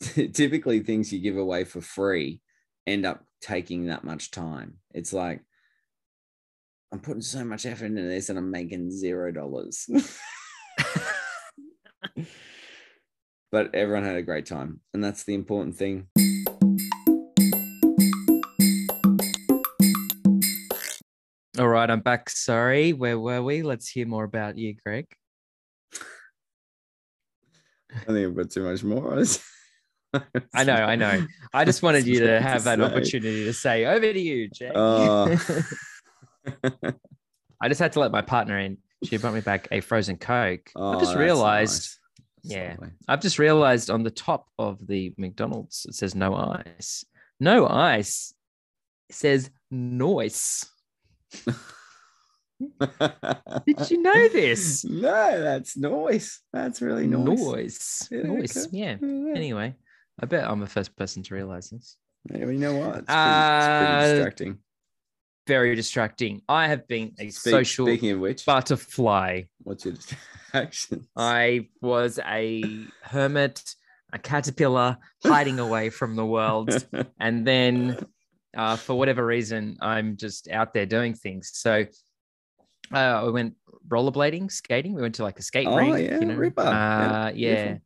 typically 0.33 0.81
things 0.81 1.13
you 1.13 1.21
give 1.21 1.37
away 1.37 1.65
for 1.65 1.81
free 1.81 2.41
end 2.87 3.05
up 3.07 3.25
taking 3.41 3.87
that 3.87 4.05
much 4.05 4.31
time. 4.31 4.75
It's 4.93 5.13
like 5.13 5.41
I'm 6.93 7.01
putting 7.01 7.23
so 7.23 7.45
much 7.45 7.67
effort 7.67 7.87
into 7.87 8.03
this 8.03 8.29
and 8.29 8.39
I'm 8.39 8.51
making 8.51 8.91
zero 8.91 9.31
dollars. 9.33 9.87
but 13.53 13.75
everyone 13.75 14.05
had 14.05 14.17
a 14.17 14.23
great 14.23 14.47
time, 14.47 14.81
and 14.95 15.05
that's 15.05 15.25
the 15.25 15.35
important 15.35 15.77
thing. 15.77 16.09
All 21.59 21.67
right, 21.67 21.91
I'm 21.91 22.01
back. 22.01 22.31
Sorry, 22.31 22.93
where 22.93 23.19
were 23.19 23.43
we? 23.43 23.63
Let's 23.63 23.89
hear 23.89 24.07
more 24.07 24.23
about 24.23 24.57
you, 24.57 24.77
Greg. 24.87 25.07
I 27.93 27.99
think 28.07 28.29
I've 28.29 28.37
got 28.37 28.51
too 28.51 28.63
much 28.63 28.85
more. 28.85 29.21
I 30.55 30.63
know, 30.63 30.75
I 30.75 30.95
know. 30.95 31.27
I 31.53 31.65
just 31.65 31.83
wanted 31.83 32.07
you 32.07 32.21
to 32.21 32.41
have 32.43 32.63
that 32.63 32.81
opportunity 32.81 33.45
to 33.45 33.53
say 33.53 33.87
over 33.87 34.13
to 34.13 34.21
you, 34.21 34.49
Jake. 34.51 34.71
Uh... 34.73 35.37
I 37.61 37.69
just 37.69 37.81
had 37.81 37.93
to 37.95 38.01
let 38.01 38.13
my 38.13 38.23
partner 38.23 38.57
in. 38.57 38.79
She 39.03 39.17
brought 39.17 39.35
me 39.35 39.41
back 39.41 39.67
a 39.73 39.81
frozen 39.81 40.17
Coke. 40.17 40.71
Oh, 40.77 40.97
I 40.97 41.01
just 41.01 41.17
realized, 41.17 41.99
nice. 42.45 42.57
yeah, 42.57 42.71
lovely. 42.79 42.91
I've 43.09 43.21
just 43.21 43.41
realized 43.41 43.91
on 43.91 44.05
the 44.05 44.13
top 44.13 44.47
of 44.61 44.87
the 44.87 45.13
McDonald's 45.19 45.87
it 45.89 45.97
says 45.97 46.15
no 46.15 46.37
ice. 46.37 47.05
No 47.41 47.67
ice. 47.67 48.33
Says 49.11 49.51
noise. 49.73 50.65
Did 52.61 53.91
you 53.91 54.03
know 54.03 54.29
this? 54.29 54.85
No, 54.89 55.41
that's 55.41 55.77
noise. 55.77 56.41
That's 56.53 56.83
really 56.83 57.07
noise. 57.07 57.39
Noise. 57.41 58.09
Yeah, 58.11 58.23
noise. 58.23 58.67
Okay. 58.67 58.77
Yeah. 58.77 58.97
yeah. 59.01 59.35
Anyway, 59.35 59.75
I 60.21 60.27
bet 60.27 60.49
I'm 60.49 60.61
the 60.61 60.67
first 60.67 60.97
person 60.97 61.23
to 61.25 61.35
realize 61.35 61.71
this. 61.71 61.97
Yeah, 62.31 62.41
well, 62.41 62.53
you 62.53 62.59
know 62.59 62.75
what? 62.75 62.99
It's 62.99 63.07
pretty, 63.07 63.11
uh, 63.11 63.59
it's 63.59 63.67
pretty 63.67 63.93
uh, 63.93 64.15
distracting. 64.15 64.59
Very 65.47 65.75
distracting. 65.75 66.43
I 66.49 66.69
have 66.69 66.87
been 66.89 67.13
a 67.19 67.31
Speak, 67.31 67.53
social 67.53 67.87
speaking 67.87 68.11
of 68.11 68.21
which, 68.21 68.45
butterfly. 68.45 69.43
What's 69.63 69.85
your 69.85 69.95
distraction? 69.95 71.07
I 71.17 71.69
was 71.81 72.19
a 72.27 72.87
hermit, 73.03 73.63
a 74.13 74.19
caterpillar 74.19 74.99
hiding 75.25 75.59
away 75.59 75.91
from 75.91 76.17
the 76.17 76.27
world. 76.27 76.87
and 77.21 77.47
then 77.47 77.99
uh, 78.57 78.77
for 78.77 78.95
whatever 78.95 79.25
reason, 79.25 79.77
I'm 79.81 80.17
just 80.17 80.49
out 80.49 80.75
there 80.75 80.87
doing 80.87 81.15
things. 81.15 81.51
So 81.55 81.85
uh, 82.93 83.23
we 83.27 83.33
went 83.33 83.55
rollerblading, 83.89 84.51
skating. 84.51 84.95
We 84.95 85.03
went 85.03 85.17
to 85.17 85.23
like 85.23 85.39
a 85.39 85.43
skate 85.43 85.67
oh, 85.67 85.77
rink. 85.77 85.99
Yeah, 85.99 86.21
you 86.21 86.27
know? 86.27 86.35
Ripper. 86.35 86.63
Uh, 86.63 87.33
yeah. 87.35 87.79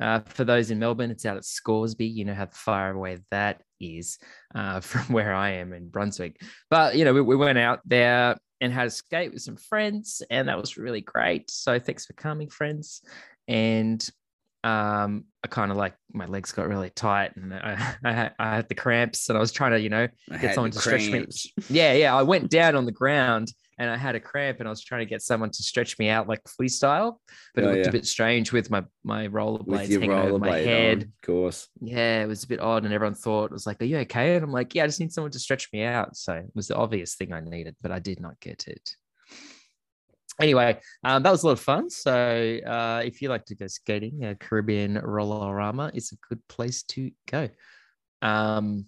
Uh, 0.00 0.20
for 0.20 0.44
those 0.44 0.70
in 0.70 0.78
Melbourne, 0.78 1.10
it's 1.10 1.26
out 1.26 1.36
at 1.36 1.44
Scoresby. 1.44 2.06
You 2.06 2.24
know 2.24 2.34
how 2.34 2.46
far 2.46 2.92
away 2.92 3.18
that 3.30 3.62
is 3.80 4.18
uh, 4.54 4.80
from 4.80 5.12
where 5.12 5.34
I 5.34 5.50
am 5.52 5.72
in 5.72 5.88
Brunswick. 5.88 6.40
But, 6.70 6.96
you 6.96 7.04
know, 7.04 7.12
we, 7.12 7.20
we 7.20 7.36
went 7.36 7.58
out 7.58 7.80
there 7.84 8.36
and 8.60 8.72
had 8.72 8.88
a 8.88 8.90
skate 8.90 9.32
with 9.32 9.42
some 9.42 9.56
friends, 9.56 10.22
and 10.30 10.48
that 10.48 10.58
was 10.58 10.76
really 10.76 11.00
great. 11.00 11.50
So 11.50 11.78
thanks 11.78 12.06
for 12.06 12.12
coming, 12.14 12.48
friends. 12.48 13.02
And 13.46 14.06
um, 14.64 15.24
I 15.44 15.48
kind 15.48 15.70
of 15.70 15.76
like 15.76 15.94
my 16.12 16.26
legs 16.26 16.52
got 16.52 16.68
really 16.68 16.90
tight 16.90 17.36
and 17.36 17.54
I, 17.54 17.94
I, 18.04 18.12
had, 18.12 18.34
I 18.38 18.56
had 18.56 18.68
the 18.68 18.74
cramps 18.74 19.28
and 19.28 19.38
I 19.38 19.40
was 19.40 19.52
trying 19.52 19.72
to, 19.72 19.80
you 19.80 19.88
know, 19.88 20.08
get 20.40 20.54
someone 20.54 20.70
to 20.72 20.78
stretch 20.78 21.08
me. 21.08 21.26
Yeah, 21.70 21.92
yeah. 21.92 22.14
I 22.14 22.22
went 22.22 22.50
down 22.50 22.74
on 22.74 22.84
the 22.84 22.92
ground 22.92 23.52
and 23.78 23.88
I 23.88 23.96
had 23.96 24.16
a 24.16 24.20
cramp 24.20 24.58
and 24.58 24.68
I 24.68 24.70
was 24.70 24.82
trying 24.82 25.02
to 25.02 25.08
get 25.08 25.22
someone 25.22 25.50
to 25.50 25.62
stretch 25.62 25.98
me 25.98 26.08
out 26.08 26.28
like 26.28 26.42
freestyle, 26.44 27.18
but 27.54 27.62
oh, 27.62 27.68
it 27.68 27.70
looked 27.70 27.84
yeah. 27.84 27.88
a 27.88 27.92
bit 27.92 28.06
strange 28.06 28.52
with 28.52 28.70
my 28.70 28.84
my 29.04 29.28
rollerblades 29.28 29.90
hanging 29.90 30.12
over 30.12 30.38
my 30.38 30.58
head. 30.58 30.98
On, 30.98 31.02
of 31.02 31.22
course. 31.22 31.68
Yeah, 31.80 32.24
it 32.24 32.26
was 32.26 32.42
a 32.42 32.48
bit 32.48 32.60
odd, 32.60 32.84
and 32.84 32.92
everyone 32.92 33.14
thought 33.14 33.46
it 33.46 33.52
was 33.52 33.66
like, 33.66 33.80
"Are 33.80 33.84
you 33.84 33.98
okay?" 33.98 34.34
And 34.34 34.44
I'm 34.44 34.50
like, 34.50 34.74
"Yeah, 34.74 34.82
I 34.82 34.86
just 34.88 34.98
need 34.98 35.12
someone 35.12 35.30
to 35.30 35.38
stretch 35.38 35.68
me 35.72 35.84
out." 35.84 36.16
So 36.16 36.34
it 36.34 36.50
was 36.56 36.66
the 36.66 36.74
obvious 36.74 37.14
thing 37.14 37.32
I 37.32 37.40
needed, 37.40 37.76
but 37.80 37.92
I 37.92 38.00
did 38.00 38.18
not 38.18 38.40
get 38.40 38.66
it 38.66 38.96
anyway, 40.40 40.78
um, 41.04 41.22
that 41.22 41.30
was 41.30 41.42
a 41.42 41.46
lot 41.46 41.52
of 41.52 41.60
fun. 41.60 41.90
So 41.90 42.12
uh, 42.66 43.02
if 43.04 43.20
you 43.22 43.28
like 43.28 43.44
to 43.46 43.54
go 43.54 43.66
skating, 43.66 44.24
uh, 44.24 44.34
Caribbean 44.40 44.94
Rollerama 44.96 45.94
is 45.94 46.12
a 46.12 46.16
good 46.28 46.46
place 46.48 46.82
to 46.84 47.10
go. 47.30 47.48
Um, 48.22 48.86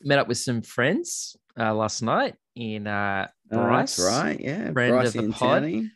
met 0.00 0.18
up 0.18 0.28
with 0.28 0.38
some 0.38 0.62
friends 0.62 1.36
uh, 1.58 1.74
last 1.74 2.02
night 2.02 2.34
in 2.56 2.86
uh, 2.86 3.28
Bryce. 3.48 3.98
Oh, 3.98 4.04
that's 4.04 4.16
right. 4.16 4.40
Yeah. 4.40 4.72
Friend 4.72 4.92
Bryce 4.92 5.08
of 5.08 5.12
the 5.14 5.18
and 5.20 5.34
pod. 5.34 5.62
Townie. 5.62 5.90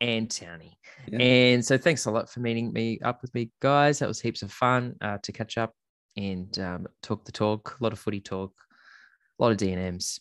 And 0.00 0.28
Townie. 0.28 0.72
Yeah. 1.08 1.18
And 1.18 1.64
so 1.64 1.78
thanks 1.78 2.06
a 2.06 2.10
lot 2.10 2.30
for 2.30 2.40
meeting 2.40 2.72
me 2.72 2.98
up 3.04 3.22
with 3.22 3.34
me, 3.34 3.50
guys. 3.60 3.98
That 3.98 4.08
was 4.08 4.20
heaps 4.20 4.42
of 4.42 4.52
fun 4.52 4.96
uh, 5.00 5.18
to 5.22 5.32
catch 5.32 5.58
up 5.58 5.72
and 6.16 6.58
um, 6.58 6.86
talk 7.02 7.24
the 7.24 7.32
talk, 7.32 7.76
a 7.80 7.82
lot 7.82 7.92
of 7.92 7.98
footy 7.98 8.20
talk, 8.20 8.52
a 9.38 9.42
lot 9.42 9.52
of 9.52 9.58
DNMs 9.58 10.20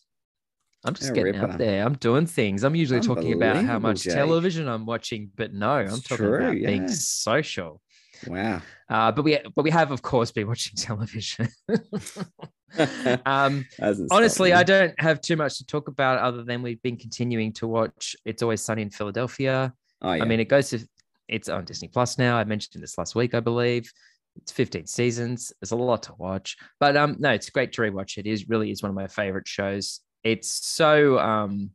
I'm 0.86 0.94
just 0.94 1.12
A 1.12 1.14
getting 1.14 1.34
ripper. 1.34 1.52
out 1.54 1.58
there. 1.58 1.86
I'm 1.86 1.94
doing 1.96 2.26
things. 2.26 2.64
I'm 2.64 2.76
usually 2.76 3.00
talking 3.00 3.34
about 3.34 3.64
how 3.64 3.80
much 3.80 4.04
Jake. 4.04 4.14
television 4.14 4.68
I'm 4.68 4.86
watching, 4.86 5.32
but 5.36 5.54
no, 5.54 5.70
I'm 5.72 5.88
It's 5.88 6.02
talking 6.02 6.26
true, 6.26 6.36
about 6.36 6.58
yeah. 6.58 6.68
being 6.68 6.88
social. 6.88 7.82
Wow. 8.28 8.62
Uh, 8.90 9.12
but 9.12 9.24
we 9.24 9.38
but 9.56 9.64
we 9.64 9.72
have 9.72 9.92
of 9.92 10.02
course 10.02 10.32
been 10.32 10.48
watching 10.48 10.76
television. 10.78 11.48
um, 13.26 13.66
honestly, 14.12 14.54
I 14.54 14.64
don't 14.64 15.00
have 15.00 15.22
too 15.22 15.36
much 15.36 15.58
to 15.58 15.66
talk 15.66 15.88
about 15.88 16.20
other 16.20 16.44
than 16.44 16.62
we've 16.62 16.82
been 16.82 16.98
continuing 16.98 17.54
to 17.54 17.68
watch 17.68 18.16
It's 18.26 18.42
Always 18.42 18.62
Sunny 18.62 18.82
in 18.82 18.90
Philadelphia. 18.90 19.74
Oh, 20.02 20.14
yeah. 20.14 20.24
I 20.24 20.26
mean, 20.28 20.40
it 20.40 20.50
goes 20.50 20.70
to 20.72 20.80
it's 21.28 21.50
on 21.50 21.66
Disney 21.66 21.88
Plus 21.88 22.18
now. 22.18 22.38
I 22.38 22.44
mentioned 22.44 22.84
this 22.84 22.98
last 22.98 23.16
week, 23.16 23.34
I 23.34 23.40
believe. 23.40 23.92
It's 24.38 24.52
15 24.52 24.88
seasons. 24.88 25.54
There's 25.62 25.72
a 25.72 25.76
lot 25.76 26.04
to 26.04 26.14
watch, 26.18 26.58
but 26.80 26.98
um, 26.98 27.16
no, 27.20 27.30
it's 27.32 27.50
great 27.50 27.72
to 27.74 27.82
rewatch. 27.82 28.18
It 28.18 28.26
is 28.26 28.50
really 28.50 28.72
is 28.72 28.82
one 28.82 28.90
of 28.90 28.96
my 28.96 29.08
favorite 29.08 29.48
shows. 29.48 30.00
It's 30.24 30.52
so 30.52 31.20
um, 31.20 31.72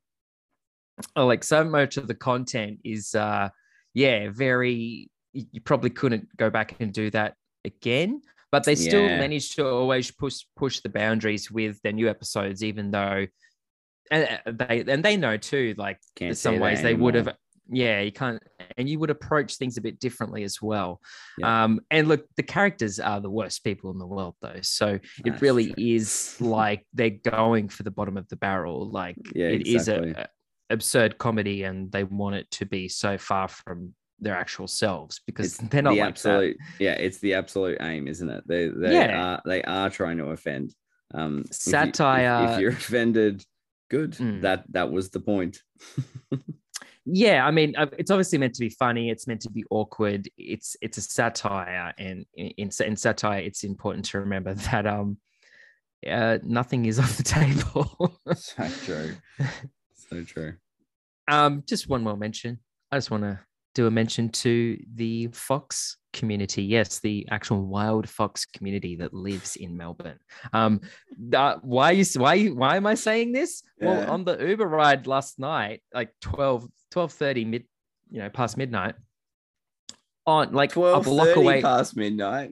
oh, 1.17 1.27
like 1.27 1.45
so 1.45 1.65
much 1.65 1.97
of 1.97 2.09
the 2.09 2.15
content 2.15 2.81
is 2.85 3.15
uh, 3.15 3.51
yeah, 3.95 4.31
very. 4.31 5.11
You 5.33 5.61
probably 5.61 5.91
couldn't 5.91 6.35
go 6.37 6.51
back 6.51 6.81
and 6.81 6.93
do 6.93 7.11
that 7.11 7.35
again, 7.65 8.23
but 8.51 8.65
they 8.65 8.75
still 8.75 9.09
Yeah. 9.09 9.19
managed 9.19 9.57
to 9.57 9.69
always 9.69 10.11
push 10.11 10.41
push 10.57 10.81
the 10.81 10.89
boundaries 10.89 11.51
with 11.51 11.81
their 11.83 11.93
new 11.93 12.09
episodes, 12.09 12.65
even 12.65 12.91
though. 12.91 13.27
And 14.11 14.41
uh, 14.47 14.53
they 14.53 14.85
and 14.89 15.05
they 15.05 15.17
know 15.17 15.37
too, 15.37 15.75
like 15.77 16.01
Can't 16.17 16.31
in 16.31 16.35
some 16.35 16.59
ways 16.59 16.81
they 16.83 16.95
would 16.95 17.15
have 17.15 17.37
yeah 17.71 18.01
you 18.01 18.11
can't 18.11 18.43
and 18.77 18.89
you 18.89 18.99
would 18.99 19.11
approach 19.11 19.57
things 19.57 19.77
a 19.77 19.81
bit 19.81 19.99
differently 19.99 20.43
as 20.45 20.61
well 20.61 21.01
Yeah. 21.39 21.65
um 21.65 21.81
and 21.91 22.09
look 22.09 22.27
the 22.37 22.43
characters 22.43 22.99
are 23.01 23.21
the 23.21 23.31
worst 23.31 23.65
people 23.65 23.91
in 23.91 23.99
the 23.99 24.07
world 24.07 24.35
though 24.43 24.61
so 24.63 24.99
it 25.25 25.41
really 25.41 25.67
true. 25.73 25.75
is 25.79 26.37
like 26.41 26.87
they're 26.93 27.11
going 27.11 27.69
for 27.69 27.83
the 27.83 27.91
bottom 27.91 28.17
of 28.17 28.29
the 28.29 28.37
barrel 28.37 28.91
like 28.91 29.17
Yeah, 29.35 29.47
it 29.49 29.67
is 29.67 29.89
exactly. 29.89 30.11
a, 30.13 30.23
a 30.23 30.29
absurd 30.71 31.17
comedy 31.19 31.63
and 31.63 31.91
they 31.91 32.05
want 32.05 32.35
it 32.37 32.51
to 32.51 32.67
be 32.67 32.89
so 32.89 33.17
far 33.17 33.49
from 33.49 33.95
their 34.21 34.37
actual 34.37 34.67
selves 34.67 35.21
because 35.27 35.47
It's 35.47 35.57
they're 35.71 35.81
not 35.83 35.95
the 35.95 36.01
like 36.01 36.09
absolute 36.09 36.57
yeah 36.79 36.93
it's 36.95 37.19
the 37.19 37.35
absolute 37.35 37.79
aim 37.81 38.07
isn't 38.09 38.29
it 38.29 38.45
they 38.47 38.69
they 38.69 38.93
Yeah. 38.95 39.23
are 39.25 39.43
they 39.47 39.63
are 39.63 39.89
trying 39.91 40.19
to 40.19 40.27
offend 40.27 40.75
um 41.15 41.39
if 41.39 41.45
you- 41.47 41.51
if- 41.51 41.53
Satire- 41.53 42.53
if, 42.55 42.61
you're 42.61 42.71
offended 42.85 43.45
good 43.91 44.13
Mm. 44.13 44.43
that 44.43 44.65
that 44.73 44.91
was 44.93 45.09
the 45.09 45.21
point 45.21 45.63
that 46.31 46.41
yeah 47.11 47.47
i 47.47 47.51
mean 47.51 47.75
it's 47.99 48.11
obviously 48.11 48.39
meant 48.39 48.55
to 48.55 48.61
be 48.61 48.69
funny 48.69 49.11
it's 49.11 49.27
meant 49.27 49.41
to 49.41 49.51
be 49.51 49.65
awkward 49.71 50.29
it's 50.37 50.77
it's 50.81 50.99
a 50.99 51.01
satire 51.01 51.93
and 51.99 52.27
in, 52.35 52.49
in, 52.59 52.71
in 52.85 52.97
satire 52.97 53.41
it's 53.41 53.65
important 53.65 54.05
to 54.05 54.19
remember 54.19 54.55
that 54.71 54.87
um 54.87 55.17
uh, 56.07 56.39
nothing 56.43 56.87
is 56.87 56.99
off 56.99 57.17
the 57.17 57.23
table. 57.23 58.19
So 58.35 58.69
true. 58.85 59.15
So 60.11 60.25
true. 60.25 60.55
Um, 61.31 61.63
just 61.67 61.87
one 61.87 62.03
more 62.03 62.17
mention. 62.17 62.61
I 62.91 62.97
just 62.97 63.11
want 63.11 63.25
to 63.25 63.39
do 63.79 63.87
a 63.87 63.91
mention 63.91 64.29
to 64.45 64.77
the 64.97 65.29
fox 65.29 65.97
community. 66.13 66.65
Yes, 66.65 66.99
the 66.99 67.27
actual 67.31 67.65
wild 67.65 68.09
fox 68.09 68.45
community 68.45 68.97
that 68.97 69.15
lives 69.15 69.55
in 69.55 69.77
Melbourne. 69.77 70.19
Um, 70.53 70.81
uh, 71.33 71.57
why 71.63 71.93
you 71.93 72.05
why 72.17 72.35
you- 72.35 72.57
why 72.57 72.77
am 72.77 72.87
I 72.87 72.97
saying 72.97 73.31
this? 73.33 73.63
Yeah. 73.81 73.87
Well, 73.87 74.11
on 74.11 74.25
the 74.25 74.37
Uber 74.51 74.67
ride 74.67 75.07
last 75.07 75.39
night, 75.39 75.83
like 75.95 76.11
12 76.21 76.67
12:30 76.91 77.45
mid, 77.47 77.65
you 78.11 78.19
know, 78.21 78.31
past 78.31 78.57
midnight. 78.57 78.97
On 80.27 80.53
like 80.53 80.75
a 80.77 81.01
block 81.01 81.37
away, 81.37 81.63
past 81.63 81.97
midnight 81.97 82.51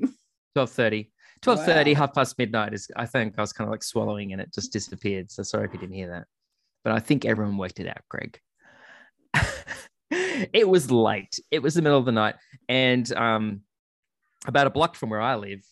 12:30. 0.57 1.11
12:30, 1.43 1.93
Wow. 1.93 1.98
half 2.01 2.15
past 2.15 2.39
midnight 2.39 2.73
is 2.73 2.89
I 2.97 3.07
think 3.07 3.35
I 3.36 3.40
was 3.40 3.53
kind 3.53 3.66
of 3.69 3.73
like 3.73 3.82
swallowing 3.82 4.32
and 4.32 4.40
it 4.40 4.55
just 4.55 4.73
disappeared. 4.73 5.31
So 5.31 5.43
sorry 5.43 5.66
if 5.66 5.73
you 5.74 5.81
didn't 5.81 5.97
hear 5.97 6.09
that. 6.11 6.27
But 6.85 6.93
I 6.93 7.01
think 7.01 7.24
everyone 7.24 7.59
worked 7.59 7.81
it 7.81 7.89
out, 7.89 8.03
Greg. 8.09 8.39
it 10.53 10.69
was 10.69 10.91
late. 10.91 11.39
It 11.51 11.63
was 11.63 11.75
the 11.75 11.83
middle 11.83 11.99
of 11.99 12.05
the 12.05 12.13
night. 12.13 12.37
And 12.69 13.11
um 13.15 13.61
about 14.47 14.67
a 14.67 14.71
block 14.71 14.95
from 14.95 15.11
where 15.11 15.21
I 15.21 15.37
live 15.37 15.65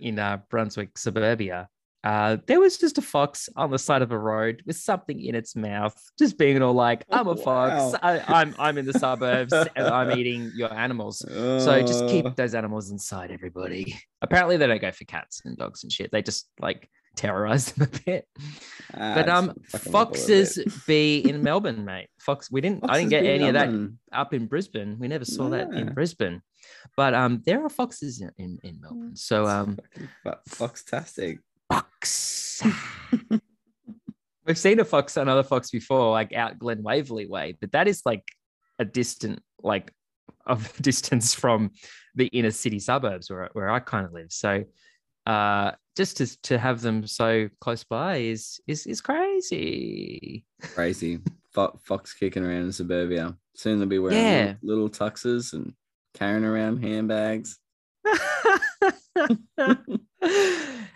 in 0.00 0.18
uh, 0.18 0.38
Brunswick 0.48 0.98
suburbia, 0.98 1.68
uh, 2.02 2.38
there 2.46 2.58
was 2.58 2.78
just 2.78 2.96
a 2.96 3.02
fox 3.02 3.48
on 3.56 3.70
the 3.70 3.78
side 3.78 4.00
of 4.00 4.10
a 4.10 4.18
road 4.18 4.62
with 4.66 4.76
something 4.76 5.22
in 5.22 5.34
its 5.34 5.54
mouth, 5.54 5.94
just 6.18 6.38
being 6.38 6.62
all 6.62 6.72
like, 6.72 7.04
"I'm 7.10 7.28
a 7.28 7.36
fox. 7.36 7.92
Wow. 7.92 7.98
I, 8.02 8.40
I'm 8.40 8.54
I'm 8.58 8.78
in 8.78 8.86
the 8.86 8.98
suburbs 8.98 9.52
and 9.52 9.86
I'm 9.86 10.10
eating 10.18 10.50
your 10.56 10.72
animals." 10.72 11.18
So 11.18 11.82
just 11.82 12.06
keep 12.06 12.34
those 12.36 12.54
animals 12.54 12.90
inside, 12.90 13.30
everybody. 13.30 13.98
Apparently, 14.22 14.56
they 14.56 14.66
don't 14.66 14.80
go 14.80 14.90
for 14.92 15.04
cats 15.04 15.42
and 15.44 15.58
dogs 15.58 15.82
and 15.82 15.92
shit. 15.92 16.10
They 16.10 16.22
just 16.22 16.48
like 16.58 16.88
terrorize 17.16 17.72
them 17.72 17.88
a 17.92 17.98
bit. 18.04 18.28
Ah, 18.94 19.14
but 19.14 19.28
um, 19.28 19.54
foxes 19.68 20.58
be 20.86 21.18
in 21.18 21.42
Melbourne, 21.42 21.84
mate. 21.84 22.08
Fox, 22.18 22.50
we 22.50 22.60
didn't. 22.60 22.84
I 22.88 22.98
didn't 22.98 23.10
get 23.10 23.24
any 23.24 23.48
of 23.48 23.54
that 23.54 23.92
up 24.12 24.34
in 24.34 24.46
Brisbane. 24.46 24.98
We 24.98 25.08
never 25.08 25.24
saw 25.24 25.48
that 25.50 25.72
in 25.72 25.92
Brisbane. 25.92 26.42
But 26.96 27.14
um, 27.14 27.42
there 27.44 27.64
are 27.64 27.68
foxes 27.68 28.20
in 28.20 28.30
in, 28.38 28.58
in 28.62 28.80
Melbourne. 28.80 29.16
So 29.16 29.46
um, 29.46 29.78
foxtastic 30.48 31.38
fox. 31.68 32.62
We've 34.46 34.58
seen 34.58 34.80
a 34.80 34.84
fox, 34.84 35.16
another 35.16 35.44
fox 35.44 35.70
before, 35.70 36.10
like 36.10 36.32
out 36.32 36.58
Glen 36.58 36.82
Waverley 36.82 37.26
way, 37.26 37.56
but 37.60 37.72
that 37.72 37.86
is 37.86 38.02
like 38.04 38.24
a 38.78 38.84
distant, 38.84 39.40
like 39.62 39.92
of 40.46 40.72
distance 40.82 41.34
from 41.34 41.70
the 42.14 42.26
inner 42.26 42.50
city 42.50 42.80
suburbs 42.80 43.30
where 43.30 43.48
where 43.52 43.70
I 43.70 43.78
kind 43.80 44.06
of 44.06 44.12
live. 44.12 44.32
So 44.32 44.64
uh 45.26 45.72
just 45.96 46.16
to 46.18 46.42
to 46.42 46.58
have 46.58 46.80
them 46.80 47.06
so 47.06 47.48
close 47.60 47.84
by 47.84 48.16
is 48.16 48.60
is 48.66 48.86
is 48.86 49.00
crazy. 49.00 50.44
crazy 50.62 51.18
fox 51.84 52.14
kicking 52.14 52.44
around 52.44 52.62
in 52.62 52.72
suburbia 52.72 53.34
soon 53.56 53.78
they'll 53.78 53.88
be 53.88 53.98
wearing 53.98 54.16
Yeah. 54.18 54.54
little, 54.62 54.84
little 54.84 54.90
tuxes 54.90 55.52
and 55.52 55.74
carrying 56.14 56.44
around 56.44 56.78
handbags 56.82 57.58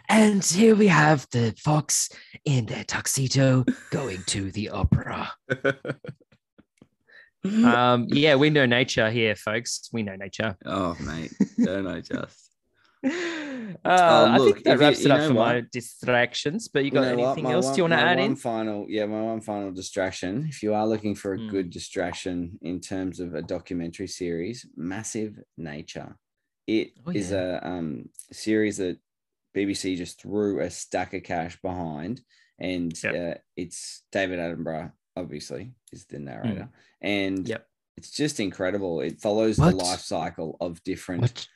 and 0.09 0.45
here 0.45 0.75
we 0.75 0.87
have 0.87 1.27
the 1.33 1.55
fox 1.63 2.09
in 2.45 2.67
their 2.67 2.85
tuxedo 2.85 3.65
going 3.91 4.23
to 4.27 4.51
the 4.53 4.71
opera. 4.71 5.31
Um, 7.45 8.07
yeah, 8.09 8.37
we 8.37 8.49
know 8.49 8.65
nature 8.65 9.11
here, 9.11 9.37
folks. 9.37 9.91
We 9.93 10.03
know 10.03 10.17
nature. 10.17 10.57
oh 10.65 10.97
mate 11.01 11.31
don't 11.63 11.87
I 11.87 12.01
just 12.01 12.44
Uh, 13.85 13.89
Oh, 13.89 14.33
I 14.33 14.39
think 14.39 14.65
that 14.65 14.75
if 14.75 14.81
you- 14.81 14.87
wraps 14.87 15.05
it 15.05 15.11
up 15.11 15.29
for 15.29 15.35
my 15.35 15.63
distractions. 15.73 16.69
But 16.69 16.81
you 16.81 16.85
You 16.87 16.91
got 16.93 17.01
know 17.17 17.25
anything 17.27 17.51
else 17.53 17.67
one- 17.67 17.75
do 17.75 17.79
you 17.79 17.83
want 17.85 17.93
to 17.93 17.99
add 17.99 18.19
one 18.19 18.31
in? 18.31 18.37
final 18.37 18.87
yeah 18.89 19.05
my 19.05 19.21
one 19.23 19.41
final 19.43 19.73
distraction 19.73 20.47
if 20.49 20.63
you 20.63 20.73
are 20.73 20.87
looking 20.87 21.15
for 21.15 21.35
a 21.35 21.39
Mm. 21.39 21.51
good 21.51 21.71
distraction 21.71 22.59
in 22.63 22.81
terms 22.81 23.21
of 23.21 23.35
a 23.35 23.43
documentary 23.43 24.07
series 24.09 24.65
massive 24.77 25.39
nature 25.59 26.17
It 26.67 26.93
is 27.13 27.33
Oh, 27.33 27.61
a 27.63 27.69
um 27.69 28.09
series 28.33 28.79
that 28.79 28.97
bbc 29.55 29.97
just 29.99 30.21
threw 30.23 30.61
a 30.61 30.71
stack 30.71 31.13
of 31.13 31.23
cash 31.23 31.61
behind 31.61 32.23
and 32.59 32.91
Yep. 33.03 33.15
uh, 33.15 33.39
it's 33.57 34.05
david 34.13 34.39
attenborough 34.39 34.93
obviously 35.17 35.75
is 35.93 36.07
the 36.07 36.21
narrator 36.21 36.69
and 37.03 37.41
Mm. 37.45 37.49
Yep. 37.49 37.69
it's 37.99 38.11
just 38.13 38.41
incredible 38.41 39.01
it 39.03 39.21
follows 39.21 39.59
What? 39.59 39.71
the 39.71 39.77
life 39.77 40.01
cycle 40.01 40.57
of 40.61 40.83
different 40.85 41.23
What 41.23 41.49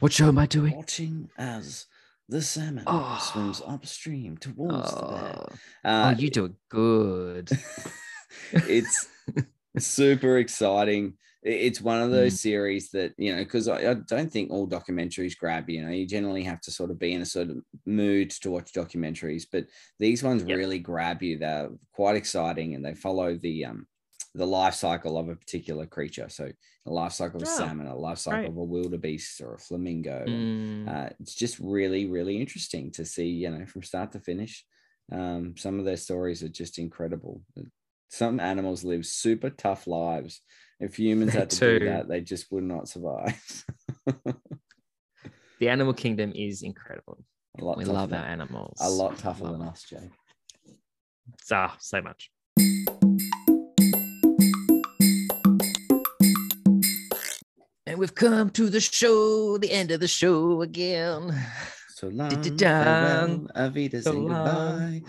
what 0.00 0.12
show 0.12 0.28
am 0.28 0.38
I 0.38 0.46
doing? 0.46 0.76
watching 0.76 1.30
as 1.36 1.86
the 2.28 2.42
salmon 2.42 2.86
Oh. 2.86 3.16
swims 3.16 3.60
upstream 3.66 4.36
towards 4.36 4.94
the 4.96 5.04
bed 5.04 5.44
Oh, 5.52 5.58
uh, 5.84 6.06
oh, 6.06 6.10
you 6.10 6.30
do 6.30 6.46
it 6.46 6.52
good. 6.68 7.50
it's 8.52 9.08
super 9.78 10.38
exciting. 10.38 11.16
It's 11.42 11.80
one 11.80 12.02
of 12.02 12.10
those 12.10 12.34
Mm. 12.34 12.40
series 12.40 12.90
that, 12.90 13.14
you 13.18 13.34
know, 13.34 13.44
because 13.44 13.68
I, 13.68 13.90
I 13.90 13.94
don't 13.94 14.32
think 14.32 14.50
all 14.50 14.68
documentaries 14.68 15.36
grab 15.38 15.70
you. 15.70 15.78
You 15.80 15.86
know, 15.86 15.92
you 15.92 16.06
generally 16.06 16.42
have 16.42 16.60
to 16.62 16.72
sort 16.72 16.90
of 16.90 16.98
be 16.98 17.12
in 17.12 17.22
a 17.22 17.26
sort 17.26 17.50
of 17.50 17.58
mood 17.84 18.30
to 18.30 18.50
watch 18.50 18.72
documentaries, 18.72 19.44
but 19.50 19.66
these 19.98 20.22
ones 20.24 20.42
Yep. 20.46 20.60
really 20.60 20.80
grab 20.80 21.22
you. 21.22 21.38
They're 21.38 21.70
quite 21.92 22.16
exciting 22.16 22.74
and 22.74 22.84
they 22.84 22.94
follow 22.94 23.36
the 23.36 23.64
um 23.66 23.86
the 24.36 24.46
life 24.46 24.74
cycle 24.74 25.16
of 25.18 25.28
a 25.28 25.34
particular 25.36 25.86
creature. 25.86 26.28
So 26.28 26.50
the 26.84 26.92
life 26.92 27.12
cycle 27.12 27.36
of 27.42 27.48
a 27.48 27.50
Oh, 27.50 27.56
salmon, 27.56 27.86
a 27.86 27.96
life 27.96 28.18
cycle 28.18 28.40
great. 28.40 28.50
of 28.50 28.56
a 28.58 28.64
wildebeest 28.64 29.40
or 29.40 29.54
a 29.54 29.58
flamingo. 29.58 30.24
Mm, 30.28 30.88
Uh, 30.88 31.10
it's 31.20 31.34
just 31.34 31.58
really, 31.58 32.06
really 32.06 32.38
interesting 32.40 32.90
to 32.92 33.04
see, 33.04 33.26
you 33.28 33.50
know, 33.50 33.64
from 33.66 33.82
start 33.82 34.12
to 34.12 34.20
finish. 34.20 34.64
Um, 35.10 35.56
some 35.56 35.78
of 35.78 35.84
their 35.84 35.96
stories 35.96 36.42
are 36.42 36.48
just 36.48 36.78
incredible. 36.78 37.42
Some 38.08 38.38
animals 38.38 38.84
live 38.84 39.06
super 39.06 39.50
tough 39.50 39.86
lives. 39.86 40.42
If 40.80 40.98
humans 40.98 41.32
had 41.32 41.48
to 41.50 41.56
do 41.60 41.78
do. 41.78 41.84
that, 41.86 42.06
they 42.08 42.20
just 42.20 42.52
would 42.52 42.64
not 42.64 42.88
survive. 42.88 43.64
the 45.58 45.68
animal 45.68 45.94
kingdom 45.94 46.32
is 46.34 46.62
incredible. 46.62 47.24
a 47.58 47.64
lot 47.64 47.78
We 47.78 47.84
love 47.86 48.10
than- 48.10 48.20
our 48.20 48.26
animals. 48.26 48.78
A 48.82 48.90
lot 48.90 49.16
tougher 49.18 49.44
than 49.44 49.62
us, 49.62 49.82
Jake. 49.88 50.10
Ah, 51.50 51.74
so 51.80 52.02
much. 52.02 52.30
And 57.96 58.00
we've 58.02 58.14
come 58.14 58.50
to 58.50 58.68
the 58.68 58.78
show, 58.78 59.56
the 59.56 59.70
end 59.72 59.90
of 59.90 60.00
the 60.00 60.06
show 60.06 60.60
again. 60.60 61.34
So 61.94 62.08
long, 62.08 62.28
farewell, 62.28 63.48
Avita, 63.56 64.02
So 64.02 64.12
goodbye. 64.12 65.00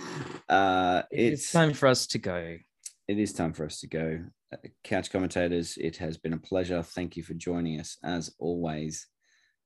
Uh, 0.48 1.04
It's, 1.12 1.44
it's 1.44 1.52
time 1.52 1.74
for 1.74 1.88
us 1.88 2.08
to 2.08 2.18
go. 2.18 2.58
it 3.10 3.20
is 3.20 3.34
time 3.34 3.52
for 3.52 3.66
us 3.66 3.82
to 3.82 3.88
go. 3.88 4.24
Uh, 4.54 4.58
Couch 4.86 5.12
commentators, 5.12 5.76
it 5.76 5.98
has 5.98 6.16
been 6.18 6.32
a 6.32 6.38
pleasure. 6.38 6.82
Thank 6.82 7.18
you 7.18 7.24
for 7.24 7.34
joining 7.34 7.82
us 7.82 7.98
as 8.06 8.34
always. 8.40 9.06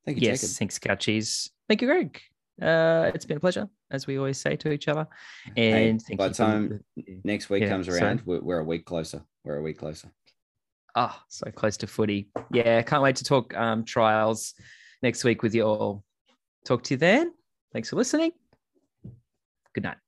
Thank 0.03 0.19
you, 0.19 0.25
Yes, 0.27 0.41
Jacob. 0.41 0.55
thanks, 0.57 0.79
Couchies. 0.79 1.49
Thank 1.67 1.83
you, 1.83 1.89
Greg. 1.89 2.19
Uh, 2.59 3.11
it's 3.13 3.25
been 3.25 3.37
a 3.37 3.39
pleasure, 3.39 3.69
as 3.91 4.07
we 4.07 4.17
always 4.17 4.39
say 4.39 4.55
to 4.55 4.71
each 4.71 4.87
other. 4.87 5.05
Hey, 5.55 5.91
And 5.91 6.01
thank 6.01 6.17
by 6.17 6.29
the 6.29 6.33
for- 6.33 6.37
time 6.43 6.83
next 7.23 7.51
week 7.51 7.61
Yeah, 7.61 7.69
comes 7.69 7.87
around, 7.87 8.23
we're, 8.25 8.41
we're 8.41 8.59
a 8.61 8.63
week 8.63 8.85
closer. 8.85 9.21
We're 9.43 9.57
a 9.57 9.61
week 9.61 9.77
closer. 9.77 10.11
Ah, 10.95 11.23
so 11.29 11.49
close 11.51 11.77
to 11.77 11.87
footy. 11.87 12.29
Yeah, 12.51 12.81
can't 12.81 13.01
wait 13.01 13.15
to 13.17 13.23
talk 13.23 13.55
um, 13.55 13.85
trials 13.85 14.53
next 15.01 15.23
week 15.23 15.41
with 15.41 15.55
you 15.55 15.63
all. 15.63 16.03
Talk 16.65 16.83
to 16.83 16.93
you 16.93 16.97
then. 16.97 17.33
Thanks 17.73 17.89
for 17.89 17.95
listening. 17.95 18.31
Good 19.73 19.83
night. 19.83 20.01